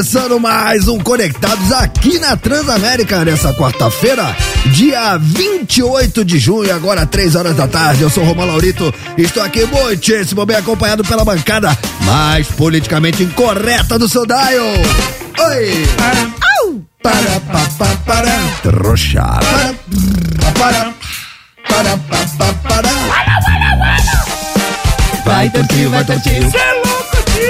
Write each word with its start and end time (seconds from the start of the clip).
começando 0.00 0.40
mais 0.40 0.88
um 0.88 0.98
Conectados 0.98 1.70
aqui 1.72 2.18
na 2.18 2.34
Transamérica 2.34 3.22
nessa 3.22 3.52
quarta-feira, 3.52 4.34
dia 4.72 5.18
28 5.18 6.24
de 6.24 6.38
junho, 6.38 6.74
agora 6.74 7.04
3 7.04 7.36
horas 7.36 7.54
da 7.54 7.68
tarde. 7.68 8.00
Eu 8.00 8.08
sou 8.08 8.24
Romão 8.24 8.46
Laurito 8.46 8.94
estou 9.18 9.42
aqui 9.42 9.66
muitíssimo 9.66 10.46
bem 10.46 10.56
acompanhado 10.56 11.04
pela 11.04 11.22
bancada 11.22 11.76
mais 12.06 12.46
politicamente 12.46 13.22
incorreta 13.22 13.98
do 13.98 14.08
seu 14.08 14.24
Dial. 14.24 14.40
Oi! 15.38 15.86
Au! 16.64 16.80
Para, 17.02 17.40
pa, 17.40 17.68
pa, 17.78 17.96
para, 18.06 18.38
trouxa. 18.62 19.20
Para, 19.20 19.74
para, 20.54 20.94
para, 21.68 21.96
pa, 21.98 22.26
pa, 22.38 22.54
para. 22.54 22.88
Vai, 25.26 25.50
Tortinho, 25.50 25.90
vai, 25.90 26.04
Tortinho. 26.06 26.50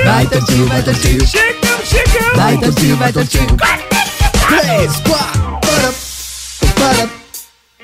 Vai, 0.05 0.27
Tortinho, 0.27 0.67
vai, 0.67 0.83
Tortinho. 0.83 1.27
Chegamos, 1.27 1.89
chegamos! 1.89 2.37
Vai, 2.37 2.59
Tortinho, 2.59 2.97
vai, 2.97 3.13
Tortinho. 3.13 3.57
Três, 4.49 4.97
quatro, 5.01 5.59
para, 5.61 5.93
para, 6.75 7.09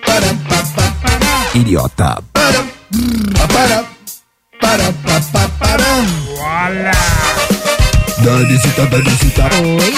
para, 0.04 0.62
para, 0.64 0.90
para. 0.92 1.58
Idiota. 1.58 2.22
Para, 2.32 2.64
para, 3.48 3.84
para, 4.60 4.92
para, 4.92 5.20
para, 5.20 5.48
para. 5.58 7.55
Danicita, 8.26 8.84
Danicita. 8.86 9.44
Oi, 9.62 9.94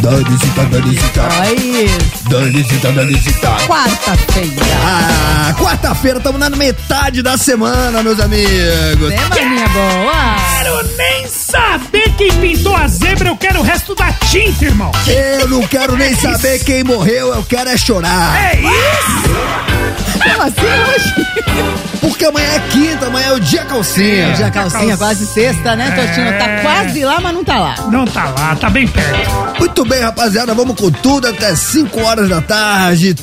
Danicita, 0.00 0.64
Danicita. 0.64 1.28
oi. 1.42 1.90
Danicita, 2.30 2.90
Danicita. 2.92 3.56
Quarta-feira. 3.66 4.64
Ah, 4.82 5.54
quarta-feira, 5.58 6.16
estamos 6.16 6.40
na 6.40 6.48
metade 6.48 7.20
da 7.20 7.36
semana, 7.36 8.02
meus 8.02 8.18
amigos. 8.18 9.12
Semaninha 9.12 9.68
boa. 9.68 10.36
Quero 10.56 10.96
nem 10.96 11.28
saber 11.28 12.14
quem 12.16 12.32
pintou 12.40 12.74
a 12.74 12.88
zebra, 12.88 13.28
eu 13.28 13.36
quero 13.36 13.60
o 13.60 13.62
resto 13.62 13.94
da 13.94 14.10
tinta, 14.10 14.64
irmão! 14.64 14.90
Eu 15.06 15.46
não 15.46 15.60
quero 15.66 15.98
nem 15.98 16.14
saber 16.14 16.64
quem 16.64 16.82
morreu, 16.82 17.34
eu 17.34 17.44
quero 17.44 17.68
é 17.68 17.76
chorar. 17.76 18.54
É 18.54 18.58
isso! 18.58 20.15
Como 20.32 20.42
assim 20.42 20.60
hoje? 20.60 21.14
Porque 22.00 22.24
amanhã 22.24 22.48
é 22.48 22.60
quinta, 22.70 23.06
amanhã 23.06 23.28
é 23.28 23.32
o 23.32 23.40
dia 23.40 23.64
calcinha. 23.64 24.32
Dia 24.32 24.50
calcinha, 24.50 24.96
quase 24.96 25.26
sexta, 25.26 25.76
né, 25.76 25.90
Totinho? 25.90 26.38
Tá 26.38 26.60
quase 26.62 27.04
lá, 27.04 27.20
mas 27.20 27.34
não 27.34 27.44
tá 27.44 27.58
lá. 27.58 27.74
Não 27.90 28.04
tá 28.04 28.24
lá, 28.30 28.56
tá 28.56 28.70
bem 28.70 28.86
perto. 28.86 29.58
Muito 29.58 29.84
bem, 29.84 30.00
rapaziada, 30.00 30.54
vamos 30.54 30.76
com 30.76 30.90
tudo 30.90 31.28
até 31.28 31.54
5 31.54 32.00
horas 32.00 32.28
da 32.28 32.40
tarde. 32.40 33.14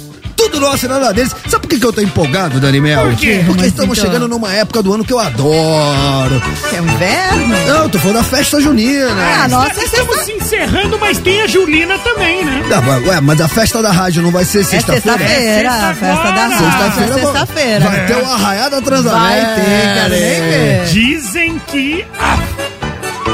Tudo 0.44 0.59
nosso 0.59 0.86
e 0.86 0.89
nada 0.89 1.13
deles. 1.13 1.33
Sabe 1.47 1.61
por 1.61 1.67
que, 1.69 1.80
que 1.80 1.86
eu 1.86 1.94
tô 1.94 2.02
empolgado, 2.02 2.59
Dani 2.59 2.81
Mel? 2.81 3.02
Por 3.08 3.16
quê? 3.16 3.41
Porque 3.45 3.61
Mas 3.61 3.67
estamos 3.72 3.97
então- 3.97 4.09
chegando 4.11 4.27
numa 4.27 4.52
época 4.53 4.83
do 4.83 4.94
ano 4.94 5.03
que 5.03 5.13
eu 5.13 5.19
adoro. 5.19 6.41
É 6.75 6.81
um 6.81 6.85
inverno? 6.85 7.55
Não, 7.67 7.89
tô 7.89 7.97
falando 8.00 8.17
da 8.17 8.23
festa 8.23 8.59
junina. 8.59 9.08
Ah, 9.09 9.47
nossa, 9.47 9.73
Nós 9.73 9.83
estamos 9.83 10.17
se 10.25 10.31
encerrando, 10.33 10.97
mas 11.00 11.17
tem 11.19 11.41
a 11.41 11.47
Julina 11.47 11.97
também, 12.00 12.44
né? 12.45 12.63
Tá, 12.69 12.81
mas- 12.81 13.08
ué, 13.08 13.22
mas 13.22 13.41
a 13.41 13.47
festa 13.47 13.81
da 13.81 13.91
rádio 13.91 14.22
não 14.22 14.31
vai 14.31 14.44
ser 14.45 14.59
É 14.61 14.63
sexta-feira? 14.63 15.17
sexta-feira, 15.17 15.69
É 15.69 15.85
a 15.89 15.94
festa 15.95 16.31
da 16.31 16.50
sexta 16.50 16.66
rádio. 16.66 16.67
Sexta-feira 16.67 17.13
É 17.13 17.23
sexta-feira. 17.23 17.89
Vai 17.89 18.05
ter 18.05 18.16
o 18.17 18.25
arraiá 18.31 18.69
da 18.69 18.81
Transamérica. 18.81 19.45
Vai 19.47 20.09
ter, 20.09 20.09
ver. 20.09 20.85
Dizem 20.91 21.61
que. 21.67 22.05
Ah, 22.19 22.38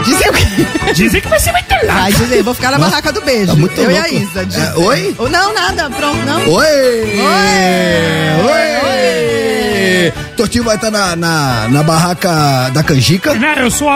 Dizem 0.10 0.30
o 0.30 0.34
quê? 0.34 0.94
dizem 0.94 1.22
que 1.22 1.28
vai 1.28 1.40
ser 1.40 1.52
muito 1.52 1.70
lá. 1.86 1.94
Vai 1.94 2.12
dizer, 2.14 2.44
vou 2.44 2.54
ficar 2.54 2.72
na 2.72 2.80
barraca 2.80 3.12
do 3.12 3.22
beijo. 3.22 3.48
Tá 3.48 3.56
muito 3.56 3.80
eu 3.80 3.90
louco. 3.90 4.08
e 4.08 4.18
a 4.18 4.22
Isa. 4.22 4.46
diz- 4.46 4.58
É, 4.58 4.74
oi? 4.76 5.16
Não, 5.30 5.54
nada, 5.54 5.90
pronto, 5.90 6.18
não. 6.26 6.40
Oi! 6.50 7.20
Oi! 7.20 8.70
Oi! 8.83 10.14
Tortinho 10.36 10.64
vai 10.64 10.76
estar 10.76 10.89
na, 10.89 11.16
na, 11.16 11.67
na 11.70 11.83
barraca 11.83 12.70
da 12.73 12.82
canjica. 12.82 13.33
Não, 13.33 13.54
eu 13.56 13.70
sou. 13.70 13.89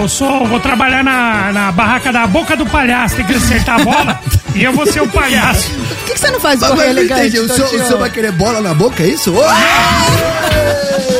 Eu 0.00 0.08
sou. 0.08 0.46
Vou 0.46 0.58
trabalhar 0.60 1.04
na, 1.04 1.52
na 1.52 1.72
barraca 1.72 2.12
da 2.12 2.26
boca 2.26 2.56
do 2.56 2.66
palhaço, 2.66 3.14
tem 3.16 3.24
que 3.24 3.34
acertar 3.34 3.80
a 3.80 3.84
bola. 3.84 4.20
e 4.54 4.64
eu 4.64 4.72
vou 4.72 4.84
ser 4.86 5.00
o 5.00 5.08
palhaço. 5.08 5.70
Por 5.70 6.04
que, 6.06 6.12
que 6.14 6.20
você 6.20 6.30
não 6.30 6.40
faz 6.40 6.60
não 6.60 6.80
elegante, 6.82 7.20
entendi, 7.28 7.38
o 7.38 7.48
senhor, 7.54 7.68
o 7.68 7.86
senhor 7.86 7.98
vai 7.98 8.10
querer 8.10 8.32
bola 8.32 8.60
na 8.60 8.74
boca, 8.74 9.02
é 9.02 9.06
isso? 9.06 9.32
Oi! 9.32 9.46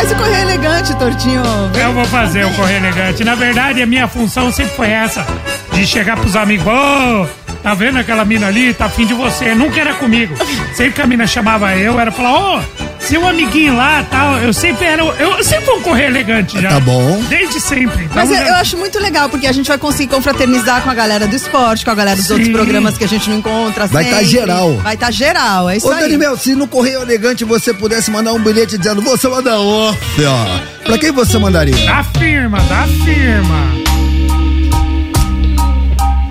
Faz 0.00 0.12
o 0.12 0.16
correr 0.16 0.40
elegante, 0.40 0.96
Tortinho. 0.96 1.42
Eu 1.78 1.92
vou 1.92 2.06
fazer 2.06 2.46
o 2.46 2.54
correr 2.54 2.78
elegante. 2.78 3.22
Na 3.22 3.34
verdade, 3.34 3.82
a 3.82 3.86
minha 3.86 4.08
função 4.08 4.50
sempre 4.50 4.74
foi 4.74 4.88
essa: 4.88 5.26
de 5.74 5.86
chegar 5.86 6.16
pros 6.16 6.34
amigos, 6.34 6.66
ô, 6.66 7.26
tá 7.62 7.74
vendo 7.74 7.98
aquela 7.98 8.24
mina 8.24 8.46
ali? 8.46 8.72
Tá 8.72 8.86
afim 8.86 9.04
de 9.04 9.12
você. 9.12 9.54
Nunca 9.54 9.78
era 9.78 9.92
comigo. 9.92 10.34
Sempre 10.72 10.94
que 10.94 11.02
a 11.02 11.06
mina 11.06 11.26
chamava 11.26 11.76
eu, 11.76 12.00
era 12.00 12.10
falar, 12.10 12.32
ô, 12.32 12.62
seu 13.00 13.26
amiguinho 13.26 13.76
lá 13.76 14.04
tal. 14.10 14.38
Eu 14.38 14.52
sempre 14.52 14.84
era. 14.86 15.02
Eu 15.02 15.42
sempre 15.44 15.64
fui 15.66 15.74
um 15.74 15.82
correr 15.82 16.06
elegante 16.06 16.60
já. 16.60 16.68
Tá 16.68 16.80
bom. 16.80 17.20
Desde 17.28 17.60
sempre. 17.60 18.04
Então, 18.04 18.14
Mas 18.16 18.30
eu, 18.30 18.36
já- 18.36 18.46
eu 18.48 18.54
acho 18.54 18.76
muito 18.76 18.98
legal, 18.98 19.28
porque 19.28 19.46
a 19.46 19.52
gente 19.52 19.66
vai 19.68 19.78
conseguir 19.78 20.08
confraternizar 20.14 20.82
com 20.82 20.90
a 20.90 20.94
galera 20.94 21.26
do 21.26 21.34
esporte, 21.34 21.84
com 21.84 21.90
a 21.90 21.94
galera 21.94 22.16
dos 22.16 22.26
Sim. 22.26 22.34
outros 22.34 22.50
programas 22.52 22.96
que 22.98 23.04
a 23.04 23.08
gente 23.08 23.28
não 23.30 23.38
encontra 23.38 23.86
Vai 23.86 24.04
tá 24.04 24.10
sempre. 24.18 24.26
geral. 24.26 24.76
Vai 24.78 24.94
estar 24.94 25.10
geral, 25.10 25.68
é 25.70 25.76
isso 25.76 25.88
Ô, 25.88 25.92
aí. 25.92 26.00
Dani 26.00 26.16
Mel, 26.18 26.36
se 26.36 26.54
no 26.54 26.66
Correio 26.68 27.02
Elegante 27.02 27.44
você 27.44 27.72
pudesse 27.74 28.10
mandar 28.10 28.32
um 28.32 28.38
bilhete 28.40 28.76
dizendo 28.78 29.00
você 29.02 29.28
manda 29.28 29.58
off, 29.58 29.98
ó. 30.24 30.60
Pra 30.84 30.98
quem 30.98 31.10
você 31.12 31.38
mandaria? 31.38 31.76
Da 31.86 32.04
firma, 32.18 32.58
da 32.60 32.86
firma. 33.04 33.80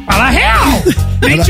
Fala 0.06 0.30
real. 0.30 0.84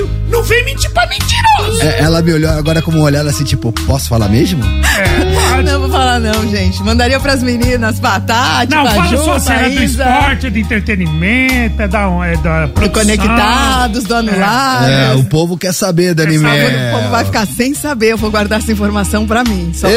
não 0.30 0.44
vem 0.44 0.64
mentir 0.66 0.90
pra 0.92 1.08
mentiroso. 1.08 1.82
É, 1.82 2.02
ela 2.02 2.22
me 2.22 2.34
olhou 2.34 2.52
agora 2.52 2.82
com 2.82 2.92
uma 2.92 3.04
olhada 3.04 3.30
assim, 3.30 3.44
tipo, 3.44 3.72
posso 3.86 4.08
falar 4.10 4.30
mesmo? 4.30 4.64
É. 4.64 5.62
Não 5.64 5.80
vou 5.82 5.90
falar 5.90 6.20
não, 6.20 6.50
gente. 6.50 6.82
Mandaria 6.84 7.20
pras 7.20 7.44
meninas 7.44 8.00
Batata, 8.00 8.76
Não, 8.76 8.86
fala 8.86 9.18
só 9.18 9.40
se 9.40 9.52
era 9.52 9.70
do 9.70 9.84
esporte, 9.84 10.48
é 10.48 10.50
do 10.50 10.58
entretenimento, 10.58 11.82
é 11.82 11.88
da, 11.88 12.08
é 12.26 12.38
da 12.38 12.66
do 12.66 12.72
produção. 12.74 13.04
Conectados, 13.04 14.04
do 14.04 14.16
Anulados. 14.16 14.90
É, 14.90 15.14
o 15.16 15.24
povo 15.26 15.58
quer 15.58 15.74
saber, 15.74 16.14
Dani 16.14 16.40
Quer 16.40 16.46
saber. 16.46 16.90
O 16.90 16.92
povo 16.98 17.10
vai 17.10 17.26
ficar 17.26 17.46
sem 17.48 17.74
saber, 17.74 18.12
eu 18.14 18.18
vou 18.18 18.32
guardar 18.32 18.60
essa 18.60 18.72
informação 18.72 19.26
pra 19.28 19.44
mim. 19.44 19.72
Só... 19.74 19.88
E 19.90 19.94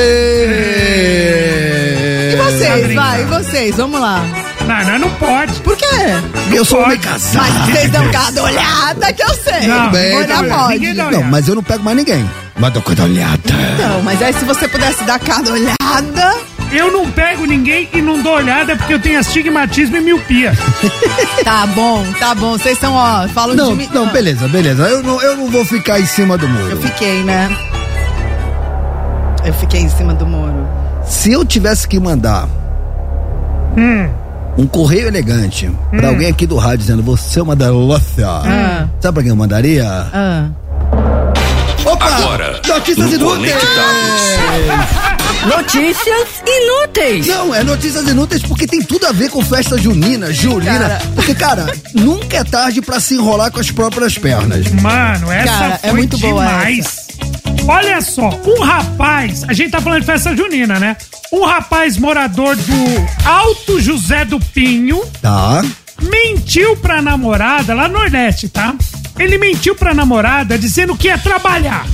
vocês, 2.36 2.94
Tá 2.94 3.00
vai, 3.00 3.22
e 3.22 3.24
vocês, 3.26 3.76
vamos 3.76 4.00
lá. 4.00 4.24
Não, 4.84 4.92
não, 4.92 4.98
não 5.00 5.10
pode. 5.16 5.52
Por 5.60 5.76
quê? 5.76 5.86
Eu 6.52 6.64
sou 6.64 6.82
homem 6.82 6.98
Pode. 6.98 7.08
casado. 7.08 7.44
Mas 7.48 7.66
vocês 7.76 7.90
dão 7.90 8.10
cada 8.10 8.42
olhada 8.42 9.12
que 9.12 9.22
eu 9.22 9.34
sei. 9.34 9.66
Não, 9.66 9.90
bem, 9.90 10.16
Olhar 10.16 10.36
tudo 10.38 10.48
bem. 10.48 10.58
pode. 10.58 10.72
Ninguém 10.78 10.94
dá 10.94 11.10
Não, 11.10 11.22
mas 11.24 11.48
eu 11.48 11.54
não 11.54 11.62
pego 11.62 11.82
mais 11.84 11.96
ninguém. 11.96 12.30
Mas 12.56 12.72
dou 12.72 12.82
cada 12.82 13.02
olhada. 13.04 13.40
Não, 13.78 14.02
mas 14.02 14.20
aí 14.22 14.32
se 14.32 14.44
você 14.44 14.66
pudesse 14.68 15.02
dar 15.04 15.18
cada 15.18 15.52
olhada. 15.52 16.34
Eu 16.72 16.90
não 16.90 17.10
pego 17.10 17.44
ninguém 17.44 17.86
e 17.92 18.00
não 18.00 18.22
dou 18.22 18.32
olhada 18.34 18.74
porque 18.76 18.94
eu 18.94 18.98
tenho 18.98 19.18
astigmatismo 19.20 19.96
e 19.96 20.00
miopia. 20.00 20.52
Tá 21.44 21.66
bom, 21.66 22.04
tá 22.20 22.34
bom. 22.34 22.52
Vocês 22.52 22.78
são, 22.78 22.94
ó, 22.94 23.26
falam 23.28 23.54
Não, 23.56 23.70
de 23.72 23.74
mim. 23.78 23.88
não, 23.92 24.06
beleza, 24.06 24.46
beleza. 24.48 24.84
Eu 24.84 25.02
não, 25.02 25.20
eu 25.20 25.36
não 25.36 25.50
vou 25.50 25.64
ficar 25.64 25.98
em 26.00 26.06
cima 26.06 26.38
do 26.38 26.46
Eu 26.46 26.50
muro. 26.50 26.76
fiquei, 26.80 27.22
né? 27.24 27.54
Eu 29.44 29.52
fiquei 29.54 29.80
em 29.80 29.88
cima 29.88 30.14
do 30.14 30.24
muro. 30.26 30.66
Se 31.04 31.32
eu 31.32 31.44
tivesse 31.44 31.86
que 31.88 31.98
mandar 31.98 32.46
Hum. 33.76 34.08
Um 34.56 34.66
correio 34.66 35.08
elegante 35.08 35.70
pra 35.90 36.08
alguém 36.08 36.28
aqui 36.28 36.46
do 36.46 36.56
rádio 36.56 36.78
dizendo 36.78 37.02
você 37.02 37.40
é 37.40 37.42
uma 37.42 37.56
delícia, 37.56 38.26
Ah. 38.28 38.88
sabe 39.00 39.14
pra 39.14 39.22
quem 39.22 39.30
eu 39.30 39.36
mandaria? 39.36 39.84
Ah. 39.88 40.48
Opa! 41.84 42.04
Agora, 42.06 42.60
Notícias 42.66 43.10
no 43.10 43.14
inúteis! 43.14 43.54
Notícias 45.46 46.28
inúteis. 46.46 47.26
Não, 47.26 47.52
é 47.54 47.64
notícias 47.64 48.06
inúteis 48.08 48.42
porque 48.42 48.66
tem 48.66 48.80
tudo 48.80 49.06
a 49.06 49.12
ver 49.12 49.28
com 49.30 49.42
festa 49.44 49.76
junina, 49.76 50.32
julina. 50.32 50.78
Cara. 50.78 51.02
Porque, 51.16 51.34
cara, 51.34 51.66
nunca 51.94 52.36
é 52.38 52.44
tarde 52.44 52.80
pra 52.80 53.00
se 53.00 53.14
enrolar 53.14 53.50
com 53.50 53.58
as 53.58 53.70
próprias 53.70 54.16
pernas. 54.16 54.70
Mano, 54.70 55.32
essa 55.32 55.52
Cara, 55.52 55.78
foi 55.78 55.90
é 55.90 55.92
muito 55.92 56.16
boa 56.18 56.44
demais. 56.46 57.06
Olha 57.66 58.00
só, 58.00 58.28
um 58.44 58.62
rapaz, 58.62 59.44
a 59.48 59.52
gente 59.52 59.70
tá 59.70 59.80
falando 59.80 60.00
de 60.00 60.06
festa 60.06 60.36
junina, 60.36 60.78
né? 60.78 60.96
Um 61.32 61.44
rapaz 61.44 61.96
morador 61.96 62.56
do 62.56 63.28
Alto 63.28 63.80
José 63.80 64.24
do 64.24 64.38
Pinho 64.40 65.00
Tá? 65.20 65.64
mentiu 66.02 66.76
pra 66.76 67.00
namorada, 67.00 67.72
lá 67.74 67.86
no 67.88 67.98
Nordeste, 67.98 68.48
tá? 68.48 68.74
Ele 69.18 69.38
mentiu 69.38 69.74
pra 69.76 69.94
namorada 69.94 70.58
dizendo 70.58 70.96
que 70.96 71.06
ia 71.06 71.16
trabalhar. 71.18 71.86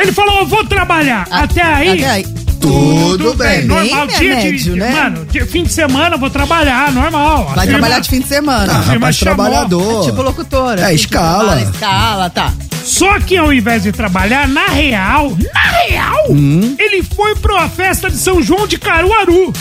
Ele 0.00 0.12
falou, 0.12 0.40
eu 0.40 0.46
vou 0.46 0.64
trabalhar. 0.64 1.26
A- 1.30 1.42
até 1.42 1.62
aí, 1.62 1.90
Até 2.02 2.10
aí. 2.10 2.26
Tudo 2.60 3.34
bem. 3.34 3.64
normal, 3.64 4.06
Bem 4.06 4.18
dia 4.18 4.34
médio, 4.36 4.74
de, 4.74 4.78
né? 4.78 4.90
Mano, 4.90 5.24
dia- 5.26 5.46
fim 5.46 5.62
de 5.62 5.72
semana 5.72 6.16
eu 6.16 6.18
vou 6.18 6.28
trabalhar, 6.28 6.92
normal. 6.92 7.44
Vai 7.54 7.64
firma- 7.66 7.78
trabalhar 7.78 8.00
de 8.00 8.08
fim 8.10 8.20
de 8.20 8.28
semana. 8.28 8.70
Ah, 8.72 8.80
rapaz 8.82 9.18
trabalhador. 9.18 10.04
Tipo 10.04 10.20
locutora. 10.22 10.80
É, 10.82 10.84
assim, 10.86 10.94
escala. 10.96 11.56
tipo, 11.58 11.70
escala, 11.72 12.28
tá. 12.30 12.52
Só 12.84 13.18
que 13.20 13.36
ao 13.36 13.50
invés 13.52 13.82
de 13.82 13.92
trabalhar, 13.92 14.46
na 14.46 14.66
real, 14.66 15.34
na 15.54 15.60
real, 15.86 16.26
Hum. 16.30 16.76
ele 16.78 17.02
foi 17.02 17.34
pra 17.36 17.66
festa 17.68 18.10
de 18.10 18.16
São 18.18 18.42
João 18.42 18.66
de 18.66 18.78
Caruaru. 18.78 19.52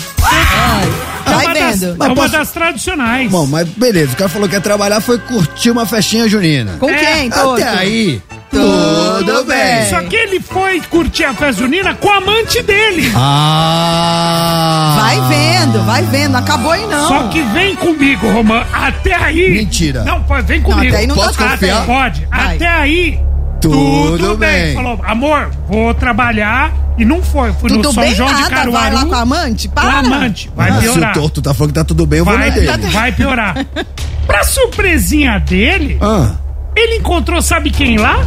É 1.26 1.30
Vai 1.30 1.46
uma 1.46 1.54
das, 1.54 1.84
é 1.84 1.94
Mas 1.98 2.08
uma 2.08 2.16
posso- 2.16 2.32
das 2.32 2.52
tradicionais. 2.52 3.30
Bom, 3.32 3.46
mas 3.46 3.68
beleza, 3.70 4.14
o 4.14 4.16
cara 4.16 4.30
falou 4.30 4.48
que 4.50 4.56
ia 4.56 4.62
trabalhar, 4.62 5.00
foi 5.02 5.18
curtir 5.20 5.70
uma 5.72 5.86
festinha 5.86 6.28
junina. 6.28 6.74
Com 6.80 6.90
É, 6.90 6.94
quem? 6.96 7.30
Até 7.32 7.68
aí, 7.70 8.22
Tudo 8.52 9.26
tudo 9.26 9.44
bem. 9.46 9.58
bem. 9.58 9.86
Só 9.90 10.02
que 10.02 10.16
ele 10.16 10.40
foi 10.40 10.80
curtir 10.82 11.24
a 11.26 11.34
festa 11.34 11.62
junina 11.62 11.94
com 11.96 12.10
a 12.10 12.18
amante 12.18 12.62
dele. 12.64 13.12
Ah! 13.16 14.96
Vai 15.00 15.22
vendo, 15.30 15.84
Vai 15.86 16.04
vendo, 16.04 16.36
acabou 16.38 16.72
aí 16.72 16.86
não. 16.88 17.08
Só 17.08 17.28
que 17.30 17.42
vem 17.42 17.76
comigo, 17.76 18.30
Romã. 18.32 18.64
Até 18.74 19.14
aí. 19.16 19.52
Mentira. 19.52 20.04
Não, 20.04 20.22
pode, 20.24 20.46
vem 20.48 20.62
comigo. 20.62 20.88
até 20.88 20.98
aí 20.98 21.08
não 21.08 21.16
Posso 21.16 21.38
tá 21.38 21.50
confiar? 21.52 21.76
certo. 21.76 21.86
Pode. 21.86 22.26
Vai. 22.26 22.56
Até 22.56 22.68
aí. 22.68 23.20
Tudo 23.62 24.38
bem. 24.38 24.74
Falou, 24.74 25.00
amor, 25.04 25.52
vou 25.68 25.94
trabalhar. 25.94 26.72
E 26.98 27.06
não 27.06 27.22
foi. 27.24 27.52
Fui 27.54 27.70
Tudo 27.70 27.84
no 27.90 27.94
São 27.94 28.04
bem 28.04 28.14
João 28.16 28.28
de 28.34 28.42
nada, 28.42 28.56
Caruaru. 28.56 28.72
vai 28.72 28.92
lá 28.94 29.06
com 29.06 29.16
a 29.16 29.22
amante? 29.22 29.68
Com 29.70 29.74
Para. 29.76 29.90
a 29.90 30.00
amante. 30.00 30.52
Vai 30.56 30.70
Ah, 30.70 30.80
se 30.82 30.88
o 30.90 30.94
piorar. 30.94 31.14
torto 31.14 31.42
tá 31.42 31.54
falando 31.54 31.72
que 31.74 31.80
tá 31.80 31.84
tudo 31.86 32.06
bem, 32.06 32.20
eu 32.20 32.26
vou 32.26 32.38
Vai, 32.38 32.50
na 32.50 32.56
dele. 32.56 32.88
vai 32.90 33.12
piorar. 33.12 33.56
pra 34.28 34.44
surpresinha 34.44 35.40
dele, 35.40 35.98
Ah, 36.02 36.32
ele 36.76 36.98
encontrou, 36.98 37.42
sabe 37.42 37.70
quem 37.72 37.98
lá? 37.98 38.18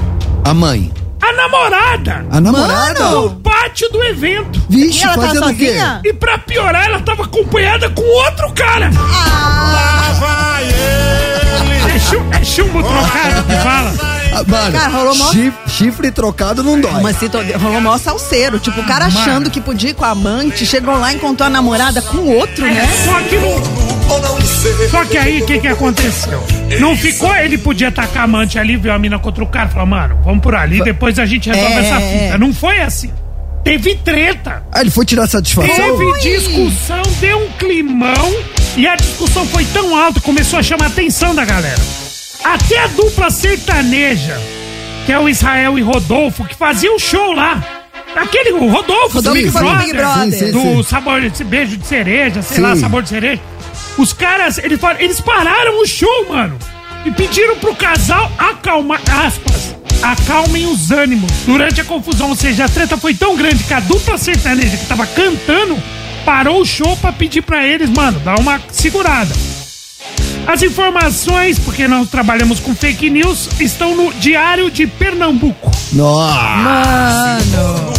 A 0.45 0.55
mãe. 0.55 0.93
A 1.21 1.33
namorada. 1.35 2.27
A 2.31 2.41
namorada? 2.41 3.01
Mano! 3.01 3.23
No 3.23 3.41
pátio 3.41 3.89
do 3.91 4.03
evento. 4.03 4.61
E 4.69 4.77
Vixe, 4.87 5.05
ela 5.05 5.15
tá 5.15 5.23
fazendo 5.29 5.47
o 5.51 5.55
quê? 5.57 5.77
E 6.05 6.13
pra 6.13 6.37
piorar, 6.39 6.87
ela 6.87 7.01
tava 7.01 7.23
acompanhada 7.25 7.89
com 7.91 8.03
outro 8.03 8.53
cara. 8.53 8.91
Ah, 8.99 10.59
É, 11.95 11.99
chu- 11.99 12.23
é 12.33 12.45
chumbo 12.45 12.83
trocado 12.83 13.43
que 13.45 13.57
fala. 13.57 13.93
Ah, 14.35 14.43
mano, 14.47 14.73
Cara, 14.73 14.89
rolou 14.89 15.15
mó- 15.15 15.31
chif- 15.33 15.53
chifre 15.69 16.11
trocado 16.11 16.63
não 16.63 16.81
dói. 16.81 17.03
mas 17.03 17.19
se 17.19 17.29
to... 17.29 17.39
rolou 17.61 17.81
mó 17.81 17.99
salseiro. 17.99 18.59
Tipo, 18.59 18.81
o 18.81 18.85
cara 18.85 19.07
Mano. 19.09 19.19
achando 19.21 19.51
que 19.51 19.61
podia 19.61 19.91
ir 19.91 19.95
com 19.95 20.05
a 20.05 20.11
amante, 20.11 20.65
chegou 20.65 20.99
lá 20.99 21.13
e 21.13 21.17
encontrou 21.17 21.47
a 21.47 21.51
namorada 21.51 22.01
com 22.01 22.19
outro, 22.29 22.65
né? 22.65 22.89
Só 23.05 23.21
que. 23.21 23.37
Só 24.91 25.05
que 25.05 25.17
aí, 25.19 25.43
o 25.43 25.47
que 25.47 25.59
que 25.61 25.69
aconteceu? 25.69 26.43
Não 26.81 26.97
ficou, 26.97 27.35
ele 27.37 27.59
podia 27.59 27.91
tacar 27.91 28.23
a 28.23 28.25
amante 28.25 28.59
ali, 28.59 28.77
viu 28.77 28.93
a 28.93 28.99
mina 28.99 29.19
contra 29.19 29.43
o 29.43 29.47
cara, 29.47 29.69
falou, 29.69 29.87
mano, 29.87 30.19
vamos 30.25 30.43
por 30.43 30.55
ali, 30.55 30.83
depois 30.83 31.19
a 31.19 31.27
gente 31.27 31.49
resolve 31.51 31.75
É. 31.75 31.79
essa 31.81 32.01
fita. 32.01 32.39
Não 32.39 32.53
foi 32.53 32.81
assim. 32.81 33.11
Teve 33.65 33.95
treta. 33.97 34.63
Ah, 34.73 34.81
ele 34.81 34.91
foi 34.91 35.05
tirar 35.05 35.27
satisfação? 35.29 35.75
Teve 35.97 36.21
discussão, 36.21 37.03
deu 37.21 37.39
um 37.39 37.49
climão 37.53 38.35
e 38.77 38.87
a 38.89 38.97
discussão 38.97 39.47
foi 39.47 39.65
tão 39.67 39.97
alta, 39.97 40.21
começou 40.21 40.59
a 40.59 40.63
chamar 40.63 40.87
a 40.87 40.89
atenção 40.89 41.35
da 41.35 41.45
galera. 41.45 41.81
Até 42.45 42.79
a 42.79 42.87
dupla 42.89 43.31
sertaneja, 43.31 44.41
que 45.07 45.13
é 45.13 45.19
o 45.19 45.29
Israel 45.29 45.79
e 45.79 45.83
Rodolfo, 45.83 46.45
que 46.45 46.55
fazia 46.55 46.93
o 46.93 46.99
show 46.99 47.33
lá. 47.33 47.63
Aquele, 48.15 48.53
o 48.53 48.69
Rodolfo, 48.69 49.23
do 49.23 49.29
Rodolfo 49.29 49.33
Big 49.33 49.47
que 49.47 49.53
fazia 49.53 49.69
o 49.69 49.73
Brother, 49.73 49.87
Big 49.87 49.97
Brother. 49.97 50.33
Sim, 50.33 50.47
sim, 50.47 50.53
do 50.53 50.83
sim. 50.83 50.83
sabor 50.83 51.21
de 51.21 51.45
beijo 51.45 51.77
de 51.77 51.87
cereja, 51.87 52.43
sei 52.43 52.61
lá, 52.61 52.77
sabor 52.77 53.03
de 53.03 53.09
cereja. 53.09 53.41
Os 53.97 54.13
caras, 54.13 54.59
eles, 54.59 54.79
eles 54.99 55.21
pararam 55.21 55.81
o 55.81 55.87
show, 55.87 56.29
mano. 56.29 56.59
E 57.05 57.11
pediram 57.11 57.57
pro 57.57 57.75
casal 57.75 58.31
acalmar, 58.39 59.01
aspas, 59.27 59.75
acalmem 60.03 60.67
os 60.67 60.91
ânimos. 60.91 61.31
Durante 61.47 61.81
a 61.81 61.85
confusão, 61.85 62.29
ou 62.29 62.37
seja, 62.37 62.67
a 62.67 62.69
treta 62.69 62.97
foi 62.97 63.15
tão 63.15 63.37
grande 63.37 63.65
que 63.65 63.75
a 63.75 63.81
dupla 63.81 64.19
sertaneja 64.19 64.77
que 64.77 64.87
tava 64.87 65.07
cantando 65.07 65.77
parou 66.25 66.61
o 66.61 66.67
show 66.67 66.97
pra 66.99 67.13
pedir 67.13 67.43
pra 67.43 67.67
eles, 67.67 67.91
mano, 67.91 68.21
dar 68.21 68.39
uma 68.39 68.61
segurada. 68.71 69.35
As 70.47 70.63
informações, 70.63 71.59
porque 71.59 71.87
nós 71.89 72.09
trabalhamos 72.09 72.61
com 72.61 72.75
fake 72.75 73.09
news, 73.11 73.49
estão 73.61 73.97
no 73.97 74.13
Diário 74.15 74.71
de 74.71 74.87
Pernambuco. 74.87 75.71
Nossa. 75.93 76.41
Mano. 76.57 77.93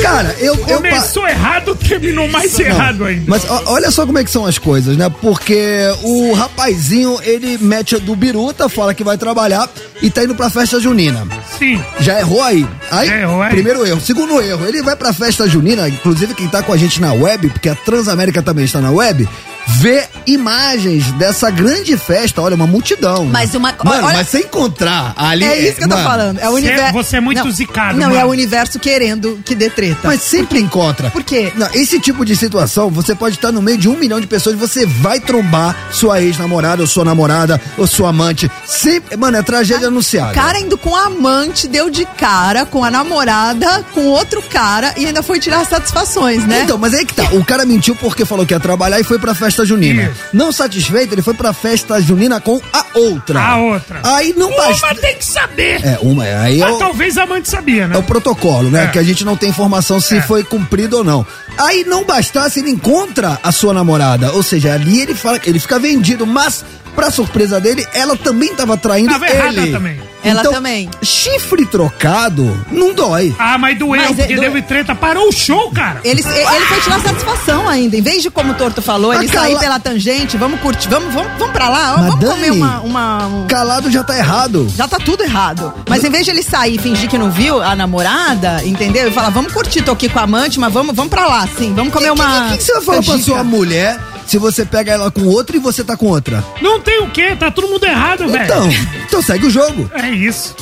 Cara, 0.00 0.34
eu. 0.40 0.54
eu 0.54 0.76
Começou 0.76 1.28
errado, 1.28 1.74
terminou 1.76 2.26
mais 2.28 2.58
Não, 2.58 2.66
errado 2.66 3.04
ainda. 3.04 3.24
Mas 3.26 3.44
ó, 3.48 3.62
olha 3.66 3.90
só 3.90 4.06
como 4.06 4.18
é 4.18 4.24
que 4.24 4.30
são 4.30 4.46
as 4.46 4.56
coisas, 4.58 4.96
né? 4.96 5.10
Porque 5.20 5.78
o 6.02 6.32
rapazinho, 6.32 7.18
ele 7.22 7.58
mete 7.58 7.96
a 7.96 7.98
do 7.98 8.16
biruta, 8.16 8.68
fala 8.68 8.94
que 8.94 9.04
vai 9.04 9.18
trabalhar 9.18 9.68
e 10.00 10.10
tá 10.10 10.24
indo 10.24 10.34
pra 10.34 10.48
festa 10.48 10.80
junina. 10.80 11.26
Sim. 11.58 11.82
Já 12.00 12.18
errou 12.20 12.42
aí. 12.42 12.66
Aí, 12.90 13.08
Já 13.08 13.16
errou 13.18 13.42
aí. 13.42 13.50
primeiro 13.50 13.86
erro. 13.86 14.00
Segundo 14.00 14.40
erro, 14.40 14.66
ele 14.66 14.82
vai 14.82 14.96
pra 14.96 15.12
festa 15.12 15.48
junina, 15.48 15.88
inclusive 15.88 16.34
quem 16.34 16.48
tá 16.48 16.62
com 16.62 16.72
a 16.72 16.76
gente 16.76 17.00
na 17.00 17.12
web, 17.12 17.50
porque 17.50 17.68
a 17.68 17.74
Transamérica 17.74 18.42
também 18.42 18.64
está 18.64 18.80
na 18.80 18.90
web, 18.90 19.28
vê 19.66 20.04
imagens 20.26 21.10
dessa 21.12 21.50
grande 21.50 21.96
festa. 21.96 22.40
Olha, 22.42 22.54
uma 22.54 22.66
multidão. 22.66 23.24
Mas 23.26 23.54
uma- 23.54 23.74
Mano, 23.84 24.06
olha- 24.06 24.16
mas 24.18 24.28
você 24.28 24.40
encontrar 24.40 25.12
ali. 25.16 25.44
É 25.44 25.58
isso 25.68 25.76
que 25.76 25.84
eu 25.84 25.88
tô 25.88 25.94
mano, 25.96 26.08
falando. 26.08 26.38
É 26.38 26.48
o 26.48 26.52
Você- 26.52 26.58
universo. 26.58 26.92
você 26.92 27.16
é 27.16 27.20
muito 27.20 27.50
zicado, 27.50 27.98
Não, 27.98 28.08
mano. 28.08 28.20
é 28.20 28.24
o 28.24 28.28
universo 28.28 28.78
querendo 28.78 29.40
que 29.44 29.54
dê 29.54 29.70
treta. 29.70 30.00
Mas 30.04 30.22
sempre 30.22 30.60
encontra. 30.60 31.10
Por 31.10 31.22
quê? 31.22 31.52
Não, 31.56 31.68
esse 31.74 31.98
tipo 32.00 32.24
de 32.24 32.36
situação, 32.36 32.90
você 32.90 33.14
pode 33.14 33.36
estar 33.36 33.50
no 33.52 33.62
meio 33.62 33.78
de 33.78 33.88
um 33.88 33.96
milhão 33.96 34.20
de 34.20 34.26
pessoas 34.26 34.54
e 34.54 34.58
você 34.58 34.86
vai 34.86 35.20
trombar 35.20 35.74
sua 35.90 36.20
ex-namorada, 36.20 36.82
ou 36.82 36.86
sua 36.88 37.04
namorada, 37.04 37.60
ou 37.76 37.86
sua 37.86 38.10
amante. 38.10 38.50
Sempre, 38.66 39.16
mano, 39.16 39.36
é 39.36 39.42
tragédia 39.42 39.88
anunciada. 39.88 40.32
O 40.32 40.34
cara 40.34 40.58
indo 40.58 40.76
com 40.78 40.94
a 40.94 41.06
amante, 41.06 41.66
deu 41.68 41.90
de 41.90 42.04
cara 42.04 42.64
com 42.66 42.84
a 42.84 42.90
namorada, 42.90 43.84
com 43.92 44.06
outro 44.06 44.42
cara 44.42 44.94
e 44.96 45.06
ainda 45.06 45.22
foi 45.22 45.38
tirar 45.38 45.64
satisfações, 45.66 46.46
né? 46.46 46.62
Então, 46.64 46.78
mas 46.78 46.94
aí 46.94 47.04
que 47.04 47.14
tá. 47.14 47.24
O 47.32 47.44
cara 47.44 47.64
mentiu 47.64 47.94
porque 47.96 48.24
falou 48.24 48.44
que 48.46 48.54
ia 48.54 48.60
trabalhar 48.60 49.00
e 49.00 49.04
foi 49.04 49.18
pra 49.18 49.34
festa 49.34 49.61
junina. 49.64 50.02
Isso. 50.04 50.20
Não 50.32 50.52
satisfeito, 50.52 51.14
ele 51.14 51.22
foi 51.22 51.34
pra 51.34 51.52
festa 51.52 52.00
junina 52.00 52.40
com 52.40 52.60
a 52.72 52.84
outra. 52.94 53.40
A 53.40 53.56
outra. 53.56 54.00
Aí 54.04 54.34
não 54.36 54.48
Uma 54.48 54.56
basta. 54.68 54.94
tem 54.96 55.16
que 55.16 55.24
saber. 55.24 55.84
É, 55.84 55.98
uma. 56.02 56.24
Aí 56.24 56.60
é 56.60 56.64
Mas 56.64 56.74
o, 56.76 56.78
talvez 56.78 57.16
a 57.18 57.22
amante 57.24 57.48
sabia, 57.48 57.86
né? 57.88 57.96
é 57.96 57.98
o 57.98 58.02
protocolo, 58.02 58.70
né? 58.70 58.84
É. 58.84 58.86
Que 58.88 58.98
a 58.98 59.02
gente 59.02 59.24
não 59.24 59.36
tem 59.36 59.50
informação 59.50 60.00
se 60.00 60.16
É. 60.16 60.22
foi 60.22 60.42
cumprido 60.44 60.98
ou 60.98 61.04
não. 61.04 61.26
Aí 61.58 61.84
não 61.84 62.04
bastasse, 62.04 62.60
ele 62.60 62.70
encontra 62.70 63.38
a 63.42 63.52
sua 63.52 63.72
namorada. 63.74 64.32
Ou 64.32 64.42
seja, 64.42 64.72
ali 64.74 65.00
ele 65.00 65.14
fala 65.14 65.38
ele 65.44 65.58
fica 65.58 65.78
vendido, 65.78 66.26
mas. 66.26 66.64
Pra 66.94 67.10
surpresa 67.10 67.58
dele, 67.58 67.86
ela 67.94 68.14
também 68.14 68.54
tava 68.54 68.76
traindo 68.76 69.08
Tava 69.12 69.26
errada 69.26 69.62
ele. 69.62 69.72
também. 69.72 70.01
Ela 70.24 70.40
Então, 70.40 70.52
também. 70.52 70.88
Chifre 71.02 71.66
trocado 71.66 72.64
não 72.70 72.94
dói. 72.94 73.34
Ah, 73.38 73.58
mas 73.58 73.78
doeu, 73.78 74.00
Mas 74.00 74.18
é- 74.18 74.22
porque 74.22 74.36
doeu. 74.36 74.52
deu 74.52 74.62
treta. 74.62 74.94
Parou 74.94 75.28
o 75.28 75.32
show, 75.32 75.70
cara. 75.72 76.00
Ele, 76.04 76.22
ele 76.22 76.66
foi 76.66 76.80
tirar 76.80 77.00
satisfação 77.00 77.68
ainda. 77.68 77.96
Em 77.96 78.02
vez 78.02 78.22
de, 78.22 78.30
como 78.30 78.52
o 78.52 78.54
Torto 78.54 78.80
falou, 78.80 79.12
ele 79.12 79.28
cala- 79.28 79.46
sair 79.46 79.58
pela 79.58 79.80
tangente, 79.80 80.36
vamos 80.36 80.60
curtir, 80.60 80.88
vamos, 80.88 81.12
vamos, 81.12 81.32
vamos 81.38 81.52
pra 81.52 81.68
lá, 81.68 81.96
Mas, 81.96 82.06
vamos 82.06 82.20
Dani, 82.20 82.34
comer 82.34 82.50
uma. 82.52 82.80
uma- 82.80 83.26
um- 83.26 83.46
Calado 83.46 83.90
já 83.90 84.02
tá 84.04 84.16
errado. 84.16 84.68
Já 84.76 84.86
tá 84.86 84.98
tudo 84.98 85.22
errado. 85.24 85.72
Mas 85.88 86.04
em 86.04 86.10
vez 86.10 86.24
de 86.24 86.30
ele 86.30 86.42
sair 86.42 86.76
e 86.76 86.78
fingir 86.78 87.08
que 87.08 87.18
não 87.18 87.30
viu 87.30 87.60
a 87.62 87.74
namorada, 87.74 88.62
entendeu? 88.64 89.08
E 89.08 89.10
falar, 89.12 89.30
vamos 89.30 89.52
curtir, 89.52 89.82
tô 89.82 89.92
aqui 89.92 90.08
com 90.08 90.18
a 90.18 90.22
amante, 90.22 90.58
mas 90.60 90.72
vamos, 90.72 90.94
vamos 90.94 91.10
pra 91.10 91.26
lá, 91.26 91.46
sim. 91.58 91.72
Vamos 91.74 91.92
comer 91.92 92.10
O 92.10 92.14
que, 92.14 92.20
uma. 92.22 92.48
que, 92.50 92.58
que 92.58 92.64
você 92.64 92.72
vai 92.74 92.82
falar 92.82 93.02
pra 93.02 93.18
sua 93.18 93.42
mulher 93.44 93.98
se 94.26 94.38
você 94.38 94.64
pega 94.64 94.92
ela 94.92 95.10
com 95.10 95.22
outra 95.26 95.56
e 95.56 95.60
você 95.60 95.82
tá 95.84 95.96
com 95.96 96.06
outra? 96.06 96.42
Não 96.60 96.80
tem 96.80 97.00
o 97.02 97.08
quê? 97.08 97.34
Tá 97.38 97.50
todo 97.50 97.68
mundo 97.68 97.84
errado, 97.84 98.26
velho. 98.28 98.44
Então, 98.44 98.68
então 99.06 99.22
segue 99.22 99.46
o 99.46 99.50
jogo. 99.50 99.90
É 99.94 100.10
isso. 100.10 100.54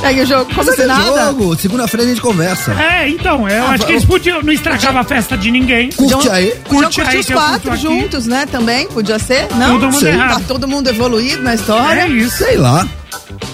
Segue 0.00 0.22
o 0.22 0.26
jogo 0.26 0.54
como 0.54 0.70
se 0.70 0.76
Segue 0.76 0.88
o 0.90 0.94
nada. 0.94 1.26
jogo. 1.26 1.56
Segunda-feira 1.56 2.04
a 2.04 2.08
gente 2.08 2.20
conversa. 2.20 2.72
É, 2.80 3.08
então, 3.08 3.48
eu 3.48 3.64
Ah, 3.66 3.70
acho 3.70 3.84
que 3.86 3.92
eles 3.92 4.04
podiam. 4.04 4.40
Não 4.42 4.52
estragava 4.52 5.00
a 5.00 5.04
festa 5.04 5.36
de 5.36 5.50
ninguém. 5.50 5.90
Curte 5.90 6.28
aí. 6.30 6.52
Podiam 6.52 6.82
Curte 6.84 7.00
curtir 7.00 7.10
aí 7.16 7.20
os 7.20 7.26
que 7.26 7.32
eu 7.32 7.36
curto 7.36 7.50
quatro 7.50 7.72
aqui. 7.72 7.82
juntos, 7.82 8.26
né? 8.26 8.46
Também, 8.50 8.86
podia 8.86 9.18
ser? 9.18 9.48
Não? 9.56 9.78
Todo 9.80 9.92
mundo 9.92 10.06
errado. 10.06 10.34
Tá 10.40 10.40
todo 10.46 10.68
mundo 10.68 10.88
evoluído 10.88 11.42
na 11.42 11.54
história. 11.54 12.02
É 12.02 12.08
isso. 12.08 12.36
Sei 12.38 12.56
lá. 12.56 12.86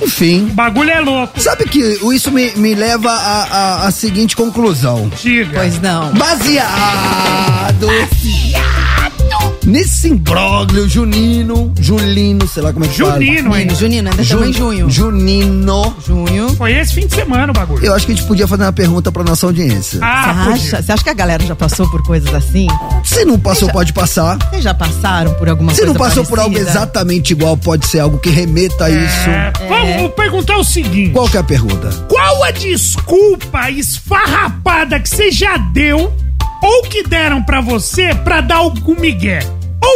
Enfim. 0.03 0.45
O 0.51 0.55
bagulho 0.55 0.91
é 0.91 1.01
louco. 1.01 1.41
Sabe 1.41 1.65
que 1.65 1.79
isso 2.13 2.31
me, 2.31 2.51
me 2.57 2.75
leva 2.75 3.11
à 3.11 3.43
a, 3.85 3.87
a, 3.89 3.91
seguinte 3.91 4.37
conclusão. 4.37 5.11
Diga. 5.21 5.59
Pois 5.61 5.81
não. 5.81 6.13
Baseado. 6.13 7.89
Nesse 9.71 10.09
imbróglio 10.09 10.89
junino, 10.89 11.73
julino, 11.79 12.49
sei 12.49 12.61
lá 12.63 12.73
como 12.73 12.85
é 12.85 12.89
que 12.89 12.99
fala. 12.99 13.13
Junino, 13.13 13.57
hein? 13.57 13.69
Junino, 13.71 13.75
Junino, 13.77 14.11
ainda 14.11 14.23
estamos 14.23 14.49
em 14.49 14.53
junho. 14.53 14.91
Junino. 14.91 15.97
Junho. 16.05 16.49
Foi 16.57 16.73
esse 16.73 16.93
fim 16.95 17.07
de 17.07 17.15
semana 17.15 17.53
o 17.53 17.55
bagulho. 17.55 17.85
Eu 17.85 17.95
acho 17.95 18.05
que 18.05 18.11
a 18.13 18.15
gente 18.17 18.27
podia 18.27 18.49
fazer 18.49 18.65
uma 18.65 18.73
pergunta 18.73 19.13
pra 19.13 19.23
nossa 19.23 19.47
audiência. 19.47 20.01
Ah, 20.03 20.23
Você 20.23 20.51
podia. 20.51 20.53
acha, 20.55 20.83
você 20.83 20.93
acha 20.93 21.05
que 21.05 21.11
a 21.11 21.15
galera 21.15 21.47
já 21.47 21.55
passou 21.55 21.89
por 21.89 22.03
coisas 22.03 22.35
assim? 22.35 22.67
Se 23.05 23.25
não 23.25 23.39
passou, 23.39 23.71
pode 23.71 23.93
passar. 23.93 24.39
Vocês 24.51 24.65
já 24.65 24.75
passaram 24.75 25.35
por 25.35 25.49
alguma 25.49 25.71
Se 25.73 25.79
coisa 25.83 25.93
não 25.93 25.99
passou 25.99 26.25
por 26.27 26.41
algo 26.41 26.53
parecida? 26.53 26.71
exatamente 26.79 27.31
igual, 27.33 27.57
pode 27.57 27.87
ser 27.87 28.01
algo 28.01 28.19
que 28.19 28.29
remeta 28.29 28.87
a 28.87 28.91
isso. 28.91 29.31
É, 29.31 29.53
Vamos 29.69 29.97
vou 30.01 30.11
perguntar 30.11 30.57
o 30.59 30.65
seguinte: 30.65 31.13
Qual 31.13 31.29
que 31.29 31.37
é 31.37 31.41
a 31.41 31.45
pergunta? 31.45 31.91
qual 32.09 32.43
a 32.43 32.51
desculpa 32.51 33.71
esfarrapada 33.71 34.99
que 34.99 35.09
você 35.09 35.31
já 35.31 35.57
deu 35.57 36.13
ou 36.63 36.83
que 36.83 37.05
deram 37.05 37.41
pra 37.43 37.61
você 37.61 38.13
pra 38.17 38.41
dar 38.41 38.57
algum 38.57 38.99
migué? 39.01 39.39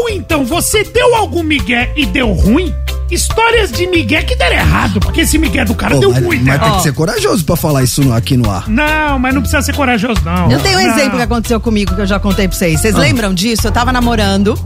Ou 0.03 0.09
então 0.11 0.45
você 0.45 0.83
deu 0.85 1.15
algum 1.15 1.43
migué 1.43 1.93
e 1.97 2.05
deu 2.07 2.33
ruim? 2.33 2.75
Histórias 3.11 3.71
de 3.71 3.87
migué 3.87 4.23
que 4.23 4.35
deram 4.35 4.57
errado, 4.57 4.99
porque 4.99 5.21
esse 5.21 5.39
migué 5.39 5.65
do 5.65 5.75
cara 5.75 5.99
deu 6.01 6.11
mas 6.11 6.25
ruim, 6.25 6.37
mas 6.39 6.47
né? 6.47 6.59
tem 6.59 6.71
Ó. 6.73 6.77
que 6.77 6.83
ser 6.83 6.93
corajoso 6.95 7.45
pra 7.45 7.55
falar 7.55 7.83
isso 7.85 8.03
no- 8.03 8.13
aqui 8.15 8.37
no 8.37 8.51
ar. 8.51 8.69
Não, 8.69 9.19
mas 9.19 9.35
não 9.35 9.41
precisa 9.43 9.63
ser 9.63 9.75
corajoso, 9.75 10.21
não. 10.25 10.51
Eu 10.51 10.59
tenho 10.61 10.79
um 10.79 10.83
Não. 10.83 10.95
exemplo 10.97 11.17
que 11.19 11.23
aconteceu 11.23 11.61
comigo 11.61 11.95
que 11.95 12.01
eu 12.01 12.07
já 12.07 12.19
contei 12.19 12.49
pra 12.49 12.57
vocês. 12.57 12.77
Ah. 12.77 12.79
Vocês 12.83 12.95
lembram 12.97 13.33
disso? 13.35 13.67
Eu 13.67 13.73
tava 13.73 13.93
namorando 13.93 14.59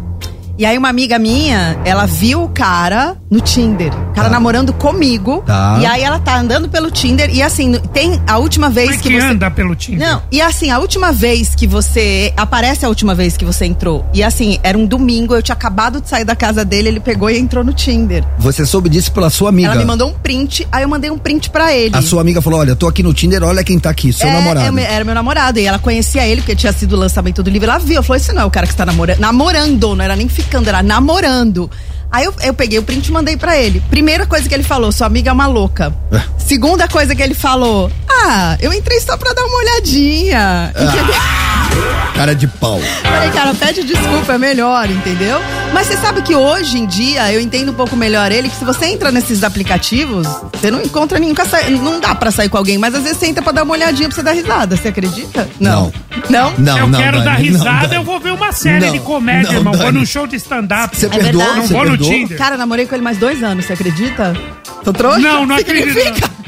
E 0.59 0.67
aí 0.67 0.77
uma 0.77 0.89
amiga 0.89 1.21
minha, 1.21 1.79
ela 1.85 2.05
viu 2.05 2.43
o 2.43 2.49
cara 2.49 3.17
no 3.31 3.41
Tinder. 3.41 3.93
O 3.95 4.13
cara 4.13 4.29
namorando 4.29 4.73
comigo. 4.73 5.45
Tá. 5.47 5.79
E 5.81 5.87
aí 5.87 6.03
ela 6.03 6.19
tá 6.19 6.37
andando 6.37 6.69
pelo 6.69 6.91
Tinder. 6.91 7.31
E 7.33 7.41
assim, 7.41 7.79
tem 7.93 8.21
a 8.27 8.39
última 8.39 8.69
vez 8.69 8.89
Como 8.89 8.99
é 8.99 9.03
que, 9.03 9.09
que 9.09 9.21
você. 9.21 9.27
anda 9.27 9.49
pelo 9.53 9.77
Tinder? 9.77 10.09
Não, 10.09 10.21
e 10.33 10.41
assim, 10.43 10.73
a 10.73 10.81
última 10.81 11.13
vez 11.13 11.55
que 11.55 11.65
você. 11.65 12.33
Aparece 12.37 12.85
a 12.85 12.89
última 12.89 13.15
vez 13.15 13.37
que 13.37 13.45
você 13.45 13.67
entrou. 13.67 14.05
E 14.13 14.21
assim, 14.21 14.59
era 14.65 14.77
um 14.77 14.85
domingo, 14.85 15.33
eu 15.33 15.41
tinha 15.43 15.55
acabado 15.55 16.01
de 16.01 16.09
sair 16.09 16.25
da 16.25 16.35
casa 16.35 16.65
dele, 16.65 16.89
ele 16.89 16.99
pegou 17.01 17.31
e 17.31 17.39
entrou 17.39 17.63
no 17.63 17.73
Tinder. 17.73 18.25
Você 18.39 18.67
soube 18.67 18.89
disso 18.89 19.13
pela 19.13 19.31
sua 19.31 19.51
amiga. 19.51 19.69
Ela 19.69 19.77
me 19.77 19.85
mandou 19.85 20.09
um 20.09 20.15
print, 20.15 20.67
aí 20.73 20.83
eu 20.83 20.89
mandei 20.89 21.09
um 21.09 21.19
print 21.19 21.51
pra 21.51 21.73
ele. 21.73 21.97
A 21.97 22.03
sua 22.03 22.21
amiga 22.21 22.43
falou: 22.43 22.59
Olha, 22.59 22.75
tô 22.75 22.89
aqui 22.89 23.05
no 23.05 23.15
Tinder, 23.15 23.45
olha 23.45 23.63
quem 23.63 23.79
tá 23.79 23.91
aqui, 23.91 24.13
seu 24.13 24.29
É, 24.29 24.33
namorado. 24.33 24.77
é 24.81 24.93
era 24.93 25.05
meu 25.05 25.15
namorado. 25.15 25.61
E 25.61 25.67
ela 25.67 25.79
conhecia 25.79 26.27
ele, 26.27 26.41
porque 26.41 26.57
tinha 26.57 26.73
sido 26.73 26.95
o 26.95 26.99
lançamento 26.99 27.45
do 27.45 27.49
livro. 27.49 27.71
Ela 27.71 27.79
viu, 27.79 28.03
falou: 28.03 28.17
Esse 28.17 28.33
não 28.33 28.43
é 28.43 28.45
o 28.45 28.51
cara 28.51 28.67
que 28.67 28.73
está 28.73 28.85
namorando. 28.85 29.21
Namorando, 29.21 29.95
não 29.95 30.05
era 30.05 30.17
nem 30.17 30.29
ficando, 30.29 30.48
era 30.57 30.83
namorando. 30.83 31.71
Aí 32.11 32.25
eu, 32.25 32.35
eu 32.43 32.55
peguei 32.55 32.79
o 32.79 32.83
print 32.83 33.07
e 33.09 33.13
mandei 33.13 33.37
pra 33.37 33.57
ele. 33.57 33.83
Primeira 33.91 34.27
coisa 34.27 34.49
que 34.49 34.55
ele 34.55 34.63
falou: 34.63 34.91
Sua 34.93 35.07
amiga 35.07 35.31
é 35.31 35.33
uma 35.33 35.47
louca. 35.47 35.95
É. 36.13 36.21
Segunda 36.39 36.89
coisa 36.89 37.15
que 37.15 37.23
ele 37.23 37.35
falou: 37.35 37.91
Ah, 38.09 38.57
eu 38.61 38.73
entrei 38.73 39.01
só 39.01 39.17
pra 39.17 39.33
dar 39.33 39.45
uma 39.45 39.59
olhadinha. 39.59 40.73
Ah. 40.75 40.83
Entendeu? 40.83 41.15
Cara 42.15 42.35
de 42.35 42.49
pau. 42.49 42.81
Falei, 43.03 43.31
cara, 43.31 43.55
pede 43.55 43.85
desculpa, 43.85 44.33
é 44.33 44.39
melhor, 44.39 44.91
entendeu? 44.91 45.39
Mas 45.73 45.87
você 45.87 45.97
sabe 45.99 46.23
que 46.23 46.35
hoje 46.35 46.79
em 46.79 46.87
dia 46.87 47.33
eu 47.33 47.41
entendo 47.41 47.71
um 47.71 47.75
pouco 47.75 47.95
melhor 47.95 48.33
ele, 48.33 48.49
que 48.49 48.57
se 48.57 48.65
você 48.65 48.87
entra 48.87 49.13
nesses 49.13 49.45
aplicativos, 49.45 50.27
você 50.53 50.69
não 50.71 50.83
encontra 50.83 51.19
sai, 51.49 51.71
não 51.71 52.01
dá 52.01 52.15
pra 52.15 52.31
sair 52.31 52.49
com 52.49 52.57
alguém, 52.57 52.77
mas 52.79 52.95
às 52.95 53.03
vezes 53.03 53.19
você 53.19 53.27
entra 53.27 53.43
pra 53.43 53.53
dar 53.53 53.63
uma 53.63 53.73
olhadinha 53.73 54.09
pra 54.09 54.17
você 54.17 54.23
dar 54.23 54.33
risada, 54.33 54.77
você 54.77 54.89
acredita? 54.89 55.49
Não. 55.61 55.93
Não? 56.29 56.53
Não, 56.59 56.79
eu 56.79 56.87
não, 56.89 56.99
quero 56.99 57.19
Dani, 57.19 57.25
dar 57.25 57.35
não, 57.35 57.41
risada, 57.41 57.95
eu 57.95 58.03
vou 58.03 58.19
ver 58.21 58.33
uma 58.33 58.53
série 58.53 58.87
Não, 58.87 58.93
de 58.93 58.99
comédia, 59.01 59.53
não, 59.53 59.59
irmão. 59.59 59.73
Vou 59.75 59.93
num 59.93 60.05
show 60.05 60.27
de 60.27 60.37
stand-up. 60.37 60.97
Você 60.97 61.07
É 61.07 61.09
perdoou? 61.09 61.45
verdade. 61.45 61.61
Não 61.61 61.67
vou 61.69 61.89
no 61.91 61.98
Tinder. 62.05 62.39
Cara, 62.39 62.57
namorei 62.57 62.87
com 62.87 62.95
ele 62.95 63.03
mais 63.05 63.19
dois 63.19 63.43
anos, 63.43 63.65
você 63.65 63.73
acredita? 63.73 64.35
Tô 64.85 64.93
trouxa? 64.93 65.19
Não, 65.21 65.47
não 65.47 65.57
acredito. 65.57 65.93
Significa? 65.93 66.29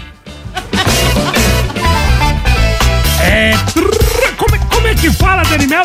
É. 3.22 3.52
trrr, 3.74 4.34
Como, 4.36 4.54
é- 4.56 4.58
como 4.70 4.86
é 4.88 4.94
que 4.94 5.10
fala, 5.12 5.42
Dani 5.44 5.66
Mel? 5.66 5.82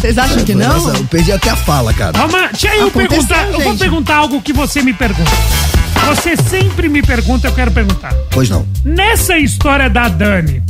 Vocês 0.00 0.18
acham 0.18 0.44
que 0.44 0.54
não? 0.54 0.68
Nossa, 0.84 0.96
eu 0.98 1.04
perdi 1.04 1.32
até 1.32 1.50
a 1.50 1.56
fala, 1.56 1.92
cara. 1.92 2.12
Vamos, 2.16 2.50
deixa 2.52 2.74
eu 2.76 2.88
Aconteceu, 2.88 3.08
perguntar. 3.26 3.46
Eu 3.46 3.52
vou 3.60 3.72
gente. 3.72 3.78
perguntar 3.78 4.16
algo 4.16 4.40
que 4.42 4.52
você 4.52 4.82
me 4.82 4.92
pergunta. 4.92 5.30
Você 6.08 6.36
sempre 6.36 6.88
me 6.88 7.02
pergunta, 7.02 7.48
eu 7.48 7.52
quero 7.52 7.70
perguntar. 7.70 8.14
Pois 8.30 8.48
não. 8.50 8.66
Nessa 8.84 9.36
história 9.38 9.88
da 9.88 10.08
Dani, 10.08 10.62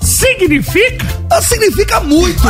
significa? 0.00 1.06
Mas 1.30 1.46
significa 1.46 2.00
muito. 2.00 2.42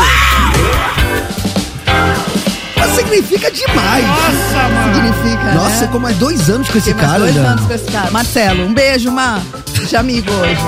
Mas 2.76 2.90
significa 2.96 3.50
demais. 3.50 4.04
Nossa, 4.06 4.68
mano. 4.68 4.94
Significa, 4.94 5.54
Nossa, 5.54 5.68
né? 5.68 5.76
você 5.78 5.84
ficou 5.86 6.00
mais 6.00 6.16
dois 6.16 6.50
anos 6.50 6.68
com 6.68 6.78
esse 6.78 6.88
Fiquei 6.92 6.94
mais 6.94 7.06
cara, 7.10 7.18
dois 7.20 7.34
Dani. 7.34 7.46
anos 7.46 7.66
com 7.66 7.74
esse 7.74 7.84
cara. 7.92 8.10
Marcelo, 8.10 8.64
um 8.66 8.74
beijo, 8.74 9.10
Má. 9.10 9.40
De 9.88 9.96
amigo 9.96 10.30
hoje. 10.32 10.60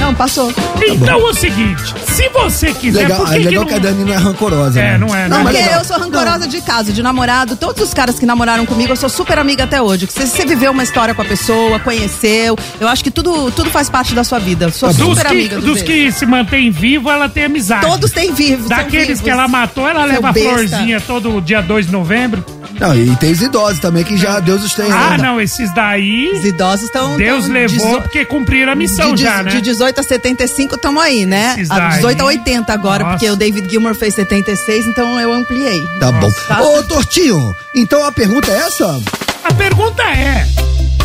Não, 0.00 0.14
passou. 0.14 0.52
Então 0.86 1.20
é 1.20 1.30
o 1.30 1.34
seguinte, 1.34 1.94
se 2.06 2.28
você 2.30 2.72
quiser, 2.72 3.02
Legal, 3.02 3.18
por 3.20 3.28
que 3.28 3.34
é 3.34 3.38
que 3.38 3.44
legal 3.44 3.62
não... 3.62 3.68
que 3.68 3.74
a 3.74 3.78
Dani 3.78 4.04
não 4.04 4.12
é 4.12 4.16
rancorosa. 4.16 4.80
É, 4.80 4.92
né? 4.92 4.98
não 4.98 5.14
é, 5.14 5.28
Não, 5.28 5.38
né? 5.38 5.44
mas 5.44 5.52
Porque 5.52 5.62
legal. 5.66 5.80
eu 5.80 5.84
sou 5.84 5.98
rancorosa 5.98 6.46
de 6.48 6.60
casa, 6.60 6.92
de 6.92 7.02
namorado. 7.02 7.56
Todos 7.56 7.82
os 7.82 7.92
caras 7.94 8.18
que 8.18 8.26
namoraram 8.26 8.64
comigo, 8.66 8.92
eu 8.92 8.96
sou 8.96 9.08
super 9.08 9.38
amiga 9.38 9.64
até 9.64 9.80
hoje. 9.82 10.08
Se 10.10 10.26
você 10.26 10.44
viveu 10.46 10.70
uma 10.72 10.82
história 10.82 11.14
com 11.14 11.22
a 11.22 11.24
pessoa, 11.24 11.78
conheceu, 11.78 12.56
eu 12.80 12.88
acho 12.88 13.02
que 13.04 13.10
tudo, 13.10 13.50
tudo 13.50 13.70
faz 13.70 13.88
parte 13.90 14.14
da 14.14 14.24
sua 14.24 14.38
vida. 14.38 14.70
Sou 14.70 14.88
Tá. 14.92 14.94
Dos, 14.98 15.08
super 15.08 15.26
que, 15.26 15.32
amiga 15.32 15.56
do 15.56 15.62
dos 15.62 15.82
beijo. 15.82 16.10
que 16.12 16.12
se 16.18 16.26
mantém 16.26 16.70
vivo, 16.70 17.10
ela 17.10 17.28
tem 17.28 17.44
amizade. 17.44 17.86
Todos 17.86 18.10
têm 18.10 18.32
vivos. 18.32 18.66
são 18.68 18.76
Daqueles 18.76 19.06
vivos. 19.08 19.22
que 19.22 19.30
ela 19.30 19.46
matou, 19.48 19.88
ela 19.88 20.00
Seu 20.04 20.08
leva 20.14 20.28
a 20.28 20.32
besta. 20.32 20.48
florzinha 20.50 21.00
todo 21.00 21.40
dia 21.40 21.60
2 21.62 21.86
de 21.86 21.92
novembro. 21.92 22.44
Não, 22.80 22.94
e 22.96 23.14
tem 23.16 23.30
os 23.30 23.40
idosos 23.42 23.78
também, 23.78 24.02
que 24.02 24.16
já 24.16 24.40
Deus 24.40 24.64
os 24.64 24.74
tem. 24.74 24.90
Ah, 24.90 25.10
né? 25.10 25.18
não, 25.18 25.40
esses 25.40 25.72
daí, 25.72 26.32
Os 26.34 26.44
idosos 26.44 26.86
estão. 26.86 27.16
Deus 27.16 27.46
levou 27.46 28.00
porque 28.00 28.24
cumpriram 28.52 28.72
a 28.72 28.74
missão 28.74 29.14
de, 29.14 29.22
já, 29.22 29.42
né? 29.42 29.50
de 29.50 29.62
18 29.62 29.98
a 29.98 30.02
75 30.02 30.74
estamos 30.74 31.02
aí, 31.02 31.24
né? 31.24 31.56
A 31.70 31.78
daí. 31.78 31.96
18 31.96 32.20
a 32.20 32.24
80 32.26 32.72
agora, 32.72 33.02
Nossa. 33.02 33.16
porque 33.16 33.30
o 33.30 33.36
David 33.36 33.70
Gilmour 33.70 33.94
fez 33.94 34.14
76, 34.14 34.88
então 34.88 35.18
eu 35.18 35.32
ampliei. 35.32 35.80
Tá 35.98 36.12
bom. 36.12 36.30
Tá. 36.46 36.60
Ô, 36.60 36.82
Tortinho, 36.82 37.56
então 37.74 38.04
a 38.04 38.12
pergunta 38.12 38.50
é 38.52 38.58
essa? 38.58 39.00
A 39.42 39.54
pergunta 39.54 40.02
é: 40.02 40.46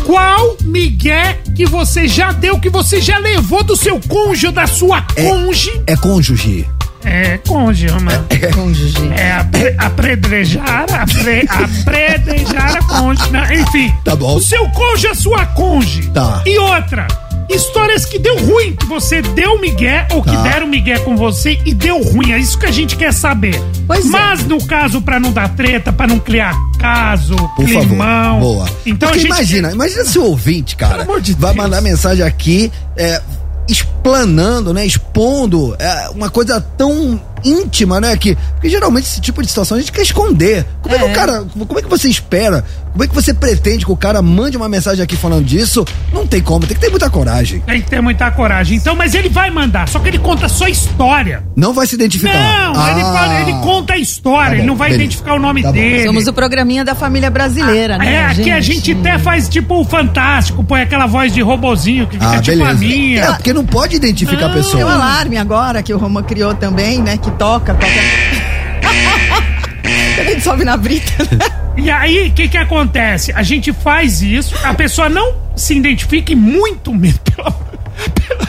qual 0.04 0.58
migué 0.64 1.40
que 1.56 1.66
você 1.66 2.06
já 2.06 2.34
deu, 2.34 2.60
que 2.60 2.70
você 2.70 3.00
já 3.00 3.18
levou 3.18 3.64
do 3.64 3.78
seu 3.78 3.98
cônjuge 4.10 4.52
da 4.52 4.68
sua 4.68 5.02
cônjuge? 5.02 5.82
É 5.88 5.96
cônjuge. 5.96 6.68
É, 7.06 7.38
cônjuge, 7.48 7.94
mano. 8.02 8.28
Cônjuge. 8.54 9.10
É 9.16 9.32
apre, 9.32 9.76
apredrejar, 9.78 10.86
apre, 10.92 11.48
apredrejar 11.50 12.76
a 12.76 12.84
cônjuge, 12.84 13.32
né? 13.32 13.48
enfim. 13.54 13.94
Tá 14.04 14.18
bom. 14.18 14.36
O 14.36 14.42
seu 14.42 14.68
cônjuge, 14.72 15.08
a 15.08 15.16
sua 15.16 15.46
cônjuge. 15.46 16.10
Tá. 16.10 16.44
E 16.46 16.58
outra, 16.58 17.08
histórias 17.50 18.06
que 18.06 18.20
deu 18.20 18.38
ruim, 18.38 18.76
que 18.76 18.86
você 18.86 19.22
deu 19.22 19.60
migué 19.60 20.08
ou 20.12 20.22
que 20.22 20.30
Tá. 20.32 20.42
deram 20.44 20.68
migué 20.68 21.00
com 21.00 21.16
você 21.16 21.60
e 21.66 21.74
deu 21.74 22.02
ruim. 22.04 22.32
É 22.32 22.40
isso 22.40 22.58
que 22.58 22.66
a 22.66 22.72
gente 22.72 22.96
quer 22.96 23.14
saber. 23.14 23.62
Pois 23.88 24.06
é. 24.06 24.10
Mas 24.10 24.46
no 24.46 24.64
caso, 24.66 25.02
pra 25.02 25.20
não 25.20 25.32
dar 25.32 25.50
treta, 25.56 25.92
pra 25.94 26.06
não 26.08 26.20
criar 26.20 26.54
caso, 26.80 27.36
Por 27.56 27.66
climão. 27.66 27.84
favor. 27.84 28.40
Boa. 28.40 28.70
Então 28.86 29.10
Porque 29.10 29.20
a 29.20 29.22
gente... 29.22 29.26
imagina, 29.32 29.72
imagina 29.72 30.06
se 30.06 30.20
o 30.20 30.24
ouvinte, 30.24 30.76
cara, 30.76 31.00
Pelo 31.00 31.04
amor 31.12 31.22
de 31.22 31.34
vai 31.34 31.54
Deus. 31.54 31.64
mandar 31.64 31.82
mensagem 31.82 32.24
aqui, 32.26 32.72
é, 32.96 33.22
explanando, 33.68 34.74
né? 34.74 34.86
Expondo 34.86 35.76
é, 35.80 36.10
uma 36.10 36.30
coisa 36.30 36.60
tão 36.78 37.20
íntima, 37.44 38.00
né? 38.02 38.16
Que, 38.18 38.36
porque 38.54 38.70
geralmente 38.70 39.06
esse 39.06 39.22
tipo 39.22 39.42
de 39.42 39.48
situação 39.48 39.78
a 39.78 39.80
gente 39.80 39.92
quer 39.92 40.02
esconder. 40.02 40.66
Como 40.82 40.96
é. 40.96 40.98
que 41.00 41.04
É. 41.06 41.08
o 41.12 41.14
cara. 41.14 41.46
Como 41.68 41.80
é 41.80 41.82
que 41.82 41.90
você 41.90 42.08
espera? 42.10 42.64
Como 42.92 43.04
é 43.04 43.08
que 43.08 43.14
você 43.14 43.32
pretende 43.34 43.86
que 43.86 43.92
o 43.92 43.96
cara 43.98 44.22
mande 44.24 44.58
uma 44.58 44.68
mensagem 44.68 45.04
aqui 45.04 45.16
falando 45.16 45.46
disso? 45.46 45.86
Não 46.12 46.26
tem 46.26 46.42
como, 46.42 46.66
tem 46.66 46.76
que 46.76 46.82
ter 46.82 46.90
muita 46.90 47.10
coragem. 47.12 47.60
Tem 47.62 47.80
que 47.82 47.88
ter 47.90 48.02
muita 48.02 48.32
coragem. 48.32 48.76
Então, 48.78 48.96
mas 48.96 49.14
ele 49.14 49.30
vai 49.30 49.52
mandar, 49.52 49.88
só 49.88 50.00
que 50.00 50.08
ele 50.08 50.18
conta 50.18 50.50
só 50.50 50.68
história. 50.68 51.44
Não 51.56 51.74
vai 51.74 51.86
se 51.86 51.94
identificar. 51.94 52.34
Não, 52.74 52.90
ele, 52.92 53.02
Ah. 53.02 53.14
fala- 53.14 53.42
ele 53.42 53.54
conta 53.62 53.94
a 53.94 53.98
história, 53.98 54.44
Tá 54.46 54.50
bom, 54.50 54.56
ele 54.58 54.66
não 54.68 54.76
vai 54.76 54.90
beleza. 54.90 55.04
identificar 55.04 55.36
o 55.36 55.40
nome 55.40 55.62
Tá 55.62 55.68
bom. 55.68 55.74
dele. 55.76 56.06
Somos 56.08 56.28
o 56.28 56.34
programinha 56.34 56.84
da 56.84 56.96
família 56.96 57.30
brasileira, 57.30 58.00
né? 58.00 58.14
É, 58.16 58.26
aqui 58.26 58.50
a 58.52 58.60
gente 58.60 58.92
até 58.94 59.20
faz 59.20 59.48
tipo 59.48 59.80
o 59.80 59.86
fantástico, 59.86 60.64
põe 60.64 60.82
aquela 60.82 61.06
voz 61.06 61.32
de 61.32 61.42
robozinho 61.42 62.08
que 62.08 62.14
fica 62.18 62.38
Ah, 62.38 62.42
tipo 62.42 62.64
a 62.64 62.74
minha. 62.74 63.22
É, 63.26 63.32
porque 63.34 63.54
não 63.54 63.66
pode 63.66 63.96
identificar 63.96 64.48
a 64.48 64.50
Tem 64.50 64.60
um 64.60 64.64
pessoa. 64.64 64.92
alarme 64.94 65.38
agora 65.38 65.84
que 65.84 65.94
o 65.94 65.98
Roma 66.00 66.24
criou 66.24 66.56
também, 66.56 67.00
né? 67.00 67.18
Que 67.28 67.32
toca, 67.32 67.74
toca. 67.74 67.92
a 70.18 70.24
gente 70.24 70.42
sobe 70.42 70.64
na 70.64 70.78
brita. 70.78 71.12
E 71.76 71.92
aí, 71.92 72.30
o 72.30 72.32
que 72.32 72.48
que 72.48 72.56
acontece? 72.58 73.34
A 73.34 73.44
gente 73.44 73.74
faz 73.74 74.22
isso, 74.22 74.56
a 74.64 74.74
pessoa 74.74 75.10
não 75.10 75.36
se 75.54 75.76
identifica 75.76 76.32
e 76.32 76.36
muito 76.36 76.94
menos. 76.94 77.20
Pelo, 77.36 77.52
pelo, 77.52 78.48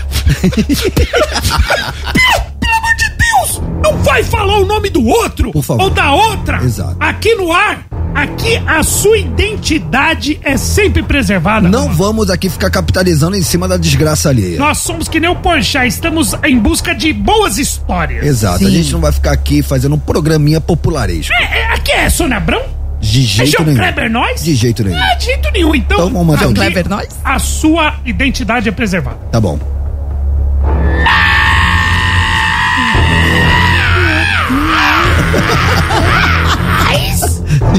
pelo 2.61 2.77
amor 2.77 2.95
de 2.97 3.11
Deus! 3.19 3.61
Não 3.83 3.99
vai 4.05 4.23
falar 4.23 4.59
o 4.59 4.65
nome 4.65 4.91
do 4.91 5.05
outro 5.05 5.51
Por 5.51 5.65
favor. 5.65 5.83
ou 5.83 5.91
da 5.91 6.13
outra 6.13 6.63
Exato. 6.63 6.97
aqui 7.01 7.35
no 7.35 7.53
ar. 7.53 7.81
Aqui 8.19 8.61
a 8.67 8.83
sua 8.83 9.17
identidade 9.17 10.41
é 10.43 10.57
sempre 10.57 11.05
preservada. 11.05 11.69
Não 11.69 11.83
Roma. 11.83 11.95
vamos 11.95 12.31
aqui 12.31 12.51
ficar 12.51 12.69
capitalizando 12.69 13.37
em 13.37 13.43
cima 13.43 13.69
da 13.69 13.77
desgraça 13.77 14.29
alheia. 14.29 14.59
Nós 14.59 14.79
somos 14.79 15.07
que 15.07 15.21
nem 15.21 15.31
o 15.31 15.37
Porchat, 15.37 15.87
estamos 15.87 16.35
em 16.45 16.59
busca 16.59 16.97
de 16.97 17.13
boas 17.13 17.59
histórias. 17.59 18.27
Exato, 18.27 18.57
a 18.57 18.59
Sim. 18.59 18.71
gente 18.73 18.93
não 18.93 19.01
vai 19.01 19.13
ficar 19.13 19.31
aqui 19.31 19.63
fazendo 19.63 19.95
um 19.95 19.99
programinha 20.01 20.61
popularesco. 20.61 21.33
É, 21.33 21.61
é, 21.61 21.65
aqui 21.73 21.93
é 21.93 22.11
Sônia 22.11 22.39
Abrão? 22.39 22.63
De 23.01 23.21
É 23.21 23.23
jeito 23.23 23.51
João 23.53 23.67
nenhum. 23.67 23.79
Kleber 23.79 24.11
Nós? 24.11 24.43
De 24.43 24.55
jeito 24.57 24.83
nenhum. 24.83 24.99
Ah, 25.01 25.15
de 25.15 25.25
jeito 25.25 25.53
nenhum. 25.53 25.75
Então, 25.77 25.99
Então 25.99 26.13
vamos 26.13 26.35
aqui, 26.35 26.45
o 26.47 26.55
Kleber 26.55 26.89
Nós? 26.89 27.07
a 27.25 27.39
sua 27.39 27.95
identidade 28.05 28.69
é 28.69 28.73
preservada. 28.73 29.19
Tá 29.31 29.41
bom. 29.41 29.59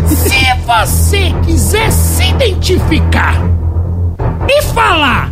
Se 0.08 0.54
você 0.66 1.34
quiser 1.46 1.92
se 1.92 2.24
identificar 2.30 3.36
e 4.50 4.62
falar 4.64 5.32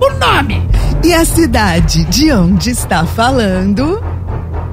o 0.00 0.10
nome 0.18 0.66
E 1.02 1.12
a 1.14 1.24
cidade 1.24 2.04
de 2.04 2.32
onde 2.32 2.70
está 2.70 3.04
falando? 3.04 4.02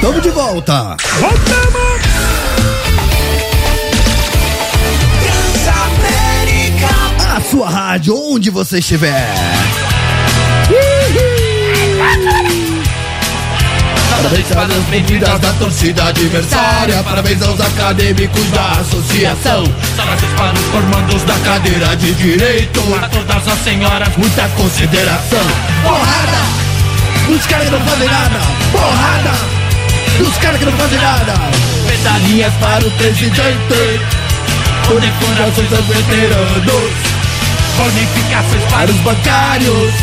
Tamo 0.00 0.20
de 0.20 0.30
volta. 0.30 0.96
Voltamos! 1.18 1.93
Sua 7.54 7.70
rádio, 7.70 8.16
onde 8.32 8.50
você 8.50 8.80
estiver. 8.80 9.32
Parabéns 14.10 14.50
às 14.50 14.88
meninas 14.88 15.38
da 15.38 15.52
torcida 15.52 16.04
adversária. 16.06 17.00
Parabéns 17.04 17.40
aos 17.42 17.60
acadêmicos 17.60 18.44
da 18.50 18.72
associação. 18.80 19.72
Parabéns 19.96 20.32
para 20.36 20.52
os 20.52 20.64
formandos 20.66 21.22
da 21.22 21.34
cadeira 21.44 21.96
de 21.96 22.12
direito. 22.14 22.80
A 23.00 23.08
todas 23.08 23.46
as 23.46 23.58
senhoras, 23.60 24.16
muita 24.16 24.48
consideração. 24.56 25.46
Porrada! 25.84 27.28
Dos 27.28 27.46
caras 27.46 27.66
que 27.66 27.70
não 27.70 27.80
fazem 27.82 28.08
nada. 28.08 28.40
Porrada! 28.72 29.30
Dos 30.18 30.36
caras 30.38 30.58
que 30.58 30.64
não 30.64 30.72
fazem 30.72 30.98
nada. 30.98 31.34
Medalhinhas 31.86 32.52
para 32.54 32.84
o 32.84 32.90
presidente. 32.90 34.00
Bonificações 34.88 35.72
aos 35.72 35.86
veteranos. 35.86 37.23
Bonificações 37.76 38.64
para 38.70 38.90
os 38.90 38.96
bancários. 38.98 39.94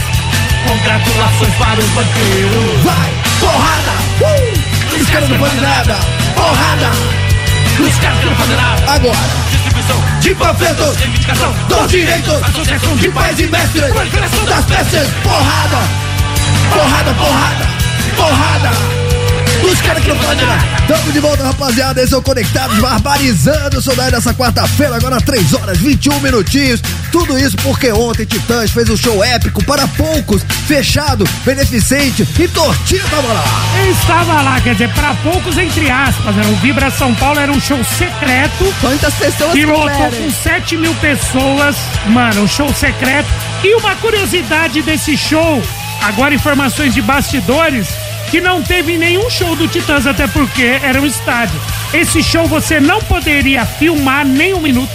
Congratulações 0.68 1.54
para 1.56 1.80
os 1.80 1.90
banqueiros. 1.90 2.84
Vai, 2.84 3.12
porrada! 3.40 3.92
Uh! 4.22 5.01
Os 5.01 5.10
caras 5.10 5.30
não 5.30 5.40
fazem 5.40 5.62
nada. 5.62 5.96
Porrada! 6.36 6.92
Os 7.80 7.96
caras 7.98 8.20
que 8.20 8.25
não 8.25 8.36
fazem 8.36 8.56
nada. 8.56 8.92
Agora, 8.92 9.42
Distribuição, 9.50 10.20
de 10.20 10.36
panfletos, 10.36 10.98
reivindicação, 10.98 11.54
dos 11.68 11.92
direitos, 11.92 12.44
associação 12.44 12.96
de 12.96 13.10
pais 13.10 13.40
e 13.40 13.48
mestres, 13.48 13.94
das 13.94 14.66
peças. 14.66 15.08
Porrada! 15.24 15.78
Porrada, 16.74 17.13
porrada! 17.13 17.68
Porrada! 18.16 19.00
Os 19.63 19.82
caras 19.82 20.03
que 20.03 20.10
não 20.10 20.18
fazem 20.18 20.46
nada. 20.46 20.63
Tamo 20.88 21.12
de 21.12 21.20
volta, 21.20 21.44
rapaziada. 21.44 22.01
Esse 22.01 22.13
é 22.13 22.18
o 22.18 22.22
Conectados 22.22 22.77
Barbarizando 22.80 23.77
o 23.77 23.82
saudade 23.82 24.12
dessa 24.12 24.34
quarta-feira, 24.34 24.96
agora 24.96 25.20
3 25.22 25.53
horas 25.53 25.77
21 25.77 26.20
minutinhos. 26.20 26.82
Tudo 27.12 27.38
isso 27.38 27.56
porque 27.58 27.91
ontem 27.91 28.25
Titãs 28.25 28.72
fez 28.72 28.89
um 28.89 28.98
show 28.98 29.24
épico 29.24 29.63
para 29.63 29.88
poucos, 29.89 30.44
fechado, 30.68 31.27
beneficente 31.46 32.27
e 32.39 32.48
Tortinho 32.48 33.03
tava 33.10 33.34
lá. 33.34 33.44
Estava 33.89 34.41
lá, 34.41 34.62
quer 34.62 34.74
dizer, 34.74 34.89
pra 34.94 35.13
poucos, 35.15 35.58
entre 35.58 35.89
aspas. 35.89 36.36
Né? 36.36 36.44
O 36.51 36.56
Vibra 36.58 36.89
São 36.91 37.13
Paulo 37.15 37.39
era 37.39 37.51
um 37.51 37.60
show 37.60 37.82
secreto. 37.84 38.74
Quantas 38.82 39.13
pessoas 39.15 39.53
que 39.53 39.65
lotou 39.65 40.12
com 40.12 40.32
7 40.32 40.77
mil 40.77 40.94
pessoas. 40.96 41.75
Mano, 42.08 42.44
um 42.44 42.48
show 42.48 42.74
secreto. 42.74 43.30
E 43.63 43.75
uma 43.75 43.96
curiosidade 43.96 44.82
desse 44.82 45.15
show, 45.15 45.62
agora 46.01 46.34
informações 46.34 46.94
de 46.94 47.01
bastidores, 47.01 47.88
que 48.32 48.40
não 48.42 48.64
teve 48.64 48.98
nenhum 48.98 49.30
show 49.30 49.56
do 49.58 49.68
Titãs, 49.68 50.08
até 50.08 50.26
porque 50.26 50.64
era 50.82 51.00
um 51.02 51.06
estádio. 51.06 51.60
Esse 51.94 52.24
show 52.24 52.48
você 52.48 52.80
não 52.80 53.02
poderia 53.02 53.66
filmar 53.66 54.26
nem 54.26 54.54
um 54.54 54.62
minuto. 54.62 54.90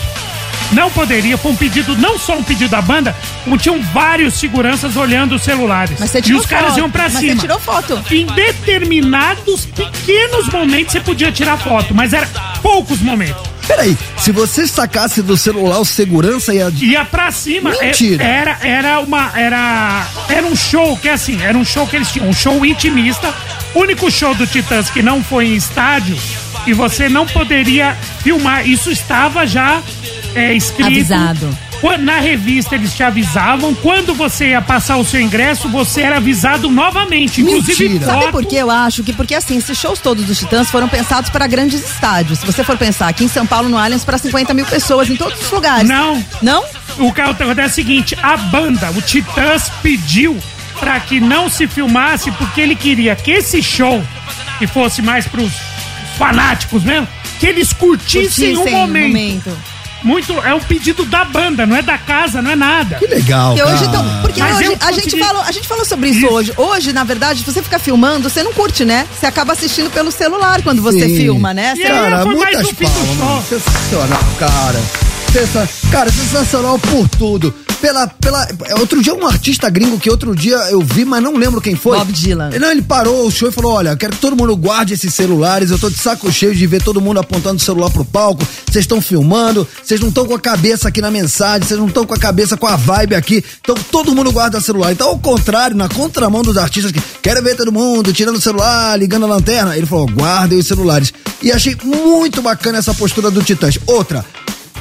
Não 0.72 0.90
poderia, 0.90 1.36
foi 1.38 1.52
um 1.52 1.56
pedido, 1.56 1.94
não 1.96 2.18
só 2.18 2.38
um 2.38 2.42
pedido 2.42 2.70
da 2.70 2.82
banda, 2.82 3.14
como 3.44 3.56
tinham 3.56 3.80
vários 3.92 4.34
seguranças 4.34 4.96
olhando 4.96 5.36
os 5.36 5.42
celulares. 5.44 5.96
Mas 6.00 6.10
você 6.10 6.18
e 6.18 6.22
tirou 6.22 6.40
os 6.40 6.46
caras 6.46 6.68
foto. 6.70 6.78
iam 6.78 6.90
pra 6.90 7.04
Mas 7.04 7.12
cima. 7.12 7.34
você 7.34 7.40
tirou 7.40 7.60
foto. 7.60 8.02
Em 8.10 8.26
determinados 8.26 9.66
pequenos 9.66 10.48
momentos 10.48 10.92
você 10.92 11.00
podia 11.00 11.30
tirar 11.30 11.56
foto, 11.58 11.94
mas 11.94 12.12
era 12.12 12.26
poucos 12.62 13.00
momentos. 13.00 13.55
Peraí, 13.66 13.96
se 14.16 14.30
você 14.32 14.66
sacasse 14.66 15.22
do 15.22 15.36
celular 15.36 15.80
o 15.80 15.84
segurança 15.84 16.54
ia. 16.54 16.72
ia 16.80 17.04
pra 17.04 17.30
cima. 17.30 17.70
Mentira. 17.80 18.22
É- 18.24 18.26
Era, 18.36 18.58
era 18.62 19.00
uma. 19.00 19.32
Era. 19.38 20.06
Era 20.28 20.46
um 20.46 20.54
show 20.56 20.96
que 20.96 21.08
assim, 21.08 21.40
era 21.42 21.56
um 21.56 21.64
show 21.64 21.86
que 21.86 21.96
eles 21.96 22.08
tinham, 22.10 22.28
um 22.28 22.32
show 22.34 22.64
intimista. 22.64 23.32
Único 23.74 24.10
show 24.10 24.34
do 24.34 24.46
Titãs 24.46 24.88
que 24.88 25.02
não 25.02 25.22
foi 25.22 25.48
em 25.48 25.54
estádio 25.54 26.16
e 26.66 26.72
você 26.72 27.08
não 27.08 27.26
poderia 27.26 27.94
filmar. 28.22 28.66
Isso 28.66 28.90
estava 28.90 29.46
já 29.46 29.82
é, 30.34 30.54
escrito. 30.54 30.86
Avisado. 30.86 31.58
Na 32.00 32.20
revista 32.20 32.74
eles 32.74 32.94
te 32.94 33.02
avisavam. 33.02 33.74
Quando 33.74 34.14
você 34.14 34.48
ia 34.50 34.62
passar 34.62 34.96
o 34.96 35.04
seu 35.04 35.20
ingresso, 35.20 35.68
você 35.68 36.02
era 36.02 36.16
avisado 36.16 36.68
novamente. 36.68 37.40
Inclusive, 37.40 37.88
Mentira. 37.88 38.06
Sabe 38.06 38.22
foto. 38.22 38.32
por 38.32 38.46
que 38.46 38.56
eu 38.56 38.70
acho? 38.70 39.02
Que 39.02 39.12
porque 39.12 39.34
assim, 39.34 39.56
esses 39.56 39.76
shows 39.78 39.98
todos 39.98 40.24
dos 40.24 40.38
Titãs 40.38 40.70
foram 40.70 40.88
pensados 40.88 41.30
para 41.30 41.46
grandes 41.46 41.84
estádios. 41.84 42.40
Se 42.40 42.46
você 42.46 42.62
for 42.64 42.76
pensar 42.76 43.08
aqui 43.08 43.24
em 43.24 43.28
São 43.28 43.46
Paulo, 43.46 43.68
no 43.68 43.78
Allianz, 43.78 44.04
para 44.04 44.18
50 44.18 44.52
mil 44.54 44.66
pessoas 44.66 45.08
em 45.08 45.16
todos 45.16 45.40
os 45.40 45.50
lugares. 45.50 45.88
Não. 45.88 46.22
Não? 46.42 46.64
O 46.98 47.12
que 47.12 47.20
acontece 47.20 47.60
é 47.60 47.66
o 47.66 47.70
seguinte: 47.70 48.16
a 48.22 48.36
banda, 48.36 48.90
o 48.90 49.00
Titãs, 49.02 49.70
pediu 49.82 50.36
pra 50.78 51.00
que 51.00 51.20
não 51.20 51.48
se 51.48 51.66
filmasse 51.66 52.30
porque 52.32 52.60
ele 52.60 52.74
queria 52.76 53.16
que 53.16 53.30
esse 53.30 53.62
show, 53.62 54.02
que 54.58 54.66
fosse 54.66 55.02
mais 55.02 55.26
pros 55.26 55.52
fanáticos 56.18 56.82
mesmo, 56.82 57.08
que 57.38 57.46
eles 57.46 57.72
curtissem, 57.72 58.54
Curtissem 58.54 58.74
o 58.74 58.86
momento. 58.86 59.56
Muito, 60.02 60.32
é 60.44 60.54
um 60.54 60.60
pedido 60.60 61.04
da 61.04 61.24
banda, 61.24 61.66
não 61.66 61.76
é 61.76 61.82
da 61.82 61.98
casa, 61.98 62.40
não 62.40 62.50
é 62.50 62.56
nada. 62.56 62.96
Que 62.96 63.06
legal. 63.06 63.54
Porque 63.56 63.70
hoje, 63.72 63.84
então, 63.84 64.20
porque 64.20 64.40
Mas 64.40 64.56
hoje 64.56 64.64
eu 64.66 64.78
a 64.80 64.92
gente, 64.92 65.04
consegui- 65.04 65.22
falou, 65.24 65.42
a 65.42 65.52
gente 65.52 65.66
falou 65.68 65.84
sobre 65.84 66.10
isso, 66.10 66.18
Isso. 66.20 66.28
hoje. 66.32 66.52
Hoje, 66.56 66.92
na 66.92 67.02
verdade, 67.04 67.40
se 67.40 67.44
você 67.52 67.62
ficar 67.62 67.78
filmando, 67.78 68.28
você 68.28 68.42
não 68.42 68.52
curte, 68.52 68.84
né? 68.84 69.06
Você 69.18 69.26
acaba 69.26 69.52
assistindo 69.52 69.90
pelo 69.90 70.12
celular 70.12 70.62
quando 70.62 70.80
você 70.82 71.08
Sim. 71.08 71.16
filma, 71.16 71.52
né? 71.52 71.74
Você- 71.74 71.82
E 71.82 71.86
Cara, 71.88 72.22
foi 72.22 72.34
mais 72.36 72.54
muitas 72.56 72.72
um 72.72 72.76
fim 72.76 72.84
do 72.84 73.16
palmas. 73.18 73.44
Sensacional, 73.46 74.24
cara. 74.38 74.80
Sensa... 75.32 75.68
Cara, 75.90 76.10
sensacional 76.10 76.78
por 76.78 77.08
tudo. 77.08 77.54
Pela, 77.80 78.06
pela... 78.06 78.48
Outro 78.78 79.02
dia, 79.02 79.14
um 79.14 79.26
artista 79.26 79.68
gringo 79.68 79.98
que 79.98 80.10
outro 80.10 80.34
dia 80.34 80.56
eu 80.70 80.80
vi, 80.80 81.04
mas 81.04 81.22
não 81.22 81.36
lembro 81.36 81.60
quem 81.60 81.76
foi. 81.76 81.98
Bob 81.98 82.12
Dylan. 82.12 82.50
Não, 82.58 82.70
ele 82.70 82.82
parou 82.82 83.26
o 83.26 83.30
show 83.30 83.48
e 83.48 83.52
falou: 83.52 83.72
Olha, 83.72 83.90
eu 83.90 83.96
quero 83.96 84.12
que 84.12 84.18
todo 84.18 84.36
mundo 84.36 84.56
guarde 84.56 84.94
esses 84.94 85.12
celulares. 85.14 85.70
Eu 85.70 85.78
tô 85.78 85.90
de 85.90 85.96
saco 85.96 86.30
cheio 86.32 86.54
de 86.54 86.66
ver 86.66 86.82
todo 86.82 87.00
mundo 87.00 87.20
apontando 87.20 87.56
o 87.56 87.60
celular 87.60 87.90
pro 87.90 88.04
palco. 88.04 88.46
Vocês 88.66 88.84
estão 88.84 89.00
filmando, 89.00 89.66
vocês 89.82 90.00
não 90.00 90.08
estão 90.08 90.26
com 90.26 90.34
a 90.34 90.40
cabeça 90.40 90.88
aqui 90.88 91.00
na 91.00 91.10
mensagem, 91.10 91.66
vocês 91.66 91.78
não 91.78 91.88
estão 91.88 92.06
com 92.06 92.14
a 92.14 92.18
cabeça 92.18 92.56
com 92.56 92.66
a 92.66 92.76
vibe 92.76 93.14
aqui. 93.14 93.44
Então 93.60 93.74
todo 93.90 94.14
mundo 94.14 94.32
guarda 94.32 94.58
o 94.58 94.60
celular. 94.60 94.92
Então, 94.92 95.08
ao 95.08 95.18
contrário, 95.18 95.76
na 95.76 95.88
contramão 95.88 96.42
dos 96.42 96.56
artistas 96.56 96.92
que 96.92 97.00
querem 97.22 97.42
ver 97.42 97.56
todo 97.56 97.72
mundo 97.72 98.12
tirando 98.12 98.36
o 98.36 98.40
celular, 98.40 98.98
ligando 98.98 99.24
a 99.24 99.28
lanterna, 99.28 99.76
ele 99.76 99.86
falou: 99.86 100.06
guardem 100.06 100.58
os 100.58 100.66
celulares. 100.66 101.12
E 101.42 101.52
achei 101.52 101.76
muito 101.84 102.40
bacana 102.40 102.78
essa 102.78 102.94
postura 102.94 103.30
do 103.30 103.42
Titãs. 103.42 103.78
Outra. 103.86 104.24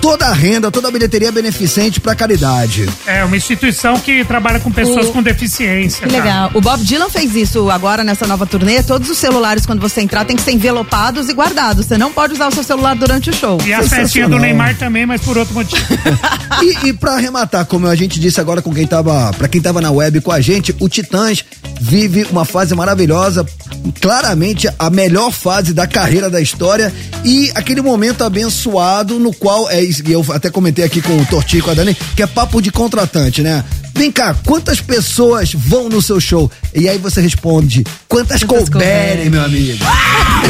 Toda 0.05 0.27
a 0.27 0.33
renda, 0.33 0.69
toda 0.69 0.87
a 0.87 0.91
bilheteria 0.91 1.29
é 1.29 1.31
beneficente 1.31 1.99
pra 1.99 2.13
caridade. 2.13 2.87
É 3.07 3.23
uma 3.23 3.35
instituição 3.35 3.99
que 3.99 4.23
trabalha 4.23 4.59
com 4.59 4.71
pessoas 4.71 5.07
O- 5.07 5.11
com 5.11 5.23
deficiência. 5.23 6.05
Que 6.05 6.13
cara. 6.13 6.23
legal. 6.23 6.51
O 6.53 6.61
Bob 6.61 6.83
Dylan 6.83 7.09
fez 7.09 7.35
isso 7.35 7.71
agora 7.71 8.03
nessa 8.03 8.27
nova 8.27 8.45
turnê. 8.45 8.83
Todos 8.83 9.09
os 9.09 9.17
celulares, 9.17 9.65
quando 9.65 9.79
você 9.81 10.01
entrar, 10.01 10.23
tem 10.23 10.35
que 10.35 10.43
ser 10.43 10.51
envelopados 10.51 11.27
e 11.27 11.33
guardados. 11.33 11.87
Você 11.87 11.97
não 11.97 12.11
pode 12.13 12.33
usar 12.33 12.49
o 12.49 12.53
seu 12.53 12.63
celular 12.63 12.95
durante 12.95 13.31
o 13.31 13.33
show. 13.33 13.57
E 13.65 13.73
a 13.73 13.81
festinha 13.81 14.29
do 14.29 14.37
Neymar 14.37 14.77
também, 14.77 15.07
mas 15.07 15.21
por 15.21 15.37
outro 15.39 15.53
motivo. 15.55 15.83
E, 16.61 16.89
e 16.89 16.93
para 16.93 17.15
arrematar, 17.15 17.65
como 17.65 17.87
a 17.87 17.95
gente 17.95 18.19
disse 18.19 18.39
agora 18.39 18.61
com 18.61 18.73
quem 18.73 18.85
tava, 18.85 19.33
para 19.33 19.47
quem 19.47 19.59
tava 19.59 19.81
na 19.81 19.91
web 19.91 20.21
com 20.21 20.31
a 20.31 20.39
gente, 20.39 20.73
o 20.79 20.87
Titãs 20.87 21.43
vive 21.81 22.25
uma 22.31 22.45
fase 22.45 22.73
maravilhosa, 22.75 23.45
claramente 23.99 24.69
a 24.77 24.89
melhor 24.89 25.31
fase 25.31 25.73
da 25.73 25.87
carreira 25.87 26.29
da 26.29 26.39
história 26.39 26.93
e 27.23 27.51
aquele 27.55 27.81
momento 27.81 28.23
abençoado 28.23 29.19
no 29.19 29.33
qual 29.33 29.69
é 29.69 29.81
e 29.99 30.11
eu 30.11 30.25
até 30.29 30.49
comentei 30.49 30.83
aqui 30.85 31.01
com 31.01 31.17
o 31.17 31.25
Tortinho 31.25 31.59
e 31.59 31.63
com 31.63 31.71
a 31.71 31.73
Dani, 31.73 31.95
que 32.15 32.23
é 32.23 32.27
papo 32.27 32.61
de 32.61 32.71
contratante, 32.71 33.41
né? 33.41 33.63
Vem 33.93 34.11
cá, 34.11 34.35
quantas 34.45 34.81
pessoas 34.81 35.53
vão 35.53 35.87
no 35.87 36.01
seu 36.01 36.19
show? 36.19 36.51
E 36.73 36.89
aí 36.89 36.97
você 36.97 37.21
responde, 37.21 37.83
quantas, 38.09 38.43
Quantas 38.43 38.67
couberem, 38.69 39.29
couberem. 39.29 39.29
meu 39.29 39.43
amigo? 39.43 39.85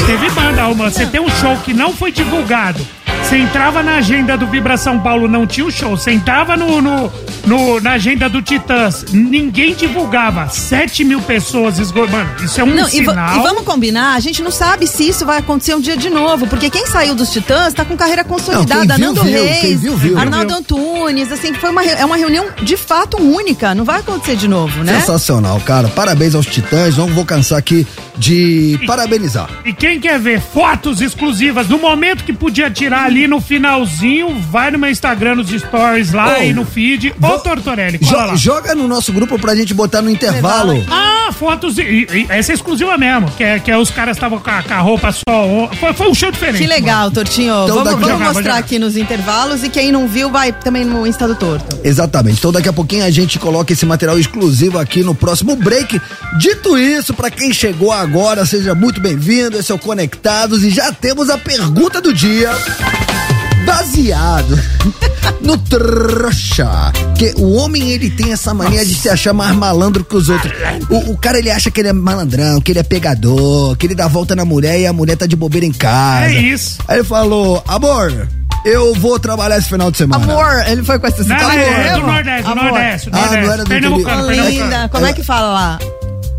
Teve 0.05 0.29
banda, 0.31 0.67
uma. 0.67 0.89
Você 0.89 1.05
tem 1.05 1.21
um 1.21 1.29
show 1.29 1.55
que 1.57 1.73
não 1.73 1.93
foi 1.93 2.11
divulgado. 2.11 2.85
Você 3.27 3.37
entrava 3.37 3.81
na 3.81 3.95
agenda 3.95 4.37
do 4.37 4.45
Vibra 4.45 4.77
São 4.77 4.99
Paulo, 4.99 5.27
não 5.27 5.47
tinha 5.47 5.65
o 5.65 5.71
show. 5.71 5.97
Você 5.97 6.11
entrava 6.11 6.55
no, 6.55 6.79
no, 6.79 7.11
no- 7.45 7.81
na 7.81 7.93
agenda 7.93 8.29
do 8.29 8.39
Titãs, 8.39 9.03
ninguém 9.11 9.73
divulgava. 9.73 10.47
7 10.47 11.03
mil 11.03 11.19
pessoas 11.21 11.79
esgo... 11.79 12.07
Mano, 12.07 12.29
isso 12.43 12.61
é 12.61 12.63
um 12.63 12.67
Não, 12.67 12.87
e, 12.87 12.91
sinal. 12.91 13.39
e 13.39 13.41
vamos 13.41 13.63
combinar, 13.63 14.13
a 14.13 14.19
gente 14.19 14.43
não 14.43 14.51
sabe 14.51 14.85
se 14.85 15.09
isso 15.09 15.25
vai 15.25 15.39
acontecer 15.39 15.73
um 15.73 15.79
dia 15.81 15.97
de 15.97 16.07
novo, 16.09 16.45
porque 16.45 16.69
quem 16.69 16.85
saiu 16.85 17.15
dos 17.15 17.31
Titãs 17.31 17.73
tá 17.73 17.83
com 17.83 17.97
carreira 17.97 18.23
consolidada. 18.23 18.95
Não, 18.97 19.13
viu, 19.13 19.23
Nando 19.23 19.23
viu, 19.23 19.43
Reis, 19.43 19.59
quem 19.59 19.75
viu, 19.75 19.97
viu. 19.97 20.17
Arnaldo 20.19 20.53
Antunes, 20.53 21.31
assim, 21.31 21.51
foi 21.55 21.71
uma, 21.71 21.83
é 21.83 22.05
uma 22.05 22.17
reunião 22.17 22.45
de 22.61 22.77
fato 22.77 23.17
única, 23.19 23.73
não 23.73 23.83
vai 23.83 24.01
acontecer 24.01 24.35
de 24.35 24.47
novo, 24.47 24.83
né? 24.83 24.99
Sensacional, 24.99 25.59
cara. 25.61 25.87
Parabéns 25.87 26.35
aos 26.35 26.45
Titãs. 26.45 26.95
Não 26.95 27.07
vou 27.07 27.25
cansar 27.25 27.57
aqui 27.57 27.87
de 28.17 28.79
parabenizar. 28.85 29.49
E 29.65 29.73
quem 29.73 29.99
quer 29.99 30.19
ver 30.19 30.39
fotos 30.41 31.01
exclusivas 31.01 31.67
no 31.67 31.77
momento 31.77 32.23
que 32.23 32.33
podia 32.33 32.69
tirar 32.69 33.03
ali 33.05 33.27
no 33.27 33.39
finalzinho, 33.41 34.39
vai 34.51 34.71
no 34.71 34.79
meu 34.79 34.89
Instagram, 34.89 35.35
nos 35.35 35.49
stories 35.49 36.11
lá 36.13 36.37
Ô, 36.39 36.43
e 36.43 36.53
no 36.53 36.65
feed. 36.65 37.13
Ô, 37.21 37.27
vo- 37.27 37.39
Tortorelli, 37.39 37.99
Jo- 38.01 38.15
lá. 38.15 38.35
joga 38.35 38.73
no 38.75 38.87
nosso 38.87 39.11
grupo 39.11 39.37
pra 39.39 39.55
gente 39.55 39.73
botar 39.73 40.01
no 40.01 40.09
intervalo. 40.09 40.83
Ah, 40.89 41.31
fotos. 41.33 41.77
E, 41.77 41.81
e 41.83 42.25
essa 42.29 42.51
é 42.51 42.55
exclusiva 42.55 42.97
mesmo. 42.97 43.29
Que, 43.31 43.43
é, 43.43 43.59
que 43.59 43.69
é 43.71 43.77
os 43.77 43.89
caras 43.91 44.15
estavam 44.17 44.39
com, 44.39 44.49
a- 44.49 44.63
com 44.63 44.73
a 44.73 44.79
roupa 44.79 45.11
só. 45.11 45.69
Foi, 45.79 45.93
foi 45.93 46.09
um 46.09 46.13
show 46.15 46.31
diferente. 46.31 46.59
Que 46.61 46.67
legal, 46.67 47.11
Tortinho. 47.11 47.63
Então, 47.63 47.75
vamos 47.83 47.91
vamos 47.93 48.07
Jogar, 48.07 48.33
mostrar 48.33 48.57
aqui 48.57 48.79
nos 48.79 48.95
intervalos 48.97 49.63
e 49.63 49.69
quem 49.69 49.91
não 49.91 50.07
viu 50.07 50.29
vai 50.31 50.51
também 50.51 50.85
no 50.85 51.05
Insta 51.05 51.27
do 51.27 51.35
Torto. 51.35 51.77
Exatamente. 51.83 52.37
Então 52.39 52.51
daqui 52.51 52.69
a 52.69 52.73
pouquinho 52.73 53.03
a 53.03 53.11
gente 53.11 53.37
coloca 53.39 53.73
esse 53.73 53.85
material 53.85 54.17
exclusivo 54.19 54.77
aqui 54.79 55.03
no 55.03 55.13
próximo 55.15 55.55
break. 55.55 55.99
Dito 56.39 56.77
isso, 56.77 57.13
pra 57.13 57.29
quem 57.29 57.51
chegou 57.53 57.91
agora, 57.91 58.04
seja 58.45 58.75
muito 58.75 59.01
bem-vindo. 59.01 59.57
Esse 59.57 59.71
é 59.71 59.75
o 59.75 59.79
Conectados 59.79 60.63
e 60.63 60.69
já 60.69 60.91
temos 60.91 61.29
a 61.29 61.37
pergunta 61.37 61.99
do 62.01 62.13
dia. 62.13 62.51
Baseado 63.65 64.59
no 65.41 65.57
trouxa. 65.57 66.91
Que 67.17 67.33
o 67.37 67.53
homem 67.53 67.89
ele 67.91 68.09
tem 68.11 68.31
essa 68.31 68.53
mania 68.53 68.85
de 68.85 68.93
se 68.93 69.09
achar 69.09 69.33
mais 69.33 69.55
malandro 69.55 70.03
que 70.03 70.15
os 70.15 70.29
outros. 70.29 70.53
O, 70.89 71.11
o 71.13 71.17
cara 71.17 71.39
ele 71.39 71.49
acha 71.49 71.71
que 71.71 71.79
ele 71.81 71.87
é 71.89 71.93
malandrão, 71.93 72.61
que 72.61 72.71
ele 72.71 72.79
é 72.79 72.83
pegador, 72.83 73.75
que 73.75 73.87
ele 73.87 73.95
dá 73.95 74.07
volta 74.07 74.35
na 74.35 74.45
mulher 74.45 74.79
e 74.79 74.85
a 74.85 74.93
mulher 74.93 75.17
tá 75.17 75.25
de 75.25 75.35
bobeira 75.35 75.65
em 75.65 75.71
casa. 75.73 76.27
É 76.27 76.39
isso. 76.41 76.77
Aí 76.87 76.97
ele 76.97 77.03
falou: 77.07 77.63
amor, 77.67 78.27
eu 78.65 78.93
vou 78.95 79.19
trabalhar 79.19 79.57
esse 79.57 79.69
final 79.69 79.89
de 79.89 79.97
semana. 79.97 80.23
Amor, 80.23 80.63
ele 80.67 80.83
foi 80.83 80.99
com 80.99 81.07
essa 81.07 81.23
Não, 81.23 81.23
citação 81.23 81.51
é, 81.51 81.87
é 81.87 81.93
do? 81.95 82.01
Nordeste, 82.05 82.43
do 82.43 82.51
Amor. 82.51 82.63
Nordeste. 82.65 83.09
do 83.09 83.17
Ah, 83.17 83.19
não 83.19 83.25
Nordeste. 83.27 83.49
era 83.53 83.63
do 83.63 83.69
Pernambucano. 83.69 84.27
Pernambucano. 84.27 84.63
Linda, 84.63 84.89
como 84.89 85.05
é 85.07 85.13
que 85.13 85.23
fala 85.23 85.47
lá? 85.51 85.79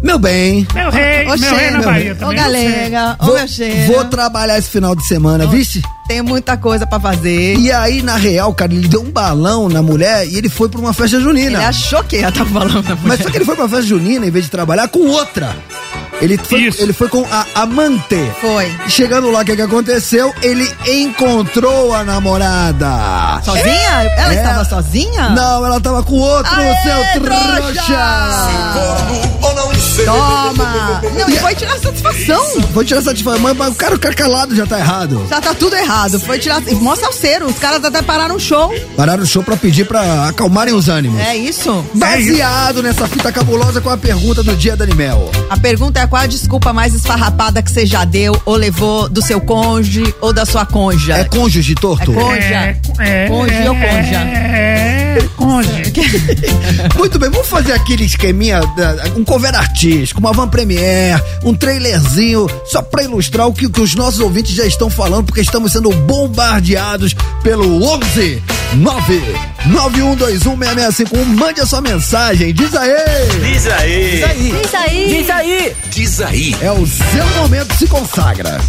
Meu 0.06 0.20
bem. 0.20 0.66
Meu 0.72 0.88
rei, 0.88 1.24
meu 1.24 1.34
Oxê, 1.34 1.48
rei 1.48 1.70
na 1.72 1.78
meu 1.80 1.88
Bahia 1.88 2.14
também. 2.14 2.38
Ô, 2.38 2.42
não 2.44 2.52
sei. 2.52 2.68
galega, 2.68 3.16
ô, 3.20 3.24
Vou, 3.26 3.34
meu 3.34 3.48
cheiro. 3.48 3.92
vou 3.92 4.04
trabalhar 4.04 4.56
esse 4.56 4.70
final 4.70 4.94
de 4.94 5.04
semana, 5.04 5.46
vice? 5.48 5.82
Tem 6.06 6.22
muita 6.22 6.56
coisa 6.56 6.86
pra 6.86 7.00
fazer. 7.00 7.56
E 7.58 7.72
aí, 7.72 8.00
na 8.02 8.14
real, 8.16 8.54
cara, 8.54 8.72
ele 8.72 8.86
deu 8.86 9.02
um 9.02 9.10
balão 9.10 9.68
na 9.68 9.82
mulher 9.82 10.24
e 10.28 10.36
ele 10.38 10.48
foi 10.48 10.68
pra 10.68 10.78
uma 10.80 10.92
festa 10.92 11.18
junina. 11.18 11.58
Ele 11.58 11.64
achou 11.66 12.04
que 12.04 12.18
ia 12.18 12.28
estar 12.28 12.44
falando. 12.46 12.84
Mas 13.02 13.20
só 13.20 13.28
que 13.30 13.36
ele 13.38 13.44
foi 13.44 13.56
pra 13.56 13.68
festa 13.68 13.82
junina, 13.86 14.24
em 14.24 14.30
vez 14.30 14.44
de 14.44 14.50
trabalhar, 14.52 14.86
com 14.86 15.00
outra. 15.08 15.56
Ele 16.22 16.38
foi, 16.38 16.62
Isso. 16.62 16.80
ele 16.80 16.94
foi 16.94 17.08
com 17.08 17.26
a 17.30 17.44
amante. 17.62 18.16
Foi. 18.40 18.72
Chegando 18.88 19.30
lá, 19.30 19.40
o 19.40 19.44
que, 19.44 19.54
que 19.54 19.60
aconteceu? 19.60 20.32
Ele 20.42 20.66
encontrou 20.86 21.92
a 21.92 22.04
namorada. 22.04 23.42
Sozinha? 23.44 24.02
Ela 24.16 24.32
É. 24.32 24.36
estava 24.36 24.64
sozinha? 24.64 25.28
Não, 25.30 25.66
ela 25.66 25.78
tava 25.78 26.02
com 26.04 26.14
outro, 26.14 26.54
Aê, 26.54 26.74
seu 26.82 27.20
trouxa! 27.22 27.82
trouxa! 27.82 29.45
Toma! 30.04 31.00
Não, 31.18 31.28
e 31.28 31.36
foi 31.36 31.54
tirar 31.54 31.78
satisfação. 31.78 32.60
Vou 32.72 32.84
tirar 32.84 33.02
satisfação, 33.02 33.40
mas, 33.40 33.56
mas 33.56 33.72
o 33.72 33.74
cara, 33.74 33.94
o 33.94 33.98
cara 33.98 34.14
calado 34.14 34.54
já 34.54 34.66
tá 34.66 34.78
errado. 34.78 35.26
Já 35.28 35.40
tá 35.40 35.54
tudo 35.54 35.74
errado. 35.76 36.18
Foi 36.20 36.38
tirar. 36.38 36.60
Mostra 36.80 37.08
o 37.08 37.12
cero. 37.12 37.46
Os 37.46 37.58
caras 37.58 37.84
até 37.84 38.02
pararam 38.02 38.36
o 38.36 38.40
show. 38.40 38.72
Pararam 38.96 39.22
o 39.22 39.26
show 39.26 39.42
pra 39.42 39.56
pedir 39.56 39.86
pra 39.86 40.28
acalmarem 40.28 40.74
os 40.74 40.88
ânimos. 40.88 41.20
É 41.20 41.36
isso? 41.36 41.84
Baseado 41.94 42.82
nessa 42.82 43.06
fita 43.08 43.32
cabulosa 43.32 43.80
com 43.80 43.90
a 43.90 43.96
pergunta 43.96 44.42
do 44.42 44.54
dia 44.56 44.76
da 44.76 44.84
Animel. 44.84 45.30
A 45.50 45.56
pergunta 45.56 46.00
é 46.00 46.06
qual 46.06 46.22
a 46.22 46.26
desculpa 46.26 46.72
mais 46.72 46.94
esfarrapada 46.94 47.62
que 47.62 47.70
você 47.70 47.86
já 47.86 48.04
deu 48.04 48.40
ou 48.44 48.56
levou 48.56 49.08
do 49.08 49.22
seu 49.22 49.40
cônjuge 49.40 50.14
ou 50.20 50.32
da 50.32 50.44
sua 50.44 50.64
conja? 50.66 51.14
É 51.14 51.24
cônjuge 51.24 51.74
torto? 51.74 52.12
É 52.12 52.14
cônjuge. 52.14 52.52
É, 52.54 52.80
é, 52.98 53.28
Conge 53.28 53.68
ou 53.68 53.74
conja? 53.74 54.16
É, 54.16 55.18
é, 55.18 55.28
conge. 55.36 55.92
Muito 56.96 57.18
bem, 57.18 57.30
vamos 57.30 57.46
fazer 57.48 57.72
aquele 57.72 58.04
esqueminha, 58.04 58.60
um 59.16 59.24
cover 59.24 59.54
artístico, 59.86 60.20
uma 60.20 60.32
van 60.32 60.48
premiere, 60.48 61.22
um 61.44 61.54
trailerzinho, 61.54 62.46
só 62.64 62.82
pra 62.82 63.04
ilustrar 63.04 63.46
o 63.46 63.52
que, 63.52 63.68
que 63.68 63.80
os 63.80 63.94
nossos 63.94 64.20
ouvintes 64.20 64.54
já 64.54 64.66
estão 64.66 64.90
falando, 64.90 65.26
porque 65.26 65.40
estamos 65.40 65.72
sendo 65.72 65.90
bombardeados 65.90 67.14
pelo 67.42 67.82
11 67.84 68.42
9 68.74 69.22
91216651. 69.68 71.24
Mande 71.26 71.60
a 71.60 71.66
sua 71.66 71.80
mensagem, 71.80 72.52
diz 72.52 72.74
aí! 72.74 72.92
Diz 73.42 73.66
aí. 73.68 74.10
Diz 74.10 74.24
aí. 74.24 75.06
Diz 75.08 75.30
aí. 75.30 75.76
Diz 75.90 76.20
aí. 76.20 76.56
É 76.60 76.72
o 76.72 76.86
seu 76.86 77.26
momento, 77.36 77.74
se 77.76 77.86
consagra. 77.86 78.60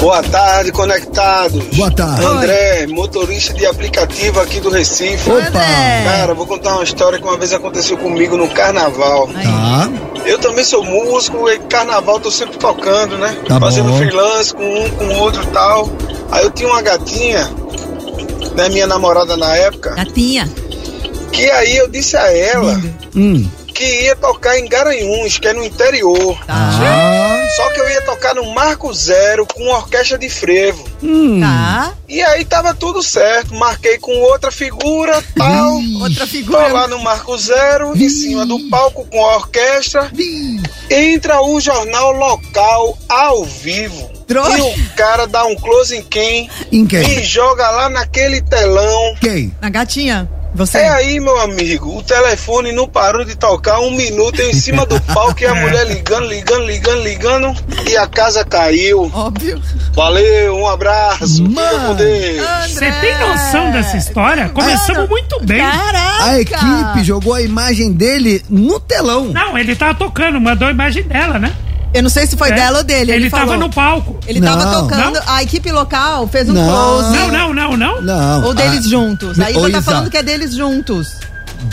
Boa 0.00 0.22
tarde, 0.22 0.72
conectados. 0.72 1.62
Boa 1.76 1.90
tarde. 1.90 2.24
André, 2.24 2.86
motorista 2.86 3.52
de 3.52 3.66
aplicativo 3.66 4.40
aqui 4.40 4.58
do 4.58 4.70
Recife. 4.70 5.30
Opa! 5.30 5.52
Cara, 5.52 6.32
vou 6.34 6.46
contar 6.46 6.74
uma 6.76 6.84
história 6.84 7.18
que 7.18 7.24
uma 7.24 7.36
vez 7.36 7.52
aconteceu 7.52 7.98
comigo 7.98 8.34
no 8.36 8.48
carnaval. 8.48 9.28
Tá, 9.28 9.90
Eu 10.24 10.38
também 10.38 10.64
sou 10.64 10.82
músico 10.82 11.48
e 11.50 11.58
carnaval 11.60 12.18
tô 12.18 12.30
sempre 12.30 12.56
tocando, 12.56 13.18
né? 13.18 13.36
Tá 13.46 13.60
Fazendo 13.60 13.90
bom. 13.90 13.98
freelance 13.98 14.54
com 14.54 14.64
um, 14.64 14.90
com 14.90 15.08
outro 15.18 15.42
e 15.42 15.46
tal. 15.48 15.90
Aí 16.30 16.44
eu 16.44 16.50
tinha 16.50 16.68
uma 16.70 16.80
gatinha, 16.80 17.50
né, 18.54 18.68
minha 18.70 18.86
namorada 18.86 19.36
na 19.36 19.54
época, 19.56 19.90
Gatinha. 19.96 20.48
que 21.30 21.50
aí 21.50 21.76
eu 21.76 21.88
disse 21.88 22.16
a 22.16 22.32
ela 22.32 22.80
hum. 23.14 23.46
Que 23.80 24.02
ia 24.04 24.14
tocar 24.14 24.58
em 24.58 24.68
Garanhuns, 24.68 25.38
que 25.38 25.48
é 25.48 25.54
no 25.54 25.64
interior. 25.64 26.38
Ah, 26.46 27.46
Só 27.56 27.70
que 27.70 27.80
eu 27.80 27.88
ia 27.88 28.02
tocar 28.02 28.34
no 28.34 28.44
Marco 28.52 28.92
Zero 28.92 29.46
com 29.46 29.66
orquestra 29.68 30.18
de 30.18 30.28
frevo. 30.28 30.84
hum. 31.02 31.40
Tá. 31.40 31.94
E 32.06 32.20
aí 32.20 32.44
tava 32.44 32.74
tudo 32.74 33.02
certo, 33.02 33.54
marquei 33.54 33.96
com 33.98 34.12
outra 34.20 34.50
figura, 34.50 35.22
tal. 35.34 35.76
Outra 36.02 36.26
Tô 36.26 36.26
figura. 36.26 36.66
lá 36.68 36.86
no 36.88 36.98
Marco 36.98 37.36
Zero, 37.38 37.96
em 37.96 38.08
cima 38.10 38.44
do 38.44 38.58
palco 38.68 39.06
com 39.06 39.24
a 39.24 39.36
orquestra. 39.36 40.10
Entra 40.90 41.40
o 41.42 41.58
jornal 41.60 42.12
local 42.12 42.98
ao 43.08 43.44
vivo. 43.44 44.10
Trouxa. 44.26 44.58
E 44.58 44.60
o 44.60 44.90
cara 44.94 45.26
dá 45.26 45.44
um 45.46 45.56
close 45.56 45.96
em 45.96 46.02
quem 46.02 46.48
Em 46.70 46.84
quem? 46.86 47.00
e 47.18 47.24
joga 47.24 47.68
lá 47.70 47.88
naquele 47.88 48.40
telão. 48.42 49.14
Quem? 49.20 49.54
Na 49.60 49.70
gatinha. 49.70 50.28
Você. 50.54 50.78
É 50.78 50.88
aí, 50.88 51.20
meu 51.20 51.38
amigo, 51.40 51.96
o 51.96 52.02
telefone 52.02 52.72
não 52.72 52.88
parou 52.88 53.24
de 53.24 53.36
tocar 53.36 53.80
um 53.80 53.90
minuto 53.92 54.40
eu 54.40 54.50
em 54.50 54.54
cima 54.54 54.84
do 54.84 55.00
palco 55.02 55.40
e 55.40 55.46
a 55.46 55.54
mulher 55.56 55.86
ligando, 55.86 56.26
ligando, 56.26 56.64
ligando, 56.66 57.02
ligando 57.02 57.54
e 57.88 57.96
a 57.96 58.06
casa 58.06 58.44
caiu. 58.44 59.10
Óbvio. 59.14 59.62
Valeu, 59.92 60.56
um 60.56 60.66
abraço. 60.66 61.42
Mano. 61.42 61.96
Você 62.66 62.92
tem 62.92 63.18
noção 63.18 63.70
dessa 63.70 63.96
história? 63.96 64.48
Começamos 64.48 65.08
muito 65.08 65.40
bem. 65.44 65.60
Caraca. 65.60 66.24
A 66.24 66.40
equipe 66.40 67.04
jogou 67.04 67.34
a 67.34 67.42
imagem 67.42 67.92
dele 67.92 68.44
no 68.48 68.80
telão. 68.80 69.26
Não, 69.26 69.56
ele 69.56 69.76
tava 69.76 69.94
tocando, 69.94 70.40
mandou 70.40 70.68
a 70.68 70.70
imagem 70.70 71.02
dela, 71.04 71.38
né? 71.38 71.54
Eu 71.92 72.02
não 72.02 72.10
sei 72.10 72.26
se 72.26 72.36
foi 72.36 72.50
É. 72.50 72.54
dela 72.54 72.78
ou 72.78 72.84
dele. 72.84 73.10
Ele, 73.12 73.22
Ele 73.24 73.30
falou. 73.30 73.46
tava 73.46 73.58
no 73.58 73.70
palco. 73.70 74.18
Ele 74.26 74.40
tava 74.40 74.64
Não. 74.64 74.82
tocando. 74.88 75.14
Não? 75.14 75.22
A 75.26 75.42
equipe 75.42 75.72
local 75.72 76.28
fez 76.28 76.48
um 76.48 76.52
Não. 76.52 76.66
close. 76.66 77.16
Não, 77.16 77.28
não, 77.28 77.54
não, 77.54 77.76
não. 77.76 78.00
Não. 78.02 78.44
Ou 78.44 78.54
deles 78.54 78.86
a- 78.86 78.88
juntos. 78.88 79.38
Aí 79.40 79.52
você 79.52 79.70
tá 79.72 79.82
falando 79.82 80.10
que 80.10 80.16
é 80.16 80.22
deles 80.22 80.54
juntos. 80.54 81.08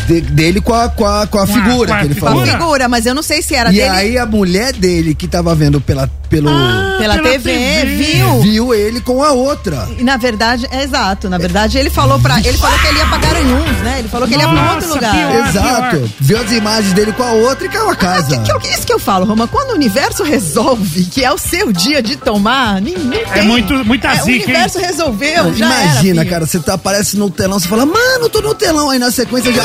de- 0.06 0.20
dele 0.20 0.60
com 0.60 0.74
a, 0.74 0.90
com 0.90 1.06
a, 1.06 1.26
com 1.28 1.38
a 1.40 1.48
figura 1.48 1.88
com 1.88 1.94
a 1.94 2.00
que 2.00 2.06
ele 2.08 2.16
Com 2.20 2.26
a 2.28 2.30
falou. 2.32 2.46
figura. 2.46 2.90
mas 2.90 3.06
eu 3.06 3.16
não 3.16 3.24
sei 3.24 3.42
se 3.42 3.56
era 3.56 3.70
E 3.72 3.76
dele. 3.76 3.88
aí 3.88 4.18
a 4.18 4.26
mulher 4.26 4.74
dele 4.74 5.16
que 5.16 5.28
tava 5.30 5.56
vendo 5.56 5.80
pela, 5.80 6.10
pelo. 6.30 6.50
pela, 6.98 6.98
pela 7.16 7.18
TV, 7.20 7.52
TV. 7.52 7.86
viu? 7.96 8.42
viu 8.42 8.74
ele 8.74 9.02
com 9.02 9.24
a 9.24 9.32
outra. 9.32 9.88
E 9.98 10.04
na 10.04 10.18
verdade, 10.18 10.68
é 10.72 10.84
exato. 10.84 11.30
Na 11.30 11.38
verdade, 11.38 11.78
ele 11.78 11.90
falou 11.90 12.20
para 12.20 12.40
ele 12.40 12.58
falou 12.58 12.78
que 12.80 12.88
ele 12.88 12.98
ia 13.00 13.06
pra 13.08 13.18
Garanhuns, 13.18 13.78
né? 13.84 14.00
Ele 14.00 14.08
falou 14.08 14.28
que 14.28 14.34
ele 14.34 14.44
ia 14.44 14.50
pra 14.50 14.62
Nossa, 14.62 14.74
outro 14.76 14.94
lugar. 14.96 15.14
pior. 15.16 15.48
Exato. 15.48 15.98
pior. 15.98 16.10
Viu 16.20 16.38
as 16.40 16.52
imagens 16.52 16.94
dele 16.94 17.12
com 17.14 17.24
a 17.24 17.32
outra 17.32 17.66
e 17.66 17.70
caiu 17.70 17.90
a 17.90 17.96
casa. 17.96 18.38
Que, 18.38 18.60
que, 18.60 18.68
isso 18.68 18.86
que 18.86 18.94
eu 18.94 19.00
falo, 19.00 19.26
Roma, 19.26 19.48
quando 19.48 19.72
o 19.72 19.74
universo 19.74 20.24
resolve 20.24 21.06
que 21.06 21.24
é 21.24 21.32
o 21.32 21.38
seu 21.38 21.72
dia 21.72 22.02
de 22.02 22.16
tomar, 22.16 22.82
nem, 22.82 22.98
nem 22.98 23.22
É 23.34 23.42
muito- 23.42 23.74
muita 23.86 24.10
é, 24.10 24.22
O 24.22 24.26
zica, 24.26 24.32
hein? 24.32 24.44
universo 24.44 24.80
resolveu, 24.80 25.44
Não, 25.46 25.54
já 25.54 25.66
Imagina, 25.66 26.22
era, 26.22 26.30
cara, 26.30 26.46
você 26.46 26.60
tá, 26.60 26.74
aparece 26.74 27.18
no 27.18 27.30
telão, 27.30 27.60
você 27.60 27.68
fala, 27.68 27.86
mano, 27.86 28.30
tô 28.30 28.42
no 28.42 28.54
telão, 28.54 28.90
aí 28.90 29.00
na 29.00 29.12
sequência 29.12 29.52
já. 29.54 29.64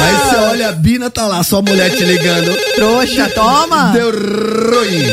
Aí 0.00 0.14
você 0.16 0.36
olha, 0.36 0.68
a 0.68 0.72
Bina 0.72 1.10
tá 1.10 1.26
lá, 1.26 1.42
sua 1.42 1.62
mulher 1.62 1.90
te 1.90 2.04
ligando. 2.04 2.54
Trouxa, 2.74 3.28
toma. 3.34 3.92
Deu 3.92 4.10
ruim. 4.10 5.04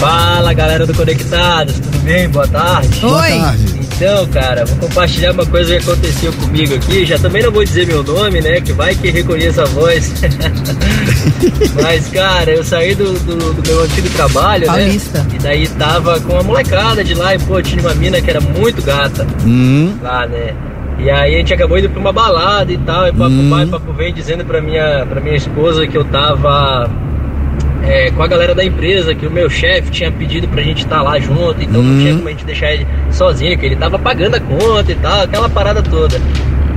Fala 0.00 0.52
galera 0.52 0.86
do 0.86 0.92
Conectados, 0.94 1.74
tudo 1.74 1.98
bem? 2.00 2.28
Boa 2.28 2.46
tarde. 2.46 3.00
Boa 3.00 3.22
Oi. 3.22 3.30
tarde. 3.38 3.76
Então, 3.96 4.26
cara, 4.26 4.66
vou 4.66 4.76
compartilhar 4.76 5.32
uma 5.32 5.46
coisa 5.46 5.74
que 5.78 5.82
aconteceu 5.90 6.30
comigo 6.34 6.74
aqui. 6.74 7.06
Já 7.06 7.18
também 7.18 7.42
não 7.42 7.50
vou 7.50 7.64
dizer 7.64 7.86
meu 7.86 8.02
nome, 8.02 8.42
né? 8.42 8.60
Que 8.60 8.72
vai 8.74 8.94
que 8.94 9.10
reconheça 9.10 9.62
a 9.62 9.64
voz. 9.64 10.12
Mas, 11.82 12.06
cara, 12.08 12.50
eu 12.50 12.62
saí 12.62 12.94
do, 12.94 13.14
do, 13.20 13.54
do 13.54 13.62
meu 13.66 13.82
antigo 13.84 14.08
trabalho, 14.10 14.66
Paulista. 14.66 15.20
né? 15.20 15.26
E 15.34 15.38
daí 15.38 15.66
tava 15.68 16.20
com 16.20 16.34
uma 16.34 16.42
molecada 16.42 17.02
de 17.02 17.14
lá 17.14 17.34
e, 17.34 17.38
pô, 17.38 17.62
tinha 17.62 17.80
uma 17.80 17.94
mina 17.94 18.20
que 18.20 18.28
era 18.28 18.40
muito 18.40 18.82
gata 18.82 19.26
Hum. 19.46 19.96
lá, 20.02 20.26
né? 20.26 20.54
E 20.98 21.10
aí 21.10 21.34
a 21.34 21.38
gente 21.38 21.52
acabou 21.52 21.78
indo 21.78 21.90
pra 21.90 22.00
uma 22.00 22.12
balada 22.12 22.72
e 22.72 22.78
tal, 22.78 23.06
e 23.08 23.12
papo 23.12 23.30
Hum. 23.30 23.50
vai, 23.50 23.66
papo 23.66 23.92
vem, 23.92 24.12
dizendo 24.12 24.44
pra 24.44 24.60
minha, 24.60 25.04
pra 25.06 25.20
minha 25.20 25.36
esposa 25.36 25.86
que 25.86 25.96
eu 25.96 26.04
tava 26.04 26.88
é, 27.82 28.10
com 28.10 28.22
a 28.22 28.26
galera 28.26 28.54
da 28.54 28.64
empresa, 28.64 29.14
que 29.14 29.26
o 29.26 29.30
meu 29.30 29.48
chefe 29.50 29.90
tinha 29.90 30.10
pedido 30.10 30.48
pra 30.48 30.62
gente 30.62 30.78
estar 30.84 31.02
lá 31.02 31.18
junto, 31.18 31.62
então 31.62 31.82
não 31.82 31.98
tinha 32.00 32.14
como 32.14 32.28
a 32.28 32.30
gente 32.30 32.44
deixar 32.44 32.72
ele 32.72 32.86
sozinho, 33.10 33.56
que 33.58 33.66
ele 33.66 33.76
tava 33.76 33.98
pagando 33.98 34.36
a 34.36 34.40
conta 34.40 34.90
e 34.90 34.94
tal, 34.96 35.22
aquela 35.22 35.48
parada 35.48 35.82
toda. 35.82 36.20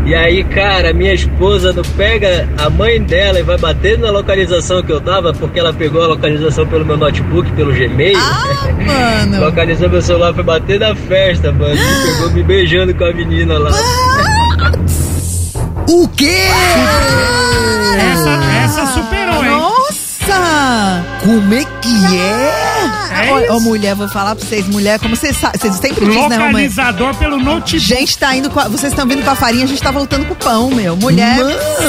E 0.10 0.16
aí, 0.16 0.44
cara, 0.44 0.92
minha 0.92 1.14
esposa 1.14 1.72
não 1.72 1.84
pega 1.84 2.50
a 2.58 2.68
mãe 2.68 3.00
dela 3.00 3.40
e 3.40 3.44
vai 3.44 3.60
bater 3.60 3.96
na 3.96 4.10
localização 4.10 4.82
que 4.82 4.92
eu 4.92 5.00
tava, 5.00 5.32
porque 5.34 5.60
ela 5.60 5.72
pegou 5.72 6.02
a 6.02 6.08
localização 6.08 6.66
pelo 6.66 6.84
meu 6.84 6.98
notebook, 6.98 7.52
pelo 7.52 7.72
Gmail. 7.72 8.18
Ah, 8.18 8.74
mano. 9.28 9.46
Localizou 9.46 9.88
meu 9.88 10.02
celular, 10.02 10.34
foi 10.34 10.44
bater 10.44 10.80
na 10.80 10.96
festa, 10.96 11.52
mano. 11.52 11.76
E 11.76 12.08
pegou 12.08 12.32
me 12.32 12.42
beijando 12.42 12.92
com 12.96 13.06
a 13.06 13.14
menina 13.14 13.60
lá. 13.60 13.70
O 15.88 16.08
quê? 16.08 16.48
Essa, 18.12 18.32
essa 18.64 18.86
superou, 18.88 19.46
hein? 19.46 19.52
Nossa! 19.52 21.09
Como 21.20 21.54
é 21.54 21.64
que 21.82 22.18
é? 22.18 23.26
É 23.28 23.32
ó, 23.32 23.40
isso. 23.58 23.60
mulher, 23.62 23.94
vou 23.96 24.08
falar 24.08 24.36
pra 24.36 24.46
vocês, 24.46 24.66
mulher, 24.68 24.98
como 25.00 25.16
vocês 25.16 25.36
sabem, 25.36 25.60
vocês 25.60 25.76
sempre 25.76 26.06
dizem, 26.06 26.30
né, 26.30 26.38
mãe? 26.38 26.48
Localizador 26.48 27.14
pelo 27.16 27.36
A 27.36 27.40
notebook. 27.40 27.80
gente 27.80 28.18
tá 28.18 28.34
indo 28.36 28.50
com 28.50 28.60
a, 28.60 28.70
vocês 28.70 28.94
estão 28.94 29.06
vindo 29.06 29.24
com 29.24 29.30
a 29.30 29.36
farinha, 29.36 29.66
a 29.66 29.68
gente 29.68 29.82
tá 29.82 29.92
voltando 29.92 30.26
com 30.26 30.34
o 30.34 30.36
pão, 30.38 30.70
meu. 30.72 30.96
Mulher 30.96 31.36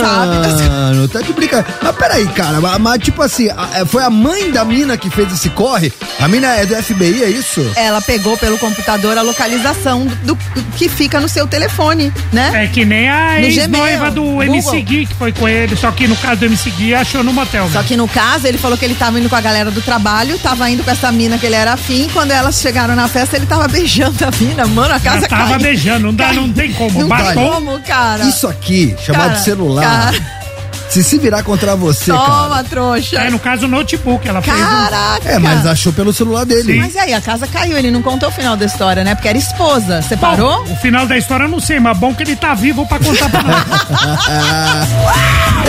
sabe 0.01 0.38
das 0.43 0.61
Mano, 0.69 1.07
tá 1.09 1.21
de 1.21 1.33
brincadeira. 1.33 1.79
Mas 1.81 1.97
peraí, 1.97 2.27
cara, 2.29 2.61
mas, 2.61 2.79
mas, 2.79 3.03
tipo 3.03 3.23
assim, 3.23 3.49
a- 3.51 3.69
é, 3.75 3.85
foi 3.85 4.03
a 4.03 4.11
mãe 4.11 4.51
da 4.51 4.64
mina 4.64 4.97
que 4.97 5.09
fez 5.09 5.33
esse 5.33 5.49
corre? 5.51 5.93
A 6.19 6.27
mina 6.27 6.49
é 6.57 6.66
do 6.66 6.75
FBI, 6.83 7.23
é 7.23 7.29
isso? 7.31 7.64
Ela 7.77 8.01
pegou 8.03 8.37
pelo 8.37 8.59
computador 8.59 9.16
a 9.16 9.23
localização 9.23 10.07
do, 10.25 10.35
do 10.35 10.62
que 10.77 10.88
fica 10.88 11.21
no 11.21 11.29
seu 11.29 11.47
telefone, 11.47 12.12
né? 12.33 12.64
É 12.64 12.66
que 12.66 12.85
nem 12.85 13.09
a 13.09 13.35
No 13.38 13.47
ex-noiva 13.47 14.11
do 14.11 14.23
Google. 14.23 14.43
MC 14.45 14.83
Gui, 14.83 15.07
que 15.07 15.14
foi 15.14 15.33
com 15.33 15.49
ele. 15.49 15.77
Só 15.77 15.93
que 15.93 16.09
no 16.09 16.16
caso 16.16 16.40
do 16.40 16.47
MC 16.47 16.71
Gui, 16.71 16.95
achou 16.95 17.23
no 17.23 17.33
motel. 17.33 17.71
Só 17.73 17.83
que 17.85 17.97
no 17.97 18.09
caso, 18.09 18.47
ele 18.49 18.59
falou 18.59 18.77
que 18.77 18.85
ele 18.85 18.95
tava 18.95 19.19
indo 19.20 19.28
com 19.28 19.37
a 19.37 19.40
galera 19.40 19.70
do 19.70 19.80
trabalho, 19.83 20.38
tava 20.38 20.68
indo 20.70 20.83
com 20.83 20.90
essa 20.90 21.12
mina 21.12 21.38
que 21.38 21.46
ele 21.46 21.54
era 21.54 21.72
afim. 21.74 22.09
Quando 22.12 22.30
elas 22.33 22.61
chegaram 22.61 22.94
na 22.96 23.06
festa, 23.09 23.37
ele 23.37 23.46
tava 23.46 23.66
beijando 23.68 24.16
a 24.24 24.30
mina. 24.40 24.66
Mano, 24.66 24.94
a 24.94 25.00
casa 25.00 25.20
Já 25.22 25.28
tava 25.28 25.44
caiu. 25.50 25.61
beijando, 25.61 26.06
não, 26.06 26.14
dá, 26.14 26.33
não 26.33 26.52
tem 26.52 26.72
como. 26.72 27.00
Não 27.00 27.09
tem 27.09 27.24
Bastou. 27.26 27.50
como, 27.52 27.80
cara. 27.80 28.24
Isso 28.24 28.46
aqui, 28.48 28.96
chamado 29.04 29.28
Cara, 29.30 29.38
celular, 29.40 30.12
cara. 30.12 30.40
se 30.88 31.04
se 31.04 31.18
virar 31.18 31.42
contra 31.42 31.76
você, 31.76 32.11
Toma, 32.12 32.48
cara. 32.48 32.64
trouxa. 32.64 33.16
É, 33.20 33.30
no 33.30 33.38
caso, 33.38 33.66
o 33.66 33.68
notebook. 33.68 34.26
Ela 34.28 34.42
fez 34.42 34.56
um... 34.56 34.61
Caraca. 34.61 35.28
É, 35.28 35.38
mas 35.38 35.64
achou 35.66 35.92
pelo 35.92 36.12
celular 36.12 36.44
dele. 36.44 36.78
Mas 36.80 36.96
aí, 36.96 37.12
a 37.14 37.20
casa 37.20 37.46
caiu, 37.46 37.76
ele 37.76 37.90
não 37.90 38.02
contou 38.02 38.28
o 38.28 38.33
final 38.33 38.56
da 38.56 38.64
história, 38.66 39.04
né? 39.04 39.14
Porque 39.14 39.28
era 39.28 39.38
esposa. 39.38 40.02
Separou? 40.02 40.64
Bom, 40.64 40.72
o 40.72 40.76
final 40.76 41.06
da 41.06 41.16
história 41.16 41.44
eu 41.44 41.48
não 41.48 41.61
sei, 41.61 41.78
mas 41.78 41.96
bom 41.96 42.12
que 42.14 42.22
ele 42.22 42.35
tá 42.37 42.54
vivo 42.54 42.85
pra 42.87 42.98
contar 42.98 43.28
pra 43.28 43.42
nós. 43.42 43.61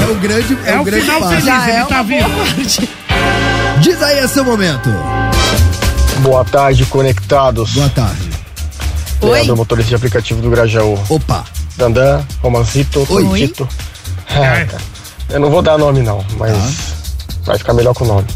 É 0.02 0.06
o 0.12 0.16
grande, 0.16 0.58
é, 0.66 0.72
É 0.72 0.78
o 0.78 0.82
o 0.82 0.84
grande 0.84 1.02
final 1.06 1.20
passo. 1.20 1.30
feliz. 1.32 1.46
Já 1.46 1.70
ele 1.70 1.78
é 1.78 1.86
tá 1.86 2.02
vivo. 2.02 2.30
parte. 2.30 2.90
Diz 3.82 4.02
aí, 4.02 4.20
é 4.20 4.28
seu 4.28 4.44
momento. 4.44 4.90
Boa 6.22 6.44
tarde, 6.46 6.86
conectados. 6.86 7.74
Boa 7.74 7.90
tarde. 7.90 8.30
Oi? 9.22 9.30
Leandro, 9.32 9.58
motorista 9.58 9.90
de 9.90 9.96
aplicativo 9.96 10.42
do 10.42 10.50
Grajaú. 10.50 10.98
Opa. 11.10 11.44
Dandan, 11.78 12.22
Romancito, 12.42 13.06
Oi. 13.10 13.40
Tito. 13.40 13.68
É, 14.30 14.66
cara, 14.66 14.82
eu 15.30 15.40
não 15.40 15.50
vou 15.50 15.62
dar 15.62 15.78
nome 15.78 16.02
não, 16.02 16.24
mas 16.38 16.94
vai 17.44 17.58
ficar 17.58 17.74
melhor 17.74 17.94
com 17.94 18.04
o 18.04 18.08
nome. 18.08 18.28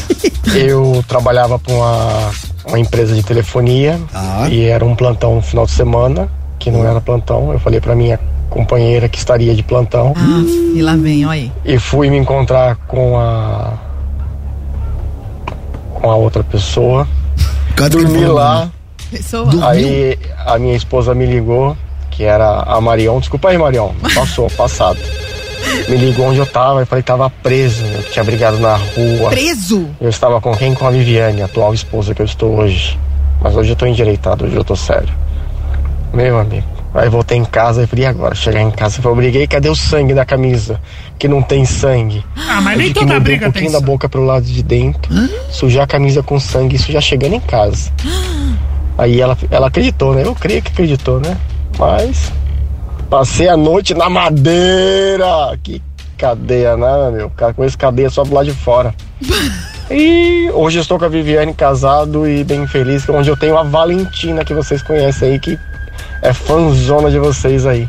eu 0.54 1.04
trabalhava 1.06 1.58
para 1.58 1.74
uma, 1.74 2.30
uma 2.66 2.78
empresa 2.78 3.14
de 3.14 3.22
telefonia 3.22 4.00
Ah. 4.14 4.46
e 4.48 4.64
era 4.64 4.84
um 4.84 4.94
plantão 4.94 5.34
no 5.36 5.42
final 5.42 5.66
de 5.66 5.72
semana, 5.72 6.28
que 6.58 6.70
não 6.70 6.86
era 6.86 7.00
plantão. 7.00 7.52
Eu 7.52 7.58
falei 7.58 7.80
para 7.80 7.94
minha 7.94 8.18
companheira 8.48 9.08
que 9.08 9.18
estaria 9.18 9.54
de 9.54 9.62
plantão 9.62 10.14
Ah, 10.16 10.40
e 10.74 10.80
lá 10.80 10.96
vem, 10.96 11.26
olha 11.26 11.32
aí. 11.42 11.52
e 11.64 11.78
fui 11.78 12.08
me 12.08 12.16
encontrar 12.16 12.76
com 12.88 13.18
a 13.18 13.72
com 16.00 16.10
a 16.10 16.14
outra 16.14 16.44
pessoa. 16.44 17.06
Ele 17.78 17.88
Dormi 17.90 18.26
lá. 18.26 18.70
Pessoa. 19.10 19.48
Aí 19.68 20.18
a 20.44 20.58
minha 20.58 20.74
esposa 20.74 21.14
me 21.14 21.26
ligou, 21.26 21.76
que 22.10 22.24
era 22.24 22.62
a 22.62 22.80
Marion. 22.80 23.18
Desculpa 23.20 23.50
aí, 23.50 23.58
Marion. 23.58 23.90
Passou, 24.14 24.50
passado. 24.56 24.98
Me 25.88 25.96
ligou 25.96 26.26
onde 26.26 26.38
eu 26.38 26.46
tava 26.46 26.82
e 26.82 26.86
falei 26.86 27.02
que 27.02 27.06
tava 27.06 27.28
preso, 27.28 27.84
eu 27.84 28.02
tinha 28.04 28.24
brigado 28.24 28.58
na 28.58 28.76
rua. 28.76 29.30
Preso. 29.30 29.88
Eu 30.00 30.08
estava 30.08 30.40
com 30.40 30.54
quem? 30.56 30.74
Com 30.74 30.86
a 30.86 30.90
Viviane, 30.90 31.42
a 31.42 31.46
atual 31.46 31.74
esposa 31.74 32.14
que 32.14 32.22
eu 32.22 32.26
estou 32.26 32.56
hoje. 32.58 32.98
Mas 33.40 33.56
hoje 33.56 33.70
eu 33.70 33.76
tô 33.76 33.86
endireitado, 33.86 34.44
hoje 34.44 34.56
eu 34.56 34.64
tô 34.64 34.76
sério. 34.76 35.12
Meu 36.12 36.38
amigo. 36.38 36.75
Aí 36.96 37.08
voltei 37.10 37.36
em 37.36 37.44
casa 37.44 37.82
e 37.82 37.86
falei, 37.86 38.04
e 38.04 38.08
agora? 38.08 38.34
Chegar 38.34 38.60
em 38.62 38.70
casa, 38.70 38.98
eu 38.98 39.02
falei, 39.02 39.18
briguei, 39.18 39.46
cadê 39.46 39.68
o 39.68 39.74
sangue 39.76 40.14
da 40.14 40.24
camisa? 40.24 40.80
Que 41.18 41.28
não 41.28 41.42
tem 41.42 41.64
sangue. 41.64 42.24
Ah, 42.36 42.60
mas 42.60 42.74
Eu 42.78 42.84
nem 42.84 42.92
toda 42.92 43.20
briga 43.20 43.48
um 43.48 43.52
tem 43.52 43.52
pouquinho 43.52 43.72
da 43.72 43.78
sangue. 43.78 43.90
boca 43.90 44.08
pro 44.08 44.24
lado 44.24 44.46
de 44.46 44.62
dentro, 44.62 45.12
sujar 45.50 45.84
a 45.84 45.86
camisa 45.86 46.22
com 46.22 46.40
sangue, 46.40 46.76
isso 46.76 46.90
já 46.90 47.00
chegando 47.00 47.34
em 47.34 47.40
casa. 47.40 47.90
Aí 48.98 49.20
ela, 49.20 49.36
ela 49.50 49.66
acreditou, 49.66 50.14
né? 50.14 50.22
Eu 50.24 50.34
creio 50.34 50.62
que 50.62 50.72
acreditou, 50.72 51.20
né? 51.20 51.36
Mas 51.78 52.32
passei 53.10 53.46
a 53.46 53.56
noite 53.56 53.92
na 53.92 54.08
madeira. 54.08 55.58
Que 55.62 55.82
cadeia, 56.16 56.78
né, 56.78 57.10
meu? 57.12 57.28
Cara, 57.28 57.52
com 57.52 57.62
esse 57.62 57.76
cadeia 57.76 58.08
só 58.08 58.24
do 58.24 58.32
lado 58.32 58.46
de 58.46 58.52
fora. 58.54 58.94
E 59.88 60.50
hoje 60.52 60.78
eu 60.78 60.82
estou 60.82 60.98
com 60.98 61.04
a 61.04 61.08
Viviane 61.08 61.54
casado 61.54 62.28
e 62.28 62.42
bem 62.42 62.66
feliz, 62.66 63.08
onde 63.08 63.30
eu 63.30 63.36
tenho 63.36 63.56
a 63.56 63.62
Valentina, 63.62 64.44
que 64.44 64.52
vocês 64.52 64.82
conhecem 64.82 65.30
aí, 65.30 65.38
que 65.38 65.56
é 66.26 66.32
fãzona 66.32 67.10
de 67.10 67.18
vocês 67.18 67.64
aí. 67.66 67.88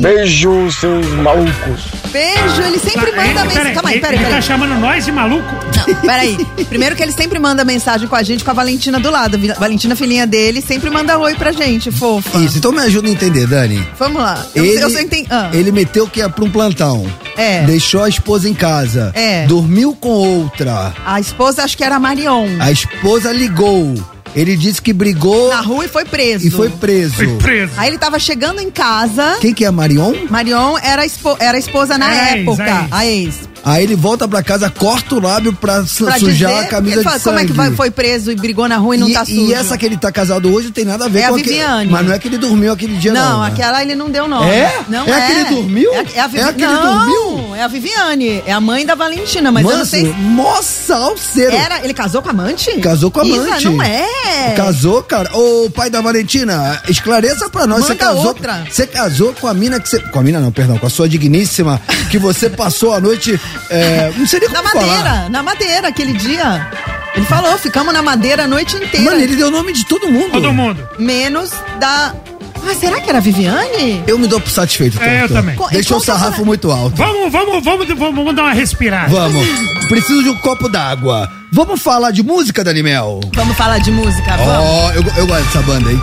Beijo, 0.00 0.70
seus 0.72 1.06
malucos. 1.08 1.82
Beijo, 2.10 2.62
ele 2.62 2.78
sempre 2.78 3.12
Tá, 3.12 3.16
manda 3.24 3.44
mensagem. 3.44 3.74
Calma 3.74 3.88
aí, 3.90 3.94
ele- 3.96 4.00
peraí, 4.00 4.16
Ele 4.16 4.24
tá 4.24 4.30
peraí. 4.30 4.42
chamando 4.42 4.80
nós 4.80 5.04
de 5.04 5.12
maluco? 5.12 5.44
Não, 5.86 5.94
peraí. 6.00 6.46
Primeiro 6.68 6.96
que 6.96 7.02
ele 7.02 7.12
sempre 7.12 7.38
manda 7.38 7.64
mensagem 7.64 8.08
com 8.08 8.16
a 8.16 8.22
gente, 8.22 8.42
com 8.42 8.50
a 8.50 8.54
Valentina 8.54 8.98
do 8.98 9.10
lado. 9.10 9.38
Valentina, 9.58 9.94
filhinha 9.94 10.26
dele, 10.26 10.60
sempre 10.62 10.90
manda 10.90 11.18
oi 11.18 11.34
pra 11.34 11.52
gente, 11.52 11.90
fofa. 11.92 12.38
Isso, 12.38 12.58
então 12.58 12.72
me 12.72 12.80
ajuda 12.80 13.08
a 13.08 13.10
entender, 13.10 13.46
Dani. 13.46 13.86
Vamos 13.98 14.22
lá. 14.22 14.44
Eu, 14.54 14.64
Ele, 14.64 14.82
eu 14.82 14.88
ah. 15.30 15.50
ele 15.52 15.70
meteu 15.70 16.06
que 16.08 16.20
ia 16.20 16.28
pra 16.28 16.44
um 16.44 16.50
plantão. 16.50 17.06
É. 17.36 17.62
Deixou 17.62 18.02
a 18.02 18.08
esposa 18.08 18.48
em 18.48 18.54
casa. 18.54 19.12
É. 19.14 19.46
Dormiu 19.46 19.94
com 19.94 20.08
outra. 20.08 20.92
A 21.06 21.20
esposa, 21.20 21.62
acho 21.62 21.76
que 21.76 21.84
era 21.84 21.96
a 21.96 22.00
Marion. 22.00 22.46
A 22.58 22.72
esposa 22.72 23.32
ligou. 23.32 23.94
Ele 24.34 24.56
disse 24.56 24.80
que 24.80 24.92
brigou 24.92 25.48
Na 25.48 25.60
rua 25.60 25.84
e 25.84 25.88
foi 25.88 26.04
preso. 26.04 26.46
e 26.46 26.50
foi 26.50 26.68
preso. 26.70 27.14
Foi 27.14 27.26
preso. 27.36 27.72
Aí 27.76 27.88
ele 27.88 27.98
tava 27.98 28.18
chegando 28.18 28.60
em 28.60 28.70
casa. 28.70 29.38
Quem 29.40 29.52
que 29.52 29.64
é 29.64 29.68
a 29.68 29.72
Marion? 29.72 30.14
Marion 30.30 30.76
era, 30.82 31.02
a 31.02 31.06
espo- 31.06 31.36
era 31.40 31.56
a 31.56 31.58
esposa 31.58 31.98
na 31.98 32.10
ex, 32.36 32.40
época. 32.48 32.64
a 32.64 32.78
ex. 32.78 32.88
A 32.92 33.06
ex. 33.06 33.49
Aí 33.64 33.82
ele 33.84 33.94
volta 33.94 34.26
pra 34.26 34.42
casa, 34.42 34.70
corta 34.70 35.14
o 35.16 35.20
lábio 35.20 35.52
pra, 35.52 35.74
Pra 35.82 36.18
sujar 36.18 36.18
dizer, 36.18 36.46
a 36.46 36.64
camisa 36.64 36.94
ele 36.96 37.02
de 37.02 37.04
fala, 37.04 37.18
sangue. 37.18 37.36
Como 37.36 37.38
é 37.40 37.46
que 37.46 37.52
vai- 37.52 37.70
foi 37.72 37.90
preso 37.90 38.30
e 38.32 38.34
brigou 38.36 38.66
na 38.68 38.76
rua 38.76 38.96
e 38.96 38.98
não 38.98 39.08
e, 39.08 39.12
tá 39.12 39.22
e 39.26 39.34
sujo? 39.34 39.52
essa 39.54 39.76
que 39.76 39.84
ele 39.86 39.96
tá 39.96 40.10
casado 40.10 40.52
hoje 40.52 40.70
tem 40.70 40.84
nada 40.84 41.04
a 41.04 41.08
ver 41.08 41.20
É 41.20 41.24
a 41.26 41.28
com 41.28 41.34
aquele- 41.36 41.50
Viviane. 41.50 41.90
Mas 41.90 42.06
não 42.06 42.12
é 42.14 42.18
que 42.18 42.28
ele 42.28 42.38
dormiu 42.38 42.72
aquele 42.72 42.96
dia, 42.96 43.12
não. 43.12 43.20
Não, 43.32 43.40
né? 43.42 43.48
aquela 43.48 43.82
ele 43.82 43.94
não 43.94 44.10
deu 44.10 44.26
nome. 44.28 44.50
É? 44.50 44.80
Não 44.88 45.06
É 45.06 45.10
é. 45.10 45.14
a 45.14 45.26
que 45.26 45.32
ele 45.32 45.44
dormiu? 45.44 45.92
É, 45.94 45.98
a- 45.98 46.04
é 46.14 46.20
a 46.20 46.26
Vivi... 46.26 46.40
É 46.40 46.44
a 46.44 46.52
que 46.52 46.62
ele 46.62 46.72
não, 46.72 47.06
dormiu? 47.08 47.54
é 47.56 47.62
a 47.62 47.68
Viviane. 47.68 48.42
É 48.46 48.52
a 48.52 48.60
mãe 48.60 48.86
da 48.86 48.94
Valentina, 48.94 49.52
mas 49.52 49.64
eu 49.64 49.70
não 49.70 49.78
Manso, 49.78 49.90
sei 49.90 50.06
se... 50.06 50.12
Moça, 50.18 50.96
alceiro. 50.96 51.54
Era, 51.56 51.84
ele 51.84 51.92
casou 51.94 52.22
com 52.22 52.28
a 52.28 52.32
amante? 52.32 52.72
Casou 52.80 53.10
com 53.10 53.20
a 53.20 53.24
Isa, 53.26 53.42
amante. 53.42 53.64
não 53.68 53.82
é. 53.82 54.54
Casou, 54.56 55.02
cara. 55.02 55.30
Ô, 55.36 55.68
pai 55.70 55.90
da 55.90 56.00
Valentina, 56.00 56.80
esclareça 56.88 57.48
pra 57.50 57.66
nós. 57.66 57.80
Você 57.84 57.92
Manda 57.92 58.04
casou, 58.04 58.26
outra. 58.26 58.64
Você 58.70 58.86
casou 58.86 59.34
com 59.38 59.46
a 59.46 59.54
mina 59.54 59.78
que 59.78 59.88
você. 59.88 59.98
Com 60.00 60.18
a 60.18 60.22
mina 60.22 60.40
não, 60.40 60.50
perdão, 60.50 60.78
com 60.78 60.86
a 60.86 60.90
sua 60.90 61.08
digníssima, 61.08 61.80
que 62.10 62.18
você 62.18 62.48
passou 62.48 62.92
a 62.94 63.00
noite. 63.00 63.38
É, 63.68 64.12
não 64.16 64.26
sei 64.26 64.40
nem 64.40 64.48
Na 64.50 64.56
como 64.58 64.68
falar. 64.70 64.86
madeira, 64.86 65.28
na 65.28 65.42
madeira, 65.42 65.88
aquele 65.88 66.12
dia. 66.14 66.68
Ele 67.14 67.26
falou, 67.26 67.58
ficamos 67.58 67.92
na 67.92 68.02
madeira 68.02 68.44
a 68.44 68.46
noite 68.46 68.76
inteira. 68.76 69.00
Mano, 69.10 69.20
ele 69.20 69.34
deu 69.36 69.48
o 69.48 69.50
nome 69.50 69.72
de 69.72 69.84
todo 69.86 70.08
mundo. 70.08 70.30
Todo 70.32 70.52
mundo. 70.52 70.88
Menos 70.98 71.50
da... 71.78 72.14
Ah, 72.62 72.74
será 72.78 73.00
que 73.00 73.08
era 73.08 73.18
a 73.18 73.20
Viviane? 73.22 74.04
Eu 74.06 74.18
me 74.18 74.26
dou 74.28 74.38
por 74.38 74.50
satisfeito, 74.50 75.02
É, 75.02 75.22
eu 75.24 75.28
também. 75.28 75.56
Deixou 75.72 75.96
o 75.96 76.00
Conta 76.00 76.12
sarrafo 76.12 76.36
pra- 76.36 76.44
muito 76.44 76.70
alto. 76.70 76.94
Vamos, 76.94 77.32
vamos, 77.32 77.64
vamos, 77.64 77.88
vamos, 77.88 78.36
dar 78.36 78.42
uma 78.42 78.52
respirada. 78.52 79.08
Vamos. 79.08 79.46
Preciso 79.88 80.22
de 80.22 80.28
um 80.28 80.36
copo 80.36 80.68
d'água. 80.68 81.28
Vamos 81.50 81.80
falar 81.82 82.10
de 82.10 82.22
música, 82.22 82.62
Danimel? 82.62 83.20
Vamos 83.34 83.56
falar 83.56 83.78
de 83.78 83.90
música, 83.90 84.36
vamos. 84.36 84.54
Ó, 84.54 84.92
eu, 84.92 85.04
eu 85.16 85.26
gosto 85.26 85.44
dessa 85.46 85.62
banda, 85.62 85.90
hein? 85.90 86.00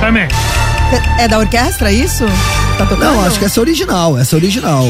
Também. 0.00 0.26
É 1.18 1.28
da 1.28 1.38
orquestra 1.38 1.92
isso? 1.92 2.24
Tá 2.78 2.86
tocando? 2.86 3.04
Não, 3.04 3.24
acho 3.24 3.38
que 3.38 3.44
essa 3.44 3.60
é 3.60 3.62
original, 3.62 4.18
essa 4.18 4.34
é 4.34 4.38
original. 4.38 4.84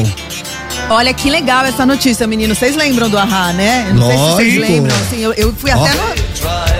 Olha 0.89 1.13
que 1.13 1.29
legal 1.29 1.65
essa 1.65 1.85
notícia, 1.85 2.25
menino. 2.27 2.53
Vocês 2.55 2.75
lembram 2.75 3.09
do 3.09 3.17
Ahá, 3.17 3.53
né? 3.53 3.87
Eu 3.89 3.95
não 3.95 4.07
sei 4.07 4.11
se 4.17 4.21
Lógico. 4.23 4.35
vocês 4.37 4.57
lembram. 4.69 4.95
Assim, 4.95 5.19
eu, 5.19 5.33
eu 5.33 5.53
fui 5.53 5.71
Ó. 5.71 5.85
até 5.85 5.93
no. 5.95 6.70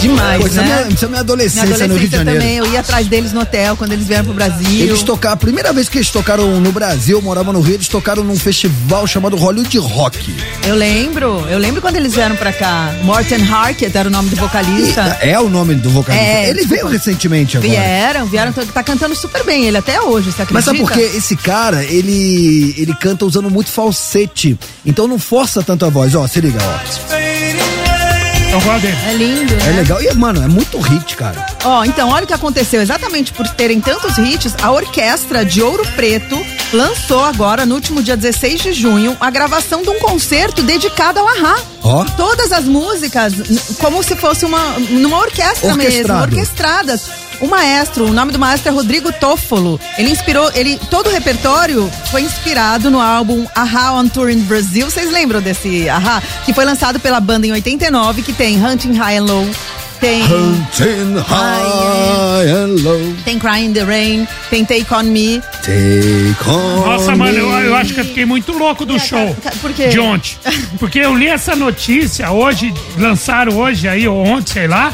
Demais, 0.00 0.40
Pô, 0.40 0.46
isso, 0.46 0.58
é 0.60 0.62
né? 0.62 0.84
minha, 0.84 0.94
isso 0.94 1.04
é 1.04 1.08
minha 1.08 1.20
adolescência, 1.20 1.62
Minha 1.62 1.74
adolescência 1.74 1.88
no 1.88 2.00
Rio 2.00 2.08
de 2.08 2.16
Janeiro. 2.16 2.40
também, 2.40 2.56
eu 2.58 2.66
ia 2.72 2.80
atrás 2.80 3.06
deles 3.06 3.32
no 3.32 3.40
hotel 3.40 3.76
quando 3.76 3.92
eles 3.92 4.06
vieram 4.06 4.24
pro 4.24 4.34
Brasil. 4.34 4.86
Eles 4.86 5.02
tocaram, 5.02 5.34
a 5.34 5.36
primeira 5.36 5.72
vez 5.72 5.88
que 5.88 5.98
eles 5.98 6.10
tocaram 6.10 6.60
no 6.60 6.72
Brasil, 6.72 7.18
eu 7.18 7.22
morava 7.22 7.52
no 7.52 7.60
Rio, 7.60 7.74
eles 7.74 7.88
tocaram 7.88 8.22
num 8.22 8.36
festival 8.36 9.06
chamado 9.06 9.36
Hollywood 9.36 9.78
Rock. 9.78 10.34
Eu 10.66 10.74
lembro, 10.74 11.46
eu 11.48 11.58
lembro 11.58 11.80
quando 11.80 11.96
eles 11.96 12.14
vieram 12.14 12.36
pra 12.36 12.52
cá. 12.52 12.94
Morten 13.02 13.42
Harkett 13.50 13.96
era 13.96 14.08
o 14.08 14.10
nome 14.10 14.30
do 14.30 14.36
vocalista. 14.36 15.18
É 15.20 15.38
o 15.40 15.48
nome 15.48 15.74
do 15.74 15.90
vocalista. 15.90 16.24
É, 16.24 16.50
ele 16.50 16.64
veio 16.66 16.86
recentemente 16.86 17.56
agora. 17.56 17.72
Vieram, 17.72 18.26
vieram, 18.26 18.52
tá 18.52 18.82
cantando 18.82 19.14
super 19.16 19.44
bem 19.44 19.64
ele 19.66 19.78
até 19.78 20.00
hoje, 20.00 20.30
você 20.32 20.42
acredita? 20.42 20.54
Mas 20.54 20.64
sabe 20.64 20.78
por 20.78 20.92
quê? 20.92 21.10
Esse 21.16 21.36
cara, 21.36 21.82
ele, 21.84 22.74
ele 22.76 22.94
canta 22.94 23.24
usando 23.24 23.50
muito 23.50 23.70
falsete. 23.70 24.58
Então 24.84 25.08
não 25.08 25.18
força 25.18 25.62
tanto 25.62 25.84
a 25.84 25.88
voz. 25.88 26.14
Ó, 26.14 26.26
se 26.26 26.40
liga, 26.40 26.58
ó. 26.62 27.45
Dele. 28.80 28.96
É 29.06 29.12
lindo, 29.12 29.52
É 29.54 29.56
né? 29.56 29.72
legal. 29.76 30.02
E, 30.02 30.12
mano, 30.14 30.42
é 30.42 30.48
muito 30.48 30.78
hit, 30.80 31.14
cara. 31.16 31.44
Ó, 31.64 31.84
então, 31.84 32.08
olha 32.10 32.24
o 32.24 32.26
que 32.26 32.32
aconteceu. 32.32 32.80
Exatamente 32.80 33.32
por 33.32 33.46
terem 33.48 33.80
tantos 33.80 34.16
hits, 34.18 34.54
a 34.62 34.70
orquestra 34.70 35.44
de 35.44 35.62
Ouro 35.62 35.86
Preto 35.94 36.44
lançou 36.72 37.24
agora, 37.24 37.64
no 37.66 37.74
último 37.74 38.02
dia 38.02 38.16
16 38.16 38.60
de 38.62 38.72
junho, 38.72 39.16
a 39.20 39.30
gravação 39.30 39.82
de 39.82 39.90
um 39.90 39.98
concerto 40.00 40.62
dedicado 40.62 41.20
ao 41.20 41.28
Ahá. 41.28 41.58
Ó. 41.82 42.04
Todas 42.16 42.50
as 42.52 42.64
músicas, 42.64 43.32
como 43.78 44.02
se 44.02 44.16
fosse 44.16 44.44
uma 44.44 44.60
numa 44.90 45.18
orquestra 45.18 45.74
mesmo, 45.76 46.14
orquestradas. 46.14 47.08
O 47.40 47.46
maestro, 47.46 48.06
o 48.06 48.12
nome 48.12 48.32
do 48.32 48.38
maestro 48.38 48.70
é 48.70 48.74
Rodrigo 48.74 49.12
Toffolo. 49.12 49.78
Ele 49.98 50.10
inspirou, 50.10 50.50
ele 50.54 50.78
todo 50.90 51.08
o 51.08 51.12
repertório 51.12 51.90
foi 52.10 52.22
inspirado 52.22 52.90
no 52.90 53.00
álbum 53.00 53.46
Ahá 53.54 53.92
on 53.92 54.08
Tour 54.08 54.30
in 54.30 54.40
Brazil. 54.40 54.90
Vocês 54.90 55.10
lembram 55.10 55.40
desse 55.42 55.88
Ahá? 55.88 56.22
Que 56.44 56.54
foi 56.54 56.64
lançado 56.64 56.98
pela 56.98 57.20
banda 57.20 57.46
em 57.46 57.52
89, 57.52 58.22
que 58.22 58.32
tem 58.32 58.64
Hunting 58.64 58.94
High 58.94 59.18
and 59.18 59.24
Low, 59.24 59.46
tem 60.00 60.22
Hunting 60.22 61.18
high 61.26 62.50
and 62.50 62.82
low, 62.82 63.14
tem 63.24 63.38
Crying 63.38 63.66
in 63.66 63.72
the 63.72 63.84
Rain, 63.84 64.28
tem 64.50 64.64
Take 64.64 64.86
On 64.92 65.02
Me. 65.04 65.40
take 65.62 66.36
on 66.48 66.86
Nossa, 66.86 67.16
mano, 67.16 67.36
eu, 67.38 67.48
me. 67.48 67.66
eu 67.66 67.74
acho 67.74 67.94
que 67.94 68.00
eu 68.00 68.04
fiquei 68.04 68.24
muito 68.26 68.52
louco 68.52 68.84
do 68.84 68.98
show. 68.98 69.34
Por 69.60 69.72
quê? 69.72 69.88
De 69.88 69.98
ontem. 69.98 70.36
Porque 70.78 70.98
eu 70.98 71.14
li 71.14 71.28
essa 71.28 71.56
notícia 71.56 72.30
hoje, 72.30 72.72
lançaram 72.98 73.56
hoje 73.56 73.88
aí, 73.88 74.06
ou 74.06 74.24
ontem, 74.24 74.52
sei 74.52 74.68
lá. 74.68 74.92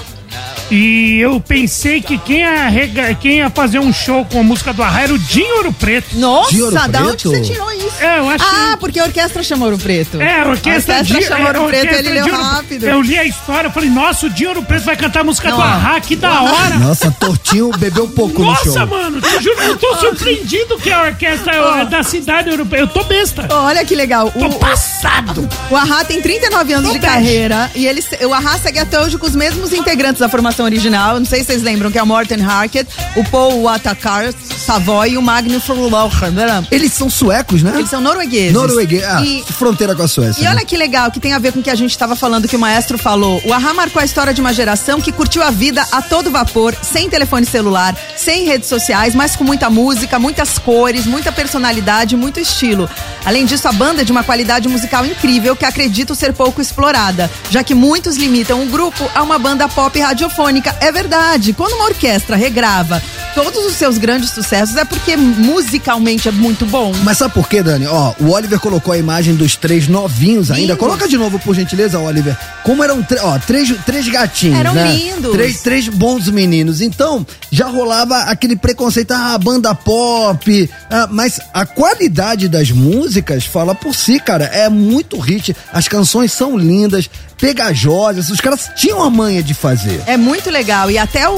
E 0.75 1.21
eu 1.21 1.39
pensei 1.39 2.01
que 2.01 2.17
quem 2.17 2.39
ia, 2.39 2.67
rega- 2.69 3.15
quem 3.15 3.37
ia 3.39 3.51
fazer 3.51 3.79
um 3.79 3.93
show 3.93 4.25
com 4.25 4.41
a 4.41 4.43
música 4.43 4.73
do 4.73 4.83
Arra 4.83 5.03
era 5.03 5.13
o 5.13 5.19
Dinho 5.19 5.57
Ouro 5.59 5.71
Preto. 5.71 6.17
Nossa, 6.19 6.51
De 6.51 6.63
Ouro 6.63 6.75
da 6.75 6.85
onde 7.01 7.09
Preto? 7.09 7.31
você 7.31 7.41
tirou 7.43 7.71
isso? 7.73 7.93
É, 8.01 8.19
eu 8.21 8.31
acho 8.31 8.43
Ah, 8.43 8.71
que- 8.71 8.77
porque 8.79 8.99
a 8.99 9.05
orquestra 9.05 9.43
chama 9.43 9.67
Ouro 9.67 9.77
Preto. 9.77 10.19
É, 10.19 10.41
a 10.41 10.49
orquestra, 10.49 10.95
a 10.95 10.99
orquestra 11.01 11.03
Dinho- 11.05 11.23
chama 11.29 11.41
é, 11.41 11.59
Ouro 11.59 11.69
Preto, 11.69 11.83
orquestra 11.85 11.99
ele 11.99 12.09
leu 12.15 12.25
de 12.25 12.31
Ouro- 12.31 12.43
rápido. 12.43 12.85
Eu 12.87 13.03
li 13.03 13.19
a 13.19 13.25
história, 13.25 13.67
eu 13.69 13.71
falei, 13.71 13.91
nossa, 13.91 14.27
o 14.27 14.31
Dinho 14.31 14.49
Ouro 14.49 14.63
Preto 14.63 14.85
vai 14.85 14.97
cantar 14.97 15.21
a 15.21 15.25
música 15.25 15.51
Não, 15.51 15.57
do 15.59 15.63
ó. 15.63 15.67
Arra, 15.67 16.01
que 16.01 16.17
da 16.17 16.41
hora. 16.43 16.79
Nossa, 16.79 17.11
Tortinho 17.21 17.71
bebeu 17.77 18.09
pouco 18.09 18.43
no 18.43 18.55
show. 18.57 18.65
Nossa, 18.67 18.87
mano, 18.87 19.21
te 19.21 19.43
juro, 19.43 19.61
eu 19.63 19.77
tô 19.77 19.95
surpreendido 19.97 20.79
que 20.79 20.91
a 20.91 21.03
orquestra 21.03 21.55
é 21.55 21.85
da 21.85 22.03
cidade 22.03 22.49
europeia. 22.49 22.81
Eu 22.81 22.89
tô 22.89 23.05
besta. 23.05 23.47
Olha 23.51 23.85
que 23.85 23.95
legal. 23.95 24.31
Tô 24.31 24.47
O, 24.47 24.55
passado. 24.59 25.47
o 25.71 25.77
Ahá 25.77 26.03
tem 26.03 26.23
39 26.23 26.73
anos 26.73 26.87
Tô 26.89 26.93
de 26.95 26.99
bad. 26.99 27.13
carreira 27.13 27.71
e 27.75 27.87
ele, 27.87 28.03
o 28.27 28.33
Ahá 28.33 28.57
segue 28.59 28.79
até 28.79 28.99
hoje 28.99 29.19
com 29.19 29.27
os 29.27 29.35
mesmos 29.37 29.71
integrantes 29.75 30.19
da 30.21 30.29
formação 30.31 30.62
original. 30.63 31.19
Não 31.19 31.27
sei 31.27 31.41
se 31.41 31.47
vocês 31.47 31.63
lembram, 31.63 31.91
que 31.91 31.99
é 31.99 32.03
o 32.03 32.07
Morten 32.07 32.43
Harkett, 32.45 32.89
o 33.17 33.25
Paul 33.25 33.63
Watakar 33.63 34.33
Savoy 34.57 35.11
e 35.13 35.19
o 35.19 35.23
Magnus 35.23 35.65
Forlochen. 35.65 36.31
né? 36.31 36.65
Eles 36.71 36.93
são 36.93 37.11
suecos, 37.11 37.63
né? 37.63 37.73
Eles 37.77 37.91
são 37.91 38.01
noruegueses. 38.01 38.53
Norueguês. 38.53 39.03
Ah, 39.05 39.23
E- 39.25 39.43
fronteira 39.53 39.95
com 39.95 40.03
a 40.03 40.09
Suécia. 40.09 40.41
E 40.41 40.45
né? 40.45 40.51
olha 40.51 40.65
que 40.65 40.77
legal, 40.77 41.11
que 41.11 41.19
tem 41.21 41.33
a 41.33 41.39
ver 41.39 41.53
com 41.53 41.61
o 41.61 41.63
que 41.63 41.71
a 41.71 41.75
gente 41.75 41.91
estava 41.91 42.15
falando, 42.15 42.47
que 42.49 42.57
o 42.57 42.59
maestro 42.59 42.97
falou. 42.99 43.41
O 43.45 43.53
Ahá 43.53 43.75
marcou 43.75 44.01
a 44.01 44.05
história 44.05 44.33
de 44.33 44.41
uma 44.41 44.53
geração 44.53 45.01
que 45.01 45.11
curtiu 45.13 45.43
a 45.43 45.51
vida 45.51 45.85
a 45.91 46.01
todo 46.01 46.31
vapor, 46.31 46.75
sem 46.83 47.09
telefone 47.09 47.45
celular, 47.47 47.97
sem 48.17 48.45
redes 48.45 48.69
sociais, 48.69 49.15
mas 49.15 49.35
com 49.37 49.45
muita 49.45 49.69
música, 49.69 50.19
muitas 50.19 50.59
cores, 50.59 51.07
muita 51.07 51.33
personalidade, 51.33 52.17
muito 52.17 52.39
estilo. 52.41 52.89
Além 53.25 53.45
disso, 53.47 53.67
a 53.69 53.73
banda 53.73 54.03
é 54.03 54.05
de 54.05 54.13
uma 54.13 54.23
qualidade 54.25 54.69
musical 54.69 55.05
incrível 55.07 55.55
que 55.57 55.65
acredito 55.65 56.15
ser 56.15 56.33
pouco 56.33 56.61
explorada, 56.61 57.31
já 57.51 57.63
que 57.65 57.75
muitos 57.75 58.17
limitam 58.17 58.63
o 58.63 58.67
grupo 58.67 59.09
a 59.15 59.23
uma 59.23 59.39
banda 59.39 59.69
pop 59.69 59.99
radiofônica. 59.99 60.42
É 60.81 60.91
verdade, 60.93 61.53
quando 61.53 61.75
uma 61.75 61.85
orquestra 61.85 62.37
regrava 62.37 63.03
todos 63.35 63.65
os 63.65 63.75
seus 63.75 63.97
grandes 63.97 64.31
sucessos, 64.31 64.77
é 64.77 64.85
porque 64.85 65.17
musicalmente 65.17 66.29
é 66.29 66.33
muito 66.33 66.67
bom. 66.67 66.93
Mas 67.03 67.19
sabe 67.19 67.33
por 67.33 67.49
quê, 67.49 67.63
Dani? 67.63 67.87
Ó, 67.87 68.13
o 68.21 68.31
Oliver 68.31 68.59
colocou 68.61 68.93
a 68.93 68.99
imagem 68.99 69.35
dos 69.35 69.57
três 69.57 69.89
novinhos 69.89 70.51
ainda. 70.51 70.73
Lindos. 70.73 70.79
Coloca 70.79 71.09
de 71.09 71.17
novo, 71.17 71.39
por 71.39 71.55
gentileza, 71.55 71.99
Oliver. 71.99 72.37
Como 72.63 72.83
eram, 72.85 73.05
ó, 73.23 73.39
três, 73.39 73.73
três 73.87 74.09
gatinhos, 74.09 74.59
Eram 74.59 74.75
né? 74.75 74.93
lindos. 74.93 75.33
Três, 75.33 75.61
três 75.63 75.89
bons 75.89 76.29
meninos. 76.29 76.81
Então, 76.81 77.27
já 77.51 77.67
rolava 77.69 78.19
aquele 78.23 78.57
preconceito, 78.57 79.13
ah, 79.13 79.39
banda 79.39 79.75
pop. 79.75 80.71
ah, 80.91 81.09
mas 81.11 81.41
a 81.55 81.65
qualidade 81.65 82.49
das 82.49 82.71
músicas 82.71 83.45
fala 83.45 83.75
por 83.75 83.95
si, 83.95 84.19
cara. 84.21 84.45
É 84.45 84.69
muito 84.69 85.19
hit. 85.19 85.57
As 85.73 85.89
canções 85.89 86.33
são 86.33 86.57
lindas, 86.57 87.09
pegajosas. 87.43 88.31
Os 88.31 88.41
caras 88.41 88.71
tinham 88.77 89.03
a 89.03 89.11
manha 89.11 89.43
de 89.43 89.53
fazer. 89.53 90.01
É 90.07 90.17
muito 90.17 90.49
legal. 90.49 90.89
E 90.91 90.97
até 90.97 91.29
o, 91.29 91.33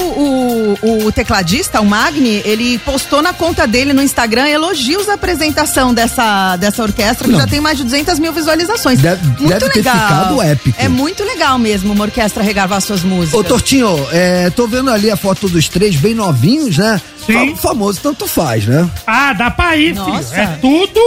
o, 0.83 1.07
o 1.07 1.12
tecladista, 1.12 1.81
o 1.81 1.87
Magni, 1.87 2.43
ele 2.45 2.79
postou 2.79 3.23
na 3.23 3.33
conta 3.33 3.67
dele 3.67 3.95
no 3.95 4.03
Instagram 4.03 4.47
elogios 4.49 5.09
à 5.09 5.14
apresentação 5.14 5.95
dessa, 5.95 6.57
dessa 6.57 6.83
orquestra, 6.83 7.27
que 7.27 7.33
Não. 7.33 7.40
já 7.40 7.47
tem 7.47 7.61
mais 7.61 7.79
de 7.79 7.85
200 7.85 8.19
mil 8.19 8.33
visualizações. 8.35 9.01
Deve- 9.01 9.25
muito 9.27 9.49
deve 9.49 9.71
ter 9.71 9.79
legal. 9.79 9.95
ficado 9.95 10.43
épico. 10.43 10.77
É 10.79 10.88
muito 10.88 11.25
legal 11.25 11.59
mesmo 11.59 11.93
uma 11.95 12.05
orquestra 12.05 12.43
regravar 12.43 12.81
suas 12.83 13.03
músicas. 13.03 13.40
Ô, 13.40 13.43
Tortinho, 13.43 13.97
é, 14.12 14.51
tô 14.51 14.67
vendo 14.69 14.90
ali 14.90 15.11
a 15.11 15.17
foto 15.17 15.49
dos 15.49 15.69
três 15.69 15.97
bem 15.97 16.14
novinhos, 16.14 16.77
né? 16.77 17.01
Sim. 17.27 17.57
Fa- 17.57 17.69
famoso 17.69 18.01
tanto 18.03 18.27
faz, 18.27 18.67
né? 18.67 18.87
Ah, 19.07 19.33
dá 19.33 19.51
pra 19.51 19.75
ir, 19.77 19.95
filho. 19.95 20.07
Nossa. 20.07 20.37
É 20.37 20.47
tudo. 20.61 21.01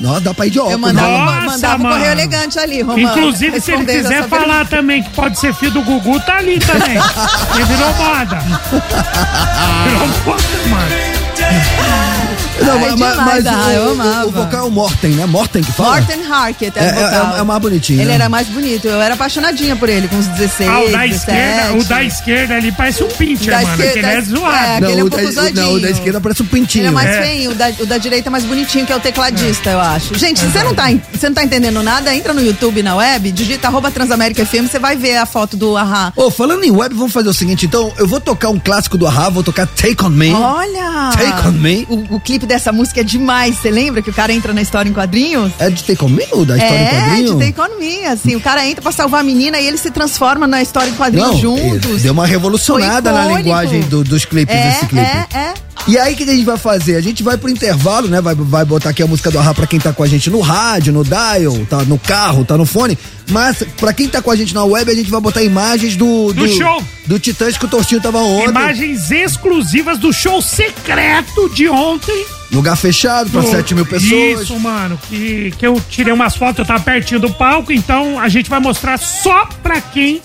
Não, 0.00 0.18
dá 0.20 0.32
pra 0.32 0.46
ir 0.46 0.50
de 0.50 0.58
óculos. 0.58 0.72
Eu 0.72 0.78
mandava, 0.78 1.08
né? 1.10 1.18
Nossa, 1.18 1.46
mandava 1.46 1.76
um 1.76 1.82
mano. 1.82 1.94
correio 1.96 2.12
elegante 2.12 2.58
ali, 2.58 2.80
Romano. 2.80 3.18
Inclusive, 3.18 3.60
se 3.60 3.70
ele 3.72 3.80
respondendo 3.84 4.08
quiser 4.14 4.28
falar 4.28 4.66
também 4.66 5.02
que 5.02 5.10
pode 5.10 5.38
ser 5.38 5.52
filho 5.54 5.72
do 5.72 5.82
Gugu, 5.82 6.20
tá 6.20 6.36
ali 6.36 6.58
também. 6.58 6.96
Ele 7.54 7.64
virou 7.64 7.94
moda. 7.94 8.38
Virou 9.84 10.08
moda, 10.24 10.42
mano. 10.68 12.23
Não, 12.62 12.72
Ai, 12.74 12.78
mas, 12.80 12.94
demais, 12.94 13.16
mas 13.16 13.46
ah, 13.46 13.66
o, 13.66 13.70
eu 13.72 13.90
amava. 13.92 14.26
o 14.26 14.30
vocal 14.30 14.60
é 14.60 14.68
o 14.68 14.70
Morten, 14.70 15.10
né? 15.12 15.26
Morten 15.26 15.62
que 15.62 15.72
fala? 15.72 15.96
Morten 16.00 16.24
Harkett 16.30 16.78
É, 16.78 16.84
é, 16.84 16.92
vocal. 16.92 17.36
é, 17.36 17.40
é 17.40 17.42
mais 17.42 17.60
bonitinho. 17.62 18.00
Ele 18.00 18.08
né? 18.08 18.14
era 18.14 18.28
mais 18.28 18.46
bonito. 18.48 18.86
Eu 18.86 19.00
era 19.02 19.14
apaixonadinha 19.14 19.74
por 19.76 19.88
ele, 19.88 20.06
com 20.08 20.16
uns 20.16 20.26
16, 20.28 20.70
Ah, 20.70 20.80
o 20.80 20.90
da 20.92 20.98
17. 20.98 21.14
esquerda, 21.16 21.78
o 21.78 21.84
da 21.84 22.04
esquerda 22.04 22.54
ali 22.54 22.72
parece 22.72 23.02
um 23.02 23.08
pincher, 23.08 23.50
Da 23.54 23.60
mano. 23.62 23.70
esquerda- 23.74 23.92
Que 23.92 23.98
ele 23.98 24.06
é 24.06 24.14
é, 24.16 24.20
zoado. 24.22 24.54
aquele 24.56 24.80
Não, 24.80 24.90
é 25.00 25.02
um 25.02 25.06
o, 25.06 25.10
pouco 25.10 25.24
da, 25.24 25.30
o- 25.30 25.34
não, 25.34 25.50
o 25.50 25.54
da 25.54 25.62
zoadinho. 25.62 25.90
esquerda 25.90 26.20
parece 26.20 26.42
um 26.42 26.46
pintinho. 26.46 26.82
Ele 26.82 26.88
é 26.88 26.92
mais 26.92 27.10
É. 27.10 27.22
feinho, 27.22 27.50
o 27.50 27.54
da, 27.54 27.68
o 27.80 27.86
da 27.86 27.98
direita 27.98 28.28
é 28.28 28.30
mais 28.30 28.44
bonitinho, 28.44 28.86
que 28.86 28.92
é 28.92 28.96
o 28.96 29.00
tecladista, 29.00 29.70
eu 29.70 29.80
acho. 29.80 30.14
Gente, 30.18 30.40
se 30.40 30.46
você 30.46 30.62
não, 30.62 30.74
tá, 30.74 30.84
você 31.12 31.28
não 31.28 31.34
tá 31.34 31.44
entendendo 31.44 31.82
nada, 31.82 32.14
entra 32.14 32.32
no 32.32 32.40
YouTube, 32.42 32.82
na 32.82 32.94
web, 32.96 33.32
digita 33.32 33.68
arroba 33.68 33.90
Transamérica 33.90 34.44
FM, 34.46 34.68
você 34.70 34.78
vai 34.78 34.96
ver 34.96 35.16
a 35.16 35.26
foto 35.26 35.56
do 35.56 35.76
Ahá. 35.76 36.12
Ô, 36.16 36.30
falando 36.30 36.62
em 36.64 36.70
web, 36.70 36.94
vamos 36.94 37.12
fazer 37.12 37.28
o 37.28 37.34
seguinte, 37.34 37.66
então, 37.66 37.92
eu 37.98 38.06
vou 38.06 38.20
tocar 38.20 38.48
um 38.50 38.58
clássico 38.58 38.96
do 38.96 39.06
Ahá, 39.06 39.28
vou 39.28 39.42
tocar 39.42 39.66
Take 39.66 40.04
On 40.04 40.08
Me. 40.08 40.32
Olha! 40.32 41.10
Take 41.12 41.48
On 41.48 41.52
Me. 41.52 41.86
O, 41.88 42.14
o 42.16 42.20
clipe 42.20 42.43
dessa 42.46 42.72
música 42.72 43.00
é 43.00 43.04
demais, 43.04 43.56
você 43.56 43.70
lembra 43.70 44.02
que 44.02 44.10
o 44.10 44.12
cara 44.12 44.32
entra 44.32 44.52
na 44.52 44.62
história 44.62 44.88
em 44.88 44.92
quadrinhos? 44.92 45.52
É 45.58 45.70
de 45.70 45.82
Take 45.84 46.04
On 46.04 46.08
Me 46.08 46.24
ou 46.32 46.44
da 46.44 46.56
história 46.56 46.78
em 46.78 46.84
é, 46.84 46.90
quadrinho? 46.90 47.38
de 47.38 47.46
Take 47.52 47.60
On 47.60 47.78
Me, 47.78 48.04
assim, 48.06 48.36
o 48.36 48.40
cara 48.40 48.66
entra 48.66 48.82
pra 48.82 48.92
salvar 48.92 49.20
a 49.20 49.24
menina 49.24 49.60
e 49.60 49.66
ele 49.66 49.78
se 49.78 49.90
transforma 49.90 50.46
na 50.46 50.62
história 50.62 50.90
em 50.90 50.94
quadrinhos 50.94 51.30
Não, 51.30 51.36
juntos. 51.38 52.02
deu 52.02 52.12
uma 52.12 52.26
revolucionada 52.26 53.12
na 53.12 53.26
linguagem 53.38 53.80
do- 53.82 54.04
dos 54.04 54.24
clipes 54.24 54.54
é, 54.54 54.68
desse 54.70 54.86
clipe. 54.86 55.04
É, 55.04 55.26
é. 55.34 55.54
E 55.86 55.98
aí, 55.98 56.14
o 56.14 56.16
que 56.16 56.22
a 56.22 56.26
gente 56.26 56.44
vai 56.46 56.56
fazer? 56.56 56.96
A 56.96 57.00
gente 57.02 57.22
vai 57.22 57.36
pro 57.36 57.50
intervalo, 57.50 58.08
né? 58.08 58.18
Vai, 58.18 58.34
vai 58.34 58.64
botar 58.64 58.88
aqui 58.88 59.02
a 59.02 59.06
música 59.06 59.30
do 59.30 59.38
Ahá 59.38 59.52
pra 59.52 59.66
quem 59.66 59.78
tá 59.78 59.92
com 59.92 60.02
a 60.02 60.06
gente 60.06 60.30
no 60.30 60.40
rádio, 60.40 60.94
no 60.94 61.04
dial, 61.04 61.58
tá 61.68 61.82
no 61.84 61.98
carro, 61.98 62.42
tá 62.42 62.56
no 62.56 62.64
fone. 62.64 62.96
Mas, 63.28 63.62
pra 63.78 63.92
quem 63.92 64.08
tá 64.08 64.22
com 64.22 64.30
a 64.30 64.36
gente 64.36 64.54
na 64.54 64.64
web, 64.64 64.90
a 64.90 64.94
gente 64.94 65.10
vai 65.10 65.20
botar 65.20 65.42
imagens 65.42 65.94
do... 65.94 66.32
Do 66.32 66.48
show. 66.48 66.82
Do 67.06 67.18
Titãs 67.18 67.58
que 67.58 67.66
o 67.66 67.68
Tortinho 67.68 68.00
tava 68.00 68.18
ontem. 68.18 68.48
Imagens 68.48 69.10
exclusivas 69.10 69.98
do 69.98 70.10
show 70.10 70.40
secreto 70.40 71.50
de 71.54 71.68
ontem. 71.68 72.24
Lugar 72.54 72.76
fechado 72.76 73.28
pra 73.30 73.40
Do- 73.40 73.50
7 73.50 73.74
mil 73.74 73.84
pessoas. 73.84 74.42
Isso, 74.42 74.58
mano. 74.60 74.98
Que, 75.08 75.52
que 75.58 75.66
eu 75.66 75.80
tirei 75.90 76.12
umas 76.12 76.36
fotos, 76.36 76.60
eu 76.60 76.64
tava 76.64 76.80
pertinho 76.82 77.20
do 77.20 77.30
palco, 77.30 77.72
então 77.72 78.18
a 78.20 78.28
gente 78.28 78.48
vai 78.48 78.60
mostrar 78.60 78.96
só 78.98 79.46
pra 79.62 79.80
quem 79.80 80.22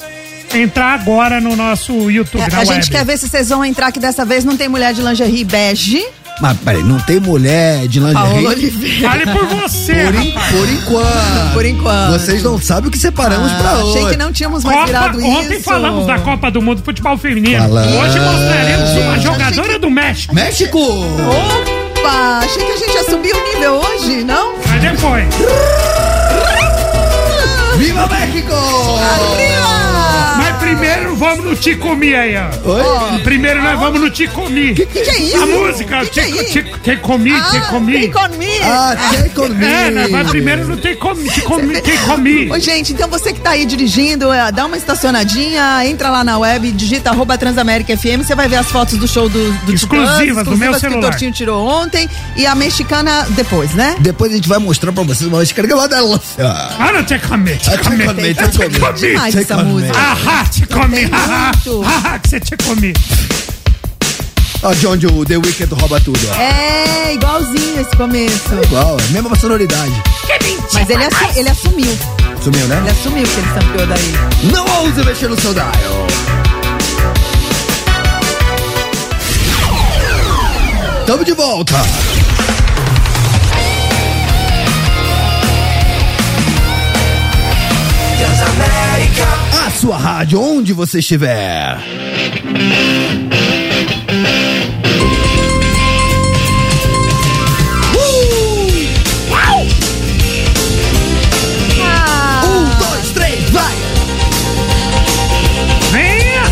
entrar 0.54 0.94
agora 0.94 1.40
no 1.42 1.56
nosso 1.56 2.10
YouTube, 2.10 2.42
É, 2.42 2.50
na 2.50 2.58
a 2.58 2.60
web. 2.62 2.74
gente 2.76 2.90
quer 2.92 3.06
ver 3.06 3.18
se 3.18 3.28
vocês 3.28 3.50
vão 3.50 3.64
entrar, 3.66 3.92
que 3.92 4.00
dessa 4.00 4.24
vez 4.26 4.44
não 4.46 4.56
tem 4.58 4.68
mulher 4.70 4.94
de 4.94 5.02
lingerie 5.02 5.44
bege. 5.44 6.04
Mas, 6.42 6.58
peraí, 6.60 6.82
não 6.84 6.98
tem 7.02 7.20
mulher 7.20 7.86
de 7.88 8.00
Paola 8.00 8.30
lingerie? 8.30 8.48
Oliveira. 8.48 9.10
Fale 9.10 9.26
por 9.26 9.46
você, 9.48 9.94
Por, 10.06 10.16
rapaz. 10.16 10.52
por 10.56 10.70
enquanto. 10.70 11.54
Por 11.54 11.66
enquanto. 11.66 12.12
Vocês 12.14 12.42
não 12.44 12.58
sabem 12.62 12.88
o 12.88 12.92
que 12.92 12.98
separamos 12.98 13.52
pra 13.54 13.72
Ah, 13.72 13.84
hoje. 13.84 13.98
achei 13.98 14.12
que 14.12 14.18
não 14.18 14.32
tínhamos 14.32 14.64
mais 14.64 14.78
Copa, 14.78 14.88
virado 14.88 15.26
ontem 15.26 15.56
isso. 15.56 15.64
falamos 15.66 16.08
da 16.08 16.18
Copa 16.20 16.50
do 16.50 16.62
Mundo 16.62 16.78
de 16.78 16.84
Futebol 16.84 17.18
Feminino. 17.18 17.60
Falamos. 17.60 17.94
Hoje 17.94 18.20
mostraremos 18.22 18.90
uma 18.92 19.20
jogadora 19.20 19.74
que- 19.74 19.80
do 19.80 19.90
México. 19.92 20.34
México! 20.34 20.80
Opa, 22.00 22.40
achei 22.46 22.64
que 22.64 22.72
a 22.72 22.78
gente 22.78 22.94
ia 22.94 23.04
subir 23.04 23.36
o 23.36 23.44
nível 23.44 23.76
hoje, 23.76 24.24
não? 24.24 24.54
Mas 24.68 24.82
depois. 24.82 25.26
Viva 27.76 28.08
México! 28.08 28.54
Arriba! 28.54 29.89
Vamos 31.20 31.44
no 31.46 31.56
Te 31.56 31.76
Comi 31.76 32.16
aí, 32.16 32.34
ó. 32.38 32.70
Oi? 33.14 33.20
Primeiro 33.24 33.62
nós 33.62 33.78
vamos 33.78 34.00
no 34.00 34.10
Te 34.10 34.28
Comi. 34.28 34.74
Que 34.74 34.86
que 34.86 35.00
é 35.00 35.20
isso? 35.22 35.38
A 35.42 35.46
música, 35.46 36.00
Que 36.06 36.10
que 36.12 36.20
é 36.20 36.24
te, 36.24 36.32
isso? 36.32 36.54
te, 36.54 36.80
te 36.82 36.96
Comi, 36.98 37.32
Te 37.32 37.58
Ah, 37.58 37.62
Comi. 37.70 37.94
tem 37.94 38.12
comi. 38.12 38.48
Ah, 38.64 38.96
on 39.38 39.50
me. 39.50 39.66
É, 39.66 40.08
nós 40.08 40.30
primeiro 40.30 40.66
no 40.68 40.78
Te 40.78 40.96
Comi, 40.96 41.30
Te 41.30 41.42
Comi, 41.42 41.82
Te 41.82 41.98
Comi. 41.98 42.50
Ô, 42.52 42.58
gente, 42.60 42.94
então 42.94 43.08
você 43.10 43.34
que 43.34 43.42
tá 43.42 43.52
aí 43.52 43.66
dirigindo, 43.66 44.32
é, 44.32 44.50
dá 44.52 44.66
uma 44.66 44.78
estacionadinha, 44.78 45.86
entra 45.86 46.10
lá 46.10 46.24
na 46.24 46.38
web, 46.38 46.72
digita 46.72 47.10
arroba 47.10 47.38
Transamérica 47.38 47.96
FM, 47.98 48.24
você 48.24 48.34
vai 48.36 48.48
ver 48.48 48.56
as 48.58 48.68
fotos 48.72 48.98
do 48.98 49.08
show 49.08 49.28
do, 49.28 49.52
do 49.66 49.74
Exclusivas 49.74 50.46
do 50.46 50.56
meu 50.58 50.72
que 50.72 50.78
o 50.78 50.80
celular. 50.80 51.02
Tortinho 51.12 51.32
tirou 51.34 51.68
ontem 51.68 52.10
e 52.38 52.46
a 52.48 52.56
mexicana 52.56 53.26
depois, 53.32 53.74
né? 53.74 53.96
Depois 54.00 54.32
a 54.32 54.36
gente 54.36 54.48
vai 54.48 54.60
mostrar 54.60 54.92
pra 54.94 55.04
vocês 55.04 55.30
uma 55.30 55.44
escada 55.44 55.76
lá 55.76 55.88
dela. 55.88 56.22
Ah, 56.40 56.76
Ah, 56.80 56.92
não, 56.94 57.04
Te 57.04 57.20
Comi, 57.20 57.56
Te 57.58 57.72
Te 57.72 57.78
Comi. 57.80 58.06
Comi, 58.06 58.34
Te 58.36 58.48
Te 58.50 58.58
Comi. 58.58 58.80
Comi. 58.80 59.00
Demais 59.00 59.36
essa 59.36 59.58
me. 59.58 59.64
música. 59.64 59.98
Ahá, 59.98 60.46
Te 60.46 60.66
Comi. 60.68 61.09
Haha, 61.12 62.20
que 62.20 62.30
você 62.30 62.40
Te 62.40 62.56
Comi. 62.58 62.94
Ó, 64.62 64.74
de 64.74 64.88
onde 64.88 65.08
o 65.08 65.26
The 65.26 65.38
Weeknd 65.38 65.74
rouba 65.74 66.00
tudo, 66.02 66.20
ó. 66.32 66.36
É, 66.36 67.14
igualzinho 67.14 67.80
esse 67.82 67.96
começo. 67.96 68.54
Igual, 68.64 68.98
é 69.00 69.04
a 69.04 69.08
mesma 69.12 69.36
sonoridade. 69.38 69.94
Mas 70.74 70.90
ele, 70.90 71.04
assu- 71.06 71.40
ele 71.40 71.50
assumiu. 71.50 71.98
Sumiu, 72.44 72.68
né? 72.68 72.78
Ele 72.82 72.90
assumiu 72.90 73.24
que 73.24 73.40
ele 73.40 73.48
sampleou 73.54 73.88
daí. 73.88 74.14
Não 74.52 74.66
ouse 74.82 75.04
mexer 75.06 75.30
no 75.30 75.40
seu 75.40 75.54
dial. 75.54 75.72
Tamo 81.06 81.24
de 81.24 81.34
volta. 81.34 81.76
A 89.70 89.72
sua 89.72 89.98
rádio, 90.00 90.42
onde 90.42 90.74
você 90.74 90.98
estiver. 90.98 91.78
Ah, 101.82 102.44
Um, 102.46 102.80
dois, 102.80 103.10
três, 103.14 103.50
vai! 103.52 103.76
Venha. 105.92 106.44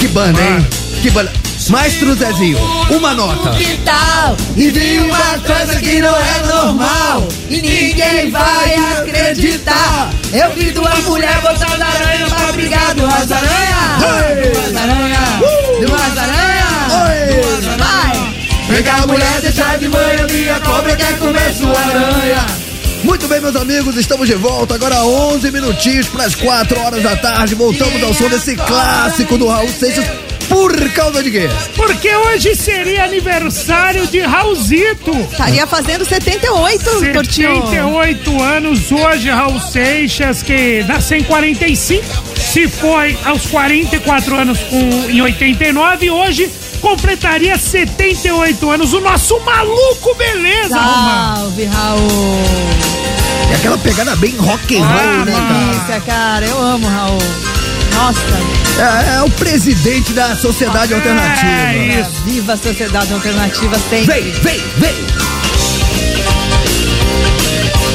Que 0.00 0.08
banda, 0.08 0.40
hein? 0.42 0.66
Que 1.02 1.10
banda. 1.10 1.45
Maestro 1.68 2.14
Zezinho, 2.14 2.58
uma 2.90 3.12
nota. 3.12 3.50
que 3.50 3.76
tal? 3.84 4.36
E 4.56 4.70
vi 4.70 4.98
uma 5.00 5.38
coisa 5.40 5.80
que 5.80 6.00
não 6.00 6.14
é 6.14 6.46
normal. 6.46 7.26
E 7.50 7.60
ninguém 7.60 8.30
vai 8.30 8.74
acreditar. 8.98 10.10
Eu 10.32 10.50
vi 10.52 10.70
duas 10.70 11.04
mulheres 11.04 11.42
botando 11.42 11.82
aranha 11.82 12.26
pra 12.28 12.52
brigar 12.52 12.94
duas 12.94 13.32
aranhas. 13.32 14.52
Duas 14.52 14.76
aranhas. 14.76 15.88
Duas 15.88 16.18
aranhas. 16.18 17.76
Vai. 17.78 18.34
Pega 18.68 18.92
a 18.92 19.06
mulher, 19.08 19.40
deixa 19.40 19.76
de 19.76 19.88
manhã, 19.88 20.26
minha 20.30 20.60
cobra 20.60 20.94
quer 20.94 21.18
comer 21.18 21.52
sua 21.52 21.80
aranha. 21.80 22.46
Muito 23.02 23.26
bem, 23.28 23.40
meus 23.40 23.56
amigos, 23.56 23.96
estamos 23.96 24.28
de 24.28 24.34
volta. 24.34 24.74
Agora 24.74 25.02
11 25.02 25.50
minutinhos 25.50 26.08
para 26.08 26.24
as 26.24 26.34
4 26.36 26.80
horas 26.80 27.02
da 27.02 27.16
tarde. 27.16 27.56
Voltamos 27.56 28.02
ao 28.04 28.14
som 28.14 28.28
desse 28.28 28.54
clássico 28.54 29.36
do 29.36 29.48
Raul 29.48 29.68
Seixas. 29.68 30.25
Por 30.48 30.90
causa 30.90 31.22
de 31.22 31.30
quê? 31.30 31.48
Porque 31.74 32.14
hoje 32.14 32.54
seria 32.54 33.04
aniversário 33.04 34.06
de 34.06 34.20
Raulzito. 34.20 35.10
Estaria 35.30 35.66
fazendo 35.66 36.04
78, 36.04 36.84
Tortinho. 37.12 37.54
78 37.66 38.42
anos 38.42 38.92
hoje, 38.92 39.28
Raul 39.30 39.60
Seixas, 39.60 40.42
que 40.42 40.84
nasceu 40.88 41.18
em 41.18 41.24
45, 41.24 42.04
se 42.36 42.68
foi 42.68 43.18
aos 43.24 43.42
44 43.46 44.36
anos 44.36 44.58
com, 44.70 44.78
em 45.10 45.20
89 45.20 46.06
e 46.06 46.10
hoje 46.10 46.50
completaria 46.80 47.58
78 47.58 48.70
anos. 48.70 48.92
O 48.92 49.00
nosso 49.00 49.38
maluco 49.40 50.14
beleza. 50.14 50.68
Salve, 50.78 51.64
Raul. 51.64 52.40
É 53.50 53.54
aquela 53.56 53.78
pegada 53.78 54.14
bem 54.16 54.34
rock 54.36 54.76
and 54.76 54.84
roll, 54.84 54.98
Ah, 54.98 55.24
né, 55.24 55.32
cara? 55.32 55.54
Delícia, 55.54 56.00
cara. 56.00 56.46
Eu 56.46 56.60
amo, 56.62 56.86
Raul. 56.88 57.18
Nossa. 57.94 58.65
É, 58.78 59.16
é 59.16 59.22
o 59.22 59.30
presidente 59.30 60.12
da 60.12 60.36
sociedade 60.36 60.92
alternativa. 60.92 61.50
É 61.50 62.00
isso. 62.00 62.10
Viva 62.24 62.52
a 62.52 62.56
sociedade 62.56 63.12
alternativa 63.12 63.76
sempre. 63.88 64.20
Vem, 64.20 64.32
vem, 64.32 64.60
vem! 64.76 64.94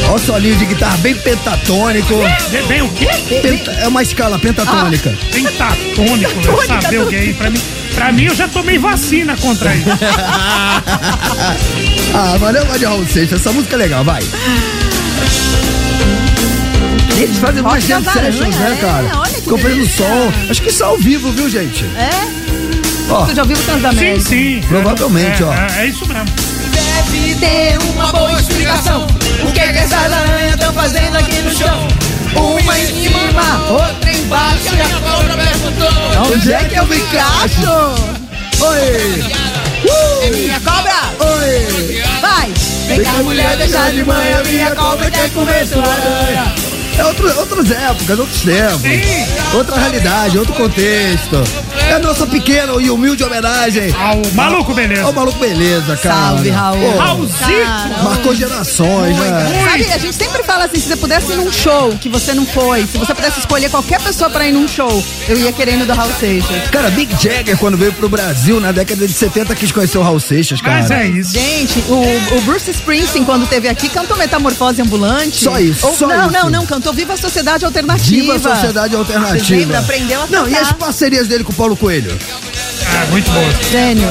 Olha 0.06 0.16
o 0.16 0.20
solinho 0.20 0.56
de 0.58 0.66
guitarra 0.66 0.98
bem 0.98 1.16
pentatônico. 1.16 2.16
Vem- 2.50 2.62
Vem 2.68 2.82
o 2.82 2.90
quê? 2.90 3.08
Penta- 3.42 3.72
é 3.74 3.88
uma 3.88 4.02
escala 4.02 4.38
pentatônica. 4.40 5.16
Pentatônico, 5.32 6.42
velho. 6.42 6.68
Saber 6.82 7.00
o 7.02 7.08
que 7.08 7.16
é 7.16 7.24
isso? 7.26 7.38
Pra 7.38 7.50
mim, 7.50 7.62
pra 7.96 8.12
mim, 8.12 8.24
eu 8.26 8.36
já 8.36 8.48
tomei 8.48 8.78
vacina 8.80 9.38
contra 9.38 9.74
isso. 9.76 9.86
ah, 12.14 12.38
valeu, 12.40 12.66
de 12.78 12.86
Raul 12.86 13.06
Seixas. 13.08 13.40
Essa 13.40 13.54
música 13.54 13.76
é 13.76 13.78
legal, 13.78 14.04
vai. 14.04 14.22
Eles 17.22 17.38
fazem 17.38 17.62
umas 17.62 17.84
jam 17.84 18.04
sessions, 18.04 18.56
né, 18.56 18.78
é, 18.78 18.82
cara? 18.82 19.20
olha 19.20 19.42
que 19.42 19.88
som. 19.88 20.34
Acho 20.50 20.62
que 20.62 20.70
isso 20.70 20.82
é 20.82 20.86
ao 20.88 20.98
vivo, 20.98 21.32
viu, 21.32 21.48
gente? 21.48 21.86
É? 21.86 23.12
Ó, 23.12 23.26
Você 23.26 23.36
já 23.36 23.44
ouviu 23.44 23.58
o 23.58 23.94
Sim, 23.94 24.20
sim. 24.20 24.62
Provavelmente, 24.68 25.44
é, 25.44 25.46
ó. 25.46 25.54
É, 25.54 25.84
é 25.84 25.86
isso 25.86 26.04
mesmo. 26.08 26.26
Deve 26.72 27.36
ter 27.36 27.78
uma 27.94 28.12
boa 28.12 28.40
explicação. 28.40 29.06
O 29.48 29.52
que, 29.52 29.60
é 29.60 29.72
que 29.72 29.80
essas 29.80 30.12
aranhas 30.12 30.54
estão 30.54 30.74
fazendo 30.74 31.16
aqui 31.16 31.42
no 31.44 31.52
chão? 31.54 31.88
Uma 32.36 32.80
em 32.80 32.86
cima, 32.88 33.68
outra 33.70 34.12
embaixo. 34.12 34.76
E 34.76 34.82
a 34.82 35.12
cobra 35.12 35.38
perguntou: 35.38 36.34
Onde 36.34 36.54
é 36.54 36.64
que 36.64 36.76
eu 36.76 36.88
me 36.88 36.96
encaixo? 36.98 38.22
Oi! 38.62 39.32
É 40.24 40.30
minha 40.32 40.60
cobra! 40.62 40.94
Oi! 41.20 42.02
Vai! 42.20 42.52
Vem 42.88 43.04
cá, 43.04 43.14
mulher, 43.24 43.58
deixar 43.58 43.92
de 43.92 44.04
manhã. 44.04 44.42
Minha 44.44 44.76
cobra 44.76 45.12
quer 45.12 45.30
comer 45.30 45.68
sua 45.68 45.84
aranha. 45.84 46.71
É 46.98 47.06
outro, 47.06 47.40
outras 47.40 47.72
épocas, 47.72 48.20
outros 48.20 48.42
tempos. 48.42 48.82
Sim. 48.82 49.02
Outra 49.58 49.78
realidade, 49.78 50.38
outro 50.38 50.54
contexto. 50.54 51.44
É 51.92 51.96
a 51.96 52.00
nossa 52.00 52.26
pequena 52.26 52.72
e 52.82 52.90
humilde 52.90 53.22
homenagem 53.22 53.94
Ao 53.94 54.22
maluco 54.34 54.74
beleza. 54.74 55.04
ao 55.04 55.12
maluco 55.12 55.38
beleza, 55.40 55.98
cara. 55.98 56.16
Salve, 56.16 56.50
Raul. 56.50 56.80
Pô, 56.80 56.98
Raulzito. 56.98 57.44
Marcou 58.02 58.34
gerações, 58.34 59.18
né? 59.18 59.66
Sabe, 59.70 59.92
a 59.92 59.98
gente 59.98 60.16
sempre 60.16 60.42
fala 60.44 60.66
assim, 60.66 60.80
se 60.80 60.88
você 60.88 60.96
pudesse 60.96 61.34
ir 61.34 61.36
num 61.36 61.52
show 61.52 61.92
que 62.00 62.08
você 62.08 62.34
não 62.34 62.46
foi, 62.46 62.88
se 62.88 62.98
você 62.98 63.14
pudesse 63.14 63.40
escolher 63.40 63.70
qualquer 63.70 64.00
pessoa 64.02 64.30
pra 64.30 64.48
ir 64.48 64.54
num 64.54 64.70
show, 64.70 65.04
eu 65.28 65.38
ia 65.38 65.52
querendo 65.52 65.86
do 65.86 65.94
Raul 65.94 66.12
Seixas. 66.18 66.70
Cara, 66.72 66.90
Big 66.92 67.14
Jagger, 67.22 67.58
quando 67.58 67.76
veio 67.78 67.92
pro 67.92 68.08
Brasil 68.08 68.62
na 68.62 68.72
década 68.72 69.06
de 69.06 69.12
70, 69.14 69.54
quis 69.56 69.72
conhecer 69.74 69.98
o 69.98 70.02
Raul 70.02 70.20
Seixas, 70.22 70.62
cara. 70.62 70.80
Mas 70.80 70.92
é 70.92 71.08
isso. 71.08 71.34
Gente, 71.34 71.80
o, 71.90 72.38
o 72.38 72.42
Bruce 72.44 72.72
Springsteen, 72.72 73.26
quando 73.26 73.46
teve 73.48 73.68
aqui, 73.68 73.90
cantou 73.90 74.16
Metamorfose 74.16 74.82
Ambulante. 74.82 75.44
Só 75.44 75.60
isso, 75.60 75.86
Ou, 75.86 75.94
só 75.94 76.08
não, 76.08 76.24
isso. 76.24 76.32
não, 76.32 76.50
não, 76.50 76.66
cantou 76.66 76.94
Viva 76.94 77.14
a 77.14 77.18
Sociedade 77.18 77.66
Alternativa. 77.66 78.34
Viva 78.34 78.50
a 78.54 78.56
Sociedade 78.56 78.96
Alternativa. 78.96 79.44
Você 79.46 79.56
lembra? 79.58 79.80
Aprendeu 79.80 80.22
a 80.22 80.28
Não, 80.28 80.48
e 80.48 80.52
cantar. 80.52 80.62
as 80.62 80.72
parcerias 80.72 81.28
dele 81.28 81.44
com 81.44 81.52
o 81.52 81.56
Paulo 81.56 81.76
Coelho? 81.82 82.16
Ah, 82.86 83.06
muito 83.10 83.32
bom. 83.32 83.44
Gênio. 83.72 84.08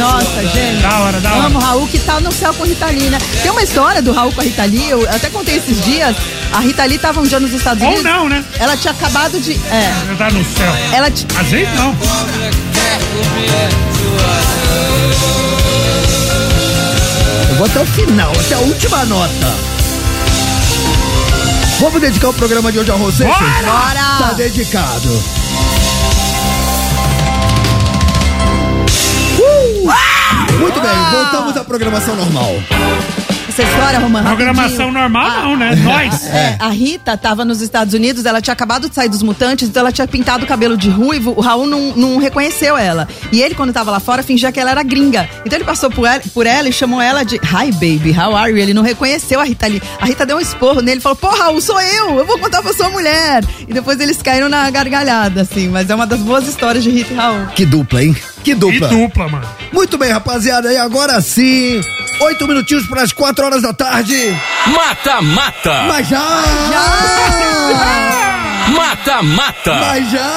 Nossa, 0.00 0.44
gênio. 0.52 0.82
Da 0.82 0.98
hora, 0.98 1.20
da 1.20 1.30
hora. 1.32 1.46
Amo 1.46 1.58
o 1.60 1.62
Raul, 1.62 1.86
que 1.86 1.96
tá 2.00 2.18
no 2.18 2.32
céu 2.32 2.52
com 2.54 2.64
Rita 2.64 2.86
Lee, 2.86 3.08
né? 3.08 3.18
Tem 3.40 3.52
uma 3.52 3.62
história 3.62 4.02
do 4.02 4.10
Raul 4.12 4.32
com 4.32 4.40
a 4.40 4.44
Rita 4.44 4.64
Lee, 4.64 4.90
eu 4.90 5.08
até 5.08 5.30
contei 5.30 5.58
esses 5.58 5.80
dias. 5.84 6.16
A 6.52 6.58
Rita 6.58 6.84
Lee 6.84 6.98
tava 6.98 7.20
um 7.20 7.24
dia 7.24 7.38
nos 7.38 7.52
Estados 7.52 7.80
Ou 7.84 7.88
Unidos. 7.90 8.04
não, 8.04 8.28
né? 8.28 8.44
Ela 8.58 8.76
tinha 8.76 8.92
acabado 8.92 9.38
de. 9.40 9.52
É. 9.52 10.14
Tá 10.18 10.28
no 10.30 10.44
céu. 10.44 10.72
Ela 10.92 11.08
t- 11.08 11.24
Às 11.38 11.46
vezes 11.46 11.72
não. 11.76 11.94
Eu 17.48 17.54
vou 17.56 17.66
até 17.66 17.80
o 17.80 17.86
final, 17.86 18.32
até 18.32 18.54
a 18.54 18.58
última 18.58 19.04
nota. 19.04 19.54
Vamos 21.80 22.00
dedicar 22.00 22.30
o 22.30 22.34
programa 22.34 22.72
de 22.72 22.78
hoje 22.80 22.90
Seixas? 23.16 23.38
Bora! 23.38 23.62
Bora! 23.66 24.18
Tá 24.18 24.32
dedicado. 24.36 25.37
Muito 30.58 30.80
bem, 30.80 31.10
voltamos 31.12 31.56
à 31.56 31.64
programação 31.64 32.16
normal. 32.16 32.54
Essa 33.48 33.62
história, 33.62 33.98
Romano. 33.98 34.24
Programação 34.28 34.92
normal 34.92 35.42
não, 35.42 35.56
né? 35.56 35.74
Nós. 35.82 36.26
É, 36.28 36.56
a 36.60 36.68
Rita 36.68 37.16
tava 37.16 37.44
nos 37.44 37.60
Estados 37.60 37.92
Unidos, 37.92 38.24
ela 38.24 38.40
tinha 38.40 38.52
acabado 38.52 38.88
de 38.88 38.94
sair 38.94 39.08
dos 39.08 39.20
mutantes, 39.20 39.68
então 39.68 39.80
ela 39.80 39.90
tinha 39.90 40.06
pintado 40.06 40.44
o 40.44 40.46
cabelo 40.46 40.76
de 40.76 40.88
ruivo, 40.88 41.34
o 41.36 41.40
Raul 41.40 41.66
não, 41.66 41.92
não 41.96 42.18
reconheceu 42.18 42.76
ela. 42.76 43.08
E 43.32 43.42
ele, 43.42 43.56
quando 43.56 43.72
tava 43.72 43.90
lá 43.90 43.98
fora, 43.98 44.22
fingia 44.22 44.52
que 44.52 44.60
ela 44.60 44.70
era 44.70 44.82
gringa. 44.84 45.28
Então 45.44 45.56
ele 45.56 45.64
passou 45.64 45.90
por 45.90 46.06
ela, 46.06 46.22
por 46.32 46.46
ela 46.46 46.68
e 46.68 46.72
chamou 46.72 47.00
ela 47.02 47.24
de 47.24 47.34
Hi 47.36 47.72
baby, 47.72 48.14
how 48.16 48.36
are 48.36 48.48
you? 48.52 48.58
Ele 48.58 48.72
não 48.72 48.82
reconheceu 48.82 49.40
a 49.40 49.44
Rita 49.44 49.66
ali. 49.66 49.82
A 50.00 50.06
Rita 50.06 50.24
deu 50.24 50.36
um 50.36 50.40
esporro 50.40 50.80
nele 50.80 50.98
e 50.98 51.02
falou: 51.02 51.16
Pô, 51.16 51.28
Raul, 51.28 51.60
sou 51.60 51.80
eu, 51.80 52.18
eu 52.18 52.24
vou 52.24 52.38
contar 52.38 52.62
pra 52.62 52.72
sua 52.72 52.90
mulher. 52.90 53.44
E 53.66 53.72
depois 53.72 53.98
eles 53.98 54.22
caíram 54.22 54.48
na 54.48 54.70
gargalhada, 54.70 55.40
assim. 55.40 55.68
Mas 55.68 55.90
é 55.90 55.94
uma 55.96 56.06
das 56.06 56.20
boas 56.20 56.46
histórias 56.46 56.84
de 56.84 56.90
Rita 56.90 57.12
e 57.12 57.16
Raul. 57.16 57.46
Que 57.56 57.66
dupla, 57.66 58.04
hein? 58.04 58.14
Que 58.42 58.54
dupla. 58.54 58.88
dupla, 58.88 59.28
mano. 59.28 59.48
Muito 59.72 59.98
bem, 59.98 60.10
rapaziada, 60.10 60.72
e 60.72 60.76
agora 60.76 61.20
sim, 61.20 61.80
Oito 62.20 62.48
minutinhos 62.48 62.86
para 62.88 63.02
as 63.02 63.12
quatro 63.12 63.46
horas 63.46 63.62
da 63.62 63.72
tarde. 63.72 64.36
Mata, 64.66 65.22
mata. 65.22 65.82
Mas 65.86 66.08
já! 66.08 66.42
Mata, 68.74 69.22
mata. 69.22 69.74
Mas 69.74 70.10
já! 70.10 70.28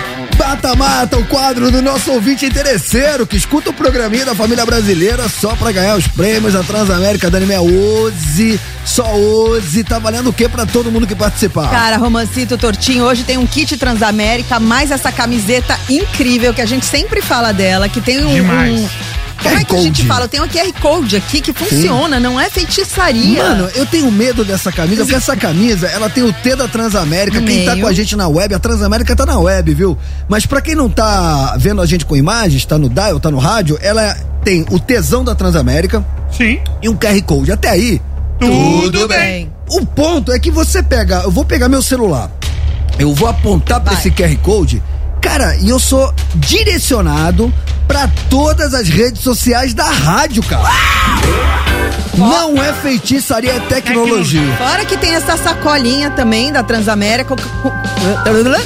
Mata 0.46 0.76
Mata, 0.76 1.18
o 1.18 1.24
quadro 1.26 1.72
do 1.72 1.82
nosso 1.82 2.12
ouvinte 2.12 2.46
interesseiro 2.46 3.26
que 3.26 3.36
escuta 3.36 3.70
o 3.70 3.72
programinha 3.72 4.24
da 4.24 4.32
família 4.32 4.64
brasileira 4.64 5.28
só 5.28 5.56
pra 5.56 5.72
ganhar 5.72 5.96
os 5.96 6.06
prêmios 6.06 6.52
da 6.52 6.62
Transamérica 6.62 7.28
da 7.28 7.38
Anime 7.38 7.58
hoje. 7.58 8.60
Só 8.84 9.12
hoje. 9.16 9.82
Tá 9.82 9.98
valendo 9.98 10.30
o 10.30 10.32
que 10.32 10.48
pra 10.48 10.64
todo 10.64 10.88
mundo 10.92 11.04
que 11.04 11.16
participar? 11.16 11.68
Cara, 11.68 11.96
Romancito 11.96 12.56
Tortinho, 12.56 13.02
hoje 13.02 13.24
tem 13.24 13.36
um 13.36 13.44
kit 13.44 13.76
Transamérica, 13.76 14.60
mais 14.60 14.92
essa 14.92 15.10
camiseta 15.10 15.76
incrível 15.90 16.54
que 16.54 16.60
a 16.62 16.66
gente 16.66 16.86
sempre 16.86 17.20
fala 17.20 17.50
dela, 17.52 17.88
que 17.88 18.00
tem 18.00 18.24
um. 18.24 18.32
Demais. 18.32 18.80
um- 18.80 18.88
como 19.42 19.56
é 19.56 19.64
que 19.64 19.74
a 19.74 19.80
gente 19.80 20.04
fala? 20.04 20.28
Tem 20.28 20.40
um 20.40 20.48
QR 20.48 20.72
Code 20.80 21.16
aqui 21.16 21.40
que 21.40 21.52
funciona, 21.52 22.18
não 22.18 22.40
é 22.40 22.48
feitiçaria. 22.50 23.42
Mano, 23.42 23.68
eu 23.74 23.86
tenho 23.86 24.10
medo 24.10 24.44
dessa 24.44 24.72
camisa, 24.72 25.02
porque 25.02 25.14
essa 25.14 25.36
camisa, 25.36 25.86
ela 25.88 26.08
tem 26.08 26.22
o 26.24 26.32
T 26.32 26.56
da 26.56 26.68
Transamérica. 26.68 27.40
No 27.40 27.46
Quem 27.46 27.64
tá 27.64 27.76
com 27.76 27.86
a 27.86 27.92
gente 27.92 28.16
na 28.16 28.28
web, 28.28 28.54
a 28.54 28.58
Transamérica 28.58 29.14
tá 29.14 29.26
na 29.26 29.38
web, 29.38 29.74
viu? 29.74 29.98
Mas 30.28 30.46
pra 30.46 30.60
quem 30.60 30.74
não 30.74 30.88
tá 30.88 31.56
vendo 31.58 31.80
a 31.80 31.86
gente 31.86 32.04
com 32.04 32.16
imagens, 32.16 32.64
tá 32.64 32.78
no 32.78 32.88
dial, 32.88 33.20
tá 33.20 33.30
no 33.30 33.38
rádio, 33.38 33.78
ela 33.80 34.14
tem 34.44 34.64
o 34.70 34.78
tesão 34.78 35.24
da 35.24 35.34
Transamérica 35.34 36.04
Sim. 36.30 36.60
e 36.82 36.88
um 36.88 36.96
QR 36.96 37.20
Code. 37.22 37.52
Até 37.52 37.70
aí, 37.70 38.00
Tudo 38.38 39.08
bem. 39.08 39.52
O 39.68 39.84
ponto 39.84 40.30
é 40.32 40.38
que 40.38 40.50
você 40.50 40.82
pega, 40.82 41.22
eu 41.24 41.30
vou 41.30 41.44
pegar 41.44 41.68
meu 41.68 41.82
celular, 41.82 42.30
eu 42.98 43.12
vou 43.12 43.28
apontar 43.28 43.80
pra 43.80 43.92
Vai. 43.92 44.00
esse 44.00 44.10
QR 44.10 44.36
Code, 44.38 44.82
cara, 45.26 45.56
e 45.56 45.70
eu 45.70 45.78
sou 45.80 46.14
direcionado 46.36 47.52
pra 47.88 48.08
todas 48.30 48.72
as 48.72 48.88
redes 48.88 49.22
sociais 49.22 49.74
da 49.74 49.90
rádio, 49.90 50.40
cara. 50.44 51.75
Não 52.16 52.62
é 52.62 52.72
feitiçaria, 52.72 53.52
é 53.52 53.60
tecnologia. 53.60 54.40
Fora 54.56 54.84
que 54.84 54.96
tem 54.96 55.14
essa 55.14 55.36
sacolinha 55.36 56.10
também 56.10 56.50
da 56.52 56.62
Transamérica, 56.62 57.34
com- 57.36 57.72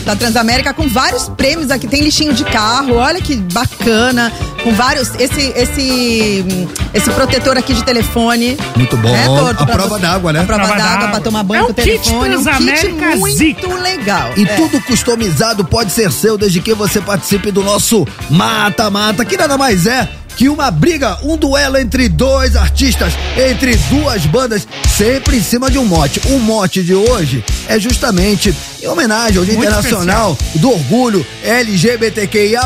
da 0.05 0.15
Transamérica 0.17 0.73
com 0.73 0.89
vários 0.89 1.29
prêmios 1.29 1.71
aqui. 1.71 1.87
Tem 1.89 2.01
lixinho 2.03 2.33
de 2.33 2.45
carro, 2.45 2.95
olha 2.97 3.21
que 3.21 3.37
bacana. 3.37 4.33
Com 4.63 4.73
vários. 4.75 5.11
Esse, 5.19 5.53
esse, 5.57 6.45
esse 6.93 7.11
protetor 7.11 7.57
aqui 7.57 7.73
de 7.73 7.83
telefone. 7.83 8.59
Muito 8.77 8.95
bom. 8.99 9.11
Né, 9.11 9.25
Torto, 9.25 9.63
A 9.63 9.67
prova 9.67 9.99
d'água, 9.99 10.33
né? 10.35 10.41
A 10.41 10.45
prova 10.45 10.65
Prova 10.67 10.79
d'água 10.79 11.09
pra 11.09 11.21
tomar 11.21 11.43
banho 11.43 11.63
É 11.63 11.65
com 11.65 11.69
um 11.69 11.73
o 11.73 11.75
kit 11.75 11.87
telefone. 11.99 12.37
Um 12.37 12.45
kit 12.45 12.45
Transamérica 12.45 13.17
muito 13.17 13.37
Zica. 13.39 13.75
legal. 13.75 14.31
E 14.37 14.43
É. 14.45 14.57
tudo 14.57 14.81
customizado 14.83 15.65
pode 15.65 15.93
ser 15.93 16.13
seu 16.13 16.37
desde 16.37 16.61
que 16.61 16.75
você 16.75 17.01
participe 17.01 17.51
do 17.51 17.63
nosso 17.63 18.07
mata-mata, 18.29 19.25
que 19.25 19.37
nada 19.37 19.57
mais 19.57 19.87
é 19.87 20.07
que 20.41 20.49
uma 20.49 20.71
briga, 20.71 21.19
um 21.23 21.37
duelo 21.37 21.77
entre 21.77 22.09
dois 22.09 22.57
artistas, 22.57 23.13
entre 23.37 23.77
duas 23.91 24.25
bandas, 24.25 24.67
sempre 24.97 25.37
em 25.37 25.43
cima 25.43 25.71
de 25.71 25.77
um 25.77 25.85
mote. 25.85 26.19
O 26.31 26.39
mote 26.39 26.83
de 26.83 26.95
hoje 26.95 27.45
é 27.69 27.79
justamente 27.79 28.51
em 28.83 28.87
homenagem 28.87 29.39
ao 29.39 29.45
Dia 29.45 29.55
Muito 29.55 29.69
Internacional 29.69 30.37
do 30.57 30.71
Orgulho 30.71 31.25
LGBTQIA+, 31.45 32.63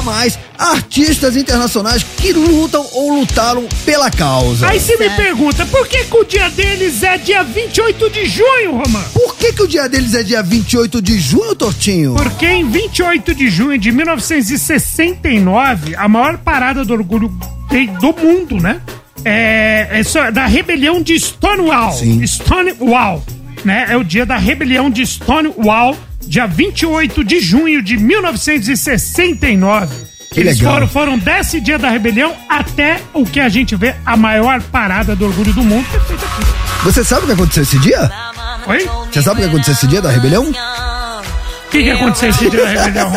artistas 0.58 1.36
internacionais 1.36 2.04
que 2.16 2.32
lutam 2.32 2.86
ou 2.92 3.14
lutaram 3.18 3.66
pela 3.84 4.10
causa. 4.10 4.68
Aí 4.68 4.78
você 4.78 4.96
me 4.96 5.10
pergunta, 5.10 5.66
por 5.66 5.86
que, 5.88 6.04
que 6.04 6.16
o 6.16 6.24
dia 6.24 6.48
deles 6.50 7.02
é 7.02 7.18
dia 7.18 7.42
28 7.42 8.10
de 8.10 8.26
junho, 8.26 8.72
Romano? 8.72 9.04
Por 9.12 9.34
que 9.36 9.52
que 9.52 9.62
o 9.62 9.66
dia 9.68 9.88
deles 9.88 10.14
é 10.14 10.22
dia 10.22 10.42
28 10.42 11.02
de 11.02 11.18
junho, 11.18 11.54
Tortinho? 11.56 12.14
Porque 12.14 12.46
em 12.46 12.68
28 12.70 13.34
de 13.34 13.48
junho 13.50 13.76
de 13.78 13.90
1969, 13.90 15.96
a 15.96 16.08
maior 16.08 16.38
parada 16.38 16.84
do 16.84 16.92
orgulho 16.92 17.28
do 18.00 18.12
mundo, 18.16 18.60
né? 18.60 18.80
É, 19.24 19.88
é 19.90 20.02
só- 20.04 20.30
da 20.30 20.46
rebelião 20.46 21.02
de 21.02 21.18
Stonewall. 21.18 21.92
Sim. 21.92 22.24
Stonewall, 22.26 23.24
né? 23.64 23.86
É 23.88 23.96
o 23.96 24.04
dia 24.04 24.26
da 24.26 24.36
rebelião 24.36 24.90
de 24.90 25.06
Stonewall, 25.06 25.96
dia 26.26 26.46
28 26.46 27.24
de 27.24 27.40
junho 27.40 27.82
de 27.82 27.96
1969. 27.96 29.94
Que 30.30 30.40
Eles 30.40 30.58
legal. 30.58 30.74
foram, 30.74 30.88
foram 30.88 31.18
desse 31.18 31.60
dia 31.60 31.78
da 31.78 31.88
rebelião 31.88 32.34
até 32.48 33.00
o 33.12 33.24
que 33.24 33.38
a 33.38 33.48
gente 33.48 33.76
vê 33.76 33.94
a 34.04 34.16
maior 34.16 34.60
parada 34.62 35.14
do 35.14 35.26
orgulho 35.26 35.52
do 35.52 35.62
mundo 35.62 35.86
que 35.88 35.96
é 35.96 36.00
feita 36.00 36.24
aqui. 36.24 36.42
Você 36.84 37.04
sabe 37.04 37.22
o 37.22 37.26
que 37.26 37.32
aconteceu 37.32 37.62
esse 37.62 37.78
dia? 37.78 38.10
Oi? 38.66 38.88
Você 39.12 39.22
sabe 39.22 39.40
o 39.40 39.44
que 39.44 39.48
aconteceu 39.48 39.74
esse 39.74 39.86
dia 39.86 40.02
da 40.02 40.10
rebelião? 40.10 40.50
O 41.74 41.76
que, 41.76 41.82
que 41.82 41.90
aconteceu 41.90 42.28
esse 42.30 42.50
dia 42.50 42.62
da 42.62 42.68
rebelião? 42.68 43.12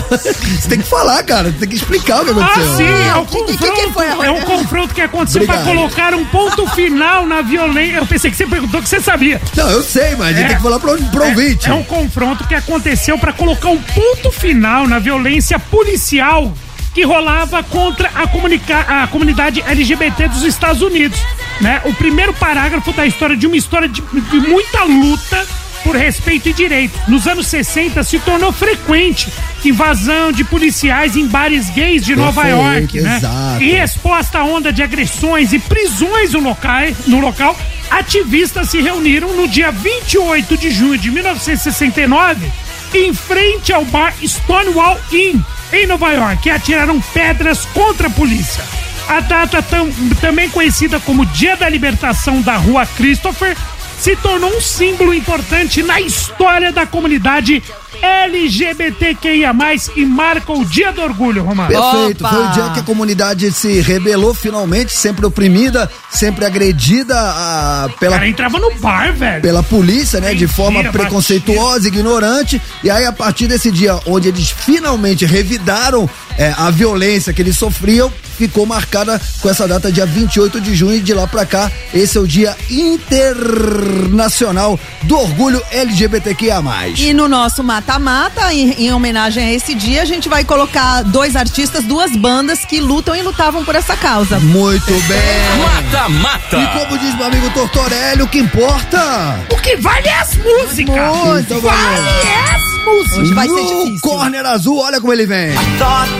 Você 0.00 0.68
tem 0.68 0.78
que 0.78 0.88
falar, 0.88 1.22
cara. 1.24 1.50
Você 1.50 1.58
tem 1.58 1.68
que 1.68 1.74
explicar 1.76 2.22
o 2.22 2.24
que 2.24 2.30
Ah, 2.30 2.44
aconteceu. 2.46 2.76
sim, 2.78 2.84
é 2.84 3.14
o 3.16 3.26
Que- 3.26 3.44
que- 3.44 3.58
que 3.58 3.66
confronto. 3.66 3.92
foi 3.92 4.06
a- 4.08 4.26
é 4.26 4.30
um 4.30 4.40
confronto 4.40 4.94
que 4.94 5.00
aconteceu 5.02 5.44
pra 5.44 5.56
Obrigado. 5.56 5.76
colocar 5.76 6.14
um 6.14 6.24
ponto 6.24 6.66
final 6.68 7.26
na 7.26 7.42
violência. 7.42 7.96
Eu 7.98 8.06
pensei 8.06 8.30
que 8.30 8.36
você 8.38 8.46
perguntou 8.46 8.80
que 8.82 8.88
você 8.88 8.98
sabia. 8.98 9.38
Não, 9.54 9.68
eu 9.70 9.82
sei, 9.82 10.16
mas 10.16 10.28
a 10.28 10.32
gente 10.32 10.44
É. 10.44 10.48
tem 10.48 10.56
que 10.56 10.62
falar 10.62 10.78
pro, 10.80 10.96
pro 10.96 11.24
ouvinte. 11.26 11.68
É, 11.68 11.70
é 11.70 11.74
um 11.74 11.82
confronto 11.84 12.44
que 12.48 12.54
aconteceu 12.54 13.18
pra 13.18 13.30
colocar 13.34 13.68
um 13.68 13.76
ponto 13.82 14.30
final 14.32 14.86
na 14.88 14.98
violência 14.98 15.58
policial 15.58 16.50
que 16.94 17.02
rolava 17.04 17.62
contra 17.62 18.10
a, 18.14 18.26
comunica- 18.26 18.86
a 18.88 19.06
comunidade 19.06 19.62
LGBT 19.66 20.28
dos 20.28 20.44
Estados 20.44 20.80
Unidos. 20.80 21.18
Né? 21.60 21.82
O 21.84 21.92
primeiro 21.92 22.32
parágrafo 22.32 22.90
da 22.94 23.04
história 23.06 23.36
de 23.36 23.46
uma 23.46 23.56
história 23.56 23.86
de, 23.88 24.00
de 24.00 24.40
muita 24.40 24.82
luta 24.84 25.46
por 25.84 25.96
respeito 25.96 26.48
e 26.48 26.52
direitos. 26.52 26.98
Nos 27.08 27.26
anos 27.26 27.46
60 27.46 28.02
se 28.04 28.18
tornou 28.20 28.52
frequente 28.52 29.28
invasão 29.64 30.32
de 30.32 30.44
policiais 30.44 31.16
em 31.16 31.26
bares 31.26 31.70
gays 31.70 32.04
de 32.04 32.16
Nova 32.16 32.42
Perfeito, 32.42 32.96
York, 32.96 33.00
né? 33.00 33.16
exato. 33.16 33.62
E 33.62 33.76
exposta 33.76 34.38
à 34.38 34.44
onda 34.44 34.72
de 34.72 34.82
agressões 34.82 35.52
e 35.52 35.58
prisões 35.58 36.32
no 36.32 36.40
local, 36.40 36.82
no 37.06 37.20
local, 37.20 37.56
ativistas 37.90 38.70
se 38.70 38.80
reuniram 38.80 39.36
no 39.36 39.46
dia 39.46 39.70
28 39.70 40.56
de 40.56 40.70
junho 40.70 40.98
de 40.98 41.10
1969 41.10 42.50
em 42.94 43.14
frente 43.14 43.72
ao 43.72 43.84
bar 43.86 44.12
Stonewall 44.22 44.98
Inn, 45.12 45.40
em 45.72 45.86
Nova 45.86 46.10
York, 46.12 46.46
e 46.46 46.50
atiraram 46.50 47.00
pedras 47.00 47.64
contra 47.72 48.08
a 48.08 48.10
polícia. 48.10 48.62
A 49.08 49.20
data 49.20 49.62
tam- 49.62 49.90
também 50.20 50.48
conhecida 50.50 51.00
como 51.00 51.24
Dia 51.26 51.56
da 51.56 51.68
Libertação 51.68 52.40
da 52.42 52.56
Rua 52.56 52.84
Christopher 52.86 53.56
se 54.02 54.16
tornou 54.16 54.50
um 54.52 54.60
símbolo 54.60 55.14
importante 55.14 55.80
na 55.80 56.00
história 56.00 56.72
da 56.72 56.84
comunidade 56.84 57.62
LGBTQIA+, 58.02 59.54
e 59.94 60.04
marca 60.04 60.52
o 60.52 60.64
Dia 60.64 60.92
do 60.92 61.00
Orgulho, 61.00 61.44
Romano. 61.44 61.68
Perfeito, 61.68 62.24
Opa! 62.24 62.34
foi 62.34 62.44
o 62.44 62.50
dia 62.50 62.70
que 62.70 62.80
a 62.80 62.82
comunidade 62.82 63.52
se 63.52 63.80
rebelou 63.80 64.34
finalmente, 64.34 64.92
sempre 64.92 65.24
oprimida, 65.24 65.88
sempre 66.10 66.44
agredida 66.44 67.14
ah, 67.16 67.88
O 67.94 67.98
pela, 68.00 68.16
cara 68.16 68.28
entrava 68.28 68.58
no 68.58 68.74
bar, 68.74 69.12
velho. 69.12 69.40
pela 69.40 69.62
polícia, 69.62 70.20
né? 70.20 70.34
De 70.34 70.46
Mentira, 70.46 70.52
forma 70.52 70.82
preconceituosa, 70.90 71.86
ignorante. 71.86 72.60
E 72.82 72.90
aí, 72.90 73.06
a 73.06 73.12
partir 73.12 73.46
desse 73.46 73.70
dia, 73.70 74.00
onde 74.04 74.26
eles 74.26 74.50
finalmente 74.50 75.24
revidaram 75.24 76.10
eh, 76.36 76.52
a 76.58 76.70
violência 76.72 77.32
que 77.32 77.40
eles 77.40 77.56
sofriam, 77.56 78.12
ficou 78.42 78.66
marcada 78.66 79.20
com 79.40 79.48
essa 79.48 79.68
data, 79.68 79.92
dia 79.92 80.04
28 80.04 80.60
de 80.60 80.74
junho. 80.74 80.96
E 80.96 81.00
de 81.00 81.14
lá 81.14 81.28
pra 81.28 81.46
cá, 81.46 81.70
esse 81.94 82.18
é 82.18 82.20
o 82.20 82.26
Dia 82.26 82.56
Internacional 82.68 84.78
do 85.04 85.16
Orgulho 85.16 85.62
LGBTQIA. 85.70 86.60
E 86.96 87.14
no 87.14 87.28
nosso 87.28 87.62
mata-mata, 87.62 88.52
em, 88.52 88.72
em 88.72 88.92
homenagem 88.92 89.44
a 89.44 89.52
esse 89.52 89.74
dia, 89.74 90.02
a 90.02 90.04
gente 90.04 90.28
vai 90.28 90.44
colocar 90.44 91.02
dois 91.02 91.36
artistas, 91.36 91.84
duas 91.84 92.16
bandas 92.16 92.64
que 92.64 92.80
lutam 92.80 93.14
e 93.14 93.22
lutavam 93.22 93.64
por 93.64 93.76
essa 93.76 93.96
causa. 93.96 94.40
Muito 94.40 94.92
bem. 95.06 95.62
Mata, 95.62 96.08
mata. 96.08 96.56
E 96.56 96.66
como 96.78 96.98
diz 96.98 97.14
meu 97.14 97.26
amigo 97.26 97.48
Tortorelli, 97.50 98.22
o 98.22 98.28
que 98.28 98.38
importa? 98.38 99.38
O 99.50 99.56
que 99.56 99.76
vale 99.76 100.08
é 100.08 100.18
as 100.18 100.36
músicas. 100.36 101.16
Música. 101.16 101.54
Então. 101.54 101.60
Vale 101.60 102.08
é 102.08 102.56
as 102.56 102.71
músicas. 102.84 103.30
Vai 103.30 103.48
ser 103.48 103.54
no 103.54 103.84
difícil. 103.84 104.00
corner 104.00 104.46
azul, 104.46 104.78
olha 104.80 105.00
como 105.00 105.12
ele 105.12 105.26
vem. 105.26 105.54
Adoro, 105.56 106.10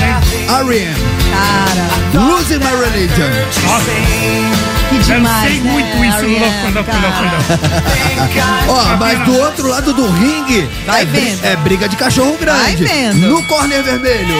hein? 0.00 0.12
R.E.M. 0.48 0.94
Cara, 1.32 2.26
Losing 2.26 2.58
My 2.58 2.74
Religion. 2.84 3.30
Nossa, 3.66 3.90
que 4.88 4.96
eu 4.96 5.16
demais, 5.16 5.50
sei 5.50 5.60
né, 5.60 5.70
muito 5.72 6.04
isso, 6.04 6.26
louco. 6.26 6.54
Ó, 8.68 8.96
mas 8.96 9.18
do 9.24 9.38
outro 9.38 9.68
lado 9.68 9.92
do 9.92 10.06
ringue 10.10 10.68
Vai 10.86 11.02
é, 11.02 11.04
vendo. 11.04 11.44
é 11.44 11.56
briga 11.56 11.88
de 11.88 11.96
cachorro 11.96 12.36
grande. 12.38 12.60
Vai 12.62 12.76
vendo. 12.76 13.28
No 13.28 13.42
corner 13.44 13.82
vermelho. 13.82 14.34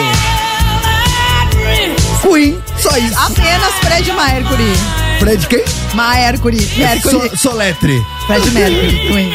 Queen, 2.21 2.57
só 2.79 2.95
isso. 2.97 3.19
Apenas 3.19 3.73
Fred 3.81 4.11
Mercury. 4.13 4.73
Fred 5.19 5.47
quem? 5.47 5.63
Mercury. 5.93 6.69
Mercury. 6.77 7.29
So, 7.29 7.37
Soletre. 7.37 8.01
Fred 8.27 8.49
Mercury. 8.51 9.07
Queen. 9.07 9.33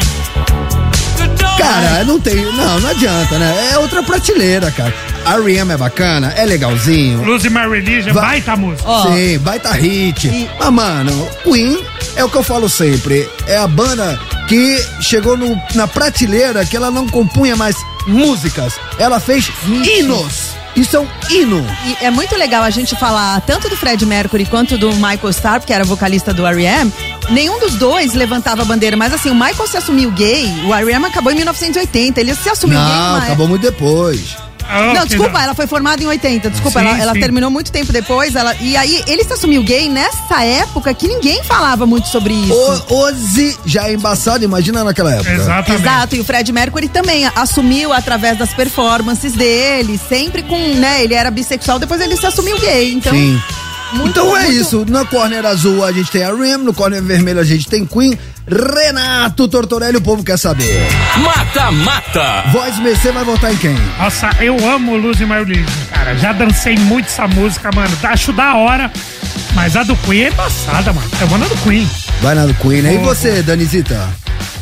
Cara, 1.59 2.03
não 2.05 2.19
tem. 2.19 2.35
Não, 2.53 2.79
não 2.79 2.89
adianta, 2.89 3.37
né? 3.37 3.69
É 3.73 3.77
outra 3.77 4.01
prateleira, 4.01 4.71
cara. 4.71 4.93
R.E.M. 5.25 5.71
é 5.73 5.77
bacana, 5.77 6.33
é 6.35 6.45
legalzinho. 6.45 7.23
Lose 7.23 7.49
My 7.49 7.67
Religion, 7.69 8.13
Va- 8.13 8.21
baita 8.21 8.55
música. 8.55 8.87
Ó. 8.89 9.07
Sim, 9.13 9.37
baita 9.39 9.71
hit. 9.73 10.27
E- 10.27 10.49
Mas, 10.59 10.69
mano, 10.71 11.29
Queen 11.43 11.77
é 12.15 12.23
o 12.23 12.29
que 12.29 12.37
eu 12.37 12.43
falo 12.43 12.69
sempre. 12.69 13.29
É 13.45 13.57
a 13.57 13.67
banda 13.67 14.19
que 14.47 14.83
chegou 15.01 15.37
no- 15.37 15.61
na 15.75 15.87
prateleira 15.87 16.65
que 16.65 16.75
ela 16.75 16.89
não 16.89 17.07
compunha 17.07 17.55
mais 17.55 17.75
músicas. 18.07 18.73
Ela 18.97 19.19
fez 19.19 19.51
hinos. 19.67 20.57
Isso 20.79 20.95
é 20.95 20.99
um 21.01 21.07
hino. 21.29 21.65
E 21.85 22.05
é 22.05 22.09
muito 22.09 22.37
legal 22.37 22.63
a 22.63 22.69
gente 22.69 22.95
falar 22.95 23.41
tanto 23.41 23.67
do 23.67 23.75
Fred 23.75 24.05
Mercury 24.05 24.45
quanto 24.45 24.77
do 24.77 24.93
Michael 24.93 25.29
Starr, 25.31 25.59
que 25.59 25.73
era 25.73 25.83
vocalista 25.83 26.33
do 26.33 26.45
R.E.M. 26.47 26.89
Nenhum 27.29 27.59
dos 27.59 27.75
dois 27.75 28.13
levantava 28.13 28.61
a 28.61 28.65
bandeira, 28.65 28.95
mas 28.95 29.13
assim, 29.13 29.29
o 29.29 29.35
Michael 29.35 29.67
se 29.67 29.75
assumiu 29.75 30.09
gay, 30.11 30.45
o 30.65 30.73
R.E.M. 30.73 31.05
acabou 31.05 31.33
em 31.33 31.35
1980, 31.35 32.21
ele 32.21 32.33
se 32.33 32.49
assumiu 32.49 32.79
gay 32.79 32.87
Não, 32.87 33.15
acabou 33.17 33.47
muito 33.49 33.61
depois. 33.61 34.37
Ah, 34.69 34.93
Não, 34.93 35.05
desculpa, 35.05 35.31
da- 35.33 35.43
ela 35.43 35.55
foi 35.55 35.65
formada 35.67 36.01
em 36.03 36.05
80. 36.07 36.49
Desculpa, 36.49 36.79
Sim, 36.79 36.85
ela, 36.87 36.99
ela 37.01 37.13
terminou 37.13 37.49
muito 37.49 37.71
tempo 37.71 37.91
depois. 37.91 38.35
Ela, 38.35 38.55
e 38.61 38.77
aí, 38.77 39.03
ele 39.07 39.23
se 39.23 39.33
assumiu 39.33 39.63
gay 39.63 39.89
nessa 39.89 40.43
época 40.43 40.93
que 40.93 41.07
ninguém 41.07 41.43
falava 41.43 41.85
muito 41.85 42.07
sobre 42.07 42.33
isso. 42.33 42.53
O, 42.89 42.95
Ozzy 42.99 43.57
já 43.65 43.87
é 43.89 43.93
embaçado, 43.93 44.43
imagina 44.43 44.83
naquela 44.83 45.13
época. 45.15 45.31
Exatamente. 45.31 45.81
Exato, 45.81 46.15
e 46.15 46.19
o 46.19 46.23
Fred 46.23 46.51
Mercury 46.51 46.87
também 46.87 47.25
assumiu 47.35 47.91
através 47.91 48.37
das 48.37 48.53
performances 48.53 49.33
dele, 49.33 49.99
sempre 50.09 50.43
com, 50.43 50.57
né, 50.75 51.03
ele 51.03 51.13
era 51.13 51.31
bissexual, 51.31 51.79
depois 51.79 51.99
ele 52.01 52.15
se 52.15 52.25
assumiu 52.25 52.57
gay, 52.59 52.93
então... 52.93 53.11
Sim. 53.13 53.41
Muito- 53.93 54.09
então 54.09 54.35
é 54.37 54.41
muito- 54.43 54.53
isso. 54.61 54.85
Na 54.87 55.05
corner 55.05 55.45
azul 55.45 55.83
a 55.83 55.91
gente 55.91 56.11
tem 56.11 56.23
a 56.23 56.31
Rim, 56.33 56.57
no 56.57 56.73
corner 56.73 57.01
vermelho 57.01 57.39
a 57.39 57.43
gente 57.43 57.67
tem 57.67 57.85
Queen. 57.85 58.17
Renato 58.47 59.47
Tortorelli, 59.47 59.97
o 59.97 60.01
povo 60.01 60.23
quer 60.23 60.37
saber. 60.37 60.65
Mata 61.17 61.71
Mata. 61.71 62.43
Voz 62.51 62.77
MC 62.79 63.11
vai 63.11 63.23
votar 63.23 63.53
em 63.53 63.57
quem? 63.57 63.75
Nossa, 63.99 64.29
eu 64.39 64.57
amo 64.67 64.97
Luz 64.97 65.19
e 65.21 65.25
Religion, 65.25 65.65
cara. 65.93 66.15
Já 66.17 66.33
dancei 66.33 66.75
muito 66.77 67.05
essa 67.05 67.27
música, 67.27 67.69
mano. 67.75 67.95
Acho 68.03 68.33
da 68.33 68.55
hora. 68.55 68.91
Mas 69.59 69.75
a 69.75 69.83
do 69.83 69.93
Queen 69.97 70.23
é 70.23 70.27
embaçada, 70.29 70.93
mano. 70.93 71.11
Eu 71.19 71.27
vou 71.27 71.37
na 71.37 71.45
do 71.45 71.55
Queen. 71.57 71.85
Vai 72.21 72.33
na 72.33 72.45
do 72.45 72.53
Queen, 72.53 72.81
né? 72.81 72.93
E 72.93 72.97
você, 72.99 73.43
Danizita? 73.43 74.07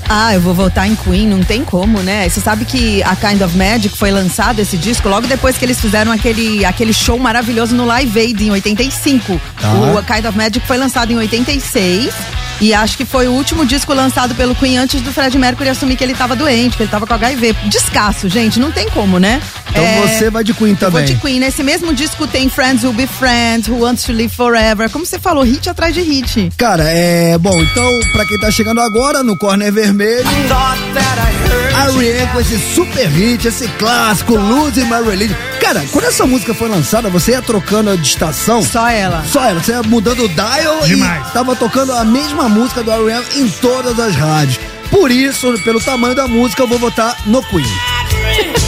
Ah, 0.10 0.34
eu 0.34 0.42
vou 0.42 0.56
votar 0.56 0.88
em 0.88 0.96
Queen, 0.96 1.28
não 1.28 1.44
tem 1.44 1.64
como, 1.64 2.00
né? 2.00 2.28
Você 2.28 2.42
sabe 2.42 2.66
que 2.66 3.04
a 3.04 3.16
Kind 3.16 3.40
of 3.44 3.56
Magic 3.56 3.96
foi 3.96 4.10
lançado 4.10 4.60
esse 4.60 4.76
disco 4.76 5.08
logo 5.08 5.28
depois 5.28 5.56
que 5.56 5.64
eles 5.64 5.80
fizeram 5.80 6.12
aquele, 6.12 6.66
aquele 6.66 6.94
show 6.94 7.20
maravilhoso 7.20 7.76
no 7.76 7.86
Live 7.86 8.20
Aid 8.20 8.44
em 8.44 8.50
85. 8.50 9.40
Tá. 9.62 9.72
O 9.72 10.00
A 10.00 10.02
Kind 10.02 10.26
of 10.26 10.36
Magic 10.36 10.66
foi 10.66 10.78
lançado 10.80 11.12
em 11.12 11.16
86 11.16 12.16
e 12.60 12.74
acho 12.74 12.98
que 12.98 13.06
foi 13.06 13.28
o 13.28 13.32
último 13.32 13.66
disco 13.66 13.94
lançado 13.94 14.34
pelo 14.36 14.56
Queen 14.56 14.78
antes 14.78 15.02
do 15.02 15.12
Fred 15.12 15.38
Mercury 15.38 15.70
assumir 15.70 15.96
que 15.96 16.04
ele 16.04 16.14
tava 16.16 16.36
doente, 16.36 16.76
que 16.78 16.84
ele 16.84 16.90
tava 16.90 17.06
com 17.06 17.14
HIV. 17.14 17.56
Descasso, 17.66 18.28
gente, 18.30 18.60
não 18.60 18.72
tem 18.72 18.90
como, 18.90 19.20
né? 19.20 19.42
Então 19.70 19.84
É, 19.84 20.02
você 20.08 20.30
vai 20.30 20.44
de 20.44 20.54
Queen 20.54 20.72
eu 20.72 20.78
vou 20.78 20.90
também. 20.92 21.06
de 21.06 21.16
Queen. 21.16 21.40
Nesse 21.40 21.64
mesmo 21.64 21.94
disco 21.94 22.26
tem 22.28 22.50
Friends 22.50 22.84
Will 22.84 22.94
Be 22.94 23.08
Friends, 23.08 23.68
Who 23.68 23.80
Wants 23.82 24.04
to 24.06 24.12
Live 24.14 24.34
Forever. 24.34 24.90
Como 24.90 25.06
você 25.06 25.20
falou, 25.20 25.44
hit 25.44 25.70
atrás 25.70 25.94
de 25.94 26.02
hit. 26.02 26.52
Cara, 26.58 26.84
é. 26.90 27.38
Bom, 27.38 27.62
então, 27.62 27.90
pra 28.12 28.26
quem 28.26 28.40
tá 28.40 28.50
chegando 28.52 28.82
agora, 28.82 29.22
no 29.24 29.38
corner 29.38 29.72
vermelho. 29.72 30.26
A 31.76 31.90
Rihanna 31.92 32.28
com 32.32 32.40
esse 32.40 32.58
super 32.74 33.08
hit, 33.08 33.48
esse 33.48 33.68
clássico, 33.78 34.36
Losing 34.36 34.86
My 34.86 35.08
Religion. 35.08 35.36
Cara, 35.68 35.86
quando 35.92 36.06
essa 36.06 36.26
música 36.26 36.54
foi 36.54 36.70
lançada, 36.70 37.10
você 37.10 37.32
ia 37.32 37.42
trocando 37.42 37.98
de 37.98 38.08
estação. 38.08 38.64
Só 38.64 38.88
ela. 38.88 39.22
Só 39.26 39.44
ela, 39.44 39.62
você 39.62 39.74
ia 39.74 39.84
mudando 39.84 40.24
o 40.24 40.30
dial 40.30 40.80
Demais. 40.86 41.28
e 41.28 41.34
tava 41.34 41.58
tocando 41.58 41.92
a 41.92 42.06
mesma 42.06 42.48
música 42.48 42.82
do 42.82 42.90
R.E.M. 42.90 43.26
em 43.36 43.50
todas 43.50 44.00
as 44.00 44.16
rádios. 44.16 44.62
Por 44.90 45.12
isso, 45.12 45.62
pelo 45.66 45.82
tamanho 45.82 46.16
da 46.16 46.26
música, 46.26 46.64
eu 46.64 46.68
vou 46.70 46.80
votar 46.80 47.18
no 47.26 47.44
Queen. 47.44 47.97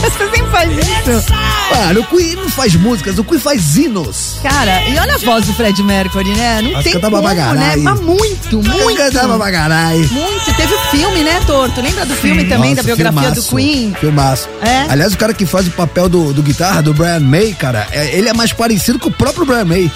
Você 0.00 0.30
sempre 0.30 0.50
faz 0.50 0.70
isso. 0.72 1.32
Mano, 1.70 2.00
o 2.00 2.04
Queen 2.04 2.36
não 2.36 2.48
faz 2.48 2.74
músicas, 2.74 3.18
o 3.18 3.24
Queen 3.24 3.38
faz 3.40 3.76
hinos. 3.76 4.36
Cara, 4.42 4.82
e 4.88 4.98
olha 4.98 5.14
a 5.14 5.18
voz 5.18 5.46
do 5.46 5.52
Fred 5.54 5.82
Mercury, 5.82 6.30
né? 6.34 6.60
Não 6.62 6.70
Nossa, 6.72 6.84
tem 6.84 7.00
como, 7.00 7.20
né? 7.20 7.76
Mas 7.76 8.00
muito, 8.00 8.62
muito. 8.62 8.96
Cantava 8.96 9.50
caralho. 9.50 10.08
Muito. 10.12 10.54
Teve 10.56 10.74
o 10.74 10.78
filme, 10.90 11.22
né, 11.22 11.40
Torto? 11.46 11.80
Lembra 11.80 12.04
do 12.06 12.14
filme 12.14 12.44
também, 12.44 12.74
da 12.74 12.82
Nossa, 12.82 12.94
biografia 12.94 13.30
do 13.30 13.42
filmaço, 13.42 13.56
Queen? 13.56 13.94
Filmaço. 14.00 14.48
É? 14.62 14.86
Aliás, 14.90 15.12
o 15.12 15.18
cara 15.18 15.32
que 15.34 15.46
faz 15.46 15.66
o 15.68 15.70
papel 15.70 16.08
do, 16.08 16.32
do 16.32 16.42
guitarra, 16.42 16.82
do 16.82 16.92
Brian 16.92 17.20
May, 17.20 17.52
cara, 17.52 17.86
é- 17.92 18.16
ele 18.16 18.28
é 18.28 18.32
mais 18.32 18.52
parecido 18.52 18.98
com 18.98 19.08
o 19.08 19.12
próprio 19.12 19.44
Brian 19.46 19.64
May. 19.64 19.90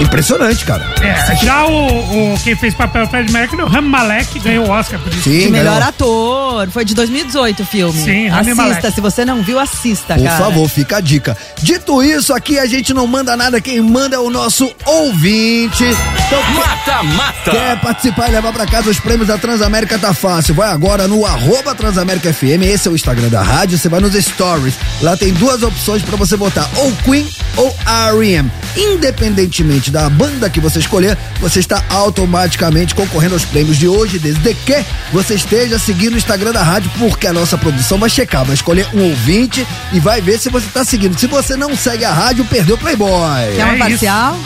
Impressionante, 0.00 0.64
cara. 0.64 0.84
É, 1.02 1.36
já 1.44 1.66
o, 1.66 2.32
o 2.34 2.38
quem 2.42 2.54
fez 2.56 2.72
papel 2.74 3.04
do 3.04 3.10
Fred 3.10 3.32
Mercury, 3.32 3.62
o 3.62 3.66
Rami 3.66 3.88
Malek, 3.88 4.38
ganhou 4.38 4.66
o 4.66 4.70
Oscar 4.70 4.98
por 5.00 5.12
isso. 5.12 5.22
Sim, 5.24 5.40
De 5.40 5.48
melhor 5.50 5.74
ganhou. 5.74 5.88
ator. 5.88 6.70
Foi 6.70 6.84
de 6.84 6.94
2018 6.94 7.62
o 7.62 7.66
filme. 7.66 7.98
Sim, 8.00 8.28
Rami 8.28 8.50
Assista. 8.50 8.54
Malek. 8.62 8.92
Se 8.92 9.00
você 9.00 9.24
não 9.24 9.42
viu, 9.42 9.58
assista, 9.58 10.14
Por 10.14 10.24
cara. 10.24 10.36
favor, 10.44 10.68
fica 10.68 10.96
a 10.98 11.00
dica. 11.00 11.36
Dito 11.60 12.02
isso, 12.02 12.32
aqui 12.32 12.58
a 12.58 12.66
gente 12.66 12.94
não 12.94 13.06
manda 13.06 13.36
nada, 13.36 13.60
quem 13.60 13.80
manda 13.80 14.16
é 14.16 14.18
o 14.18 14.30
nosso 14.30 14.70
ouvinte. 14.86 15.84
Então, 15.84 16.42
Mata 16.54 17.02
Mata. 17.02 17.50
Quer 17.50 17.80
participar 17.80 18.28
e 18.28 18.32
levar 18.32 18.52
pra 18.52 18.66
casa 18.66 18.90
os 18.90 19.00
prêmios 19.00 19.28
da 19.28 19.36
Transamérica? 19.38 19.98
Tá 19.98 20.12
fácil. 20.14 20.54
Vai 20.54 20.70
agora 20.70 21.08
no 21.08 21.24
arroba 21.26 21.74
Transamérica 21.74 22.32
FM. 22.32 22.62
Esse 22.62 22.88
é 22.88 22.90
o 22.90 22.94
Instagram 22.94 23.28
da 23.28 23.42
rádio. 23.42 23.78
Você 23.78 23.88
vai 23.88 24.00
nos 24.00 24.14
stories. 24.14 24.74
Lá 25.02 25.16
tem 25.16 25.32
duas 25.32 25.62
opções 25.62 26.02
pra 26.02 26.16
você 26.16 26.36
votar: 26.36 26.68
ou 26.76 26.92
Queen 27.04 27.28
ou 27.56 27.74
R.E.M. 28.12 28.50
Independentemente 28.76 29.87
da 29.90 30.08
banda 30.08 30.48
que 30.50 30.60
você 30.60 30.78
escolher, 30.78 31.16
você 31.40 31.60
está 31.60 31.82
automaticamente 31.90 32.94
concorrendo 32.94 33.34
aos 33.34 33.44
prêmios 33.44 33.76
de 33.76 33.88
hoje, 33.88 34.18
desde 34.18 34.54
que 34.54 34.84
você 35.12 35.34
esteja 35.34 35.78
seguindo 35.78 36.14
o 36.14 36.18
Instagram 36.18 36.52
da 36.52 36.62
rádio, 36.62 36.90
porque 36.98 37.26
a 37.26 37.32
nossa 37.32 37.56
produção 37.58 37.98
vai 37.98 38.08
checar, 38.10 38.44
vai 38.44 38.54
escolher 38.54 38.86
um 38.94 39.02
ouvinte 39.10 39.66
e 39.92 40.00
vai 40.00 40.20
ver 40.20 40.38
se 40.38 40.48
você 40.48 40.66
tá 40.72 40.84
seguindo. 40.84 41.18
Se 41.18 41.26
você 41.26 41.56
não 41.56 41.76
segue 41.76 42.04
a 42.04 42.12
rádio, 42.12 42.44
perdeu 42.44 42.76
o 42.76 42.78
Playboy. 42.78 43.10
Quer 43.56 43.64
uma 43.64 43.72
É 43.72 43.76
isso. 43.76 43.78
parcial? 43.78 44.38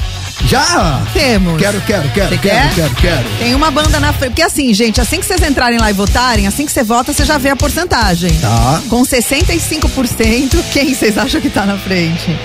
Já? 0.47 1.03
Temos. 1.13 1.61
Quero, 1.61 1.81
quero, 1.83 2.09
quero, 2.11 2.29
quero, 2.31 2.39
quer? 2.41 2.75
quero, 2.75 2.95
quero. 2.97 3.25
Tem 3.39 3.55
uma 3.55 3.71
banda 3.71 4.01
na 4.01 4.13
frente. 4.13 4.31
Porque 4.31 4.43
assim, 4.43 4.73
gente, 4.75 5.01
assim 5.01 5.21
que 5.21 5.27
vocês 5.27 5.41
entrarem 5.43 5.79
lá 5.79 5.89
e 5.91 5.93
votarem, 5.93 6.47
assim 6.49 6.67
que 6.67 6.73
você 6.73 6.83
vota, 6.83 7.13
você 7.13 7.25
já 7.25 7.39
vê 7.39 7.51
a 7.51 7.57
porcentagem. 7.57 8.33
Tá. 8.41 8.83
Com 8.89 9.03
65%, 9.03 10.57
quem 10.73 10.95
vocês 10.95 11.17
acham 11.17 11.41
que 11.41 11.49
tá 11.51 11.65
na 11.65 11.79
frente? 11.79 12.37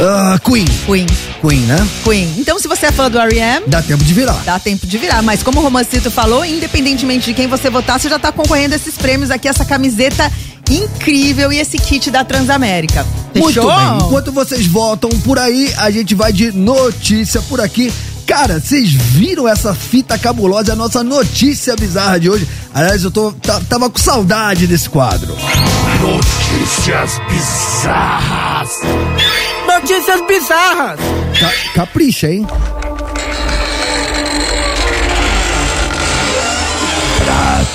Ah, 0.00 0.38
Queen. 0.44 0.64
Queen. 0.86 1.06
Queen, 1.40 1.60
né? 1.66 1.76
Queen. 2.02 2.34
Então, 2.38 2.58
se 2.58 2.66
você 2.66 2.86
é 2.86 2.92
fã 2.92 3.10
do 3.10 3.18
R.E.M., 3.18 3.64
Dá 3.68 3.80
tempo 3.82 4.02
de 4.02 4.12
virar. 4.12 4.42
dá 4.44 4.58
tempo 4.58 4.86
de 4.86 4.98
virar. 4.98 5.22
Mas 5.22 5.42
como 5.42 5.60
o 5.60 5.62
Romancito 5.62 6.10
falou, 6.10 6.44
independentemente 6.44 7.26
de 7.26 7.34
quem 7.34 7.46
você 7.46 7.70
votar, 7.70 8.00
você 8.00 8.08
já 8.08 8.18
tá 8.18 8.32
concorrendo 8.32 8.74
a 8.74 8.76
esses 8.76 8.96
prêmios 8.96 9.30
aqui, 9.30 9.46
essa 9.48 9.64
camiseta 9.64 10.30
incrível 10.70 11.52
e 11.52 11.58
esse 11.60 11.78
kit 11.78 12.10
da 12.10 12.24
Transamérica. 12.24 13.06
Muito 13.34 13.54
Fechou? 13.54 13.70
bem. 13.70 13.98
Enquanto 14.06 14.32
vocês 14.32 14.66
votam 14.66 15.10
por 15.20 15.38
aí, 15.38 15.72
a 15.78 15.90
gente 15.90 16.14
vai 16.14 16.32
de 16.32 16.50
notícia 16.52 17.40
por 17.42 17.60
aqui. 17.60 17.92
Cara, 18.26 18.58
vocês 18.58 18.90
viram 18.90 19.46
essa 19.46 19.74
fita 19.74 20.18
cabulosa, 20.18 20.72
a 20.72 20.76
nossa 20.76 21.04
notícia 21.04 21.76
bizarra 21.76 22.18
de 22.18 22.30
hoje? 22.30 22.48
Aliás, 22.74 23.04
eu 23.04 23.10
tô, 23.10 23.32
tava 23.68 23.90
com 23.90 23.98
saudade 23.98 24.66
desse 24.66 24.88
quadro. 24.88 25.36
Notícias 26.00 27.20
bizarras. 27.28 28.70
Notícias 29.66 30.20
bizarras. 30.26 31.00
Ca- 31.40 31.72
capricha, 31.74 32.28
hein? 32.28 32.46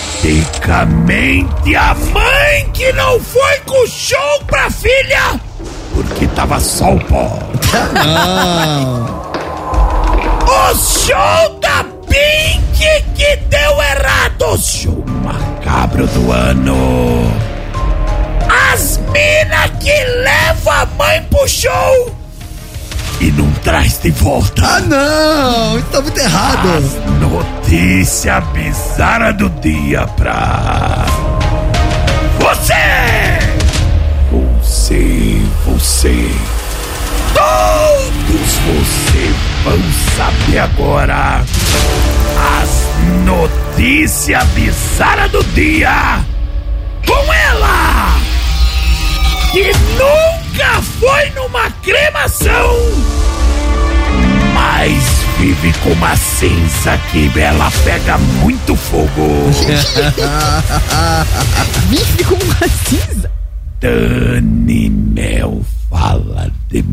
Praticamente 0.09 1.75
a 1.75 1.93
mãe 1.95 2.69
que 2.73 2.91
não 2.93 3.19
foi 3.19 3.57
com 3.65 3.83
o 3.83 3.87
show 3.87 4.39
pra 4.47 4.69
filha 4.69 5.39
porque 5.93 6.27
tava 6.27 6.59
só 6.59 6.93
o 6.93 6.99
pó. 7.05 7.39
O 10.51 10.75
show 10.75 11.59
da 11.59 11.83
Pink 12.07 13.03
que 13.15 13.35
deu 13.49 13.81
errado. 13.81 14.57
Show 14.59 15.03
macabro 15.23 16.07
do 16.07 16.31
ano. 16.31 17.31
As 18.73 18.97
mina 19.11 19.67
que 19.79 20.03
leva 20.23 20.81
a 20.81 20.85
mãe 20.85 21.23
pro 21.29 21.47
show 21.47 22.19
e 23.19 23.31
não 23.31 23.51
traz 23.63 23.99
de 23.99 24.11
volta. 24.11 24.61
Ah, 24.65 24.79
não! 24.81 25.77
Isso 25.77 25.87
tá 25.87 26.01
muito 26.01 26.19
errado. 26.19 26.67
Notícia 27.19 28.39
bizarra 28.41 29.33
do 29.33 29.49
dia 29.49 30.07
pra 30.15 31.05
você! 32.39 32.73
Você, 34.31 35.41
você, 35.65 36.31
todos 37.33 38.53
você 38.65 39.33
vão 39.63 39.79
saber 40.15 40.59
agora 40.59 41.41
as 42.59 42.87
notícias 43.25 44.43
bizarras 44.49 45.31
do 45.31 45.43
dia 45.53 46.19
com 47.05 47.33
ela 47.33 47.88
que 49.51 49.71
nunca 49.97 50.81
foi 50.99 51.29
numa 51.31 51.71
cremação 51.81 53.19
mas 54.59 55.03
vive 55.39 55.71
com 55.79 55.89
uma 55.91 56.15
cinza 56.15 56.97
que 57.11 57.31
ela 57.39 57.71
pega 57.85 58.17
muito 58.17 58.75
fogo. 58.75 59.09
Vive 61.89 62.23
com 62.25 62.35
uma 62.35 62.67
cinza. 62.85 63.31
Dani 63.79 64.89
Mel 64.89 65.61
fala 65.89 66.51
de 66.67 66.83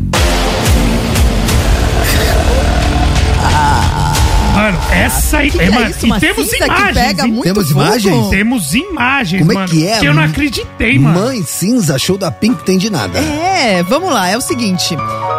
Mano, 4.57 4.77
essa 4.91 5.37
aí. 5.37 5.51
Que 5.51 5.57
que 5.57 5.63
é, 5.63 5.67
é 5.67 5.69
mano, 5.71 5.89
isso? 5.89 6.05
e 6.07 6.19
temos 6.19 6.53
imagens. 6.53 6.93
pega 6.93 7.25
hein? 7.25 7.31
muito 7.31 7.43
Temos 7.43 7.67
fogo? 7.69 7.81
imagens? 7.81 8.27
Temos 8.29 8.73
imagens, 8.73 9.39
Como 9.41 9.51
é 9.51 9.55
mano. 9.55 9.67
que 9.69 9.87
é? 9.87 9.99
eu 10.03 10.13
não 10.13 10.23
acreditei, 10.23 10.99
mano. 10.99 11.19
Mãe 11.19 11.43
cinza, 11.43 11.97
show 11.99 12.17
da 12.17 12.31
Pink, 12.31 12.63
tem 12.63 12.77
de 12.77 12.89
nada. 12.89 13.19
É, 13.19 13.83
vamos 13.83 14.11
lá, 14.11 14.27
é 14.27 14.37
o 14.37 14.41
seguinte. 14.41 14.95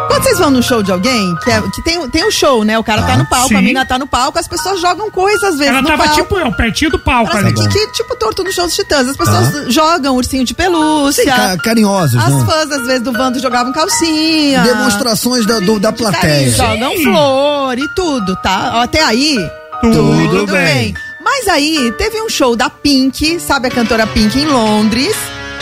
Quando 0.07 0.23
vocês 0.23 0.39
vão 0.39 0.49
no 0.49 0.63
show 0.63 0.81
de 0.81 0.91
alguém, 0.91 1.35
que, 1.43 1.51
é- 1.51 1.61
que 1.73 1.81
tem, 1.83 2.09
tem 2.09 2.23
o 2.27 2.31
show, 2.31 2.63
né? 2.63 2.77
O 2.79 2.83
cara 2.83 3.03
tá 3.03 3.13
Ah, 3.13 3.17
no 3.17 3.25
palco, 3.27 3.49
sim. 3.49 3.55
a 3.55 3.61
mina 3.61 3.85
tá 3.85 3.97
no 3.99 4.07
palco, 4.07 4.39
as 4.39 4.47
pessoas 4.47 4.81
jogam 4.81 5.09
coisas 5.11 5.43
às 5.43 5.51
vezes 5.57 5.67
Ela 5.67 5.81
no 5.81 5.87
tava 5.87 6.03
palco. 6.05 6.21
tipo 6.21 6.37
eu, 6.37 6.51
pertinho 6.53 6.91
do 6.91 6.99
palco 6.99 7.31
Parece 7.31 7.59
ali. 7.59 7.69
que, 7.69 7.87
que 7.87 7.91
tipo 7.93 8.15
torto 8.15 8.43
no 8.43 8.51
show 8.51 8.65
dos 8.65 8.75
Titãs. 8.75 9.07
As 9.07 9.15
pessoas 9.17 9.73
jogam 9.73 10.15
ursinho 10.15 10.43
de 10.43 10.53
pelúcia. 10.53 11.23
Sim, 11.23 11.29
ca- 11.29 11.57
carinhosos, 11.57 12.15
As 12.21 12.33
né? 12.33 12.45
fãs, 12.45 12.71
às 12.71 12.85
vezes, 12.87 13.01
do 13.01 13.11
Vando 13.11 13.39
jogavam 13.39 13.71
calcinha. 13.73 14.61
Demonstrações 14.61 15.45
da, 15.45 15.59
do- 15.59 15.79
da 15.79 15.91
plateia. 15.91 16.51
Jogam 16.51 16.91
flor 17.03 17.77
e 17.77 17.87
tudo, 17.95 18.35
tá? 18.37 18.81
Até 18.81 19.01
aí, 19.09 19.49
Tudo 19.81 20.45
bem. 20.47 20.93
Mas 21.21 21.47
aí, 21.47 21.91
teve 21.97 22.21
um 22.21 22.29
show 22.29 22.55
da 22.55 22.69
Pink, 22.69 23.39
sabe 23.39 23.67
a 23.67 23.71
cantora 23.71 24.07
Pink, 24.07 24.39
em 24.39 24.45
Londres. 24.45 25.15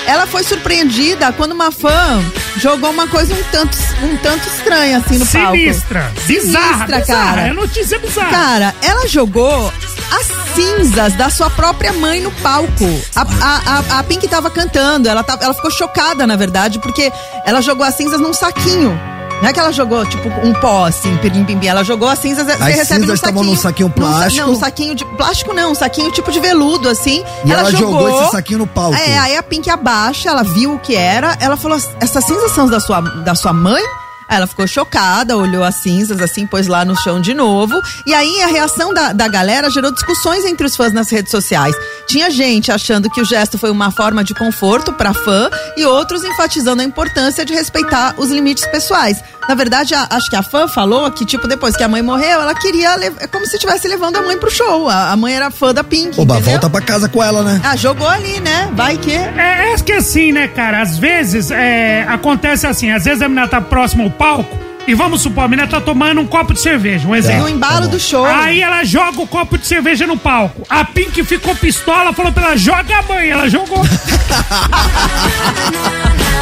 Ela 0.06 0.26
foi 0.26 0.44
surpreendida 0.44 1.34
quando 1.34 1.52
uma 1.52 1.70
fã 1.72 2.24
jogou 2.58 2.90
uma 2.92 3.08
coisa 3.08 3.34
um 3.34 3.44
tanto, 3.52 3.78
um 4.04 4.16
tanto 4.18 4.48
estranha, 4.48 4.98
assim, 5.00 5.18
no 5.18 5.26
palco. 5.26 5.58
Sinistra. 5.58 6.12
Bizarra, 6.26 6.64
Sinistra, 6.66 7.00
bizarra. 7.00 7.26
cara. 7.26 7.48
É 7.48 7.54
notícia 7.54 8.00
bizarra. 8.00 8.30
Cara, 8.30 8.76
ela 8.82 9.08
jogou 9.08 9.72
as 10.12 10.56
cinzas 10.56 11.14
da 11.14 11.30
sua 11.30 11.50
própria 11.50 11.92
mãe 11.94 12.22
no 12.22 12.32
palco. 12.32 12.86
A, 13.16 13.22
a, 13.22 13.96
a, 13.96 14.00
a 14.00 14.04
Pink 14.04 14.28
tava 14.30 14.50
cantando, 14.50 15.10
ela, 15.10 15.24
tava, 15.24 15.44
ela 15.44 15.54
ficou 15.54 15.72
chocada, 15.72 16.26
na 16.26 16.38
verdade, 16.38 16.80
porque 16.80 17.12
ela 17.46 17.62
jogou 17.62 17.86
as 17.86 17.96
cinzas 17.96 18.20
num 18.20 18.34
saquinho. 18.34 18.98
Não 19.42 19.50
é 19.50 19.54
que 19.54 19.60
ela 19.60 19.72
jogou, 19.72 20.06
tipo, 20.06 20.28
um 20.46 20.52
pó, 20.54 20.86
assim, 20.86 21.16
pirim, 21.18 21.44
pim, 21.46 21.58
pim. 21.60 21.68
Ela 21.68 21.84
jogou 21.84 22.08
as 22.10 22.18
cinzas, 22.20 22.46
você 22.46 22.54
recebe 22.64 22.86
cinzas 22.86 23.08
num 23.08 23.14
estavam 23.14 23.44
saquinho. 23.44 23.54
num 23.56 23.56
saquinho 23.62 23.88
Num 23.88 23.94
sa- 23.96 24.02
plástico? 24.18 24.46
não, 24.48 24.54
um 24.54 24.60
saquinho 24.60 24.96
de... 24.96 25.06
Plástico 25.06 25.54
não, 25.54 25.72
um 25.72 25.76
saquinho 25.76 26.12
tipo 26.12 26.32
de 26.32 26.40
veludo, 26.40 26.90
assim. 26.90 27.24
E 27.46 27.52
ela 27.52 27.72
jogou 27.72 28.22
esse 28.24 28.32
saquinho 28.32 28.60
no 28.60 28.68
palco. 28.68 28.96
É, 28.98 29.18
aí 29.20 29.38
a 29.38 29.44
Pink 29.44 29.70
abaixa, 29.70 30.30
ela 30.30 30.44
viu 30.44 30.74
o 30.74 30.80
que 30.80 30.96
era, 30.96 31.38
ela 31.40 31.56
falou, 31.56 31.78
essas 32.00 32.24
cinzas 32.26 32.52
são 32.52 32.68
da 32.68 32.80
sua, 32.80 33.00
da 33.02 33.36
sua 33.36 33.54
mãe? 33.54 33.84
Ela 34.30 34.46
ficou 34.48 34.68
chocada, 34.68 35.38
olhou 35.38 35.64
as 35.64 35.76
cinzas 35.76 36.22
assim, 36.22 36.46
pôs 36.46 36.68
lá 36.68 36.84
no 36.84 36.96
chão 36.96 37.20
de 37.22 37.34
novo. 37.34 37.80
E 38.06 38.14
aí 38.14 38.42
a 38.44 38.48
reação 38.48 38.94
da, 38.94 39.14
da 39.14 39.28
galera 39.28 39.70
gerou 39.70 39.92
discussões 39.92 40.44
entre 40.46 40.66
os 40.66 40.76
fãs 40.76 40.92
nas 40.94 41.10
redes 41.10 41.32
sociais. 41.32 41.76
Tinha 42.08 42.30
gente 42.30 42.72
achando 42.72 43.10
que 43.10 43.22
o 43.22 43.26
gesto 43.26 43.58
foi 43.58 43.70
uma 43.72 43.92
forma 43.92 44.24
de 44.24 44.34
conforto 44.34 44.92
pra 44.94 45.14
fã 45.14 45.50
e 45.78 45.86
outros 45.86 46.24
enfatizando 46.24 46.82
a 46.82 46.86
importância 46.86 47.46
de 47.46 47.54
respeitar 47.54 48.16
os 48.18 48.30
limites 48.30 48.66
pessoais. 48.68 49.22
Na 49.48 49.56
verdade, 49.56 49.96
a- 49.96 50.08
acho 50.12 50.30
que 50.30 50.36
a 50.36 50.44
fã 50.44 50.68
falou 50.68 51.10
que, 51.10 51.26
tipo, 51.26 51.48
depois 51.48 51.76
que 51.78 51.84
a 51.84 51.88
mãe 51.88 52.02
morreu, 52.02 52.42
ela 52.42 52.54
queria. 52.54 52.96
É 53.20 53.28
como 53.28 53.46
se 53.46 53.56
estivesse 53.56 53.88
levando 53.88 54.18
a 54.18 54.22
mãe 54.22 54.38
pro 54.38 54.52
show. 54.52 54.90
A, 54.90 55.12
a 55.12 55.16
mãe 55.16 55.34
era 55.36 55.50
fã 55.50 55.74
da 55.74 55.84
Pink. 55.86 56.20
Oba, 56.20 56.36
entendeu? 56.36 56.52
volta 56.52 56.70
pra 56.70 56.82
casa 56.82 57.08
com 57.08 57.24
ela, 57.24 57.42
né? 57.44 57.62
Ah, 57.64 57.76
jogou 57.78 58.08
ali, 58.10 58.42
né? 58.42 58.70
Vai 58.74 58.98
que. 58.98 59.14
É, 59.14 59.74
é 59.74 59.76
que 59.78 59.94
assim, 59.94 60.34
né, 60.34 60.50
cara? 60.50 60.82
Às 60.82 60.98
vezes 60.98 61.50
é, 61.50 62.06
acontece 62.10 62.68
assim, 62.68 62.92
às 62.92 63.06
vezes 63.06 63.22
a 63.22 63.30
menina 63.30 63.48
tá 63.48 63.62
próxima 63.62 64.04
ao 64.04 64.10
palco 64.18 64.68
e 64.88 64.94
vamos 64.94 65.22
supor, 65.22 65.44
a 65.44 65.48
menina 65.50 65.68
tá 65.68 65.82
tomando 65.82 66.22
um 66.22 66.26
copo 66.26 66.54
de 66.54 66.62
cerveja, 66.62 67.06
um 67.06 67.10
No 67.10 67.16
exemplo. 67.18 67.50
embalo 67.50 67.90
do 67.90 68.00
show. 68.00 68.26
Aí 68.26 68.62
ela 68.62 68.86
joga 68.86 69.22
o 69.22 69.28
copo 69.28 69.58
de 69.58 69.68
cerveja 69.68 70.08
no 70.08 70.16
palco. 70.16 70.66
A 70.70 70.86
Pink 70.86 71.26
ficou 71.26 71.54
pistola, 71.58 72.14
falou 72.14 72.32
pra 72.32 72.46
ela, 72.46 72.58
joga 72.58 73.00
a 73.00 73.02
mãe. 73.02 73.30
Ela 73.30 73.50
jogou. 73.50 73.84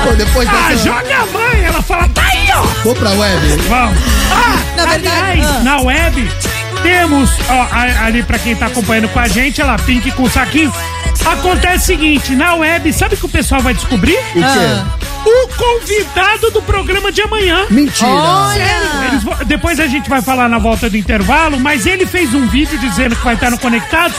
Pô, 0.03 0.11
depois 0.15 0.47
ah, 0.47 0.67
dessa... 0.69 0.83
joga 0.83 1.17
a 1.17 1.25
mãe. 1.25 1.63
Ela 1.63 1.81
fala, 1.81 2.07
tá 2.09 2.21
aí, 2.21 2.47
ó. 2.53 2.61
Vou 2.83 2.93
pra 2.93 3.09
web. 3.09 3.47
Vamos. 3.67 3.97
Ah, 4.31 4.59
Na 4.77 4.85
verdade, 4.85 5.07
aliás, 5.07 5.47
ah. 5.47 5.59
na 5.63 5.81
web, 5.81 6.29
temos, 6.83 7.31
ó, 7.49 7.67
ali 8.05 8.21
pra 8.21 8.37
quem 8.37 8.55
tá 8.55 8.67
acompanhando 8.67 9.09
com 9.09 9.19
a 9.19 9.27
gente, 9.27 9.59
ela 9.59 9.75
Pink 9.79 10.11
com 10.11 10.21
o 10.21 10.29
saquinho. 10.29 10.71
Acontece 11.25 11.77
o 11.77 11.85
seguinte, 11.87 12.35
na 12.35 12.53
web, 12.53 12.93
sabe 12.93 13.15
o 13.15 13.17
que 13.17 13.25
o 13.25 13.29
pessoal 13.29 13.59
vai 13.59 13.73
descobrir? 13.73 14.13
O 14.13 14.33
quê? 14.33 14.43
Ah. 14.43 14.85
O 15.25 15.47
convidado 15.55 16.51
do 16.51 16.61
programa 16.61 17.11
de 17.11 17.21
amanhã. 17.21 17.65
Mentira. 17.69 18.09
Olha! 18.09 19.09
Eles 19.09 19.23
depois 19.47 19.79
a 19.79 19.87
gente 19.87 20.07
vai 20.09 20.21
falar 20.21 20.47
na 20.47 20.57
volta 20.59 20.89
do 20.89 20.97
intervalo, 20.97 21.59
mas 21.59 21.85
ele 21.85 22.05
fez 22.05 22.33
um 22.33 22.47
vídeo 22.47 22.77
dizendo 22.77 23.15
que 23.15 23.23
vai 23.23 23.33
estar 23.33 23.49
no 23.49 23.57
Conectados 23.57 24.15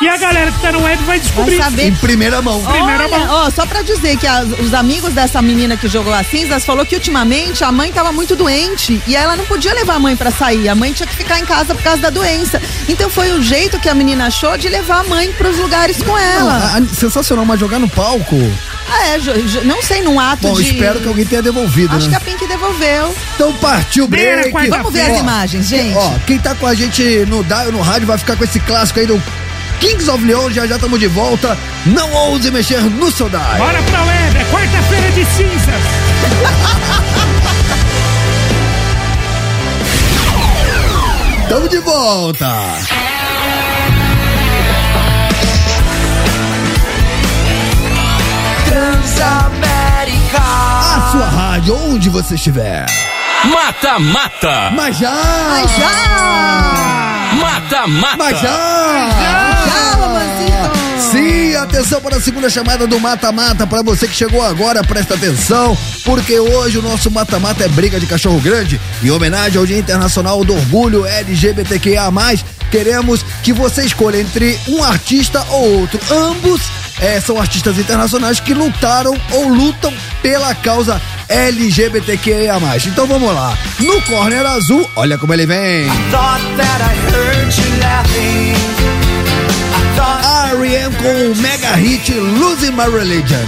e 0.00 0.08
a 0.08 0.16
galera 0.16 0.50
que 0.52 0.60
tá 0.60 0.70
no 0.72 0.82
web 0.82 1.02
vai 1.04 1.18
descobrir. 1.18 1.56
Vai 1.56 1.70
saber. 1.70 1.86
Em 1.88 1.94
primeira 1.96 2.40
mão. 2.40 2.62
primeira 2.64 3.04
Olha, 3.04 3.18
mão. 3.18 3.46
ó, 3.46 3.50
só 3.50 3.66
pra 3.66 3.82
dizer 3.82 4.16
que 4.16 4.26
as- 4.26 4.48
os 4.60 4.72
amigos 4.74 5.12
dessa 5.12 5.40
menina 5.42 5.76
que 5.76 5.88
jogou 5.88 6.12
as 6.12 6.26
cinzas 6.28 6.64
falou 6.64 6.84
que 6.86 6.94
ultimamente 6.94 7.64
a 7.64 7.72
mãe 7.72 7.92
tava 7.92 8.12
muito 8.12 8.36
doente 8.36 9.02
e 9.06 9.16
ela 9.16 9.36
não 9.36 9.44
podia 9.46 9.72
levar 9.74 9.94
a 9.94 9.98
mãe 9.98 10.16
pra 10.16 10.30
sair. 10.30 10.68
A 10.68 10.74
mãe 10.74 10.92
tinha 10.92 11.06
que 11.06 11.16
ficar 11.16 11.38
em 11.40 11.44
casa 11.44 11.74
por 11.74 11.82
causa 11.82 12.00
da 12.02 12.10
doença. 12.10 12.60
Então 12.88 13.10
foi 13.10 13.32
o 13.32 13.42
jeito 13.42 13.78
que 13.80 13.88
a 13.88 13.94
menina 13.94 14.26
achou 14.26 14.56
de 14.56 14.68
levar 14.68 15.00
a 15.00 15.04
mãe 15.04 15.32
pros 15.32 15.56
lugares 15.58 16.02
com 16.02 16.12
Não, 16.12 16.18
ela. 16.18 16.52
a- 16.74 16.78
a- 16.78 16.94
sensacional, 16.94 17.44
mas 17.44 17.58
jogar 17.58 17.78
no 17.78 17.88
palco. 17.88 18.36
Ah, 18.96 19.06
é, 19.08 19.18
não 19.64 19.82
sei, 19.82 20.02
num 20.02 20.20
ato 20.20 20.42
Bom, 20.48 20.54
de. 20.54 20.62
espero 20.62 21.00
que 21.00 21.08
alguém 21.08 21.24
tenha 21.26 21.42
devolvido, 21.42 21.96
Acho 21.96 22.06
que 22.06 22.12
né? 22.12 22.16
a 22.16 22.20
Pink 22.20 22.46
devolveu. 22.46 23.12
Então 23.34 23.52
partiu 23.54 24.06
break. 24.06 24.52
quarta-feira. 24.52 24.76
Vamos 24.76 24.92
ver 24.92 25.00
as 25.10 25.18
imagens, 25.18 25.68
gente. 25.68 25.96
Ó, 25.96 26.12
quem 26.26 26.38
tá 26.38 26.54
com 26.54 26.66
a 26.66 26.74
gente 26.74 27.02
no 27.26 27.42
Dial, 27.42 27.72
no 27.72 27.80
rádio, 27.80 28.06
vai 28.06 28.16
ficar 28.18 28.36
com 28.36 28.44
esse 28.44 28.60
clássico 28.60 29.00
aí 29.00 29.06
do 29.06 29.20
Kings 29.80 30.08
of 30.08 30.24
Leon. 30.24 30.50
Já 30.50 30.64
já 30.66 30.76
estamos 30.76 31.00
de 31.00 31.08
volta. 31.08 31.58
Não 31.86 32.12
ouse 32.12 32.48
mexer 32.52 32.80
no 32.82 33.10
seu 33.10 33.28
Dial. 33.28 33.56
Bora 33.58 33.82
pra 33.82 34.04
web, 34.04 34.38
é 34.38 34.44
quarta-feira 34.52 35.10
de 35.10 35.24
cinzas. 35.24 35.82
Tamo 41.48 41.68
de 41.68 41.78
volta. 41.80 42.48
Transamérica. 49.04 50.38
A 50.40 51.08
sua 51.12 51.26
rádio, 51.26 51.76
onde 51.76 52.08
você 52.08 52.36
estiver. 52.36 52.86
Mata, 53.44 53.98
mata. 53.98 54.70
Mas 54.74 54.96
já! 54.96 55.12
Mas 55.50 55.70
já! 55.76 57.36
Mata, 57.38 57.86
mata. 57.86 58.16
Mas 58.16 58.40
já! 58.40 58.48
Já, 58.48 59.53
Romancito! 59.53 59.53
Sim, 59.53 59.53
atenção 61.64 62.00
para 62.00 62.16
a 62.16 62.20
segunda 62.20 62.48
chamada 62.48 62.86
do 62.86 63.00
Mata-Mata. 63.00 63.66
Para 63.66 63.82
você 63.82 64.06
que 64.06 64.14
chegou 64.14 64.42
agora, 64.42 64.84
presta 64.84 65.14
atenção, 65.14 65.76
porque 66.04 66.38
hoje 66.38 66.78
o 66.78 66.82
nosso 66.82 67.10
Mata-Mata 67.10 67.64
é 67.64 67.68
briga 67.68 67.98
de 67.98 68.06
cachorro 68.06 68.40
grande. 68.40 68.80
Em 69.02 69.10
homenagem 69.10 69.58
ao 69.58 69.66
Dia 69.66 69.78
Internacional 69.78 70.44
do 70.44 70.54
Orgulho 70.54 71.06
LGBTQIA. 71.06 72.04
Queremos 72.70 73.24
que 73.42 73.52
você 73.52 73.84
escolha 73.84 74.18
entre 74.20 74.58
um 74.68 74.82
artista 74.82 75.44
ou 75.50 75.80
outro. 75.80 76.00
Ambos 76.10 76.60
eh, 77.00 77.20
são 77.20 77.40
artistas 77.40 77.78
internacionais 77.78 78.40
que 78.40 78.52
lutaram 78.52 79.18
ou 79.32 79.48
lutam 79.48 79.92
pela 80.22 80.54
causa 80.54 81.00
LGBTQIA. 81.28 82.54
Então 82.86 83.06
vamos 83.06 83.32
lá. 83.34 83.56
No 83.80 84.02
corner 84.02 84.44
azul, 84.46 84.88
olha 84.96 85.16
como 85.16 85.32
ele 85.32 85.46
vem. 85.46 85.86
I 87.86 88.73
R.E.M. 90.54 90.94
com 90.96 91.32
o 91.32 91.36
mega 91.36 91.74
hit 91.74 92.12
Losing 92.12 92.70
My 92.70 92.84
Religion. 92.84 93.44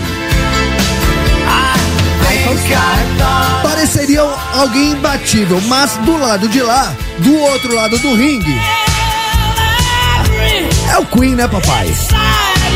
Pareceria 3.62 4.22
alguém 4.22 4.92
imbatível, 4.92 5.60
mas 5.68 5.96
do 5.98 6.16
lado 6.16 6.48
de 6.48 6.60
lá, 6.62 6.92
do 7.18 7.38
outro 7.38 7.74
lado 7.74 7.96
do 7.98 8.14
ringue, 8.14 8.60
é 10.90 10.98
o 10.98 11.06
Queen, 11.06 11.36
né, 11.36 11.46
papai? 11.46 11.94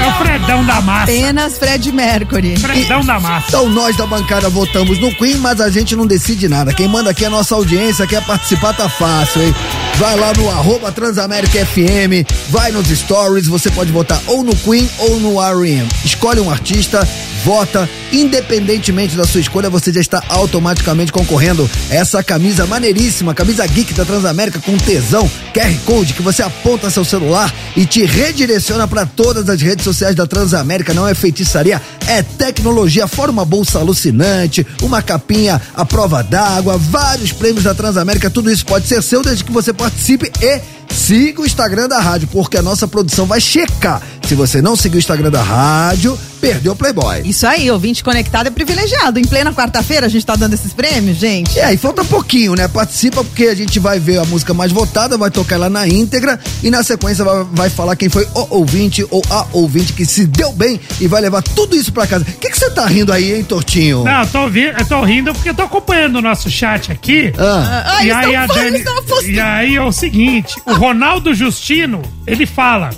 É 0.00 0.06
o 0.06 0.12
Fredão 0.14 0.64
da 0.64 0.80
massa. 0.80 1.02
Apenas 1.04 1.58
Fred 1.58 1.92
Mercury. 1.92 2.56
Fredão 2.56 3.04
da 3.04 3.20
massa. 3.20 3.46
Então 3.48 3.68
nós 3.68 3.96
da 3.96 4.06
bancada 4.06 4.48
votamos 4.48 4.98
no 4.98 5.14
Queen, 5.14 5.36
mas 5.36 5.60
a 5.60 5.70
gente 5.70 5.94
não 5.94 6.06
decide 6.06 6.48
nada. 6.48 6.72
Quem 6.72 6.88
manda 6.88 7.10
aqui 7.10 7.24
é 7.24 7.26
a 7.26 7.30
nossa 7.30 7.54
audiência, 7.54 8.06
quer 8.06 8.24
participar 8.24 8.72
tá 8.72 8.88
fácil, 8.88 9.42
hein? 9.42 9.54
Vai 9.96 10.16
lá 10.16 10.32
no 10.32 10.48
arroba 10.50 10.90
Transamérica 10.90 11.66
FM, 11.66 12.26
vai 12.48 12.72
nos 12.72 12.88
stories, 12.88 13.46
você 13.46 13.70
pode 13.70 13.92
votar 13.92 14.20
ou 14.26 14.42
no 14.42 14.56
Queen 14.56 14.88
ou 14.98 15.20
no 15.20 15.42
R.E.M. 15.42 15.86
Escolhe 16.04 16.40
um 16.40 16.50
artista, 16.50 17.06
vota, 17.44 17.88
independentemente 18.12 19.16
da 19.16 19.24
sua 19.24 19.40
escolha, 19.40 19.70
você 19.70 19.92
já 19.92 20.00
está 20.00 20.22
automaticamente 20.28 21.12
concorrendo 21.12 21.68
a 21.90 21.94
essa 21.94 22.22
camisa 22.22 22.66
maneiríssima, 22.66 23.34
camisa 23.34 23.66
geek 23.66 23.94
da 23.94 24.04
Transamérica 24.04 24.60
com 24.60 24.76
tesão, 24.76 25.30
QR 25.52 25.74
Code 25.84 26.14
que 26.14 26.22
você 26.22 26.42
aponta 26.42 26.90
seu 26.90 27.04
celular 27.04 27.52
e 27.76 27.84
te 27.86 28.04
redireciona 28.04 28.86
para 28.86 29.06
todas 29.06 29.48
as 29.48 29.60
redes 29.60 29.84
sociais 29.84 30.14
da 30.14 30.26
Transamérica. 30.26 30.94
Não 30.94 31.06
é 31.06 31.14
feitiçaria, 31.14 31.80
é 32.06 32.22
tecnologia, 32.22 33.06
fora 33.06 33.30
uma 33.30 33.44
bolsa 33.44 33.78
alucinante, 33.78 34.66
uma 34.82 35.02
capinha 35.02 35.60
à 35.74 35.84
prova 35.84 36.22
d'água, 36.22 36.76
vários 36.76 37.32
prêmios 37.32 37.64
da 37.64 37.74
Transamérica, 37.74 38.30
tudo 38.30 38.50
isso 38.50 38.64
pode 38.66 38.86
ser 38.86 39.02
seu 39.02 39.22
desde 39.22 39.44
que 39.44 39.52
você 39.52 39.72
participe 39.72 40.30
e 40.40 40.79
siga 40.90 41.40
o 41.42 41.46
Instagram 41.46 41.88
da 41.88 42.00
rádio, 42.00 42.28
porque 42.32 42.56
a 42.56 42.62
nossa 42.62 42.86
produção 42.88 43.26
vai 43.26 43.40
checar 43.40 44.02
Se 44.26 44.34
você 44.34 44.60
não 44.62 44.76
seguiu 44.76 44.96
o 44.96 45.00
Instagram 45.00 45.30
da 45.30 45.42
rádio, 45.42 46.16
perdeu 46.40 46.72
o 46.72 46.76
Playboy. 46.76 47.22
Isso 47.24 47.46
aí, 47.46 47.68
ouvinte 47.70 48.02
conectado 48.04 48.46
é 48.46 48.50
privilegiado. 48.50 49.18
Em 49.18 49.24
plena 49.24 49.52
quarta-feira 49.52 50.06
a 50.06 50.08
gente 50.08 50.24
tá 50.24 50.36
dando 50.36 50.54
esses 50.54 50.72
prêmios, 50.72 51.16
gente. 51.18 51.58
É, 51.58 51.72
e 51.72 51.76
falta 51.76 52.04
pouquinho, 52.04 52.54
né? 52.54 52.68
Participa 52.68 53.24
porque 53.24 53.46
a 53.46 53.54
gente 53.56 53.78
vai 53.80 53.98
ver 53.98 54.18
a 54.18 54.24
música 54.24 54.54
mais 54.54 54.70
votada, 54.72 55.18
vai 55.18 55.30
tocar 55.30 55.56
ela 55.56 55.68
na 55.68 55.86
íntegra 55.88 56.38
e 56.62 56.70
na 56.70 56.82
sequência 56.84 57.24
vai, 57.24 57.44
vai 57.52 57.70
falar 57.70 57.96
quem 57.96 58.08
foi 58.08 58.24
o 58.34 58.46
ouvinte 58.58 59.04
ou 59.10 59.20
a 59.30 59.46
ouvinte 59.52 59.92
que 59.92 60.06
se 60.06 60.24
deu 60.26 60.52
bem 60.52 60.80
e 61.00 61.08
vai 61.08 61.20
levar 61.20 61.42
tudo 61.42 61.74
isso 61.74 61.92
pra 61.92 62.06
casa. 62.06 62.24
O 62.28 62.38
que 62.38 62.50
que 62.50 62.58
você 62.58 62.70
tá 62.70 62.86
rindo 62.86 63.12
aí, 63.12 63.34
hein, 63.34 63.42
Tortinho? 63.42 64.04
Não, 64.04 64.20
eu 64.20 64.26
tô, 64.28 64.48
vi- 64.48 64.72
eu 64.78 64.86
tô 64.86 65.02
rindo 65.02 65.32
porque 65.32 65.50
eu 65.50 65.54
tô 65.54 65.62
acompanhando 65.62 66.16
o 66.16 66.22
nosso 66.22 66.48
chat 66.48 66.92
aqui. 66.92 67.32
Ah. 67.36 67.96
Ah, 67.98 68.04
e 68.04 68.10
aí 68.12 68.46
falando, 68.46 68.54
Dani. 68.54 68.84
E 69.26 69.40
aí 69.40 69.74
é 69.76 69.82
o 69.82 69.90
seguinte: 69.92 70.54
o 70.66 70.72
Ronaldo 70.80 71.34
Justino, 71.34 72.00
ele 72.26 72.46
fala: 72.46 72.88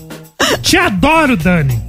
Te 0.62 0.76
adoro, 0.76 1.36
Dani. 1.36 1.82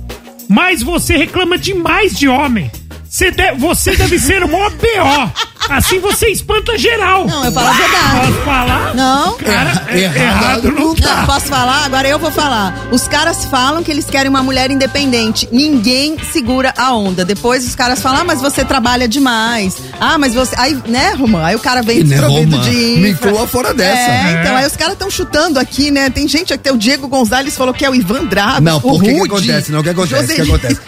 Mas 0.50 0.82
você 0.82 1.16
reclama 1.16 1.56
demais 1.56 2.18
de 2.18 2.28
homem. 2.28 2.72
Você, 3.08 3.30
de- 3.30 3.52
você 3.54 3.96
deve 3.96 4.18
ser 4.18 4.44
o 4.44 4.52
maior 4.52 4.72
B.O. 4.72 5.53
Assim 5.70 6.00
você 6.00 6.28
espanta 6.30 6.78
geral. 6.78 7.26
Não, 7.28 7.46
eu 7.46 7.52
falo 7.52 7.68
a 7.68 7.72
verdade. 7.74 8.28
Posso 8.28 8.46
falar? 8.46 8.96
Não. 8.96 9.38
Cara, 9.38 9.84
é- 9.90 10.00
Errado 10.00 10.18
errado 10.18 10.72
não 10.72 10.88
não 10.88 10.96
tá. 10.96 11.16
Não, 11.18 11.26
posso 11.26 11.46
falar? 11.48 11.86
Agora 11.86 12.08
eu 12.08 12.20
vou 12.20 12.32
falar. 12.32 12.88
Os 12.92 13.08
caras 13.08 13.46
falam 13.46 13.84
que 13.84 13.92
eles 13.92 14.06
querem 14.06 14.30
uma 14.30 14.44
mulher 14.44 14.70
independente. 14.72 15.48
Ninguém 15.52 16.18
segura 16.32 16.74
a 16.78 16.94
onda. 16.94 17.24
Depois 17.26 17.66
os 17.66 17.76
caras 17.76 18.02
falam, 18.02 18.22
ah, 18.22 18.24
mas 18.24 18.42
você 18.42 18.64
trabalha 18.66 19.08
demais. 19.08 19.78
Ah, 20.00 20.18
mas 20.18 20.34
você. 20.34 20.56
Aí, 20.58 20.78
né, 20.88 21.14
Romã? 21.14 21.44
Aí 21.46 21.56
o 21.56 21.60
cara 21.60 21.82
vem 21.82 22.00
E, 22.00 22.04
né, 22.04 22.16
desprovido 22.18 22.58
Romã? 22.58 22.70
de. 22.70 22.76
Me 22.76 23.10
inclua 23.12 23.48
fora 23.48 23.74
dessa. 23.74 24.12
É, 24.12 24.32
então, 24.42 24.58
É. 24.58 24.62
aí 24.62 24.68
os 24.68 24.76
caras 24.76 24.94
estão 24.94 25.10
chutando 25.10 25.60
aqui, 25.60 25.92
né? 25.92 26.10
Tem 26.10 26.28
gente 26.28 26.54
aqui, 26.54 26.70
o 26.70 26.78
Diego 26.78 27.08
Gonzalez 27.08 27.56
falou 27.56 27.74
que 27.74 27.86
é 27.86 27.90
o 27.90 27.96
Ivan 27.96 28.26
Drago. 28.26 28.62
Não, 28.62 28.78
o 28.78 28.82
por 28.82 29.02
que 29.04 29.10
acontece? 29.12 29.72
Não, 29.72 29.80
o 29.80 29.84
que 29.84 29.90
acontece? 29.90 30.32
O 30.32 30.36
que 30.36 30.42
acontece? 30.42 30.80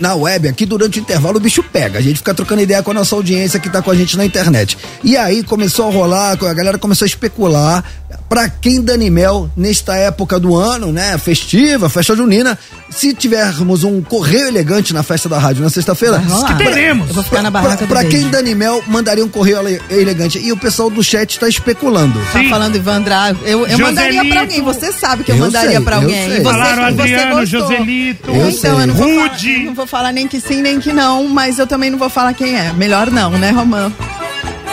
Na 0.00 0.16
web, 0.16 0.48
aqui 0.48 0.66
durante 0.66 0.98
o 0.98 1.00
intervalo, 1.00 1.36
o 1.36 1.40
bicho 1.40 1.62
pega. 1.62 2.00
A 2.00 2.02
gente 2.02 2.16
fica 2.16 2.34
trocando 2.34 2.60
ideia 2.60 2.82
com 2.82 2.90
a 2.90 2.94
nossa 2.94 3.14
audiência 3.14 3.60
que 3.60 3.70
tá 3.70 3.80
com 3.80 3.90
a 3.92 3.94
gente 3.94 4.09
na 4.16 4.24
internet. 4.24 4.76
E 5.02 5.16
aí 5.16 5.42
começou 5.42 5.88
a 5.88 5.92
rolar, 5.92 6.32
a 6.32 6.54
galera 6.54 6.78
começou 6.78 7.04
a 7.04 7.08
especular 7.08 7.84
pra 8.28 8.48
quem 8.48 8.80
Dani 8.82 9.10
Mel, 9.10 9.50
nesta 9.56 9.96
época 9.96 10.38
do 10.38 10.56
ano, 10.56 10.92
né, 10.92 11.16
festiva, 11.18 11.88
festa 11.88 12.14
junina, 12.16 12.58
se 12.90 13.12
tivermos 13.14 13.84
um 13.84 14.00
correio 14.02 14.48
elegante 14.48 14.92
na 14.94 15.02
festa 15.02 15.28
da 15.28 15.38
rádio 15.38 15.62
na 15.62 15.70
sexta-feira. 15.70 16.22
Que 16.46 16.54
teremos. 16.64 17.08
Eu 17.08 17.14
vou 17.14 17.22
ficar 17.24 17.42
na 17.42 17.50
barraca 17.50 17.86
pra 17.86 18.00
quem 18.02 18.10
beijo. 18.10 18.28
Dani 18.30 18.54
Mel 18.54 18.82
mandaria 18.86 19.24
um 19.24 19.28
correio 19.28 19.58
ele- 19.66 19.80
elegante? 19.90 20.38
E 20.38 20.52
o 20.52 20.56
pessoal 20.56 20.90
do 20.90 21.02
chat 21.02 21.38
tá 21.38 21.48
especulando. 21.48 22.20
Tá 22.32 22.38
Sim. 22.40 22.48
falando 22.48 22.76
Ivan 22.76 23.02
Drago. 23.02 23.40
Eu, 23.44 23.60
eu 23.60 23.68
Joselito. 23.70 23.82
mandaria 23.86 24.24
pra 24.24 24.40
alguém. 24.40 24.62
Você 24.62 24.92
sabe 24.92 25.24
que 25.24 25.30
eu, 25.32 25.36
Eu 25.36 25.40
mandaria 25.42 25.78
eu 25.80 25.94
alguém. 25.94 26.28
você, 26.30 26.42
Falaram 26.42 26.82
você 26.94 27.00
Adriano, 27.02 27.36
gostou. 27.40 27.60
Joselito. 27.60 28.30
Eu 28.30 28.48
então, 28.50 28.80
eu 28.80 28.86
não, 28.86 28.94
vou 28.94 29.06
Rude. 29.22 29.52
falar, 29.54 29.64
não 29.66 29.74
vou 29.74 29.86
falar 29.86 30.12
nem 30.12 30.28
que 30.28 30.40
sim, 30.40 30.60
nem 30.62 30.80
que 30.80 30.92
não, 30.92 31.28
mas 31.28 31.58
eu 31.58 31.66
também 31.66 31.90
não 31.90 31.98
vou 31.98 32.08
falar 32.10 32.32
quem 32.34 32.56
é. 32.58 32.72
Melhor 32.72 33.10
não, 33.10 33.30
né, 33.32 33.50
Romã? 33.50 33.92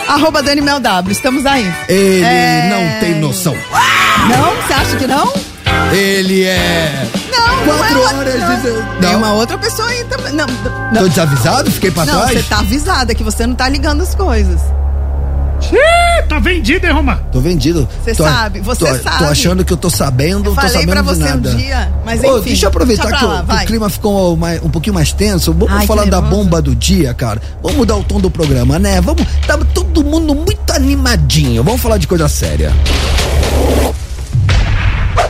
Arroba 0.08 0.42
Dani 0.42 0.60
Mel 0.62 0.80
W, 0.80 1.12
estamos 1.12 1.44
aí. 1.44 1.70
Ele 1.88 2.24
É. 2.24 2.68
não 2.70 3.00
tem 3.00 3.14
noção. 3.20 3.54
Não? 3.54 4.56
Você 4.66 4.72
acha 4.72 4.96
que 4.96 5.06
não? 5.06 5.32
Ele 5.92 6.44
é. 6.44 7.06
Não, 7.30 7.64
Quatro 7.64 7.94
não 7.94 8.02
é 8.02 8.06
outra, 8.06 8.16
horas 8.18 8.40
não. 8.40 8.56
de- 8.56 9.00
Tem 9.00 9.12
Não. 9.12 9.18
uma 9.18 9.32
outra 9.34 9.58
pessoa 9.58 9.88
aí 9.88 10.04
também. 10.04 10.32
Não, 10.32 10.46
Tô 10.46 11.00
não, 11.00 11.08
desavisado? 11.08 11.70
Fiquei 11.70 11.90
pra 11.90 12.04
não 12.04 12.20
trás? 12.20 12.32
você 12.38 12.42
tá 12.42 12.58
avisada 12.60 13.14
que 13.14 13.22
você 13.22 13.46
não 13.46 13.54
tá 13.54 13.68
ligando 13.68 14.02
as 14.02 14.14
coisas. 14.14 14.60
Ih, 15.72 16.22
tá 16.28 16.38
vendido, 16.38 16.86
hein, 16.86 16.92
Romã? 16.92 17.18
Tô 17.30 17.40
vendido. 17.40 17.88
Você 18.04 18.14
Tô- 18.14 18.24
sabe, 18.24 18.60
você 18.60 18.84
tô, 18.86 19.02
sabe. 19.02 19.18
Tô 19.18 19.24
achando 19.24 19.64
que 19.64 19.72
eu 19.72 19.76
tô 19.76 19.90
sabendo, 19.90 20.50
Eu 20.50 20.54
tô 20.54 20.54
falei 20.54 20.70
sabendo 20.70 20.90
pra 20.92 21.00
de 21.02 21.08
você 21.08 21.22
um 21.22 21.26
nada. 21.26 21.54
dia, 21.54 21.92
mas 22.04 22.22
Ô, 22.24 22.38
enfim, 22.38 22.48
deixa 22.48 22.66
eu 22.66 22.68
aproveitar 22.68 23.08
deixa 23.08 23.26
lá, 23.26 23.42
o, 23.42 23.46
que 23.46 23.54
o 23.54 23.66
clima 23.66 23.88
ficou 23.90 24.36
mais- 24.36 24.62
um 24.62 24.68
pouquinho 24.70 24.94
mais 24.94 25.12
tenso. 25.12 25.52
Vamos 25.52 25.70
Ai, 25.74 25.86
falar 25.86 26.06
da 26.06 26.20
bomba 26.20 26.62
do 26.62 26.74
dia, 26.74 27.12
cara. 27.14 27.40
Vamos 27.62 27.76
mudar 27.76 27.96
o 27.96 28.04
tom 28.04 28.18
do 28.20 28.30
programa, 28.30 28.78
né? 28.78 29.00
Vamos. 29.00 29.24
Tá 29.46 29.58
todo 29.74 30.02
mundo 30.04 30.34
muito 30.34 30.70
animadinho. 30.72 31.62
Vamos 31.62 31.80
falar 31.80 31.98
de 31.98 32.06
coisa 32.06 32.28
séria. 32.28 32.72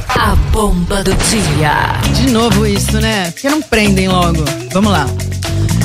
A 0.08 0.34
bomba 0.52 1.02
do 1.04 1.12
dia. 1.14 1.72
De 2.14 2.30
novo 2.30 2.66
isso, 2.66 3.00
né? 3.00 3.30
Porque 3.30 3.48
não 3.48 3.62
prendem 3.62 4.08
logo. 4.08 4.44
Vamos 4.72 4.90
lá. 4.92 5.06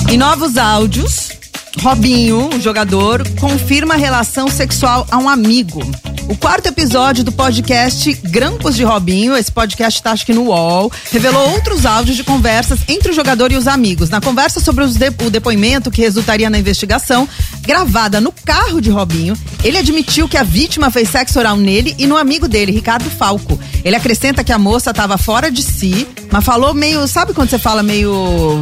Em 0.09 0.17
novos 0.17 0.57
áudios, 0.57 1.29
Robinho, 1.81 2.49
o 2.55 2.61
jogador, 2.61 3.27
confirma 3.39 3.95
relação 3.95 4.47
sexual 4.47 5.05
a 5.11 5.17
um 5.17 5.27
amigo. 5.27 5.81
O 6.29 6.37
quarto 6.37 6.67
episódio 6.67 7.21
do 7.23 7.31
podcast 7.33 8.13
Grampos 8.23 8.75
de 8.77 8.83
Robinho, 8.83 9.35
esse 9.35 9.51
podcast 9.51 10.01
tá 10.01 10.11
acho 10.11 10.25
que 10.25 10.31
no 10.33 10.43
UOL, 10.45 10.89
revelou 11.11 11.49
outros 11.51 11.85
áudios 11.85 12.15
de 12.15 12.23
conversas 12.23 12.79
entre 12.87 13.11
o 13.11 13.13
jogador 13.13 13.51
e 13.51 13.57
os 13.57 13.67
amigos. 13.67 14.09
Na 14.09 14.21
conversa 14.21 14.61
sobre 14.61 14.87
de- 14.87 15.13
o 15.25 15.29
depoimento 15.29 15.91
que 15.91 16.01
resultaria 16.01 16.49
na 16.49 16.57
investigação, 16.57 17.27
gravada 17.61 18.21
no 18.21 18.31
carro 18.31 18.79
de 18.79 18.89
Robinho, 18.89 19.35
ele 19.63 19.77
admitiu 19.77 20.29
que 20.29 20.37
a 20.37 20.43
vítima 20.43 20.89
fez 20.89 21.09
sexo 21.09 21.37
oral 21.39 21.57
nele 21.57 21.93
e 21.99 22.07
no 22.07 22.15
amigo 22.15 22.47
dele, 22.47 22.71
Ricardo 22.71 23.09
Falco. 23.09 23.59
Ele 23.83 23.95
acrescenta 23.95 24.43
que 24.43 24.53
a 24.53 24.59
moça 24.59 24.91
estava 24.91 25.17
fora 25.17 25.51
de 25.51 25.61
si, 25.61 26.07
mas 26.31 26.45
falou 26.45 26.73
meio. 26.73 27.05
Sabe 27.07 27.33
quando 27.33 27.49
você 27.49 27.59
fala 27.59 27.83
meio 27.83 28.59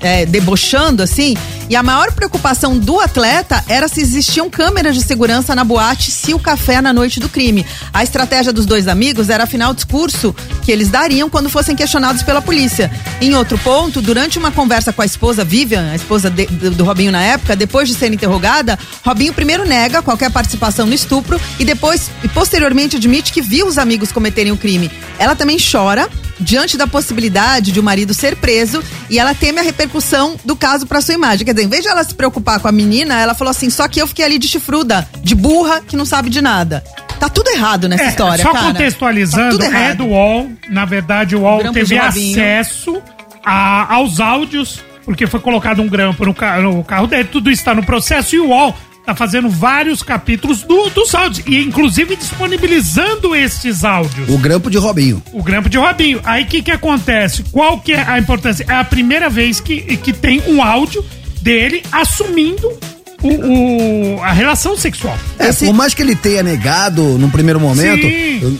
é, 0.00 0.26
debochando 0.26 1.02
assim. 1.02 1.36
E 1.68 1.76
a 1.76 1.82
maior 1.82 2.12
preocupação 2.12 2.78
do 2.78 2.98
atleta 2.98 3.62
era 3.68 3.88
se 3.88 4.00
existiam 4.00 4.48
câmeras 4.48 4.94
de 4.94 5.02
segurança 5.02 5.54
na 5.54 5.64
boate 5.64 6.10
se 6.10 6.32
o 6.32 6.38
café 6.38 6.80
na 6.80 6.92
noite 6.92 7.20
do 7.20 7.28
crime. 7.28 7.66
A 7.92 8.02
estratégia 8.02 8.52
dos 8.52 8.64
dois 8.64 8.88
amigos 8.88 9.28
era 9.28 9.44
afinal 9.44 9.72
o 9.72 9.74
discurso 9.74 10.34
que 10.64 10.72
eles 10.72 10.88
dariam 10.88 11.28
quando 11.28 11.50
fossem 11.50 11.76
questionados 11.76 12.22
pela 12.22 12.40
polícia. 12.40 12.90
Em 13.20 13.34
outro 13.34 13.58
ponto, 13.58 14.00
durante 14.00 14.38
uma 14.38 14.50
conversa 14.50 14.92
com 14.92 15.02
a 15.02 15.06
esposa 15.06 15.44
Vivian, 15.44 15.90
a 15.90 15.96
esposa 15.96 16.30
de- 16.30 16.46
do, 16.46 16.70
do 16.70 16.84
Robinho 16.84 17.12
na 17.12 17.22
época, 17.22 17.54
depois 17.54 17.86
de 17.88 17.94
ser 17.94 18.10
interrogada, 18.12 18.78
Robinho 19.04 19.34
primeiro 19.34 19.66
nega 19.66 20.00
qualquer 20.00 20.30
participação 20.30 20.86
no 20.86 20.94
estupro 20.94 21.38
e 21.58 21.64
depois 21.64 22.10
e 22.24 22.28
posteriormente 22.28 22.96
admite 22.96 23.30
que 23.32 23.42
viu 23.42 23.66
os 23.66 23.76
amigos 23.76 24.10
cometerem 24.10 24.52
o 24.52 24.56
crime. 24.56 24.90
Ela 25.18 25.36
também 25.36 25.58
chora 25.58 26.08
diante 26.40 26.76
da 26.76 26.86
possibilidade 26.86 27.72
de 27.72 27.80
o 27.80 27.82
marido 27.82 28.14
ser 28.14 28.36
preso 28.36 28.82
e 29.10 29.18
ela 29.18 29.34
teme 29.34 29.58
a 29.60 29.62
repercussão 29.62 30.36
do 30.44 30.54
caso 30.56 30.86
para 30.86 31.00
sua 31.00 31.14
imagem. 31.14 31.44
Quer 31.44 31.52
dizer, 31.54 31.66
em 31.66 31.70
vez 31.70 31.82
de 31.82 31.88
ela 31.88 32.02
se 32.04 32.14
preocupar 32.14 32.60
com 32.60 32.68
a 32.68 32.72
menina, 32.72 33.18
ela 33.20 33.34
falou 33.34 33.50
assim: 33.50 33.70
só 33.70 33.86
que 33.88 34.00
eu 34.00 34.06
fiquei 34.06 34.24
ali 34.24 34.38
de 34.38 34.48
chifruda, 34.48 35.08
de 35.22 35.34
burra 35.34 35.80
que 35.86 35.96
não 35.96 36.04
sabe 36.04 36.30
de 36.30 36.40
nada. 36.40 36.82
Tá 37.18 37.28
tudo 37.28 37.48
errado 37.50 37.88
nessa 37.88 38.04
É, 38.04 38.08
história, 38.08 38.44
só 38.44 38.52
cara. 38.52 38.66
contextualizando, 38.66 39.58
Tá 39.58 39.64
tudo 39.64 39.64
é 39.64 39.66
errado. 39.84 39.96
do 39.98 40.06
UOL. 40.06 40.50
Na 40.68 40.84
verdade, 40.84 41.34
o 41.34 41.40
UOL 41.40 41.72
teve 41.72 41.98
acesso 41.98 43.02
a- 43.44 43.92
aos 43.94 44.20
áudios, 44.20 44.80
porque 45.04 45.26
foi 45.26 45.40
colocado 45.40 45.82
um 45.82 45.88
grampo 45.88 46.24
no, 46.24 46.32
ca- 46.34 46.60
no 46.60 46.84
carro 46.84 47.06
dele. 47.08 47.24
Tudo 47.24 47.50
isso 47.50 47.60
está 47.62 47.74
no 47.74 47.82
processo 47.84 48.36
e 48.36 48.38
o 48.38 48.48
UOL 48.48 48.74
tá 49.08 49.14
fazendo 49.14 49.48
vários 49.48 50.02
capítulos 50.02 50.60
do- 50.64 50.90
dos 50.90 51.14
áudios. 51.14 51.42
E 51.46 51.62
inclusive 51.62 52.14
disponibilizando 52.14 53.34
estes 53.34 53.82
áudios. 53.82 54.28
O 54.28 54.36
grampo 54.36 54.70
de 54.70 54.76
Robinho. 54.76 55.22
O 55.32 55.42
grampo 55.42 55.68
de 55.70 55.78
Robinho. 55.78 56.20
Aí 56.24 56.44
o 56.44 56.46
que, 56.46 56.60
que 56.62 56.70
acontece? 56.70 57.42
Qual 57.50 57.80
que 57.80 57.92
é 57.92 58.02
a 58.06 58.18
importância? 58.18 58.66
É 58.68 58.74
a 58.74 58.84
primeira 58.84 59.30
vez 59.30 59.60
que, 59.60 59.80
que 59.96 60.12
tem 60.12 60.42
um 60.46 60.62
áudio 60.62 61.02
dele 61.40 61.82
assumindo 61.90 62.68
o, 63.22 63.28
o- 64.18 64.22
a 64.22 64.30
relação 64.30 64.76
sexual. 64.76 65.16
É, 65.38 65.50
por 65.54 65.72
mais 65.72 65.94
que 65.94 66.02
ele 66.02 66.14
tenha 66.14 66.42
negado 66.42 67.02
no 67.18 67.30
primeiro 67.30 67.58
momento, 67.58 68.06
Sim. 68.06 68.58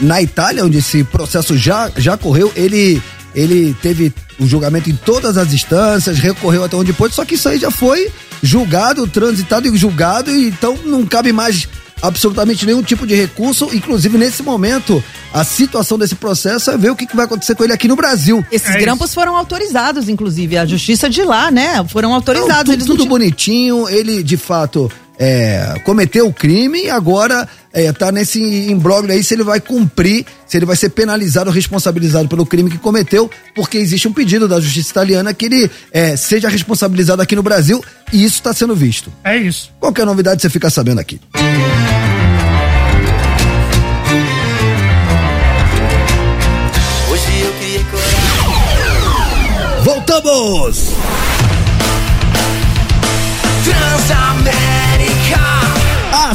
na 0.00 0.20
Itália, 0.20 0.64
onde 0.64 0.78
esse 0.78 1.04
processo 1.04 1.56
já, 1.56 1.88
já 1.96 2.16
correu, 2.16 2.52
ele, 2.56 3.00
ele 3.32 3.76
teve 3.80 4.12
o 4.40 4.46
julgamento 4.48 4.90
em 4.90 4.96
todas 4.96 5.38
as 5.38 5.52
instâncias, 5.52 6.18
recorreu 6.18 6.64
até 6.64 6.74
onde 6.74 6.92
pôde, 6.92 7.14
só 7.14 7.24
que 7.24 7.36
isso 7.36 7.48
aí 7.48 7.58
já 7.60 7.70
foi 7.70 8.10
julgado, 8.44 9.06
transitado 9.06 9.66
e 9.66 9.76
julgado, 9.76 10.30
e 10.30 10.48
então 10.48 10.76
não 10.84 11.04
cabe 11.06 11.32
mais 11.32 11.66
absolutamente 12.02 12.66
nenhum 12.66 12.82
tipo 12.82 13.06
de 13.06 13.14
recurso, 13.14 13.70
inclusive 13.72 14.18
nesse 14.18 14.42
momento, 14.42 15.02
a 15.32 15.42
situação 15.42 15.96
desse 15.98 16.14
processo 16.14 16.70
é 16.70 16.76
ver 16.76 16.90
o 16.90 16.96
que, 16.96 17.06
que 17.06 17.16
vai 17.16 17.24
acontecer 17.24 17.54
com 17.54 17.64
ele 17.64 17.72
aqui 17.72 17.88
no 17.88 17.96
Brasil. 17.96 18.44
Esses 18.52 18.68
É 18.74 18.78
grampos 18.78 19.14
foram 19.14 19.34
autorizados, 19.36 20.08
inclusive. 20.08 20.58
A 20.58 20.66
justiça 20.66 21.08
de 21.08 21.22
lá, 21.22 21.50
né? 21.50 21.82
Foram 21.88 22.12
autorizados. 22.12 22.66
Não, 22.66 22.74
Eles 22.74 22.84
tu- 22.84 22.88
não 22.90 22.96
tudo 22.96 23.04
tinham- 23.04 23.08
bonitinho, 23.18 23.88
ele 23.88 24.22
de 24.22 24.36
fato 24.36 24.92
é, 25.18 25.80
cometeu 25.84 26.26
o 26.26 26.32
crime 26.32 26.84
e 26.84 26.90
agora 26.90 27.48
é, 27.72 27.92
tá 27.92 28.10
nesse 28.10 28.40
imbróglio 28.40 29.12
aí 29.12 29.22
se 29.22 29.34
ele 29.34 29.42
vai 29.42 29.60
cumprir, 29.60 30.24
se 30.46 30.56
ele 30.56 30.66
vai 30.66 30.76
ser 30.76 30.90
penalizado, 30.90 31.50
responsabilizado 31.50 32.28
pelo 32.28 32.46
crime 32.46 32.70
que 32.70 32.78
cometeu, 32.78 33.30
porque 33.54 33.78
existe 33.78 34.08
um 34.08 34.12
pedido 34.12 34.46
da 34.48 34.60
justiça 34.60 34.90
italiana 34.90 35.34
que 35.34 35.46
ele 35.46 35.70
é, 35.92 36.16
seja 36.16 36.48
responsabilizado 36.48 37.22
aqui 37.22 37.36
no 37.36 37.42
Brasil 37.42 37.82
e 38.12 38.24
isso 38.24 38.36
está 38.36 38.52
sendo 38.52 38.74
visto. 38.74 39.12
É 39.24 39.36
isso. 39.36 39.72
Qualquer 39.80 40.06
novidade 40.06 40.42
você 40.42 40.50
fica 40.50 40.70
sabendo 40.70 41.00
aqui. 41.00 41.20
Hoje 47.10 47.40
eu 47.40 47.52
criei 47.54 47.84
coragem. 47.90 48.24
Voltamos! 49.84 51.03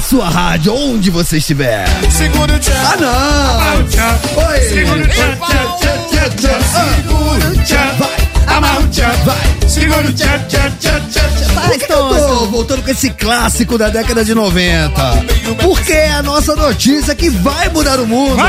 Sua 0.09 0.27
rádio, 0.27 0.73
onde 0.73 1.11
você 1.11 1.37
estiver. 1.37 1.85
Segura 2.09 2.55
o 2.55 2.59
tchan. 2.59 2.73
Ah, 2.73 2.97
não! 2.97 4.47
Oi! 4.47 4.61
Segura 4.61 5.03
o 5.03 5.07
tchan, 5.07 5.37
tchan, 5.37 5.69
tchan, 5.77 6.29
tchan, 6.29 6.29
tchan. 6.31 6.95
Segura 6.95 7.47
o 7.47 7.63
tchan. 7.63 7.95
Vai! 7.99 8.55
Amarra 8.55 8.79
o 8.79 8.87
tchan, 8.87 9.11
Vai! 9.23 9.69
segura 9.69 10.07
o 10.07 10.13
tchan, 10.13 10.39
tchan, 10.47 10.71
tchan, 10.79 10.99
tchan. 11.11 11.53
Vai, 11.53 11.63
Por 11.67 11.77
que, 11.77 11.85
que 11.85 11.93
eu 11.93 12.09
tô 12.09 12.45
voltando 12.47 12.81
com 12.81 12.89
esse 12.89 13.11
clássico 13.11 13.77
da 13.77 13.89
década 13.89 14.25
de 14.25 14.33
90? 14.33 14.91
Porque 15.61 15.93
é 15.93 16.09
a 16.13 16.23
nossa 16.23 16.55
notícia 16.55 17.13
que 17.13 17.29
vai 17.29 17.69
mudar 17.69 17.99
o 17.99 18.07
mundo. 18.07 18.41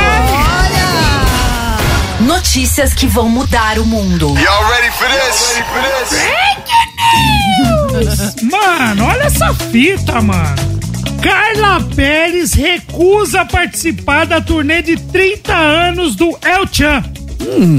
Notícias 2.20 2.94
que 2.94 3.06
vão 3.06 3.28
mudar 3.28 3.78
o 3.78 3.84
mundo. 3.84 4.34
Mano, 8.50 9.04
olha 9.04 9.24
essa 9.24 9.52
fita, 9.70 10.22
mano. 10.22 10.79
Carla 11.22 11.80
Pérez 11.94 12.52
recusa 12.54 13.44
participar 13.44 14.26
da 14.26 14.40
turnê 14.40 14.80
de 14.82 14.96
30 14.96 15.54
anos 15.54 16.16
do 16.16 16.30
El 16.42 16.66
Chan. 16.70 17.02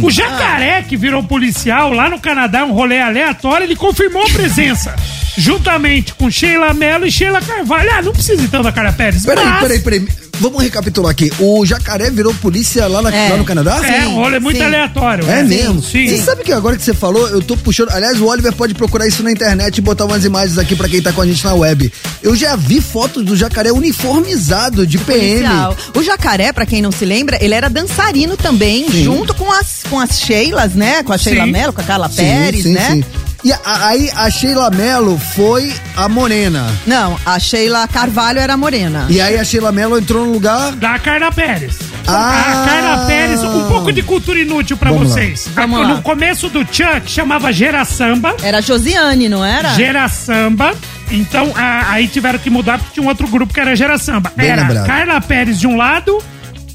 O 0.04 0.10
jacaré, 0.12 0.84
que 0.84 0.98
virou 0.98 1.24
policial 1.24 1.92
lá 1.94 2.10
no 2.10 2.20
Canadá, 2.20 2.66
um 2.66 2.72
rolê 2.72 3.00
aleatório, 3.00 3.66
ele 3.66 3.76
confirmou 3.76 4.24
a 4.24 4.30
presença. 4.30 4.96
Juntamente 5.38 6.14
com 6.16 6.30
Sheila 6.30 6.74
Mello 6.74 7.06
e 7.06 7.12
Sheila 7.12 7.42
Carvalho. 7.42 7.90
Ah, 7.94 8.02
não 8.02 8.12
precisa 8.12 8.42
então 8.44 8.62
da 8.62 8.72
Carla 8.72 8.92
Pérez. 8.92 9.26
Peraí, 9.26 9.46
mas- 9.46 9.62
peraí, 9.62 9.80
peraí. 9.80 10.08
Vamos 10.42 10.64
recapitular 10.64 11.12
aqui. 11.12 11.32
O 11.40 11.64
jacaré 11.66 12.10
virou 12.10 12.34
polícia 12.34 12.88
lá, 12.88 13.02
na- 13.02 13.14
É. 13.16 13.30
lá 13.30 13.38
no 13.38 13.46
Canadá? 13.46 13.80
É, 13.88 14.08
um 14.08 14.16
rolê 14.16 14.40
muito 14.40 14.58
sim. 14.58 14.64
aleatório. 14.64 15.24
É 15.30 15.36
né? 15.38 15.44
mesmo? 15.44 15.84
Sim. 15.84 16.08
Você 16.08 16.18
sabe 16.18 16.44
que 16.44 16.52
agora 16.52 16.76
que 16.76 16.82
você 16.84 16.94
falou, 16.96 17.28
eu 17.30 17.42
tô 17.42 17.56
puxando. 17.56 17.90
Aliás, 17.92 18.20
o 18.20 18.26
Oliver 18.26 18.52
pode 18.54 18.74
procurar 18.74 19.08
isso 19.08 19.22
na 19.22 19.32
internet 19.32 19.78
e 19.78 19.82
botar 19.82 20.06
umas 20.06 20.26
imagens 20.26 20.58
aqui 20.58 20.76
pra 20.76 20.90
quem 20.90 21.02
tá 21.02 21.14
com 21.14 21.22
a 21.22 21.26
gente 21.28 21.46
na 21.46 21.54
web. 21.54 21.94
Eu 22.24 22.36
já 22.36 22.56
vi 22.56 22.82
fotos 22.82 23.24
do 23.24 23.38
jacaré 23.38 23.72
uniformizado 23.72 24.86
de 24.88 24.98
PM. 24.98 25.42
Policial. 25.44 25.78
O 25.96 26.04
jacaré, 26.04 26.52
pra 26.52 26.66
quem 26.66 26.82
não 26.82 26.92
se 26.92 27.06
lembra, 27.06 27.38
ele 27.40 27.54
era 27.54 27.70
dançarino 27.70 28.36
também, 28.36 28.90
Sim. 28.90 29.04
junto 29.04 29.34
com 29.36 29.52
as, 29.52 29.84
com 29.90 30.00
as 30.00 30.20
Sheilas, 30.20 30.74
né? 30.74 31.04
Com 31.04 31.14
a 31.14 31.18
Sheila. 31.18 31.46
Mello, 31.46 31.72
com 31.74 31.82
a 31.82 31.84
Carla 31.84 32.10
Sim, 32.10 32.16
Pérez, 32.18 32.64
sim, 32.64 32.74
né? 32.74 32.90
sim. 32.96 33.04
E 33.44 33.52
aí 33.66 34.12
a 34.16 34.30
Sheila 34.30 34.70
Mello 34.70 35.18
foi 35.36 35.74
a 35.98 36.08
morena. 36.08 36.68
Não, 36.86 37.18
a 37.26 37.40
Sheila 37.40 37.88
Carvalho 37.88 38.40
era 38.40 38.56
morena. 38.56 39.08
E 39.10 39.20
aí 39.20 39.38
a 39.38 39.44
Sheila 39.44 39.72
Mello 39.72 39.98
entrou 39.98 40.26
no 40.28 40.34
lugar. 40.34 40.74
Da 40.74 41.00
Carla 41.00 41.32
Pérez. 41.32 41.78
Ah. 42.08 42.64
A 42.64 42.68
Carla 42.70 43.06
Pérez, 43.08 43.44
um 43.44 43.68
pouco 43.68 43.92
de 43.92 44.04
cultura 44.04 44.40
inútil 44.40 44.78
pra 44.78 44.92
Vamos 44.92 45.10
lá. 45.10 45.14
vocês. 45.16 45.48
Vamos 45.56 45.88
no 45.88 45.94
lá. 45.96 46.02
começo 46.02 46.50
do 46.50 46.64
que 46.66 46.84
chamava 47.08 47.52
Gera 47.52 47.84
Samba. 47.86 48.36
Era 48.44 48.62
Josiane, 48.62 49.28
não 49.28 49.44
era? 49.44 49.70
Gera 49.74 50.08
Samba. 50.08 50.74
Então, 51.10 51.52
a- 51.56 51.92
aí 51.92 52.08
tiveram 52.08 52.38
que 52.40 52.50
mudar 52.50 52.78
porque 52.78 52.94
tinha 52.94 53.04
um 53.06 53.10
outro 53.10 53.28
grupo 53.28 53.54
que 53.54 53.60
era 53.60 53.76
Gera 53.76 53.98
Samba. 53.98 54.32
Bem 54.36 54.50
era 54.50 54.62
lembrado. 54.62 54.86
Carla 54.86 55.20
Pérez 55.22 55.60
de 55.60 55.66
um 55.68 55.76
lado 55.78 56.22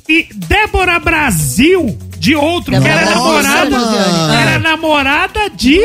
e 0.09 0.29
Débora 0.35 0.99
Brasil 0.99 1.97
de 2.19 2.35
outro, 2.35 2.71
que 2.81 2.89
era 2.89 3.11
namorada. 3.11 3.77
Era 4.41 4.59
namorada 4.59 5.51
de 5.55 5.81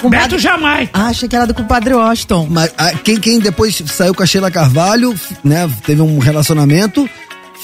Com 0.00 0.10
Beto 0.10 0.22
padre- 0.22 0.38
Jamaica. 0.38 0.90
Ah, 0.94 1.06
achei 1.08 1.28
que 1.28 1.36
era 1.36 1.46
do 1.46 1.54
compadre 1.54 1.92
Washington. 1.94 2.46
Mas 2.50 2.72
ah, 2.78 2.92
quem, 3.04 3.16
quem 3.18 3.38
depois 3.38 3.82
saiu 3.86 4.14
com 4.14 4.22
a 4.22 4.26
Sheila 4.26 4.50
Carvalho, 4.50 5.14
né? 5.44 5.70
Teve 5.84 6.00
um 6.02 6.18
relacionamento. 6.18 7.08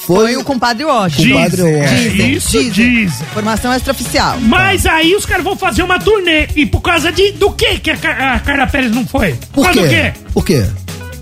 Foi, 0.07 0.17
Foi 0.33 0.37
o 0.37 0.45
compadre 0.45 0.85
Washington. 0.85 1.33
Compadre 1.37 1.63
Washington. 1.63 1.95
Dizem, 2.13 2.33
Isso 2.33 2.51
dizem. 2.53 2.71
dizem. 2.71 3.27
Informação 3.27 3.75
extraoficial. 3.75 4.39
Mas 4.41 4.87
aí 4.87 5.15
os 5.17 5.27
caras 5.27 5.43
vão 5.43 5.57
fazer 5.57 5.83
uma 5.83 5.99
turnê. 5.99 6.47
E 6.55 6.65
por 6.67 6.81
causa 6.81 7.11
de 7.11 7.33
do 7.33 7.51
que 7.53 7.79
que 7.81 7.91
a, 7.91 8.35
a 8.35 8.39
Carla 8.41 8.67
Pérez 8.69 8.93
não 8.93 9.05
foi? 9.07 9.35
Por 9.53 9.65
causa 9.65 9.83
do 9.83 9.89
quê? 9.89 10.13
Por 10.33 10.45
quê? 10.45 10.65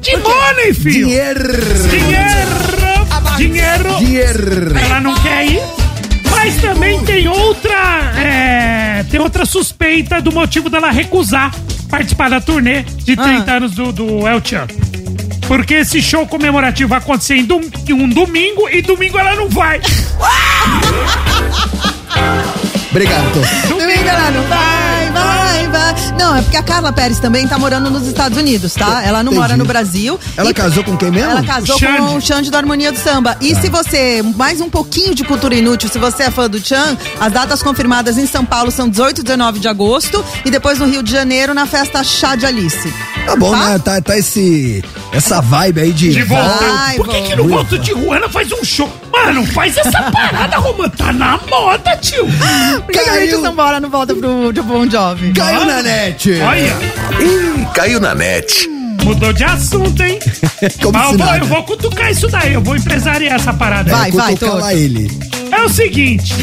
De 0.02 0.16
money, 0.18 0.74
filho! 0.74 1.06
Dinheiro! 1.06 1.64
Dinheiro! 1.88 3.36
Dinheiro! 3.38 3.98
Dinheiro! 3.98 4.78
Ela 4.78 5.00
não 5.00 5.14
quer 5.14 5.46
ir. 5.46 5.62
Mas 6.44 6.56
também 6.60 7.02
tem 7.04 7.26
outra. 7.26 7.72
é, 8.18 9.02
tem 9.10 9.18
outra 9.18 9.46
suspeita 9.46 10.20
do 10.20 10.30
motivo 10.30 10.68
dela 10.68 10.90
recusar 10.90 11.50
participar 11.88 12.28
da 12.28 12.38
turnê 12.38 12.82
de 12.82 13.16
30 13.16 13.50
anos 13.50 13.72
do, 13.74 13.90
do 13.90 14.28
El 14.28 14.42
Chan. 14.44 14.66
Porque 15.48 15.72
esse 15.74 16.02
show 16.02 16.26
comemorativo 16.26 16.90
vai 16.90 16.98
acontecer 16.98 17.36
em, 17.36 17.46
dom- 17.46 17.62
em 17.88 17.92
um 17.94 18.06
domingo 18.06 18.68
e 18.68 18.82
domingo 18.82 19.18
ela 19.18 19.34
não 19.36 19.48
vai. 19.48 19.80
Obrigado, 22.90 23.24
Tô. 23.32 23.40
Domingo 23.78 24.06
ela 24.08 24.30
não 24.30 24.42
vai. 24.42 24.93
Não, 26.18 26.34
é 26.36 26.42
porque 26.42 26.56
a 26.56 26.62
Carla 26.62 26.92
Pérez 26.92 27.18
também 27.18 27.46
tá 27.46 27.58
morando 27.58 27.90
nos 27.90 28.06
Estados 28.06 28.36
Unidos, 28.38 28.72
tá? 28.74 29.02
Ela 29.04 29.22
não 29.22 29.32
Entendi. 29.32 29.40
mora 29.40 29.56
no 29.56 29.64
Brasil. 29.64 30.18
Ela 30.36 30.50
E- 30.50 30.54
casou 30.54 30.82
com 30.84 30.96
quem 30.96 31.10
mesmo? 31.10 31.30
Ela 31.30 31.42
casou 31.42 31.78
Xande. 31.78 31.98
com 31.98 32.16
o 32.16 32.20
Xande 32.20 32.50
da 32.50 32.58
Harmonia 32.58 32.92
do 32.92 32.98
Samba. 32.98 33.36
E 33.40 33.54
se 33.56 33.68
você, 33.68 34.22
mais 34.36 34.60
um 34.60 34.70
pouquinho 34.70 35.14
de 35.14 35.24
cultura 35.24 35.54
inútil, 35.54 35.88
se 35.88 35.98
você 35.98 36.24
é 36.24 36.30
fã 36.30 36.48
do 36.48 36.64
Chan, 36.64 36.96
as 37.20 37.32
datas 37.32 37.62
confirmadas 37.62 38.16
em 38.18 38.26
São 38.26 38.44
Paulo 38.44 38.70
são 38.70 38.88
18 38.88 39.20
e 39.20 39.24
19 39.24 39.58
de 39.58 39.68
agosto 39.68 40.24
e 40.44 40.50
depois 40.50 40.78
no 40.78 40.86
Rio 40.86 41.02
de 41.02 41.10
Janeiro 41.10 41.52
na 41.54 41.66
festa 41.66 42.02
Chá 42.04 42.36
de 42.36 42.46
Alice. 42.46 42.92
Tá 43.26 43.36
bom, 43.36 43.50
Tá? 43.50 43.68
né? 43.70 43.78
Tá, 43.78 44.00
tá 44.00 44.16
esse, 44.18 44.84
essa 45.12 45.40
vibe 45.40 45.80
aí 45.80 45.92
de. 45.92 46.10
De 46.12 46.22
volta. 46.22 46.64
Por 46.96 47.08
que, 47.08 47.20
que 47.22 47.28
volta. 47.28 47.36
no 47.36 47.48
Volta 47.48 47.78
de 47.78 47.92
Ruana 47.92 48.28
faz 48.28 48.52
um 48.52 48.64
show? 48.64 48.90
Mano, 49.10 49.46
faz 49.46 49.76
essa 49.76 50.02
parada, 50.12 50.56
Romano. 50.58 50.90
Tá 50.96 51.12
na 51.12 51.38
moda, 51.48 51.96
tio. 51.96 52.26
Por 52.84 52.92
que, 52.92 52.98
a 52.98 53.20
gente. 53.20 53.40
São 53.40 53.54
Paulo 53.56 53.80
não 53.80 53.90
volta 53.90 54.14
pro, 54.14 54.52
pro 54.52 54.62
Bon 54.62 54.88
Jovi? 54.88 55.32
Caiu 55.32 55.64
na 55.64 55.82
net! 55.82 56.30
Olha, 56.40 56.76
Ih, 57.20 57.66
caiu 57.74 58.00
na 58.00 58.14
net. 58.14 58.68
Mudou 59.04 59.32
de 59.32 59.44
assunto, 59.44 60.02
hein? 60.02 60.18
Como 60.82 60.98
Mas 60.98 61.08
se 61.08 61.12
eu 61.12 61.18
vou, 61.18 61.34
eu 61.36 61.46
vou 61.46 61.62
cutucar 61.64 62.10
isso 62.10 62.28
daí, 62.28 62.54
eu 62.54 62.62
vou 62.62 62.76
empresariar 62.76 63.34
essa 63.34 63.52
parada. 63.52 63.90
Vai, 63.90 64.10
vai, 64.10 64.32
Cutucar 64.32 64.56
lá 64.56 64.74
ele. 64.74 65.10
É 65.52 65.62
o 65.62 65.68
seguinte, 65.68 66.34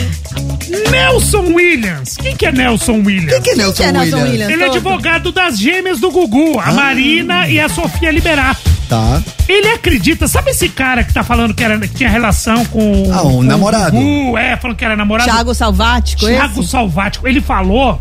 Nelson 0.90 1.54
Williams. 1.54 2.18
Quem 2.18 2.36
que 2.36 2.46
é 2.46 2.52
Nelson 2.52 3.02
Williams? 3.04 3.34
Quem 3.34 3.42
que 3.42 3.50
é 3.50 3.56
Nelson, 3.56 3.74
que 3.74 3.84
é 3.84 3.92
Nelson 3.92 4.16
Williams? 4.18 4.32
Williams? 4.32 4.54
Ele 4.54 4.64
é 4.64 4.68
advogado 4.68 5.32
das 5.32 5.60
gêmeas 5.60 6.00
do 6.00 6.12
Gugu, 6.12 6.60
a 6.60 6.72
Marina 6.72 7.48
e 7.50 7.60
a 7.60 7.68
Sofia 7.68 8.12
Liberato. 8.12 8.70
Tá. 8.88 9.22
Ele 9.48 9.70
acredita, 9.70 10.28
sabe 10.28 10.52
esse 10.52 10.70
cara 10.70 11.04
que 11.04 11.14
tá 11.14 11.24
falando 11.24 11.54
que, 11.54 11.64
era, 11.64 11.80
que 11.80 11.90
tinha 11.90 12.10
relação 12.10 12.66
com. 12.66 13.10
Ah, 13.12 13.24
um 13.24 13.38
com 13.38 13.44
namorado. 13.44 13.98
O 13.98 14.00
Gugu, 14.00 14.38
é, 14.38 14.58
falando 14.58 14.78
que 14.78 14.86
era 14.86 14.96
namorado. 14.96 15.30
Thiago 15.30 15.54
Salvático, 15.54 16.26
Thiago 16.26 16.60
esse? 16.62 16.70
Salvático. 16.70 17.28
Ele 17.28 17.42
falou 17.42 18.00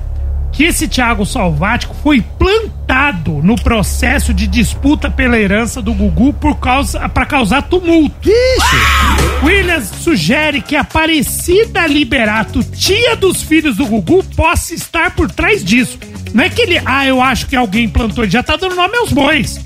que 0.52 0.64
esse 0.64 0.88
Thiago 0.88 1.24
Salvático 1.24 1.94
foi 2.02 2.22
plantado 2.38 3.40
no 3.42 3.56
processo 3.56 4.34
de 4.34 4.46
disputa 4.46 5.10
pela 5.10 5.38
herança 5.38 5.80
do 5.80 5.94
Gugu 5.94 6.32
por 6.32 6.58
causa 6.58 7.08
para 7.08 7.26
causar 7.26 7.62
tumulto. 7.62 8.28
Williams 9.42 9.90
sugere 10.02 10.60
que 10.60 10.76
a 10.76 10.80
Aparecida 10.80 11.86
Liberato, 11.86 12.62
tia 12.64 13.16
dos 13.16 13.42
filhos 13.42 13.76
do 13.76 13.86
Gugu, 13.86 14.24
possa 14.36 14.74
estar 14.74 15.14
por 15.14 15.30
trás 15.30 15.64
disso. 15.64 15.98
Não 16.34 16.44
é 16.44 16.48
que 16.48 16.62
ele, 16.62 16.80
ah, 16.84 17.06
eu 17.06 17.22
acho 17.22 17.46
que 17.46 17.56
alguém 17.56 17.88
plantou, 17.88 18.24
ele 18.24 18.32
já 18.32 18.42
tá 18.42 18.56
dando 18.56 18.74
nome 18.74 18.96
aos 18.96 19.12
bois. 19.12 19.60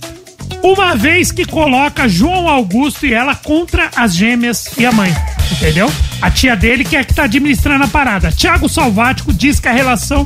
Uma 0.62 0.94
vez 0.94 1.30
que 1.30 1.44
coloca 1.44 2.08
João 2.08 2.48
Augusto 2.48 3.06
e 3.06 3.12
ela 3.12 3.34
contra 3.34 3.90
as 3.96 4.14
gêmeas 4.14 4.66
e 4.78 4.86
a 4.86 4.92
mãe. 4.92 5.14
Entendeu? 5.52 5.92
A 6.22 6.30
tia 6.30 6.56
dele 6.56 6.84
que 6.84 6.96
é 6.96 7.04
que 7.04 7.12
tá 7.12 7.24
administrando 7.24 7.84
a 7.84 7.88
parada. 7.88 8.32
Tiago 8.32 8.68
Salvático 8.68 9.32
diz 9.32 9.60
que 9.60 9.68
a 9.68 9.72
relação 9.72 10.24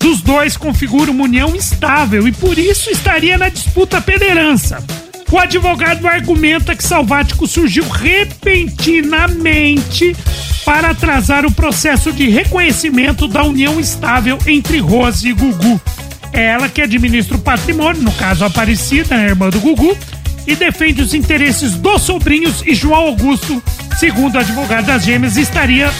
dos 0.00 0.20
dois 0.22 0.56
configura 0.56 1.10
uma 1.10 1.24
união 1.24 1.54
estável 1.54 2.26
e 2.26 2.32
por 2.32 2.58
isso 2.58 2.88
estaria 2.90 3.36
na 3.36 3.50
disputa 3.50 4.00
pela 4.00 4.24
herança. 4.24 4.82
O 5.30 5.38
advogado 5.38 6.08
argumenta 6.08 6.74
que 6.74 6.82
Salvático 6.82 7.46
surgiu 7.46 7.86
repentinamente 7.88 10.16
para 10.64 10.88
atrasar 10.90 11.46
o 11.46 11.52
processo 11.52 12.12
de 12.12 12.28
reconhecimento 12.28 13.28
da 13.28 13.44
união 13.44 13.78
estável 13.78 14.36
entre 14.46 14.78
Rose 14.78 15.28
e 15.28 15.32
Gugu. 15.32 15.80
É 16.32 16.46
ela 16.46 16.68
que 16.68 16.82
administra 16.82 17.36
o 17.36 17.40
patrimônio, 17.40 18.02
no 18.02 18.10
caso 18.12 18.44
Aparecida, 18.44 19.14
a 19.14 19.22
irmã 19.22 19.50
do 19.50 19.60
Gugu, 19.60 19.96
e 20.46 20.56
defende 20.56 21.02
os 21.02 21.12
interesses 21.14 21.74
dos 21.74 22.02
sobrinhos 22.02 22.62
e 22.66 22.74
João 22.74 23.02
Augusto, 23.02 23.62
segundo 23.98 24.36
o 24.36 24.38
advogado 24.38 24.86
das 24.86 25.04
gêmeas, 25.04 25.36
estaria 25.36 25.92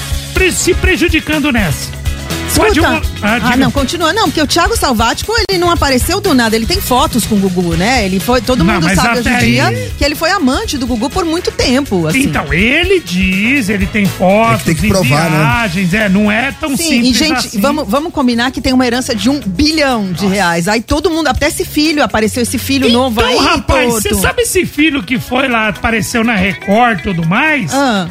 se 0.53 0.73
prejudicando 0.75 1.53
nessa. 1.53 2.00
Escuta. 2.49 2.69
advo- 2.89 3.03
Ah, 3.23 3.39
diga. 3.39 3.57
não, 3.57 3.71
continua. 3.71 4.13
Não, 4.13 4.25
porque 4.25 4.41
o 4.43 4.47
Thiago 4.47 4.77
Salvático, 4.77 5.33
ele 5.49 5.59
não 5.59 5.71
apareceu 5.71 6.21
do 6.21 6.35
nada. 6.35 6.57
Ele 6.57 6.67
tem 6.67 6.81
fotos 6.81 7.25
com 7.27 7.35
o 7.37 7.39
Gugu, 7.39 7.77
né? 7.77 8.05
Ele 8.05 8.19
foi. 8.21 8.41
Todo 8.41 8.65
Não, 8.65 8.75
mundo 8.75 8.95
sabe 8.95 9.19
hoje 9.21 9.29
em 9.29 9.33
aí- 9.35 9.51
dia 9.53 9.93
que 9.99 10.05
ele 10.05 10.15
foi 10.15 10.31
amante 10.31 10.77
do 10.79 10.87
Gugu 10.87 11.09
por 11.11 11.25
muito 11.25 11.51
tempo. 11.53 12.07
Assim. 12.07 12.21
Então, 12.25 12.53
ele 12.53 13.01
diz, 13.01 13.69
ele 13.69 13.87
tem 13.87 14.07
fotos, 14.07 14.65
tem 14.65 14.75
que 14.75 14.87
em 14.87 14.89
provar, 14.91 15.31
né? 15.31 15.39
viagens, 15.39 15.95
é, 15.95 16.09
não 16.09 16.31
é 16.31 16.53
tão 16.59 16.77
Sim, 16.77 16.85
simples 16.85 17.11
e 17.11 17.19
gente, 17.19 17.33
assim. 17.49 17.61
vamos, 17.61 17.85
vamos 17.89 18.13
combinar 18.13 18.51
que 18.51 18.61
tem 18.61 18.73
uma 18.73 18.87
herança 18.87 19.15
de 19.15 19.29
um 19.31 19.41
bilhão 19.41 20.13
de 20.13 20.27
reais. 20.27 20.67
Aí 20.69 20.81
todo 20.83 21.11
mundo, 21.11 21.29
até 21.29 21.49
esse 21.49 21.65
filho, 21.65 22.03
apareceu 22.03 22.43
esse 22.43 22.59
filho 22.59 22.89
novo 22.91 23.21
aí, 23.23 23.35
Então, 23.35 23.45
rapaz, 23.45 23.93
você 23.95 24.15
sabe 24.15 24.43
esse 24.43 24.65
filho 24.67 25.03
que 25.03 25.19
foi 25.19 25.49
lá, 25.49 25.69
apareceu 25.69 26.25
na 26.25 26.35
Record 26.35 27.01
e 27.01 27.03
tudo 27.03 27.27
mais? 27.27 27.73
Ah, 27.73 28.09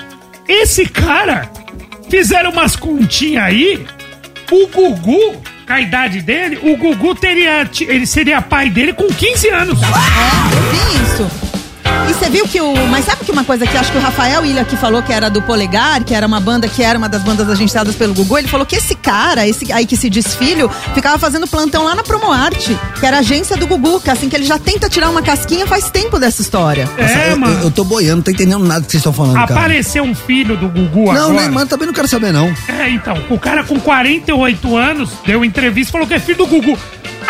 Esse 0.48 0.86
cara, 0.88 1.50
fizeram 2.10 2.50
umas 2.52 2.76
continhas 2.76 3.44
aí, 3.44 3.86
o 4.56 4.68
Gugu, 4.68 5.42
com 5.68 5.74
a 5.74 5.82
idade 5.82 6.22
dele, 6.22 6.60
o 6.64 6.76
Gugu 6.78 7.16
teria, 7.16 7.70
ele 7.82 8.06
seria 8.06 8.42
pai 8.42 8.70
dele 8.70 8.94
com 8.94 9.08
15 9.08 9.50
anos. 9.50 9.80
é, 9.82 10.72
tem 10.72 11.04
isso. 11.04 11.49
E 12.10 12.14
você 12.14 12.30
viu 12.30 12.48
que 12.48 12.60
o. 12.60 12.74
Mas 12.88 13.06
sabe 13.06 13.24
que 13.24 13.32
uma 13.32 13.44
coisa 13.44 13.68
que 13.68 13.78
acho 13.78 13.92
que 13.92 13.98
o 13.98 14.02
Rafael 14.02 14.44
Ilha 14.46 14.66
que 14.66 14.76
falou 14.76 15.04
que 15.04 15.14
era 15.14 15.30
do 15.30 15.42
Polegar, 15.44 16.04
que 16.04 16.14
era 16.14 16.26
uma 16.26 16.40
banda 16.40 16.68
que 16.68 16.82
era 16.84 16.98
uma 16.98 17.08
das 17.08 17.22
bandas 17.22 17.48
agenciadas 17.50 17.96
pelo 17.96 18.14
Gugu, 18.14 18.38
ele 18.40 18.48
falou 18.48 18.66
que 18.66 18.76
esse 18.76 18.96
cara, 18.96 19.48
esse 19.48 19.72
aí 19.72 19.86
que 19.86 19.96
se 19.96 20.10
diz 20.10 20.34
filho, 20.36 20.70
ficava 20.96 21.18
fazendo 21.20 21.48
plantão 21.48 21.84
lá 21.84 21.94
na 21.94 22.04
Promoarte, 22.04 22.76
que 23.00 23.06
era 23.06 23.18
a 23.18 23.20
agência 23.20 23.56
do 23.56 23.68
Gugu, 23.68 24.00
que 24.02 24.10
assim 24.10 24.28
que 24.28 24.36
ele 24.36 24.46
já 24.46 24.58
tenta 24.58 24.90
tirar 24.90 25.10
uma 25.10 25.22
casquinha 25.22 25.68
faz 25.68 25.90
tempo 25.92 26.18
dessa 26.20 26.42
história. 26.42 26.90
Nossa, 27.00 27.14
É, 27.14 27.32
eu, 27.34 27.38
mano. 27.38 27.54
eu, 27.60 27.64
eu 27.66 27.72
tô 27.72 27.84
boiando, 27.84 28.18
não 28.18 28.24
tô 28.24 28.32
entendendo 28.32 28.64
nada 28.66 28.84
que 28.84 28.92
vocês 28.92 29.02
estão 29.02 29.14
falando, 29.14 29.36
cara. 29.36 29.54
Apareceu 29.54 30.04
um 30.04 30.16
filho 30.16 30.58
do 30.58 30.68
Gugu 30.68 31.14
Não, 31.14 31.26
agora. 31.30 31.42
nem, 31.42 31.50
mano, 31.52 31.68
também 31.68 31.86
não 31.86 31.94
quero 31.94 32.08
saber, 32.08 32.32
não. 32.34 32.52
É, 32.68 32.90
então, 32.90 33.18
o 33.30 33.38
cara 33.38 33.64
com 33.64 33.80
48 33.80 34.76
anos 34.76 35.12
deu 35.26 35.46
entrevista 35.46 35.90
e 35.90 35.92
falou 35.92 36.08
que 36.08 36.14
é 36.16 36.20
filho 36.20 36.40
do 36.40 36.48
Gugu. 36.48 36.78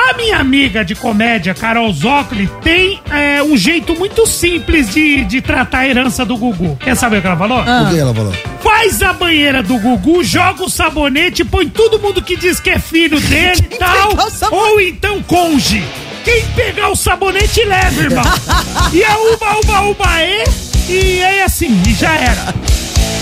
A 0.02 0.14
minha 0.14 0.38
amiga 0.38 0.86
de 0.86 0.95
comédia, 0.95 1.54
Carol 1.54 1.91
Zócoli, 1.91 2.50
tem 2.62 3.02
é, 3.12 3.43
um 3.43 3.58
jeito 3.58 3.93
muito 3.95 4.26
simples 4.26 4.93
de, 4.93 5.26
de 5.26 5.41
tratar 5.41 5.80
a 5.80 5.88
herança 5.88 6.26
do 6.26 6.38
Gugu. 6.38 6.78
Quer 6.78 6.95
saber 6.95 7.18
o 7.18 7.22
que 7.22 7.28
ela 7.28 7.36
falou? 7.36 7.60
Ah. 7.60 7.84
O 7.84 7.93
que 7.93 8.00
ela 8.00 8.14
falou? 8.14 8.34
Faz 8.62 9.02
a 9.02 9.12
banheira 9.12 9.62
do 9.62 9.78
Gugu, 9.78 10.24
joga 10.24 10.64
o 10.64 10.70
sabonete, 10.70 11.43
põe 11.43 11.68
todo 11.68 12.00
mundo 12.00 12.22
que 12.22 12.38
diz 12.38 12.62
que 12.62 12.70
é 12.70 12.80
filho 12.80 13.20
dele 13.20 13.68
e 13.70 13.78
tal. 13.78 14.12
Ou 14.52 14.80
então 14.80 15.22
conge. 15.24 15.84
Quem 16.24 16.45
pegar 16.56 16.89
o 16.89 16.95
sabonete 16.95 17.66
leva, 17.66 18.02
irmão. 18.02 18.24
e 18.93 19.04
é 19.04 19.34
uba, 19.34 19.60
uba, 19.60 19.82
uba, 19.82 20.24
e, 20.24 20.43
e 20.89 21.20
é 21.20 21.43
assim, 21.43 21.82
e 21.86 21.93
já 21.93 22.16
era. 22.16 22.54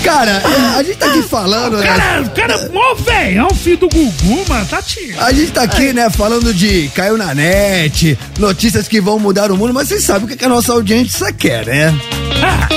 Cara, 0.02 0.30
é, 0.30 0.78
a 0.78 0.82
gente 0.82 0.96
tá 0.96 1.06
aqui 1.06 1.22
falando, 1.22 1.74
O 1.74 1.80
né? 1.80 1.86
cara, 1.86 2.22
o 2.22 2.30
cara, 2.30 2.70
mó 2.72 2.94
velhão, 2.94 3.50
filho 3.50 3.76
do 3.78 3.88
Gugu, 3.88 4.44
mano, 4.48 4.64
tá 4.66 4.80
tiro. 4.80 5.20
A 5.20 5.32
gente 5.32 5.52
tá 5.52 5.62
aqui, 5.62 5.92
né, 5.92 6.08
falando 6.10 6.54
de 6.54 6.88
caiu 6.94 7.16
na 7.18 7.34
net, 7.34 8.18
notícias 8.38 8.88
que 8.88 9.00
vão 9.00 9.18
mudar 9.18 9.50
o 9.50 9.56
mundo, 9.56 9.74
mas 9.74 9.88
vocês 9.88 10.02
sabem 10.04 10.24
o 10.24 10.28
que, 10.28 10.36
que 10.36 10.44
a 10.44 10.48
nossa 10.48 10.72
audiência 10.72 11.32
quer, 11.32 11.66
né? 11.66 11.94
Ah, 12.42 12.68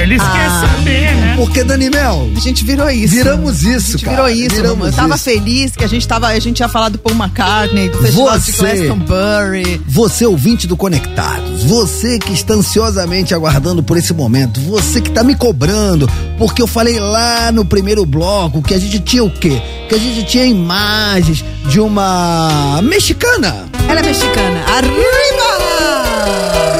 eles 0.00 0.20
Ah. 0.20 0.30
querem 0.30 0.50
saber, 0.50 1.14
né? 1.16 1.34
Porque, 1.36 1.64
Dani 1.64 1.90
Mel, 1.90 2.28
A 2.36 2.40
gente 2.40 2.64
virou 2.64 2.90
isso. 2.90 3.14
viramos 3.14 3.64
A 3.64 3.68
isso, 3.76 3.92
gente 3.92 4.04
cara. 4.04 4.24
virou 4.24 4.30
isso, 4.46 4.56
viramos 4.56 4.86
eu 4.88 4.92
tava 4.92 5.14
isso. 5.14 5.24
feliz 5.24 5.72
que 5.76 5.84
a 5.84 5.88
gente 5.88 6.06
tava, 6.06 6.26
a 6.28 6.38
gente 6.38 6.56
tinha 6.56 6.68
falado 6.68 6.92
do 6.92 6.98
Paul 6.98 7.16
McCartney, 7.16 7.88
do 7.88 7.98
festival 7.98 8.38
de 8.38 8.52
Você. 8.52 8.62
Glastonbury. 8.86 9.80
Você, 9.86 10.26
ouvinte 10.26 10.66
do 10.66 10.76
Conectados, 10.76 11.62
você 11.64 12.18
que 12.18 12.32
está 12.32 12.54
ansiosamente 12.54 13.34
aguardando 13.34 13.82
por 13.82 13.96
esse 13.96 14.12
momento, 14.12 14.60
você 14.60 15.00
que 15.00 15.10
tá 15.10 15.22
me 15.24 15.34
cobrando, 15.34 16.08
porque 16.38 16.62
eu 16.62 16.66
falei 16.66 16.98
lá 16.98 17.50
no 17.52 17.64
primeiro 17.64 18.04
bloco 18.06 18.62
que 18.62 18.74
a 18.74 18.78
gente 18.78 19.00
tinha 19.00 19.24
o 19.24 19.30
quê? 19.30 19.60
Que 19.88 19.94
a 19.94 19.98
gente 19.98 20.24
tinha 20.24 20.44
imagens 20.46 21.44
de 21.66 21.80
uma 21.80 22.80
mexicana. 22.82 23.64
Ela 23.88 24.00
é 24.00 24.02
mexicana. 24.02 24.60
Arriba! 24.76 26.79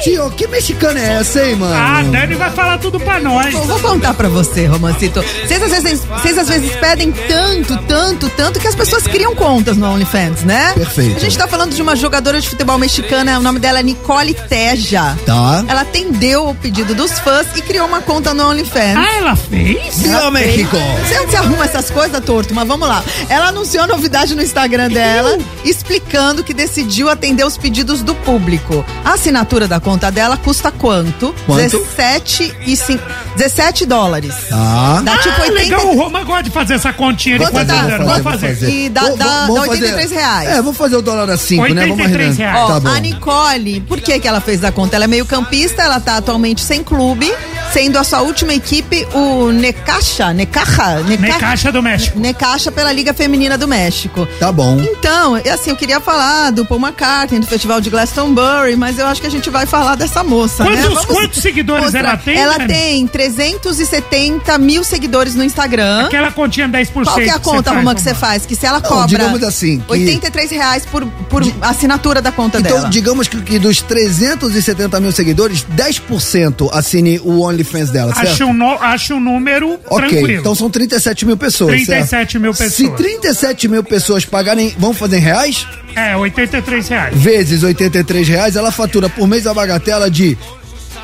Tortinho, 0.00 0.30
que 0.30 0.46
mexicana 0.46 0.98
é 0.98 1.12
essa, 1.20 1.44
hein, 1.44 1.56
mano? 1.56 1.74
Ah, 1.74 2.02
Dani 2.02 2.34
vai 2.34 2.50
falar 2.50 2.78
tudo 2.78 2.98
pra 2.98 3.20
nós. 3.20 3.52
Eu 3.52 3.64
vou 3.64 3.78
contar 3.80 4.14
pra 4.14 4.28
você, 4.28 4.64
Romancito. 4.66 5.22
Vocês 5.22 5.62
às, 5.62 5.70
vezes, 5.70 6.04
vocês 6.04 6.38
às 6.38 6.48
vezes 6.48 6.74
pedem 6.76 7.12
tanto, 7.12 7.76
tanto, 7.82 8.30
tanto 8.30 8.58
que 8.58 8.66
as 8.66 8.74
pessoas 8.74 9.02
criam 9.06 9.34
contas 9.34 9.76
no 9.76 9.86
OnlyFans, 9.92 10.42
né? 10.42 10.72
Perfeito. 10.72 11.16
A 11.16 11.20
gente 11.20 11.36
tá 11.36 11.46
falando 11.46 11.74
de 11.74 11.82
uma 11.82 11.94
jogadora 11.94 12.40
de 12.40 12.48
futebol 12.48 12.78
mexicana, 12.78 13.38
o 13.38 13.42
nome 13.42 13.58
dela 13.58 13.80
é 13.80 13.82
Nicole 13.82 14.32
Teja. 14.32 15.16
Tá. 15.26 15.64
Ela 15.68 15.82
atendeu 15.82 16.48
o 16.48 16.54
pedido 16.54 16.94
dos 16.94 17.18
fãs 17.18 17.48
e 17.56 17.60
criou 17.60 17.86
uma 17.86 18.00
conta 18.00 18.32
no 18.32 18.48
OnlyFans. 18.48 18.96
Ah, 18.96 19.16
ela 19.18 19.36
fez? 19.36 19.98
Viva 19.98 20.30
México! 20.30 20.76
Não 20.76 21.06
sei 21.06 21.20
onde 21.20 21.30
você 21.30 21.36
arruma 21.36 21.64
essas 21.66 21.90
coisas, 21.90 22.24
torto, 22.24 22.54
mas 22.54 22.66
vamos 22.66 22.88
lá. 22.88 23.04
Ela 23.28 23.48
anunciou 23.48 23.84
a 23.84 23.86
novidade 23.86 24.34
no 24.34 24.42
Instagram 24.42 24.88
dela, 24.88 25.38
explicando 25.62 26.42
que 26.42 26.54
decidiu 26.54 27.10
atender 27.10 27.44
os 27.44 27.58
pedidos 27.58 28.02
do 28.02 28.14
público. 28.14 28.82
A 29.04 29.12
assinatura 29.12 29.68
da 29.68 29.78
conta 29.78 29.89
dela 29.96 30.36
custa 30.36 30.70
quanto? 30.70 31.34
Quanto? 31.46 31.62
17, 31.78 32.54
e 32.66 32.76
cin- 32.76 33.00
17 33.36 33.86
dólares. 33.86 34.34
Tá. 34.48 35.00
Dá 35.04 35.16
tipo 35.18 35.34
ah, 35.40 35.44
80. 35.44 35.52
legal, 35.52 35.86
o 35.86 35.96
Roma 35.96 36.22
gosta 36.24 36.42
de 36.44 36.50
fazer 36.50 36.74
essa 36.74 36.92
continha 36.92 37.38
de 37.38 37.44
Quanto 37.44 37.52
quanto 37.52 37.66
dá? 37.66 37.74
Quanto 37.82 38.04
Vamos 38.06 38.22
dá? 38.24 38.30
fazer. 38.30 38.68
E 38.70 38.88
dá- 38.88 39.00
Vamos- 39.02 39.18
dá- 39.18 39.46
vamos 39.46 39.54
dá 39.54 39.60
83 39.62 40.10
reais. 40.10 40.48
É, 40.50 40.56
vamos 40.56 40.76
fazer 40.76 40.96
o 40.96 41.02
dólar 41.02 41.30
a 41.30 41.36
5, 41.36 41.62
né? 41.74 41.82
Vamos 41.86 41.98
83 41.98 42.40
arredondar. 42.40 42.52
reais. 42.54 42.70
Ó, 42.70 42.72
Tá 42.74 42.80
bom. 42.80 42.88
a 42.88 43.00
Nicole, 43.00 43.80
por 43.82 44.00
que 44.00 44.18
que 44.20 44.28
ela 44.28 44.40
fez 44.40 44.62
a 44.64 44.72
conta? 44.72 44.96
Ela 44.96 45.04
é 45.04 45.08
meio 45.08 45.24
campista, 45.26 45.82
ela 45.82 46.00
tá 46.00 46.16
atualmente 46.16 46.60
sem 46.62 46.82
clube, 46.82 47.32
sendo 47.72 47.98
a 47.98 48.04
sua 48.04 48.20
última 48.22 48.52
equipe 48.54 49.06
o 49.14 49.50
Necaxa, 49.52 50.32
Necaxa, 50.32 51.00
Necaxa 51.18 51.70
do 51.72 51.82
México. 51.82 52.18
Necaxa 52.18 52.72
pela 52.72 52.92
Liga 52.92 53.14
Feminina 53.14 53.56
do 53.56 53.68
México. 53.68 54.26
Tá 54.38 54.50
bom. 54.50 54.78
Então, 54.80 55.36
é 55.36 55.50
assim, 55.50 55.70
eu 55.70 55.76
queria 55.76 56.00
falar 56.00 56.50
do 56.50 56.64
Paul 56.66 56.80
McCartney, 56.80 57.40
do 57.40 57.46
Festival 57.46 57.80
de 57.80 57.88
Glastonbury, 57.90 58.74
mas 58.76 58.98
eu 58.98 59.06
acho 59.06 59.20
que 59.20 59.26
a 59.26 59.30
gente 59.30 59.48
vai 59.50 59.66
falar 59.66 59.94
dessa 59.94 60.24
moça, 60.24 60.64
né? 60.64 60.82
Quantos- 60.82 61.04
quantos 61.06 61.42
seguidores 61.42 61.84
mostrar. 61.84 62.00
ela 62.00 62.16
tem, 62.16 62.36
Ela 62.38 62.58
Dani? 62.58 62.68
tem 62.74 63.06
370 63.06 64.58
mil 64.58 64.82
seguidores 64.84 65.34
no 65.34 65.44
Instagram. 65.44 66.06
Aquela 66.06 66.32
continha 66.32 66.68
10%. 66.68 67.04
Qual 67.04 67.16
que 67.16 67.22
é 67.22 67.30
a 67.30 67.38
conta, 67.38 67.72
Roma, 67.72 67.94
que 67.94 68.00
você 68.02 68.14
faz? 68.14 68.44
Que 68.46 68.56
se 68.56 68.66
ela 68.66 68.80
Não, 68.80 68.88
cobra 68.88 69.06
digamos 69.06 69.42
assim, 69.42 69.78
que- 69.80 69.92
83 69.92 70.50
reais 70.50 70.84
por, 70.86 71.06
por 71.28 71.42
assinatura 71.62 72.20
da 72.20 72.32
conta 72.32 72.58
Então, 72.58 72.76
dela. 72.78 72.88
digamos 72.88 73.28
que, 73.28 73.40
que 73.42 73.58
dos 73.58 73.80
370 73.82 74.98
mil 75.00 75.12
seguidores, 75.12 75.64
10% 75.74 76.68
assine 76.72 77.20
o 77.22 77.40
OnlyFans 77.42 77.59
dela, 77.92 78.14
certo? 78.14 78.28
Acho 78.28 78.44
um, 78.46 78.52
no- 78.52 78.78
acho 78.82 79.14
um 79.14 79.20
número 79.20 79.78
Ok, 79.86 80.08
tranquilo. 80.08 80.40
então 80.40 80.54
são 80.54 80.70
37 80.70 81.26
mil 81.26 81.36
pessoas. 81.36 81.70
37 81.72 82.08
certo? 82.08 82.40
mil 82.40 82.52
Se 82.54 82.64
pessoas. 82.64 82.96
37 82.96 83.68
mil 83.68 83.84
pessoas 83.84 84.24
pagarem, 84.24 84.74
vamos 84.78 84.98
fazer 84.98 85.16
em 85.18 85.20
reais? 85.20 85.66
É, 85.94 86.16
83 86.16 86.88
reais. 86.88 87.16
Vezes 87.16 87.62
83 87.62 88.28
reais, 88.28 88.56
ela 88.56 88.70
fatura 88.70 89.08
por 89.08 89.26
mês 89.26 89.46
a 89.46 89.52
bagatela 89.54 90.10
de 90.10 90.36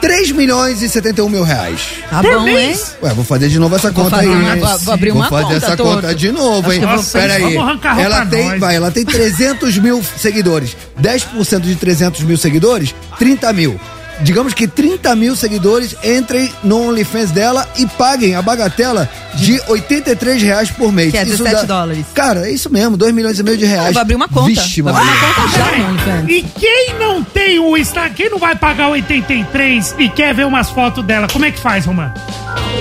3 0.01 0.31
milhões 0.33 0.83
e 0.83 0.89
71 0.89 1.29
mil 1.29 1.43
reais. 1.43 1.81
Tá 2.11 2.23
Por 2.23 2.35
bom, 2.39 2.45
mês? 2.45 2.79
hein? 2.79 2.87
Ué, 3.03 3.15
vou 3.15 3.25
fazer 3.25 3.49
de 3.49 3.59
novo 3.59 3.75
essa 3.75 3.91
Vou 3.91 4.05
conta 4.05 4.17
fazer 4.17 4.29
aí. 4.29 4.61
vou- 4.61 4.79
vou 4.79 4.95
abrir 4.95 5.11
uma 5.11 5.29
Vou 5.29 5.39
fazer 5.39 5.55
conta, 5.55 5.67
essa 5.67 5.77
Torto. 5.77 5.95
conta 6.03 6.15
de 6.15 6.31
novo, 6.33 6.71
Acho 6.71 6.81
hein? 6.81 7.05
Pera 7.13 7.35
aí. 7.35 7.43
vamos 7.43 7.59
arrancar 7.71 7.95
roupa 7.95 8.03
Ela 8.07 8.27
tem, 8.27 8.49
nós. 8.49 8.61
vai, 8.61 8.77
ela 8.77 8.91
tem 8.91 9.05
300 9.05 9.79
mil 9.79 10.03
seguidores. 10.19 10.77
10% 11.01 11.61
de 11.63 11.75
300 11.77 12.21
mil 12.23 12.37
seguidores, 12.37 12.95
30 13.19 13.53
mil. 13.53 13.81
Digamos 14.21 14.55
que 14.55 14.67
30 14.67 15.15
mil 15.15 15.37
seguidores 15.37 15.95
entrem 16.03 16.51
no 16.65 16.89
OnlyFans 16.89 17.31
dela 17.31 17.69
e 17.77 17.87
paguem 17.87 18.35
a 18.35 18.43
bagatela 18.43 19.09
de 19.35 19.61
83 19.69 20.43
reais 20.43 20.71
por 20.71 20.91
mês. 20.91 21.11
Que 21.11 21.19
é 21.19 21.23
Isso 21.25 21.43
17 21.45 21.67
dólares. 21.67 22.07
Cara, 22.15 22.49
é 22.49 22.53
isso 22.53 22.71
mesmo, 22.73 22.97
2 22.97 23.15
milhões 23.15 23.39
e 23.39 23.43
meio 23.43 23.59
de 23.59 23.67
reais. 23.67 23.89
Eu 23.89 23.93
vou 23.95 24.03
abrir 24.03 24.15
uma 24.15 24.29
conta. 24.29 24.47
Vixe, 24.47 24.81
Vou 24.81 24.93
Maria. 24.93 25.11
abrir 25.11 25.25
uma 25.27 25.35
conta 25.35 25.59
já 25.59 25.79
no 25.79 25.89
OnlyFans. 25.91 26.31
E 26.31 26.43
quem 26.59 26.95
não 26.99 27.23
tem 27.23 27.59
o 27.59 27.77
Instagram, 27.77 28.15
quem 28.15 28.31
não 28.31 28.39
vai 28.39 28.57
pagar 28.57 28.89
83 28.89 29.95
e 29.99 30.09
quer 30.09 30.35
ver 30.35 30.47
umas 30.47 30.71
fotos 30.71 31.05
dela, 31.05 31.27
como 31.31 31.45
é 31.45 31.51
que 31.51 31.61
faz, 31.61 31.85
Romano? 31.85 32.15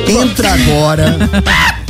Entra 0.08 0.54
agora 0.54 1.18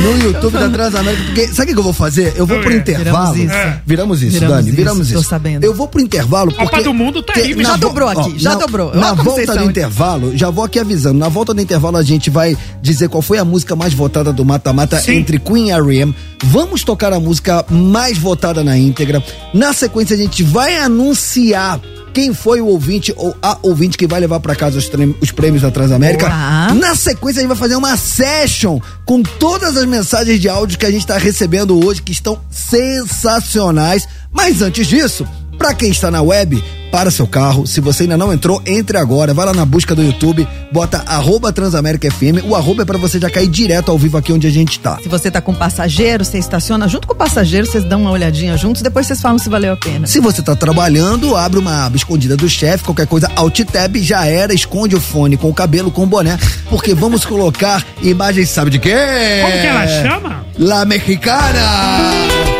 no 0.00 0.18
YouTube 0.18 0.52
da 0.58 0.68
Transamérica. 0.68 1.24
Porque 1.26 1.48
sabe 1.48 1.70
o 1.70 1.74
que 1.74 1.80
eu 1.80 1.84
vou 1.84 1.92
fazer? 1.92 2.32
Eu 2.36 2.46
vou 2.46 2.58
pro 2.60 2.72
É. 2.72 2.76
intervalo. 2.76 3.32
Viramos 3.34 3.38
isso. 3.50 3.52
É. 3.54 3.80
Viramos 3.86 4.22
isso, 4.22 4.32
Viramos 4.32 4.56
Dani. 4.56 4.68
isso, 4.68 4.76
Viramos 4.76 5.10
tô 5.10 5.20
isso. 5.20 5.28
sabendo. 5.28 5.64
Eu 5.64 5.74
vou 5.74 5.88
pro 5.88 6.00
intervalo 6.00 6.50
porque. 6.52 6.64
Copa 6.64 6.82
do 6.82 6.94
Mundo 6.94 7.22
tá 7.22 7.34
aí, 7.36 7.54
já 7.62 7.76
dobrou 7.76 8.08
aqui, 8.08 8.38
já 8.38 8.50
na- 8.50 8.56
dobrou. 8.56 8.94
Na 8.94 9.12
volta 9.12 9.54
do 9.56 9.64
intervalo, 9.64 10.36
já 10.36 10.50
vou 10.50 10.64
aqui 10.64 10.78
avisando. 10.78 11.18
Na 11.18 11.28
volta 11.28 11.52
do 11.54 11.60
intervalo, 11.60 11.96
a 11.96 12.02
gente 12.02 12.30
vai 12.30 12.56
dizer 12.80 13.08
qual 13.08 13.22
foi 13.22 13.38
a 13.38 13.44
música 13.44 13.76
mais 13.76 13.92
votada 13.94 14.32
do 14.32 14.44
Mata-Mata 14.44 15.00
Sim. 15.00 15.16
entre 15.16 15.38
Queen 15.38 15.68
e 15.68 15.70
R.E.M. 15.72 16.14
Vamos 16.44 16.82
tocar 16.82 17.12
a 17.12 17.20
música 17.20 17.64
mais 17.70 18.18
votada 18.18 18.64
na 18.64 18.76
íntegra. 18.76 19.22
Na 19.54 19.72
sequência, 19.72 20.14
a 20.14 20.18
gente 20.18 20.42
vai 20.42 20.76
anunciar. 20.76 21.80
Quem 22.12 22.34
foi 22.34 22.60
o 22.60 22.66
ouvinte 22.66 23.12
ou 23.16 23.34
a 23.42 23.58
ouvinte 23.62 23.96
que 23.96 24.06
vai 24.06 24.20
levar 24.20 24.40
pra 24.40 24.54
casa 24.54 24.78
os, 24.78 24.90
os 25.20 25.30
prêmios 25.30 25.62
da 25.62 25.70
Transamérica? 25.70 26.28
Boa. 26.28 26.74
Na 26.74 26.94
sequência, 26.94 27.40
a 27.40 27.42
gente 27.42 27.48
vai 27.48 27.56
fazer 27.56 27.76
uma 27.76 27.96
session 27.96 28.80
com 29.04 29.22
todas 29.22 29.76
as 29.76 29.86
mensagens 29.86 30.40
de 30.40 30.48
áudio 30.48 30.78
que 30.78 30.86
a 30.86 30.90
gente 30.90 31.06
tá 31.06 31.16
recebendo 31.16 31.84
hoje, 31.84 32.02
que 32.02 32.12
estão 32.12 32.40
sensacionais. 32.50 34.06
Mas 34.30 34.62
antes 34.62 34.86
disso, 34.86 35.26
pra 35.62 35.74
quem 35.74 35.92
está 35.92 36.10
na 36.10 36.20
web, 36.20 36.60
para 36.90 37.08
seu 37.08 37.24
carro. 37.24 37.68
Se 37.68 37.80
você 37.80 38.02
ainda 38.02 38.18
não 38.18 38.32
entrou, 38.32 38.60
entre 38.66 38.98
agora. 38.98 39.32
Vai 39.32 39.46
lá 39.46 39.54
na 39.54 39.64
busca 39.64 39.94
do 39.94 40.02
YouTube, 40.02 40.46
bota 40.72 41.04
arroba 41.06 41.52
Transamérica 41.52 42.10
FM. 42.10 42.44
O 42.44 42.56
arroba 42.56 42.82
é 42.82 42.84
pra 42.84 42.98
você 42.98 43.20
já 43.20 43.30
cair 43.30 43.46
direto 43.46 43.88
ao 43.88 43.96
vivo 43.96 44.18
aqui 44.18 44.32
onde 44.32 44.44
a 44.44 44.50
gente 44.50 44.80
tá. 44.80 44.98
Se 45.00 45.08
você 45.08 45.30
tá 45.30 45.40
com 45.40 45.54
passageiro, 45.54 46.24
você 46.24 46.36
estaciona 46.36 46.88
junto 46.88 47.06
com 47.06 47.14
o 47.14 47.16
passageiro, 47.16 47.64
vocês 47.64 47.84
dão 47.84 48.00
uma 48.00 48.10
olhadinha 48.10 48.56
juntos, 48.56 48.82
depois 48.82 49.06
vocês 49.06 49.20
falam 49.20 49.38
se 49.38 49.48
valeu 49.48 49.74
a 49.74 49.76
pena. 49.76 50.04
Se 50.04 50.18
você 50.18 50.42
tá 50.42 50.56
trabalhando, 50.56 51.36
abre 51.36 51.60
uma 51.60 51.86
aba 51.86 51.96
escondida 51.96 52.36
do 52.36 52.48
chefe, 52.48 52.82
qualquer 52.82 53.06
coisa, 53.06 53.30
alt 53.36 53.60
tab, 53.60 53.96
já 53.98 54.26
era, 54.26 54.52
esconde 54.52 54.96
o 54.96 55.00
fone 55.00 55.36
com 55.36 55.48
o 55.48 55.54
cabelo, 55.54 55.92
com 55.92 56.02
o 56.02 56.06
boné, 56.06 56.36
porque 56.68 56.92
vamos 56.92 57.24
colocar 57.24 57.86
imagens, 58.02 58.48
sabe 58.48 58.72
de 58.72 58.80
quê? 58.80 58.96
Como 59.42 59.60
que 59.60 59.66
ela 59.68 59.86
chama? 59.86 60.44
La 60.58 60.84
Mexicana! 60.84 62.51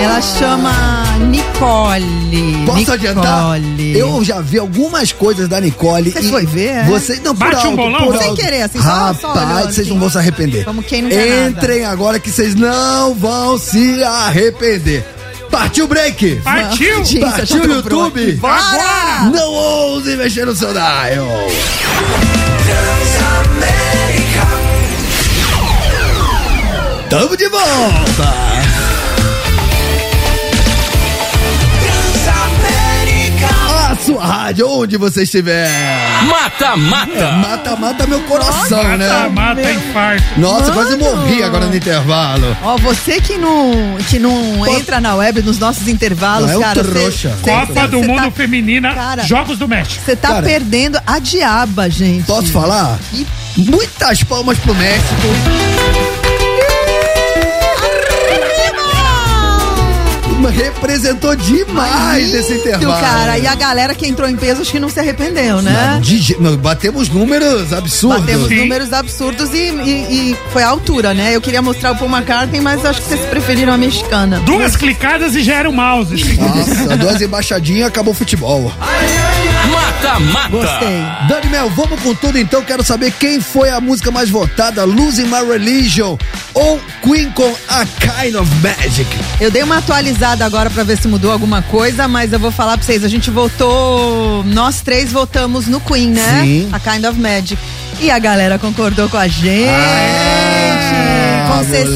Ela 0.00 0.20
chama 0.22 0.72
Nicole. 1.28 2.06
Posso 2.64 2.78
Nicole. 2.78 2.92
adiantar? 2.98 3.60
Eu 3.94 4.24
já 4.24 4.40
vi 4.40 4.58
algumas 4.58 5.12
coisas 5.12 5.48
da 5.48 5.60
Nicole. 5.60 6.10
Você 6.10 6.20
e 6.20 6.30
foi 6.30 6.46
ver, 6.46 6.66
é? 6.68 6.84
Você, 6.84 7.16
não, 7.24 7.34
por 7.34 7.50
Bate 7.50 7.66
um 7.66 7.70
alto, 7.70 7.76
bolão? 7.76 8.04
por 8.06 8.16
Sem 8.18 8.28
alto. 8.28 8.40
querer, 8.40 8.62
assim, 8.62 8.80
só- 8.80 9.14
só 9.14 9.32
Rapaz, 9.32 9.66
vocês 9.66 9.80
assim. 9.80 9.90
não 9.90 9.98
vão 10.00 10.10
se 10.10 10.18
arrepender. 10.18 10.64
Como 10.64 10.82
quem 10.82 11.02
não 11.02 11.10
quer 11.10 11.26
nada. 11.44 11.50
Entrem 11.50 11.84
agora 11.84 12.18
que 12.20 12.30
vocês 12.30 12.54
não 12.54 13.14
vão 13.14 13.58
se 13.58 14.02
arrepender. 14.04 15.04
Partiu 15.50 15.86
o 15.86 15.88
break! 15.88 16.36
Partiu! 16.44 16.96
Gente, 17.04 17.20
Partiu 17.20 17.62
o 17.64 17.66
YouTube! 17.72 18.32
Bora! 18.34 19.30
Não 19.34 19.50
ouse 19.50 20.14
mexer 20.16 20.44
no 20.44 20.54
seu 20.54 20.72
dial! 20.72 21.26
Tamo 27.08 27.36
de 27.36 27.48
volta! 27.48 28.47
Sua 34.18 34.26
rádio, 34.26 34.68
onde 34.68 34.96
você 34.96 35.22
estiver! 35.22 35.70
Mata, 36.26 36.76
mata. 36.76 37.32
Mata, 37.32 37.76
mata 37.76 38.06
meu 38.06 38.20
coração, 38.22 38.82
Mata, 38.82 38.96
né? 38.96 39.28
mata, 39.28 39.70
infarto. 39.72 40.24
Nossa, 40.40 40.72
quase 40.72 40.96
Mano. 40.96 41.16
morri 41.16 41.42
agora 41.42 41.66
no 41.66 41.76
intervalo. 41.76 42.56
Ó, 42.62 42.76
você 42.78 43.20
que 43.20 43.36
não, 43.38 43.96
que 44.08 44.18
não 44.18 44.66
entra 44.66 45.00
na 45.00 45.14
web 45.14 45.42
nos 45.42 45.58
nossos 45.58 45.86
intervalos, 45.88 46.50
Não, 46.50 46.60
é 46.60 46.64
cara. 46.64 46.84
cê- 46.84 46.90
trouxa. 46.90 47.30
cê- 47.44 47.50
Copa 47.50 47.72
cê- 47.82 47.88
do 47.88 48.00
cê 48.00 48.06
Mundo 48.06 48.22
tá- 48.22 48.30
Feminina, 48.32 48.94
Cara. 48.94 49.22
Jogos 49.22 49.58
do 49.58 49.68
México. 49.68 50.02
Você 50.04 50.16
tá 50.16 50.28
Cara. 50.28 50.42
perdendo 50.46 51.00
a 51.06 51.18
diaba, 51.18 51.88
gente. 51.88 52.24
Posso 52.26 52.50
falar? 52.50 52.98
E 53.12 53.26
muitas 53.56 54.22
palmas 54.24 54.58
pro 54.58 54.74
México. 54.74 55.14
Representou 60.50 61.34
demais 61.36 62.32
esse 62.34 62.52
Lindo, 62.54 62.60
intervalo. 62.68 63.00
cara. 63.00 63.38
E 63.38 63.46
a 63.46 63.54
galera 63.54 63.94
que 63.94 64.06
entrou 64.06 64.28
em 64.28 64.36
peso, 64.36 64.62
acho 64.62 64.70
que 64.72 64.80
não 64.80 64.88
se 64.88 64.98
arrependeu, 65.00 65.60
né? 65.62 66.00
Não, 66.40 66.56
batemos 66.56 67.08
números 67.08 67.72
absurdos. 67.72 68.20
Batemos 68.20 68.48
Sim. 68.48 68.60
números 68.60 68.92
absurdos 68.92 69.50
e, 69.52 69.56
e- 69.70 70.30
e 70.32 70.36
foi 70.52 70.62
a 70.62 70.68
altura, 70.68 71.14
né? 71.14 71.34
Eu 71.34 71.40
queria 71.40 71.60
mostrar 71.62 71.92
o 71.92 71.96
Paul 71.96 72.10
McCartney, 72.10 72.60
mas 72.60 72.84
acho 72.84 73.00
que 73.02 73.08
vocês 73.08 73.20
preferiram 73.26 73.72
a 73.72 73.76
mexicana. 73.78 74.40
Duas 74.40 74.76
clicadas 74.76 75.34
e 75.34 75.42
já 75.42 75.54
era 75.56 75.68
o 75.68 75.72
mouse. 75.72 76.14
Nossa, 76.38 76.96
duas 76.96 77.20
embaixadinhas, 77.20 77.88
acabou 77.88 78.12
o 78.12 78.16
futebol. 78.16 78.72
Mata, 79.70 80.18
mata. 80.20 80.48
Gostei. 80.48 81.02
Dani 81.28 81.46
Mel, 81.50 81.70
vamos 81.70 82.00
com 82.00 82.14
tudo 82.14 82.38
então. 82.38 82.62
Quero 82.62 82.82
saber 82.84 83.12
quem 83.12 83.40
foi 83.40 83.70
a 83.70 83.80
música 83.80 84.10
mais 84.10 84.30
votada: 84.30 84.84
Losing 84.84 85.24
My 85.26 85.44
Religion 85.50 86.16
ou 86.54 86.80
Queen 87.02 87.30
com 87.30 87.52
A 87.68 87.84
Kind 87.84 88.34
of 88.36 88.50
Magic? 88.62 89.06
Eu 89.40 89.50
dei 89.50 89.62
uma 89.62 89.78
atualizada 89.78 90.37
agora 90.42 90.70
pra 90.70 90.82
ver 90.82 90.98
se 90.98 91.08
mudou 91.08 91.30
alguma 91.32 91.62
coisa, 91.62 92.06
mas 92.08 92.32
eu 92.32 92.38
vou 92.38 92.50
falar 92.50 92.76
pra 92.76 92.86
vocês. 92.86 93.04
A 93.04 93.08
gente 93.08 93.30
votou. 93.30 94.44
Nós 94.44 94.80
três 94.80 95.12
votamos 95.12 95.66
no 95.66 95.80
Queen, 95.80 96.10
né? 96.10 96.42
Sim. 96.42 96.68
A 96.72 96.78
Kind 96.78 97.04
of 97.04 97.18
Magic. 97.18 97.58
E 98.00 98.10
a 98.10 98.18
galera 98.18 98.58
concordou 98.58 99.08
com 99.08 99.16
a 99.16 99.26
gente. 99.26 99.68
Ah, 99.68 101.48
com 101.48 101.64
moleque. 101.64 101.88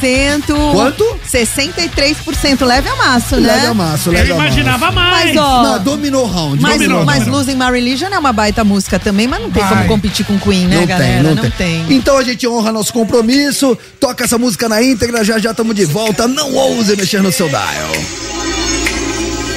63%. 0.00 0.72
Quanto? 0.72 1.17
63%. 1.30 2.64
Leve 2.64 2.88
a 2.88 2.96
maço, 2.96 3.36
né? 3.36 3.54
Leve 3.54 3.66
a 3.66 3.74
maço, 3.74 4.08
Eu 4.08 4.12
leve 4.12 4.28
maço. 4.32 4.40
imaginava 4.42 4.90
mais. 4.90 5.26
Mas, 5.26 5.36
ó. 5.36 5.62
Não, 5.62 5.78
dominou 5.82 6.24
o 6.24 6.26
round. 6.30 6.60
Mas, 6.62 6.74
dominou 6.74 7.04
mas 7.04 7.24
round. 7.24 7.30
Losing 7.30 7.54
My 7.54 7.70
Religion 7.70 8.08
é 8.12 8.18
uma 8.18 8.32
baita 8.32 8.64
música 8.64 8.98
também, 8.98 9.26
mas 9.26 9.40
não 9.40 9.50
tem 9.50 9.62
Vai. 9.62 9.72
como 9.72 9.88
competir 9.88 10.24
com 10.26 10.38
Queen, 10.38 10.66
né, 10.66 10.76
não 10.80 10.86
galera? 10.86 11.22
tem, 11.24 11.34
não, 11.34 11.50
tem. 11.50 11.86
Então 11.90 12.16
a 12.16 12.24
gente 12.24 12.46
honra 12.48 12.72
nosso 12.72 12.92
compromisso, 12.92 13.76
toca 14.00 14.24
essa 14.24 14.38
música 14.38 14.68
na 14.68 14.82
íntegra, 14.82 15.22
já 15.24 15.38
já 15.38 15.50
estamos 15.50 15.74
de 15.74 15.84
volta. 15.84 16.26
Não 16.28 16.54
ouse 16.54 16.96
mexer 16.96 17.22
no 17.22 17.30
seu 17.32 17.48
dial. 17.48 17.62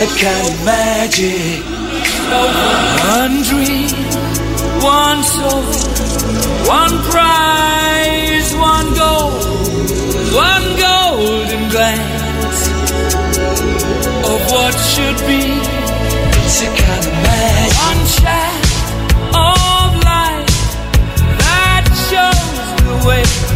A 0.02 0.06
kind 0.18 0.48
of 0.48 0.64
magic. 0.64 1.64
One 2.31 3.43
dream, 3.43 3.89
one 4.81 5.23
soul, 5.23 5.64
one 6.65 6.98
prize, 7.10 8.56
one 8.56 8.93
goal, 8.98 9.31
one 10.34 10.61
golden 11.82 11.99
of 14.32 14.41
what 14.52 14.74
should 14.94 15.18
be. 15.28 15.41
It's 16.44 16.62
a 16.62 16.68
kind 16.68 17.06
of 17.06 17.14
magic. 17.24 17.78
One 17.88 18.06
shot 18.18 18.64
of 19.34 19.90
light 20.06 20.45
that 21.41 21.86
shows 22.08 22.70
the 22.86 23.08
way. 23.08 23.51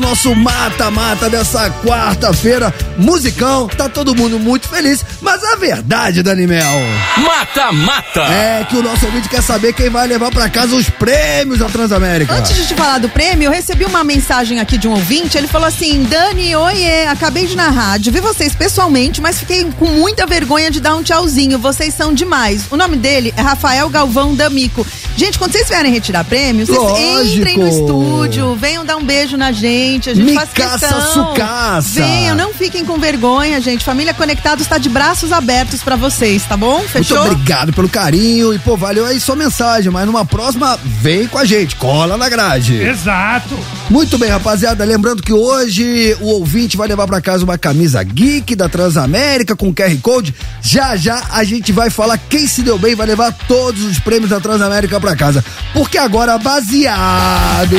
Do 0.00 0.06
nosso 0.06 0.34
mata-mata 0.34 1.28
dessa 1.28 1.70
quarta-feira. 1.84 2.74
Musicão, 2.96 3.68
tá 3.68 3.88
todo 3.88 4.14
mundo 4.14 4.38
muito 4.38 4.66
feliz, 4.66 5.04
mas 5.20 5.44
a 5.44 5.56
verdade, 5.56 6.22
Dani 6.22 6.46
Mel, 6.46 6.80
Mata 7.18 7.70
Mata. 7.70 8.22
é 8.22 8.64
que 8.64 8.76
o 8.76 8.82
nosso 8.82 9.04
ouvinte 9.04 9.28
quer 9.28 9.42
saber 9.42 9.74
quem 9.74 9.90
vai 9.90 10.06
levar 10.06 10.30
pra 10.30 10.48
casa 10.48 10.74
os 10.74 10.88
prêmios 10.88 11.58
da 11.58 11.66
Transamérica. 11.68 12.34
Antes 12.34 12.56
de 12.56 12.66
te 12.66 12.74
falar 12.74 12.98
do 12.98 13.08
prêmio, 13.10 13.46
eu 13.46 13.50
recebi 13.50 13.84
uma 13.84 14.02
mensagem 14.02 14.58
aqui 14.58 14.78
de 14.78 14.88
um 14.88 14.92
ouvinte. 14.92 15.36
Ele 15.36 15.46
falou 15.46 15.68
assim: 15.68 16.02
Dani, 16.04 16.56
oiê, 16.56 17.06
acabei 17.06 17.46
de 17.46 17.52
ir 17.52 17.56
na 17.56 17.68
rádio, 17.68 18.12
vi 18.12 18.20
vocês 18.20 18.54
pessoalmente, 18.54 19.20
mas 19.20 19.38
fiquei 19.38 19.64
com 19.78 19.86
muita 19.86 20.26
vergonha 20.26 20.70
de 20.70 20.80
dar 20.80 20.94
um 20.94 21.02
tchauzinho. 21.02 21.58
Vocês 21.58 21.92
são 21.94 22.14
demais. 22.14 22.64
O 22.70 22.76
nome 22.76 22.96
dele 22.96 23.34
é 23.36 23.42
Rafael 23.42 23.88
Galvão 23.90 24.34
D'Amico. 24.34 24.86
Gente, 25.20 25.38
quando 25.38 25.52
vocês 25.52 25.68
vierem 25.68 25.92
retirar 25.92 26.24
prêmios, 26.24 26.70
vocês 26.70 26.80
Lógico. 26.82 27.36
entrem 27.40 27.58
no 27.58 27.68
estúdio, 27.68 28.54
venham 28.54 28.86
dar 28.86 28.96
um 28.96 29.04
beijo 29.04 29.36
na 29.36 29.52
gente. 29.52 30.08
A 30.08 30.14
gente 30.14 30.24
Me 30.24 30.34
faz 30.34 30.48
caça, 30.48 30.88
questão. 30.88 31.12
sucaça. 31.12 32.00
Venham, 32.00 32.34
não 32.34 32.54
fiquem 32.54 32.86
com 32.86 32.98
vergonha, 32.98 33.60
gente. 33.60 33.84
Família 33.84 34.14
Conectados 34.14 34.64
está 34.64 34.78
de 34.78 34.88
braços 34.88 35.30
abertos 35.30 35.82
pra 35.82 35.94
vocês, 35.94 36.42
tá 36.44 36.56
bom? 36.56 36.78
Muito 36.78 36.88
Fechou? 36.88 37.20
obrigado 37.20 37.70
pelo 37.70 37.86
carinho 37.86 38.54
e, 38.54 38.58
pô, 38.60 38.78
valeu 38.78 39.04
aí 39.04 39.20
sua 39.20 39.36
mensagem, 39.36 39.92
mas 39.92 40.06
numa 40.06 40.24
próxima, 40.24 40.80
vem 40.82 41.26
com 41.26 41.36
a 41.36 41.44
gente, 41.44 41.76
cola 41.76 42.16
na 42.16 42.30
grade. 42.30 42.76
Exato. 42.80 43.58
Muito 43.90 44.16
bem, 44.16 44.30
rapaziada. 44.30 44.82
Lembrando 44.86 45.22
que 45.22 45.34
hoje 45.34 46.16
o 46.22 46.28
ouvinte 46.28 46.78
vai 46.78 46.88
levar 46.88 47.06
pra 47.06 47.20
casa 47.20 47.44
uma 47.44 47.58
camisa 47.58 48.02
geek 48.02 48.56
da 48.56 48.70
Transamérica 48.70 49.54
com 49.54 49.70
QR 49.74 49.94
Code. 50.00 50.34
Já 50.62 50.96
já 50.96 51.24
a 51.30 51.44
gente 51.44 51.72
vai 51.72 51.90
falar 51.90 52.16
quem 52.16 52.46
se 52.46 52.62
deu 52.62 52.78
bem 52.78 52.94
vai 52.94 53.06
levar 53.06 53.32
todos 53.46 53.84
os 53.84 53.98
prêmios 53.98 54.30
da 54.30 54.40
Transamérica 54.40 54.98
pra 55.10 55.16
casa. 55.16 55.44
Porque 55.72 55.98
agora, 55.98 56.38
baseado. 56.38 57.76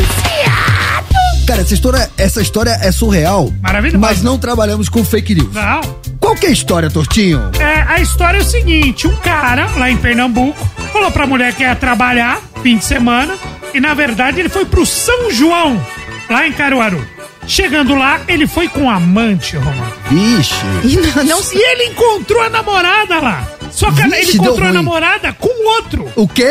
Cara, 1.48 1.62
essa 1.62 1.74
história, 1.74 2.12
essa 2.18 2.42
história 2.42 2.78
é 2.82 2.92
surreal. 2.92 3.52
Maravilhoso. 3.62 4.00
Mas 4.00 4.22
não 4.22 4.38
trabalhamos 4.38 4.90
com 4.90 5.04
fake 5.04 5.36
news. 5.36 5.54
Não. 5.54 5.82
Qual 6.20 6.36
que 6.36 6.46
é 6.46 6.50
a 6.50 6.52
história, 6.52 6.90
Tortinho? 6.90 7.42
É, 7.60 7.82
a 7.88 8.00
história 8.00 8.38
é 8.38 8.42
o 8.42 8.46
seguinte: 8.46 9.08
um 9.08 9.16
cara 9.18 9.70
lá 9.76 9.90
em 9.90 9.98
Pernambuco 9.98 10.58
falou 10.94 11.12
pra 11.12 11.26
mulher 11.26 11.54
que 11.54 11.64
ia 11.64 11.76
trabalhar 11.76 12.40
fim 12.62 12.78
de 12.78 12.86
semana 12.86 13.36
e 13.74 13.80
na 13.80 13.94
verdade 13.94 14.40
ele 14.40 14.50
foi 14.50 14.66
pro 14.66 14.86
São 14.86 15.32
João, 15.32 15.84
lá 16.30 16.48
em 16.48 16.54
Caruaru. 16.54 17.06
Chegando 17.48 17.96
lá, 17.96 18.22
ele 18.28 18.46
foi 18.46 18.68
com 18.68 18.90
amante, 18.90 19.58
Romano. 19.58 19.94
Vixe. 20.10 20.54
E 20.84 20.96
não, 20.96 21.24
não 21.24 21.40
E 21.54 21.72
ele 21.72 21.86
encontrou 21.86 22.42
a 22.42 22.50
namorada 22.50 23.20
lá. 23.20 23.48
Só 23.72 23.92
que 23.92 24.02
Vixe, 24.04 24.16
ele 24.16 24.38
encontrou 24.38 24.68
a 24.68 24.74
namorada 24.74 25.34
com 25.34 25.68
outro. 25.76 26.12
O 26.16 26.28
quê? 26.28 26.46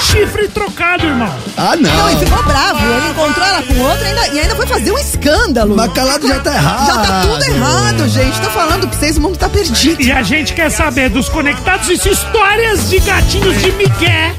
Chifre 0.00 0.48
trocado, 0.48 1.06
irmão. 1.06 1.32
Ah, 1.56 1.76
Não, 1.76 1.90
não. 1.90 2.10
e 2.12 2.24
ficou 2.24 2.42
bravo. 2.42 2.78
Ele 2.84 3.10
encontrou 3.10 3.46
ela 3.46 3.62
com 3.62 3.78
outra 3.80 4.02
e 4.02 4.06
ainda, 4.08 4.28
e 4.28 4.40
ainda 4.40 4.56
foi 4.56 4.66
fazer 4.66 4.90
um 4.92 4.98
escândalo. 4.98 5.76
Mas 5.76 5.92
calado 5.92 6.26
já 6.26 6.40
tá 6.40 6.54
errado. 6.54 6.86
Já 6.86 6.98
tá 7.02 7.22
tudo 7.22 7.44
errado, 7.44 8.08
gente. 8.08 8.40
Tô 8.40 8.50
falando 8.50 8.88
pra 8.88 8.98
vocês, 8.98 9.16
o 9.16 9.20
mundo 9.20 9.38
tá 9.38 9.48
perdido. 9.48 10.02
E 10.02 10.12
a 10.12 10.22
gente 10.22 10.52
quer 10.52 10.70
saber 10.70 11.08
dos 11.10 11.28
conectados 11.28 11.88
isso, 11.88 12.08
histórias 12.08 12.90
de 12.90 12.98
gatinhos 13.00 13.60
de 13.62 13.72
Miguel. 13.72 14.34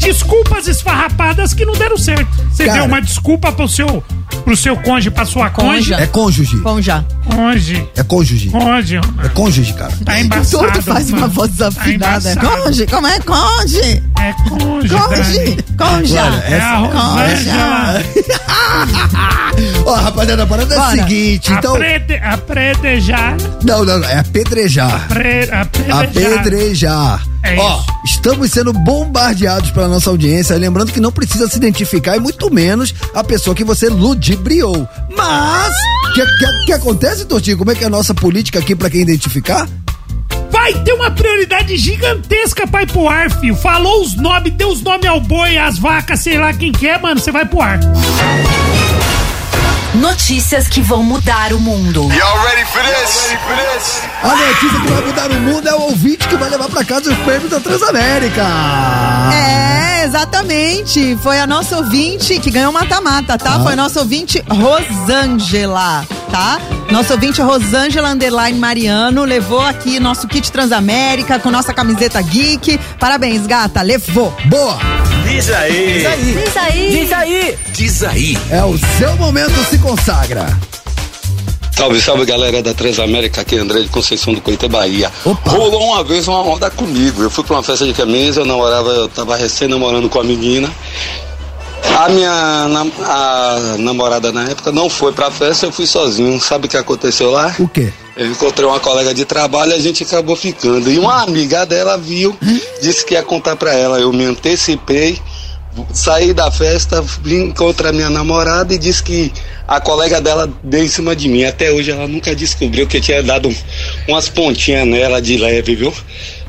Desculpas 0.00 0.66
esfarrapadas 0.68 1.54
que 1.54 1.64
não 1.64 1.72
deram 1.74 1.96
certo. 1.96 2.26
Você 2.52 2.66
Cara. 2.66 2.78
deu 2.78 2.86
uma 2.86 3.00
desculpa 3.00 3.50
pro 3.52 3.66
seu, 3.66 4.04
pro 4.44 4.54
seu 4.56 4.76
cônjuge, 4.76 5.10
pra 5.10 5.24
sua 5.24 5.48
cônjuge. 5.48 5.94
É 5.94 6.06
cônjuge. 6.06 6.56
Bom, 6.58 6.78
Cônjuge. 7.24 7.88
É 7.96 8.02
cônjuge. 8.02 8.50
Cônjuge. 8.50 9.00
É 9.24 9.28
cônjuge, 9.30 9.72
cara. 9.74 9.92
Tá 10.04 10.20
embaçado. 10.20 10.66
Tudo 10.72 10.82
faz 10.82 11.08
uma 11.10 11.20
mano. 11.20 11.32
voz 11.32 11.50
desafinada. 11.50 12.20
Tá 12.20 12.32
embaçado. 12.32 12.62
Conge, 12.62 12.86
como 12.86 13.06
é 13.06 13.18
conge? 13.20 14.02
É 14.18 14.32
cônjuge. 14.48 14.94
Conge, 14.94 15.38
Dani. 15.38 15.56
conja. 15.78 16.20
É 16.48 16.60
a 16.60 16.76
Rosângela. 16.76 18.02
Ó, 19.86 19.94
rapaziada, 19.94 20.42
a 20.42 20.46
parada 20.46 20.74
é 20.74 20.78
a 20.78 20.80
Bora. 20.80 20.96
seguinte, 20.96 21.52
então. 21.52 21.74
Aprede, 21.74 22.14
apredejar. 22.16 23.36
Não, 23.62 23.84
não, 23.84 23.98
não, 23.98 24.08
é 24.08 24.18
apedrejar. 24.18 25.08
Pre, 25.08 25.48
apredejar. 25.50 26.02
Apedrejar. 26.04 27.26
É 27.42 27.56
Ó, 27.58 27.76
isso. 27.76 27.86
estamos 28.06 28.50
sendo 28.50 28.72
bombardeados 28.72 29.70
pela 29.70 29.86
nossa 29.86 30.08
audiência, 30.08 30.56
lembrando 30.56 30.90
que 30.90 30.98
não 31.00 31.12
precisa 31.12 31.46
se 31.46 31.58
identificar 31.58 32.16
e 32.16 32.20
muito 32.20 32.50
menos 32.50 32.94
a 33.14 33.22
pessoa 33.22 33.54
que 33.54 33.62
você 33.62 33.88
ludibriou. 33.90 34.88
Mas, 35.14 35.74
o 36.10 36.14
que, 36.14 36.24
que, 36.24 36.64
que 36.66 36.72
acontece, 36.72 37.13
Tortinho? 37.22 37.58
Como 37.58 37.70
é 37.70 37.74
que 37.74 37.84
é 37.84 37.86
a 37.86 37.90
nossa 37.90 38.14
política 38.14 38.58
aqui 38.58 38.74
pra 38.74 38.90
quem 38.90 39.02
identificar? 39.02 39.68
Vai 40.50 40.72
ter 40.82 40.92
uma 40.92 41.10
prioridade 41.10 41.76
gigantesca 41.76 42.66
pra 42.66 42.82
ir 42.82 42.86
pro 42.86 43.08
ar, 43.08 43.30
filho. 43.30 43.54
Falou 43.54 44.02
os 44.02 44.16
nomes, 44.16 44.52
deu 44.54 44.68
os 44.68 44.82
nomes 44.82 45.06
ao 45.06 45.20
boi, 45.20 45.58
às 45.58 45.78
vacas, 45.78 46.20
sei 46.20 46.38
lá 46.38 46.52
quem 46.52 46.72
que 46.72 46.88
é, 46.88 46.98
mano. 46.98 47.20
Você 47.20 47.30
vai 47.30 47.44
pro 47.44 47.60
ar. 47.60 47.78
Notícias 49.94 50.66
que 50.66 50.82
vão 50.82 51.04
mudar 51.04 51.52
o 51.52 51.60
mundo. 51.60 52.08
A 54.22 54.34
notícia 54.34 54.80
que 54.80 54.88
vai 54.88 55.02
mudar 55.02 55.30
o 55.30 55.34
mundo 55.40 55.68
é 55.68 55.74
o 55.74 55.82
ouvinte 55.82 56.26
que 56.26 56.36
vai 56.36 56.50
levar 56.50 56.68
pra 56.68 56.84
casa 56.84 57.12
os 57.12 57.18
prêmios 57.18 57.48
da 57.48 57.60
Transamérica. 57.60 58.42
É, 59.32 60.04
exatamente. 60.04 61.16
Foi 61.22 61.38
a 61.38 61.46
nossa 61.46 61.76
ouvinte 61.76 62.40
que 62.40 62.50
ganhou 62.50 62.72
mata-mata, 62.72 63.38
tá? 63.38 63.60
Foi 63.60 63.74
a 63.74 63.76
nossa 63.76 64.00
ouvinte 64.00 64.42
Rosângela, 64.48 66.04
tá? 66.28 66.58
Nossa 66.90 67.14
ouvinte 67.14 67.40
Rosângela 67.40 68.10
Underline 68.10 68.58
Mariano 68.58 69.24
levou 69.24 69.60
aqui 69.60 70.00
nosso 70.00 70.26
kit 70.26 70.50
Transamérica 70.50 71.38
com 71.38 71.52
nossa 71.52 71.72
camiseta 71.72 72.20
geek. 72.20 72.78
Parabéns, 72.98 73.46
gata, 73.46 73.80
levou. 73.80 74.36
Boa! 74.46 74.76
Diz 75.24 75.50
aí. 75.50 75.94
Diz 75.94 76.06
aí. 76.56 76.90
Diz 76.90 77.12
aí. 77.12 77.58
Diz 77.72 78.02
aí. 78.04 78.38
É 78.50 78.62
o 78.62 78.78
seu 78.98 79.16
momento 79.16 79.52
se 79.68 79.78
consagra. 79.84 80.46
Salve, 81.76 82.00
salve 82.00 82.24
galera 82.24 82.62
da 82.62 82.72
Transamérica, 82.72 83.42
aqui 83.42 83.56
é 83.56 83.58
André 83.58 83.80
de 83.82 83.88
Conceição 83.88 84.32
do 84.32 84.40
Coité, 84.40 84.66
Bahia. 84.66 85.12
Opa. 85.24 85.50
Rolou 85.50 85.82
uma 85.92 86.02
vez 86.02 86.26
uma 86.26 86.40
onda 86.40 86.70
comigo. 86.70 87.22
Eu 87.22 87.28
fui 87.28 87.44
pra 87.44 87.56
uma 87.56 87.62
festa 87.62 87.84
de 87.84 87.92
camisa, 87.92 88.40
eu 88.40 88.46
namorava, 88.46 88.88
eu 88.90 89.08
tava 89.08 89.36
recém 89.36 89.68
namorando 89.68 90.08
com 90.08 90.18
a 90.20 90.24
menina. 90.24 90.72
A 91.98 92.08
minha 92.08 92.66
nam- 92.68 92.92
a 93.04 93.76
namorada 93.78 94.32
na 94.32 94.44
época 94.48 94.72
não 94.72 94.88
foi 94.88 95.12
pra 95.12 95.30
festa, 95.30 95.66
eu 95.66 95.72
fui 95.72 95.86
sozinho. 95.86 96.40
Sabe 96.40 96.66
o 96.66 96.68
que 96.70 96.76
aconteceu 96.78 97.30
lá? 97.30 97.54
O 97.58 97.68
quê? 97.68 97.92
Eu 98.16 98.28
encontrei 98.30 98.66
uma 98.66 98.80
colega 98.80 99.12
de 99.12 99.24
trabalho 99.26 99.72
e 99.72 99.74
a 99.74 99.78
gente 99.80 100.02
acabou 100.04 100.34
ficando. 100.36 100.90
E 100.90 100.98
uma 100.98 101.22
amiga 101.22 101.66
dela 101.66 101.98
viu, 101.98 102.34
disse 102.80 103.04
que 103.04 103.14
ia 103.14 103.22
contar 103.22 103.56
pra 103.56 103.74
ela. 103.74 103.98
Eu 104.00 104.12
me 104.12 104.24
antecipei, 104.24 105.20
saí 105.92 106.32
da 106.32 106.50
festa, 106.50 107.02
vim 107.22 107.50
contra 107.50 107.90
a 107.90 107.92
minha 107.92 108.10
namorada 108.10 108.72
e 108.74 108.78
disse 108.78 109.02
que 109.02 109.32
a 109.66 109.80
colega 109.80 110.20
dela 110.20 110.48
deu 110.62 110.82
em 110.84 110.88
cima 110.88 111.14
de 111.16 111.28
mim. 111.28 111.44
Até 111.44 111.70
hoje 111.70 111.90
ela 111.90 112.06
nunca 112.06 112.34
descobriu 112.34 112.86
que 112.86 112.96
eu 112.98 113.00
tinha 113.00 113.22
dado 113.22 113.48
um- 113.48 113.54
umas 114.08 114.28
pontinhas 114.28 114.86
nela 114.86 115.20
de 115.20 115.36
leve, 115.36 115.74
viu? 115.74 115.92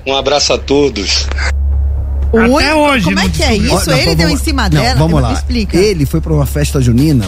Um 0.05 0.15
abraço 0.15 0.53
a 0.53 0.57
todos. 0.57 1.25
Até 2.33 2.75
hoje 2.75 3.05
Como 3.05 3.19
é 3.19 3.29
que 3.29 3.43
é 3.43 3.55
isso? 3.55 3.89
Não, 3.89 3.97
Ele 3.97 4.15
deu 4.15 4.27
em 4.27 4.31
vamos- 4.31 4.41
cima 4.41 4.63
não, 4.63 4.81
dela? 4.81 4.99
Vamos 4.99 5.21
lá. 5.21 5.29
Me 5.29 5.35
explica. 5.35 5.77
Ele 5.77 6.05
foi 6.05 6.19
pra 6.19 6.33
uma 6.33 6.45
festa 6.45 6.81
junina 6.81 7.25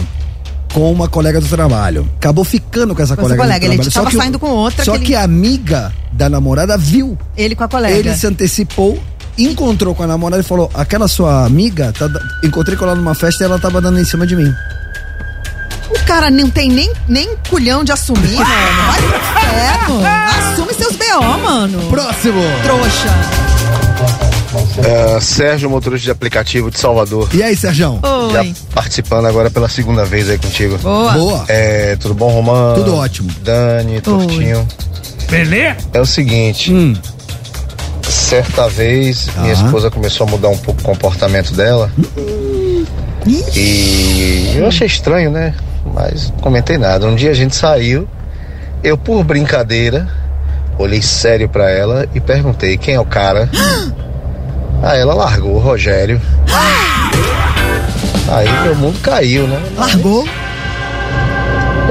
com 0.72 0.92
uma 0.92 1.08
colega 1.08 1.40
do 1.40 1.48
trabalho. 1.48 2.06
Acabou 2.16 2.44
ficando 2.44 2.94
com 2.94 3.02
essa 3.02 3.16
Com 3.16 3.22
colega, 3.22 3.40
colega, 3.42 3.66
do 3.66 3.72
ele 3.72 3.82
trabalho. 3.82 3.92
tava 3.92 4.04
Só 4.04 4.10
que 4.10 4.16
o- 4.16 4.20
saindo 4.20 4.38
com 4.38 4.50
outra 4.50 4.84
Só 4.84 4.98
que 4.98 5.06
que, 5.06 5.14
a 5.14 5.22
amiga 5.22 5.92
da 6.12 6.28
namorada 6.28 6.76
viu. 6.76 7.16
Ele 7.36 7.54
com 7.56 7.64
a 7.64 7.68
colega. 7.68 7.96
Ele 7.96 8.14
se 8.14 8.26
antecipou, 8.26 8.98
encontrou 9.38 9.94
com 9.94 10.02
a 10.02 10.06
namorada 10.06 10.42
e 10.42 10.44
falou: 10.44 10.70
aquela 10.74 11.08
sua 11.08 11.44
amiga, 11.44 11.92
tá 11.92 12.08
encontrei 12.42 12.76
com 12.76 12.84
ela 12.84 12.94
numa 12.94 13.14
festa 13.14 13.44
e 13.44 13.46
ela 13.46 13.58
tava 13.58 13.80
dando 13.80 13.98
em 13.98 14.04
cima 14.04 14.26
de 14.26 14.34
mim. 14.36 14.52
O 15.90 16.04
cara 16.04 16.30
não 16.30 16.50
tem 16.50 16.68
nem, 16.70 16.92
nem 17.08 17.36
culhão 17.48 17.82
de 17.84 17.92
assumir, 17.92 18.34
mano. 18.36 18.46
Vai 18.86 19.00
pro 19.02 19.16
inferno. 19.16 20.06
Assume 20.52 20.74
seus 20.74 20.96
BO, 20.96 21.38
mano. 21.42 21.88
Próximo! 21.90 22.42
Trouxa. 22.62 23.08
É, 24.84 25.20
Sérgio, 25.20 25.68
motorista 25.68 26.04
de 26.06 26.10
aplicativo 26.10 26.70
de 26.70 26.78
Salvador. 26.78 27.28
E 27.34 27.42
aí? 27.42 27.54
Já 27.54 27.90
Oi. 27.90 28.54
participando 28.74 29.26
agora 29.26 29.50
pela 29.50 29.68
segunda 29.68 30.04
vez 30.04 30.28
aí 30.30 30.38
contigo. 30.38 30.78
Boa. 30.78 31.12
Boa. 31.12 31.44
É, 31.48 31.96
tudo 31.96 32.14
bom, 32.14 32.28
Romano? 32.30 32.76
Tudo 32.76 32.94
ótimo. 32.96 33.30
Dani, 33.42 34.00
Tortinho. 34.00 34.66
Beleza? 35.30 35.76
É 35.92 36.00
o 36.00 36.06
seguinte, 36.06 36.72
Hum. 36.72 36.94
Certa 38.28 38.68
vez 38.68 39.28
minha 39.38 39.50
Ah. 39.50 39.54
esposa 39.54 39.90
começou 39.90 40.26
a 40.26 40.30
mudar 40.30 40.48
um 40.48 40.58
pouco 40.58 40.80
o 40.80 40.84
comportamento 40.84 41.54
dela. 41.54 41.90
E 43.54 44.54
eu 44.56 44.66
achei 44.66 44.86
estranho, 44.86 45.30
né? 45.30 45.54
Mas 45.94 46.30
não 46.30 46.38
comentei 46.38 46.76
nada. 46.76 47.06
Um 47.06 47.14
dia 47.14 47.30
a 47.30 47.34
gente 47.34 47.56
saiu, 47.56 48.06
eu 48.84 48.98
por 48.98 49.24
brincadeira, 49.24 50.06
olhei 50.78 51.00
sério 51.00 51.48
pra 51.48 51.70
ela 51.70 52.06
e 52.14 52.20
perguntei 52.20 52.76
quem 52.76 52.94
é 52.94 53.00
o 53.00 53.04
cara. 53.06 53.48
Aí 54.82 55.00
ela 55.00 55.14
largou 55.14 55.56
o 55.56 55.58
Rogério. 55.58 56.20
Aí 58.30 58.48
meu 58.62 58.74
mundo 58.76 58.98
caiu, 59.00 59.46
né? 59.48 59.60
Largou? 59.76 60.28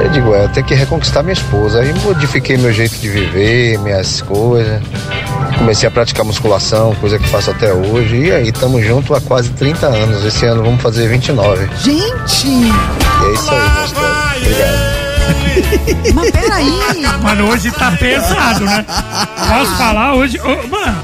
Eu 0.04 0.10
digo, 0.10 0.34
é, 0.36 0.44
eu 0.46 0.50
tenho 0.50 0.66
que 0.66 0.76
reconquistar 0.76 1.24
minha 1.24 1.34
esposa. 1.34 1.80
Aí 1.80 1.92
modifiquei 2.04 2.56
meu 2.58 2.72
jeito 2.72 2.96
de 2.98 3.10
viver, 3.10 3.80
minhas 3.80 4.22
coisas. 4.22 4.80
Comecei 5.58 5.88
a 5.88 5.92
praticar 5.92 6.26
musculação, 6.26 6.96
coisa 6.96 7.18
que 7.18 7.28
faço 7.28 7.52
até 7.52 7.74
hoje. 7.74 8.16
E 8.16 8.32
aí, 8.32 8.50
estamos 8.50 8.86
juntos 8.86 9.16
há 9.16 9.22
quase 9.22 9.50
30 9.52 9.88
anos. 9.88 10.24
Esse 10.24 10.46
ano 10.46 10.64
vamos 10.64 10.82
fazer 10.82 11.08
29. 11.08 11.68
Gente! 11.78 12.48
E 12.48 12.72
é 13.26 13.34
isso 13.34 13.52
aí, 13.52 13.70
minha 13.70 13.86
história. 13.86 14.18
Obrigado. 14.40 14.98
Mas 16.14 16.32
peraí! 16.32 16.72
Mano, 17.22 17.50
hoje 17.50 17.72
tá 17.72 17.92
pesado, 17.92 18.64
né? 18.64 18.86
Posso 19.50 19.76
falar 19.76 20.14
hoje? 20.16 20.40
Ô, 20.40 20.68
mano, 20.68 21.04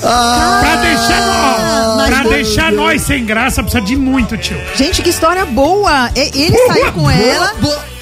pra 0.00 0.76
deixar, 0.76 2.06
pra 2.06 2.22
deixar 2.30 2.72
nós 2.72 3.02
sem 3.02 3.24
graça, 3.26 3.62
precisa 3.62 3.84
de 3.84 3.96
muito, 3.96 4.36
tio. 4.38 4.56
Gente, 4.74 5.02
que 5.02 5.10
história 5.10 5.44
boa! 5.44 6.10
Ele 6.14 6.56
saiu 6.66 6.92
com 6.92 7.10
ela. 7.10 7.52
Boa 7.60 7.99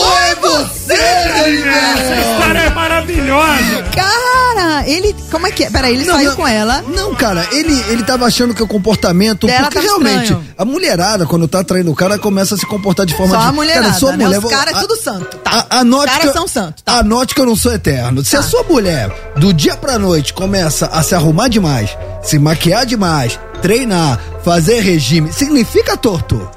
é 0.00 0.34
você, 0.34 0.92
Essa 0.94 2.30
história 2.30 2.58
é 2.58 2.70
maravilhosa. 2.70 3.82
Cara, 3.94 4.88
ele. 4.88 5.14
Como 5.30 5.46
é 5.46 5.50
que 5.50 5.64
é? 5.64 5.70
Peraí, 5.70 5.94
ele 5.94 6.04
Não, 6.04 6.14
saiu 6.14 6.30
não. 6.30 6.36
com 6.36 6.46
ela. 6.48 6.82
Não, 6.88 7.14
cara, 7.14 7.46
ele, 7.52 7.74
ele 7.88 8.02
tava 8.02 8.26
achando 8.26 8.54
que 8.54 8.62
o 8.62 8.66
comportamento. 8.66 9.46
Dela 9.46 9.64
porque 9.64 9.80
realmente, 9.80 10.24
estranho. 10.24 10.44
a 10.56 10.64
mulherada, 10.64 11.26
quando 11.26 11.46
tá 11.48 11.62
traindo 11.64 11.90
o 11.90 11.94
cara, 11.94 12.18
começa 12.18 12.54
a 12.54 12.58
se 12.58 12.66
comportar 12.66 13.06
de 13.06 13.14
forma 13.16 13.34
Só 13.34 13.42
de. 13.42 13.48
a 13.48 13.52
mulherada, 13.52 13.86
cara, 13.86 13.98
sua 13.98 14.16
né? 14.16 14.24
mulher. 14.24 14.38
Os 14.38 14.50
caras 14.50 14.76
é 14.76 14.80
tudo 14.80 14.96
santo. 14.96 15.36
Tá. 15.38 15.66
A, 15.70 15.80
anote 15.80 16.12
Os 16.12 16.18
caras 16.18 16.32
são 16.32 16.48
santos. 16.48 16.82
Tá. 16.82 16.98
Anote 16.98 17.34
que 17.34 17.40
eu 17.40 17.46
não 17.46 17.56
sou 17.56 17.72
eterno. 17.72 18.24
Se 18.24 18.36
a 18.36 18.42
sua 18.42 18.62
mulher, 18.64 19.10
do 19.36 19.52
dia 19.52 19.76
pra 19.76 19.98
noite, 19.98 20.32
começa 20.32 20.86
a 20.86 21.02
se 21.02 21.14
arrumar 21.14 21.48
demais, 21.48 21.96
se 22.22 22.38
maquiar 22.38 22.86
demais, 22.86 23.38
treinar, 23.62 24.18
fazer 24.44 24.80
regime, 24.80 25.32
significa 25.32 25.96
torto. 25.96 26.48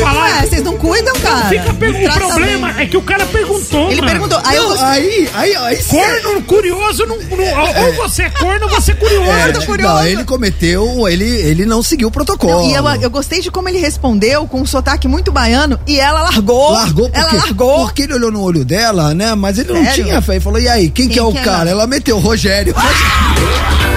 Falar? 0.00 0.46
Vocês 0.46 0.62
não 0.62 0.76
cuidam, 0.76 1.14
cara. 1.20 1.48
Fica 1.48 1.70
O 1.70 2.12
problema 2.14 2.80
é 2.80 2.86
que 2.86 2.96
o 2.96 3.02
cara 3.02 3.26
perguntou. 3.26 3.90
Ele 3.90 4.00
mano. 4.00 4.12
perguntou. 4.12 4.40
Aí 4.44 4.56
eu 4.56 4.62
Não, 4.62 4.68
gostei. 4.70 4.88
aí, 4.88 5.28
aí, 5.34 5.56
aí. 5.56 5.76
cê- 5.82 5.96
Corno 5.96 6.42
curioso, 6.42 7.06
não, 7.06 7.16
não- 7.18 7.84
ou 7.86 7.92
você 7.94 8.22
é 8.24 8.30
corno 8.30 8.64
ou 8.66 8.70
você 8.70 8.92
é 8.92 8.94
curioso. 8.94 9.30
É, 9.30 9.52
tô 9.52 9.62
curioso. 9.62 9.94
não, 9.94 10.04
ele 10.06 10.24
cometeu, 10.24 11.08
ele, 11.08 11.24
ele 11.24 11.66
não 11.66 11.82
seguiu 11.82 12.08
o 12.08 12.10
protocolo. 12.10 12.68
E 12.68 12.74
eu, 12.74 12.84
eu 13.00 13.10
gostei 13.10 13.40
de 13.40 13.50
como 13.50 13.68
ele 13.68 13.78
respondeu 13.78 14.46
com 14.46 14.60
um 14.60 14.66
sotaque 14.66 15.06
muito 15.06 15.30
baiano 15.30 15.78
e 15.86 15.98
ela 16.00 16.22
largou. 16.22 16.72
Largou 16.72 17.08
porque, 17.10 17.20
Ela 17.20 17.32
largou. 17.32 17.84
porque 17.84 18.02
ele 18.02 18.14
olhou 18.14 18.30
no 18.30 18.42
olho 18.42 18.64
dela, 18.64 19.14
né? 19.14 19.34
Mas 19.34 19.58
ele 19.58 19.72
não 19.72 19.84
Sério? 19.84 20.04
tinha 20.04 20.22
fé. 20.22 20.36
E 20.36 20.40
falou: 20.40 20.58
e 20.60 20.68
aí, 20.68 20.90
quem, 20.90 21.08
que 21.08 21.18
é 21.18 21.22
o 21.22 21.32
que 21.32 21.38
é? 21.38 21.42
cara? 21.42 21.70
Ela 21.70 21.86
meteu 21.86 22.18
Rogério. 22.18 22.74
Pô, 22.74 22.80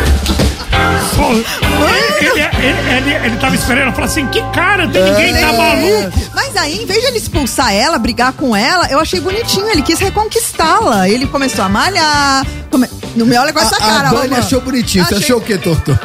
ele, 2.20 2.28
ele, 2.28 2.42
ele, 2.42 2.90
ele, 2.98 3.26
ele 3.26 3.38
tava 3.38 3.56
esperando, 3.56 3.84
ela 3.84 3.92
falou 3.92 4.06
assim: 4.06 4.26
que 4.28 4.42
cara, 4.52 4.88
tem 4.88 5.04
ninguém, 5.04 5.34
tá 5.36 5.54
maluco? 5.54 6.30
Mas 6.34 6.56
aí, 6.58 6.82
em 6.82 6.86
vez 6.86 7.02
de 7.02 7.08
ele 7.08 7.18
expulsar 7.18 7.74
ela, 7.74 7.98
brigar 7.98 8.34
com 8.34 8.56
ela, 8.56 8.88
eu 8.90 9.00
achei 9.00 9.20
bonitinho. 9.20 9.68
Ele 9.70 9.82
quis 9.82 10.00
reconquistá-la. 10.00 11.08
Ele 11.10 11.28
começou 11.28 11.64
a 11.66 11.70
malhar. 11.70 12.46
Come... 12.70 12.88
Não 13.16 13.26
me 13.26 13.38
olha 13.38 13.54
com 13.54 13.60
essa 13.60 13.76
a, 13.76 13.80
cara, 13.80 14.08
a 14.10 14.12
Romã. 14.12 14.38
achou 14.38 14.62
bonitinho. 14.62 15.06
Você 15.06 15.16
Achei- 15.16 15.26
achou 15.26 15.38
o 15.38 15.42
quê, 15.42 15.58
Torto? 15.58 15.98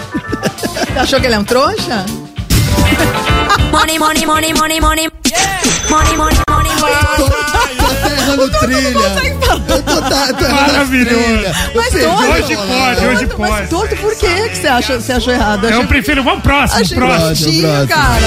Você 0.93 0.99
achou 0.99 1.21
que 1.21 1.27
ele 1.27 1.35
é 1.35 1.39
um 1.39 1.45
trouxa? 1.45 2.05
Money, 3.73 3.99
money, 3.99 4.27
money, 4.27 4.55
money, 4.55 4.81
money. 4.81 5.11
Money, 5.89 6.17
money, 6.17 6.39
money, 6.49 6.71
money. 6.81 7.80
Tô 8.27 8.49
tá 8.49 8.49
errando 8.49 8.51
trilha. 8.61 8.91
Eu 9.69 9.83
tô, 9.83 10.01
tá, 10.03 10.33
tô 10.33 10.45
errando 10.45 10.73
Maravilhoso. 10.73 11.15
trilha. 11.23 11.53
Mas 11.75 11.95
a 11.95 11.99
Hoje 11.99 12.57
pode, 12.57 13.07
hoje 13.07 13.27
Torto, 13.27 13.41
Mas 13.41 13.51
pode. 13.51 13.69
torto, 13.69 13.97
por 13.97 14.15
que 14.17 14.27
você 14.57 14.67
achou, 14.69 15.01
você 15.01 15.13
achou 15.13 15.33
errado? 15.33 15.65
Eu 15.65 15.71
achei, 15.71 15.87
prefiro, 15.87 16.23
vamos 16.23 16.43
próximo, 16.43 16.81
achei 16.81 16.97
próximo. 16.97 17.25
bonitinho, 17.27 17.69
Próximo, 17.69 17.89
cara. 17.89 18.27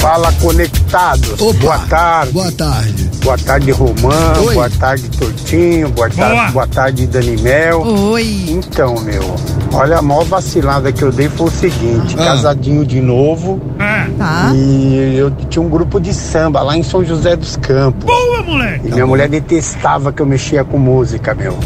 Fala 0.00 0.32
conectados. 0.40 1.40
Opa. 1.40 1.52
Boa 1.60 1.78
tarde. 1.88 2.32
Boa 2.32 2.52
tarde. 2.52 3.10
Boa 3.22 3.38
tarde, 3.38 3.70
Romã. 3.70 4.32
Oi. 4.44 4.54
Boa 4.54 4.70
tarde, 4.70 5.08
Tortinho. 5.16 5.88
Boa 5.90 6.10
tarde, 6.10 6.34
Boa. 6.34 6.50
boa 6.50 6.66
tarde, 6.66 7.06
Danimel. 7.06 7.82
Oi. 7.82 8.46
Então, 8.48 8.96
meu, 9.00 9.36
olha 9.72 9.98
a 9.98 10.02
maior 10.02 10.24
vacilada 10.24 10.90
que 10.90 11.02
eu 11.02 11.12
dei 11.12 11.28
foi 11.28 11.46
o 11.46 11.50
seguinte: 11.52 12.16
Ah. 12.18 12.24
casadinho 12.24 12.84
de 12.84 13.00
novo. 13.00 13.60
É. 13.78 13.91
Tá. 14.18 14.50
E 14.54 15.16
eu 15.16 15.30
tinha 15.48 15.62
um 15.62 15.68
grupo 15.68 16.00
de 16.00 16.12
samba 16.12 16.62
lá 16.62 16.76
em 16.76 16.82
São 16.82 17.04
José 17.04 17.36
dos 17.36 17.56
Campos. 17.56 18.04
Boa, 18.04 18.42
moleque. 18.42 18.88
E 18.88 18.92
minha 18.92 19.06
mulher 19.06 19.28
detestava 19.28 20.12
que 20.12 20.20
eu 20.22 20.26
mexia 20.26 20.64
com 20.64 20.78
música, 20.78 21.34
meu. 21.34 21.56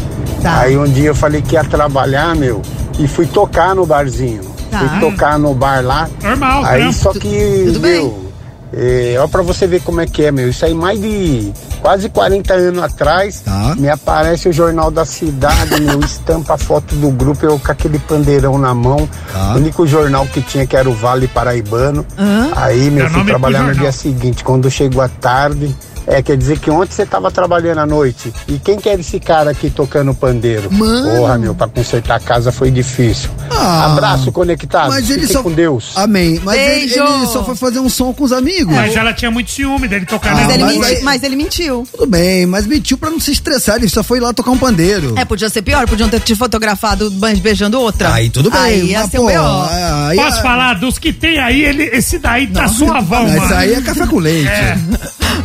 Tá. 0.41 0.59
Aí 0.61 0.77
um 0.77 0.85
dia 0.85 1.09
eu 1.09 1.15
falei 1.15 1.41
que 1.41 1.55
ia 1.55 1.63
trabalhar, 1.63 2.35
meu, 2.35 2.61
e 2.99 3.07
fui 3.07 3.25
tocar 3.25 3.75
no 3.75 3.85
barzinho. 3.85 4.41
Tá. 4.69 4.79
Fui 4.79 4.99
tocar 4.99 5.39
no 5.39 5.53
bar 5.53 5.81
lá. 5.83 6.09
Normal, 6.21 6.65
Aí 6.65 6.81
trampo. 6.81 6.93
só 6.93 7.11
que, 7.13 7.63
tudo 7.67 7.79
bem. 7.79 8.01
meu, 8.01 8.25
é, 8.73 9.15
olha 9.17 9.27
pra 9.29 9.41
você 9.41 9.65
ver 9.65 9.81
como 9.81 10.01
é 10.01 10.05
que 10.05 10.25
é, 10.25 10.31
meu. 10.31 10.49
Isso 10.49 10.65
aí 10.65 10.73
mais 10.73 10.99
de 10.99 11.51
quase 11.81 12.09
40 12.09 12.53
anos 12.53 12.83
atrás, 12.83 13.41
Tá. 13.41 13.75
me 13.77 13.89
aparece 13.89 14.49
o 14.49 14.53
Jornal 14.53 14.89
da 14.91 15.05
Cidade, 15.05 15.79
meu, 15.81 15.99
estampa 16.05 16.55
a 16.55 16.57
foto 16.57 16.95
do 16.95 17.09
grupo, 17.11 17.45
eu 17.45 17.59
com 17.59 17.71
aquele 17.71 17.99
pandeirão 17.99 18.57
na 18.57 18.73
mão. 18.73 19.07
Tá. 19.31 19.53
O 19.53 19.57
único 19.57 19.85
jornal 19.87 20.25
que 20.27 20.41
tinha 20.41 20.65
que 20.65 20.75
era 20.75 20.89
o 20.89 20.93
Vale 20.93 21.27
Paraibano. 21.27 22.05
Hã? 22.17 22.49
Aí, 22.55 22.89
meu, 22.91 23.05
É 23.05 23.09
fui 23.09 23.23
trabalhar 23.25 23.63
no 23.63 23.73
dia 23.75 23.91
seguinte, 23.91 24.43
quando 24.43 24.69
chegou 24.69 25.01
a 25.01 25.07
tarde. 25.09 25.75
É, 26.07 26.21
quer 26.21 26.37
dizer 26.37 26.57
que 26.59 26.71
ontem 26.71 26.93
você 26.95 27.05
tava 27.05 27.29
trabalhando 27.29 27.79
à 27.79 27.85
noite. 27.85 28.33
E 28.47 28.57
quem 28.57 28.77
que 28.79 28.87
era 28.87 29.01
esse 29.01 29.19
cara 29.19 29.51
aqui 29.51 29.69
tocando 29.69 30.13
pandeiro? 30.13 30.71
Mano. 30.71 31.17
Porra, 31.17 31.37
meu, 31.37 31.53
pra 31.53 31.67
consertar 31.67 32.15
a 32.15 32.19
casa 32.19 32.49
foi 32.49 32.71
difícil. 32.71 33.29
Ah. 33.51 33.87
Abraço 33.91 34.31
conectado. 34.31 34.87
Mas 34.89 35.09
ele 35.09 35.21
Fique 35.21 35.33
só. 35.33 35.43
com 35.43 35.51
Deus. 35.51 35.91
Amém. 35.95 36.39
Mas 36.45 36.57
ele, 36.59 36.93
ele 36.93 37.27
só 37.27 37.43
foi 37.43 37.55
fazer 37.57 37.79
um 37.79 37.89
som 37.89 38.13
com 38.13 38.23
os 38.23 38.31
amigos. 38.31 38.73
Mas 38.73 38.95
ela 38.95 39.13
tinha 39.13 39.29
muito 39.29 39.51
ciúme 39.51 39.85
dele 39.87 40.05
tocar 40.05 40.31
Ah, 40.31 40.35
Mas, 40.35 40.47
nela. 40.47 40.53
ele 40.53 40.63
mas 40.63 40.73
mentiu, 40.77 40.97
aí- 40.97 41.03
mas 41.03 41.23
ele 41.23 41.35
mentiu. 41.35 41.87
Tudo 41.91 42.07
bem, 42.07 42.45
mas 42.45 42.65
mentiu 42.65 42.97
pra 42.97 43.09
não 43.09 43.19
se 43.19 43.31
estressar. 43.33 43.75
Ele 43.75 43.89
só 43.89 44.01
foi 44.01 44.21
lá 44.21 44.31
tocar 44.33 44.51
um 44.51 44.57
pandeiro. 44.57 45.13
É, 45.17 45.25
podia 45.25 45.49
ser 45.49 45.61
pior, 45.61 45.85
podiam 45.89 46.07
ter 46.07 46.21
te 46.21 46.33
fotografado 46.35 47.11
be- 47.11 47.35
beijando 47.41 47.81
outra. 47.81 48.13
Aí 48.13 48.29
tudo 48.29 48.49
bem. 48.49 48.61
Aí 48.61 48.85
ia 48.91 49.01
mas, 49.01 49.11
ser 49.11 49.19
o 49.19 49.25
B.O. 49.25 49.67
aí- 50.07 50.15
Posso 50.17 50.41
falar? 50.41 50.75
Dos 50.75 50.97
que 50.97 51.11
tem 51.11 51.37
aí, 51.39 51.65
ele, 51.65 51.83
esse 51.91 52.17
daí 52.17 52.47
tá 52.47 52.67
suavão, 52.69 53.23
Mas 53.27 53.35
mano. 53.41 53.55
aí 53.55 53.73
é 53.73 53.81
café 53.81 54.07
com 54.07 54.19
leite. 54.19 54.47
É. 54.47 54.77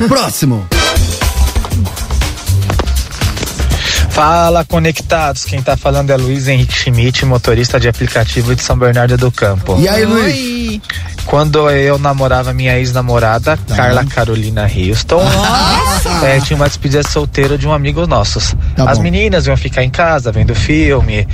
Próximo. 0.09 0.52
Fala, 4.11 4.65
conectados. 4.65 5.45
Quem 5.45 5.63
tá 5.63 5.75
falando 5.77 6.11
é 6.11 6.17
Luiz 6.17 6.47
Henrique 6.47 6.75
Schmidt, 6.75 7.25
motorista 7.25 7.81
de 7.81 7.89
aplicativo 7.89 8.55
de 8.55 8.63
São 8.63 8.77
Bernardo 8.77 9.17
do 9.17 9.33
Campo. 9.33 9.81
E 9.81 9.89
aí, 9.89 10.05
Luiz? 10.05 10.81
Quando 11.27 11.71
eu 11.71 11.99
namorava 11.99 12.53
minha 12.53 12.77
ex-namorada, 12.79 13.57
Tá. 13.57 13.77
Carla 13.77 14.05
Carolina 14.05 14.65
Houston, 14.65 15.23
é, 16.25 16.41
tinha 16.41 16.57
uma 16.57 16.67
despedida 16.69 17.03
solteira 17.03 17.57
de 17.57 17.67
um 17.67 17.73
amigo 17.73 18.07
nossos. 18.07 18.55
Tá 18.77 18.91
As 18.91 18.99
bom. 18.99 19.05
meninas 19.05 19.47
iam 19.47 19.57
ficar 19.57 19.83
em 19.83 19.89
casa 19.91 20.31
vendo 20.33 20.55
filme, 20.55 21.27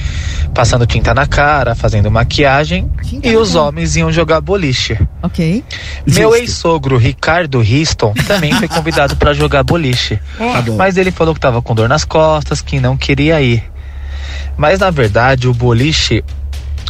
passando 0.55 0.87
tinta 0.87 1.13
na 1.15 1.27
cara, 1.27 1.75
fazendo 1.75 2.11
maquiagem, 2.11 2.89
Tinta 3.03 3.27
e 3.27 3.37
os 3.37 3.53
cara. 3.53 3.63
homens 3.65 3.97
iam 3.97 4.13
jogar 4.13 4.41
boliche. 4.41 4.99
Ok. 5.23 5.65
Meu 6.07 6.35
ex-sogro, 6.37 6.97
Ricardo 6.97 7.61
Riston, 7.61 8.13
também 8.27 8.53
foi 8.53 8.69
convidado 8.69 9.17
para 9.17 9.33
jogar 9.33 9.63
boliche. 9.65 10.19
Tá 10.37 10.63
bom. 10.63 10.77
Mas 10.77 10.97
ele 10.97 11.11
falou 11.11 11.35
que 11.35 11.41
tava 11.41 11.61
com 11.61 11.75
dor 11.75 11.89
nas 11.89 12.05
costas, 12.05 12.61
que 12.61 12.79
não 12.79 12.97
queria 12.97 13.41
ir. 13.41 13.65
Mas 14.57 14.79
na 14.81 14.91
verdade, 14.91 15.49
o 15.49 15.55
boliche. 15.55 16.23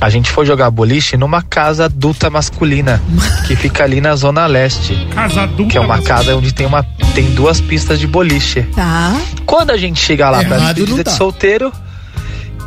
A 0.00 0.08
gente 0.08 0.30
foi 0.30 0.46
jogar 0.46 0.70
boliche 0.70 1.16
numa 1.16 1.42
casa 1.42 1.86
adulta 1.86 2.30
masculina, 2.30 3.02
que 3.46 3.56
fica 3.56 3.82
ali 3.82 4.00
na 4.00 4.14
Zona 4.14 4.46
Leste. 4.46 4.94
Casa 5.12 5.42
adulta. 5.42 5.72
Que 5.72 5.78
é 5.78 5.80
uma 5.80 6.00
casa 6.00 6.36
onde 6.36 6.52
tem, 6.52 6.66
uma, 6.66 6.84
tem 7.14 7.30
duas 7.34 7.60
pistas 7.60 7.98
de 7.98 8.06
boliche. 8.06 8.62
Tá. 8.74 9.20
Quando 9.44 9.70
a 9.70 9.76
gente 9.76 10.00
chega 10.00 10.30
lá 10.30 10.44
pra 10.44 10.56
Errado 10.56 10.76
despedida 10.76 11.04
tá. 11.04 11.10
de 11.10 11.16
solteiro, 11.16 11.72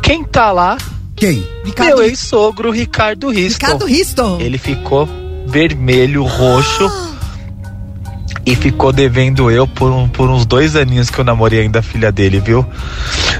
quem 0.02 0.22
tá 0.24 0.52
lá? 0.52 0.76
Quem? 1.16 1.46
Ricardo, 1.64 1.96
Meu 1.96 2.02
ex-sogro, 2.02 2.70
Ricardo 2.70 3.30
Riston. 3.30 3.66
Ricardo 3.66 3.86
Risto. 3.86 4.36
Ele 4.40 4.58
ficou 4.58 5.08
vermelho, 5.46 6.24
roxo. 6.24 7.11
E 8.44 8.56
ficou 8.56 8.92
devendo 8.92 9.50
eu 9.50 9.66
por, 9.68 9.90
um- 9.92 10.08
por 10.08 10.28
uns 10.28 10.44
dois 10.44 10.74
aninhos 10.74 11.08
que 11.10 11.18
eu 11.18 11.24
namorei 11.24 11.60
ainda 11.60 11.78
a 11.78 11.82
filha 11.82 12.10
dele, 12.10 12.40
viu? 12.40 12.66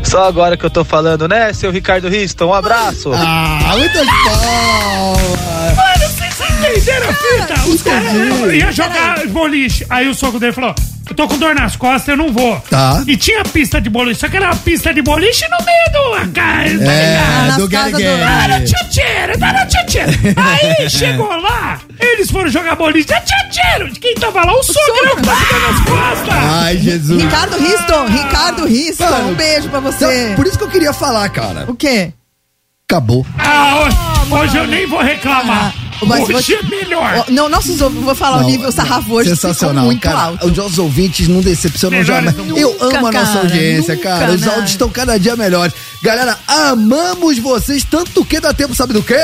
Só 0.04 0.24
agora 0.28 0.56
que 0.56 0.64
eu 0.64 0.70
tô 0.70 0.84
falando, 0.84 1.26
né, 1.26 1.52
seu 1.52 1.70
Ricardo 1.72 2.08
Riston? 2.08 2.46
Um 2.46 2.54
abraço! 2.54 3.10
Ah, 3.14 3.74
muitas 3.76 4.06
palmas. 4.06 5.61
Entenderam 6.50 7.08
a 7.08 7.12
fita? 7.12 7.68
Os 7.68 7.82
caras 7.82 8.12
iam 8.54 8.72
jogar 8.72 9.26
boliche. 9.28 9.86
Aí 9.90 10.08
o 10.08 10.14
sogro 10.14 10.38
dele 10.40 10.52
falou: 10.52 10.74
Eu 11.08 11.14
tô 11.14 11.26
com 11.28 11.38
dor 11.38 11.54
nas 11.54 11.76
costas, 11.76 12.08
eu 12.08 12.16
não 12.16 12.32
vou. 12.32 12.60
Tá. 12.70 13.02
E 13.06 13.16
tinha 13.16 13.42
pista 13.44 13.80
de 13.80 13.88
boliche, 13.90 14.20
só 14.20 14.28
que 14.28 14.36
era 14.36 14.46
uma 14.46 14.56
pista 14.56 14.92
de 14.94 15.02
boliche 15.02 15.44
no 15.48 15.58
meio 15.64 15.92
do. 15.92 16.12
Tá 16.32 16.62
ligado? 16.64 16.82
É, 16.90 17.46
nas 17.46 17.56
do 17.56 17.68
Tá 17.68 17.90
Gary. 17.90 18.64
tchutcheiro, 18.64 19.38
tá 19.38 19.52
no 19.52 19.66
tchutcheiro. 19.68 20.12
Aí 20.36 20.90
chegou 20.90 21.36
lá, 21.40 21.80
eles 22.00 22.30
foram 22.30 22.48
jogar 22.50 22.76
boliche, 22.76 23.06
tá 23.08 23.20
tchutcheiro. 23.20 23.92
Quem 24.00 24.14
tava 24.14 24.44
lá? 24.44 24.52
O 24.52 24.62
sogrão 24.62 25.16
que 25.16 25.22
tá 25.22 25.36
ficando 25.36 25.60
nas 25.72 25.80
costas. 25.84 26.34
Ai, 26.34 26.76
Jesus. 26.78 27.22
Ricardo 27.22 27.56
Risto. 27.58 28.04
Ricardo 28.06 28.66
Risto. 28.66 29.02
Mano, 29.04 29.28
Um 29.30 29.34
beijo 29.34 29.68
pra 29.68 29.78
Então, 29.80 29.92
você. 29.92 30.32
por 30.36 30.46
isso 30.46 30.58
que 30.58 30.64
eu 30.64 30.68
queria 30.70 30.92
falar, 30.92 31.28
cara. 31.30 31.64
O 31.68 31.74
quê? 31.74 32.12
Acabou. 32.88 33.26
Ah, 33.38 33.88
ô, 34.30 34.34
Hoje 34.36 34.56
eu 34.56 34.66
nem 34.66 34.86
vou 34.86 35.00
reclamar. 35.02 35.74
Mas 36.06 36.28
Hoje 36.28 36.54
vou- 36.56 36.66
é 36.66 36.70
melhor. 36.84 37.24
Não, 37.28 37.48
nossos 37.48 37.80
ouvintes, 37.80 38.04
vou 38.04 38.14
falar 38.14 38.38
Não, 38.40 38.46
o 38.46 38.50
nível 38.50 38.72
sarrafo 38.72 39.12
hoje 39.14 39.30
ficou 39.30 39.50
Sensacional, 39.50 39.84
muito 39.84 40.00
cara. 40.00 40.18
alto. 40.18 40.46
Os 40.46 40.56
nossos 40.56 40.78
ouvintes 40.78 41.28
não 41.28 41.40
decepcionam 41.40 42.02
jamais. 42.02 42.34
do. 42.34 42.56
Eu 42.58 42.76
amo 42.80 43.06
a 43.06 43.12
nossa 43.12 43.26
cara, 43.26 43.38
audiência, 43.40 43.94
nunca, 43.94 44.08
cara. 44.08 44.32
Os 44.32 44.40
né? 44.40 44.48
áudios 44.48 44.70
estão 44.70 44.88
cada 44.88 45.18
dia 45.18 45.36
melhores. 45.36 45.74
Galera, 46.02 46.36
amamos 46.48 47.38
vocês, 47.38 47.84
tanto 47.88 48.24
que 48.24 48.40
dá 48.40 48.52
tempo, 48.52 48.74
sabe 48.74 48.92
do 48.92 49.02
quê? 49.02 49.14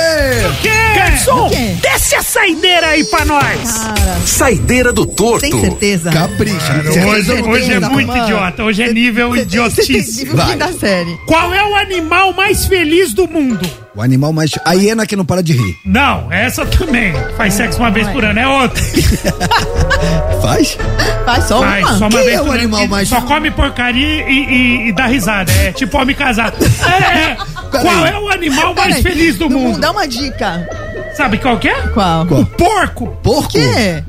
Garçom, 0.95 1.47
O 1.47 1.51
quê? 1.51 1.77
desce 1.83 2.15
a 2.15 2.23
saideira 2.23 2.89
aí 2.89 3.05
pra 3.05 3.25
nós. 3.25 3.73
Cara, 3.79 4.19
Saideira 4.25 4.93
do 4.93 5.05
torto. 5.07 5.41
tem 5.41 5.61
certeza? 5.61 6.11
Capricha. 6.11 6.59
Cara, 6.59 6.93
certeza 6.93 7.33
hoje, 7.35 7.43
hoje 7.43 7.73
é 7.73 7.81
muito 7.81 8.07
mano. 8.09 8.23
idiota. 8.25 8.63
Hoje 8.65 8.83
é 8.83 8.93
nível 8.93 9.35
idiotice. 9.37 10.25
nível 10.25 10.57
da 10.57 10.73
série. 10.73 11.17
Qual 11.27 11.53
é 11.53 11.65
o 11.65 11.75
animal 11.77 12.33
mais 12.33 12.65
feliz 12.67 13.13
do 13.13 13.27
mundo? 13.29 13.69
O 13.99 14.03
animal 14.03 14.33
mais. 14.33 14.53
A 14.65 14.75
hiena 14.75 15.05
que 15.05 15.17
não 15.17 15.25
para 15.25 15.43
de 15.43 15.55
rir. 15.55 15.77
Não, 15.85 16.31
essa 16.33 16.65
também. 16.65 17.13
Faz 17.37 17.55
sexo 17.55 17.81
uma 17.81 17.91
vez 17.91 18.07
por 18.07 18.25
ano, 18.25 18.39
é 18.39 18.47
outra. 18.47 18.81
Faz? 20.41 20.79
Faz 21.25 21.45
só 21.47 21.61
Faz, 21.61 21.85
uma. 21.85 21.99
só 21.99 22.05
uma 22.07 22.11
Quem 22.11 22.25
vez 22.25 22.39
é 22.39 22.41
o 22.41 22.45
por 22.45 22.51
ano. 22.55 22.59
animal 22.61 22.87
mais- 22.87 23.09
Só 23.09 23.21
come 23.23 23.51
porcaria 23.51 24.31
e, 24.31 24.45
e- 24.45 24.89
e 24.89 24.93
dá 24.93 25.07
risada. 25.07 25.51
É 25.51 25.73
tipo 25.73 25.99
homem 25.99 26.15
casado. 26.15 26.55
É, 26.65 27.19
é. 27.33 27.37
Qual 27.77 28.07
é 28.07 28.17
o 28.21 28.29
animal 28.31 28.73
mais 28.73 28.99
Peraí, 28.99 29.03
feliz 29.03 29.37
do 29.37 29.51
mundo? 29.51 29.81
Dá 29.81 29.91
uma 29.91 30.07
dica. 30.07 30.69
Sabe 31.17 31.39
qual 31.39 31.59
que 31.59 31.69
é? 31.69 31.83
Qual? 31.89 32.25
Qual? 32.27 32.41
O 32.43 32.47
porco. 32.47 33.09
Porco? 33.23 33.49
quê? 33.51 34.05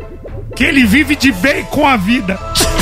Que 0.56 0.66
ele 0.66 0.86
vive 0.86 1.16
de 1.16 1.32
bem 1.32 1.64
com 1.66 1.88
a 1.88 1.98
vida. 1.98 2.38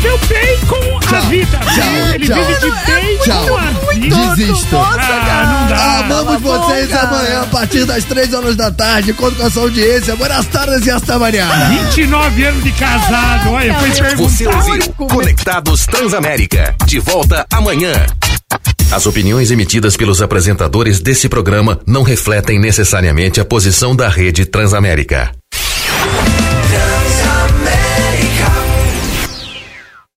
entendeu? 0.00 0.18
Bem 0.28 0.58
com 0.66 0.96
a 0.96 1.00
Tchau, 1.00 1.22
vida. 1.28 1.58
tchau, 1.58 2.14
ele 2.14 2.26
tchau. 2.26 2.44
vive 2.44 2.60
de 2.60 2.90
bem 2.92 3.18
Tchau. 3.18 3.46
com 3.46 3.56
a 3.56 3.92
vida. 3.92 4.34
Desisto. 4.36 4.74
Nossa, 4.74 5.00
Ah, 5.00 5.24
cara. 5.26 5.46
não 5.46 5.68
dá. 5.68 5.98
Amamos 6.00 6.42
vocês 6.42 6.92
amanhã 6.92 7.42
a 7.42 7.46
partir 7.46 7.84
das 7.84 8.04
3 8.04 8.32
horas 8.34 8.56
da 8.56 8.70
tarde. 8.70 9.12
Conto 9.12 9.36
com 9.36 9.46
a 9.46 9.50
sua 9.50 9.62
audiência. 9.64 10.16
Boas 10.16 10.46
tardes 10.46 10.86
e 10.86 10.90
hasta 10.90 11.14
amanhã. 11.14 11.46
29 11.68 12.44
anos 12.44 12.64
de 12.64 12.72
casado. 12.72 13.50
Olha, 13.50 13.74
foi 13.78 13.90
Você 13.90 14.02
perguntar. 14.44 14.56
ouviu 14.56 14.92
Conectados 15.08 15.86
Transamérica. 15.86 16.74
De 16.86 16.98
volta 16.98 17.46
amanhã. 17.52 17.92
As 18.90 19.06
opiniões 19.06 19.50
emitidas 19.52 19.96
pelos 19.96 20.20
apresentadores 20.20 20.98
desse 21.00 21.28
programa 21.28 21.78
não 21.86 22.02
refletem 22.02 22.58
necessariamente 22.58 23.40
a 23.40 23.44
posição 23.44 23.94
da 23.94 24.08
rede 24.08 24.44
Transamérica. 24.44 25.30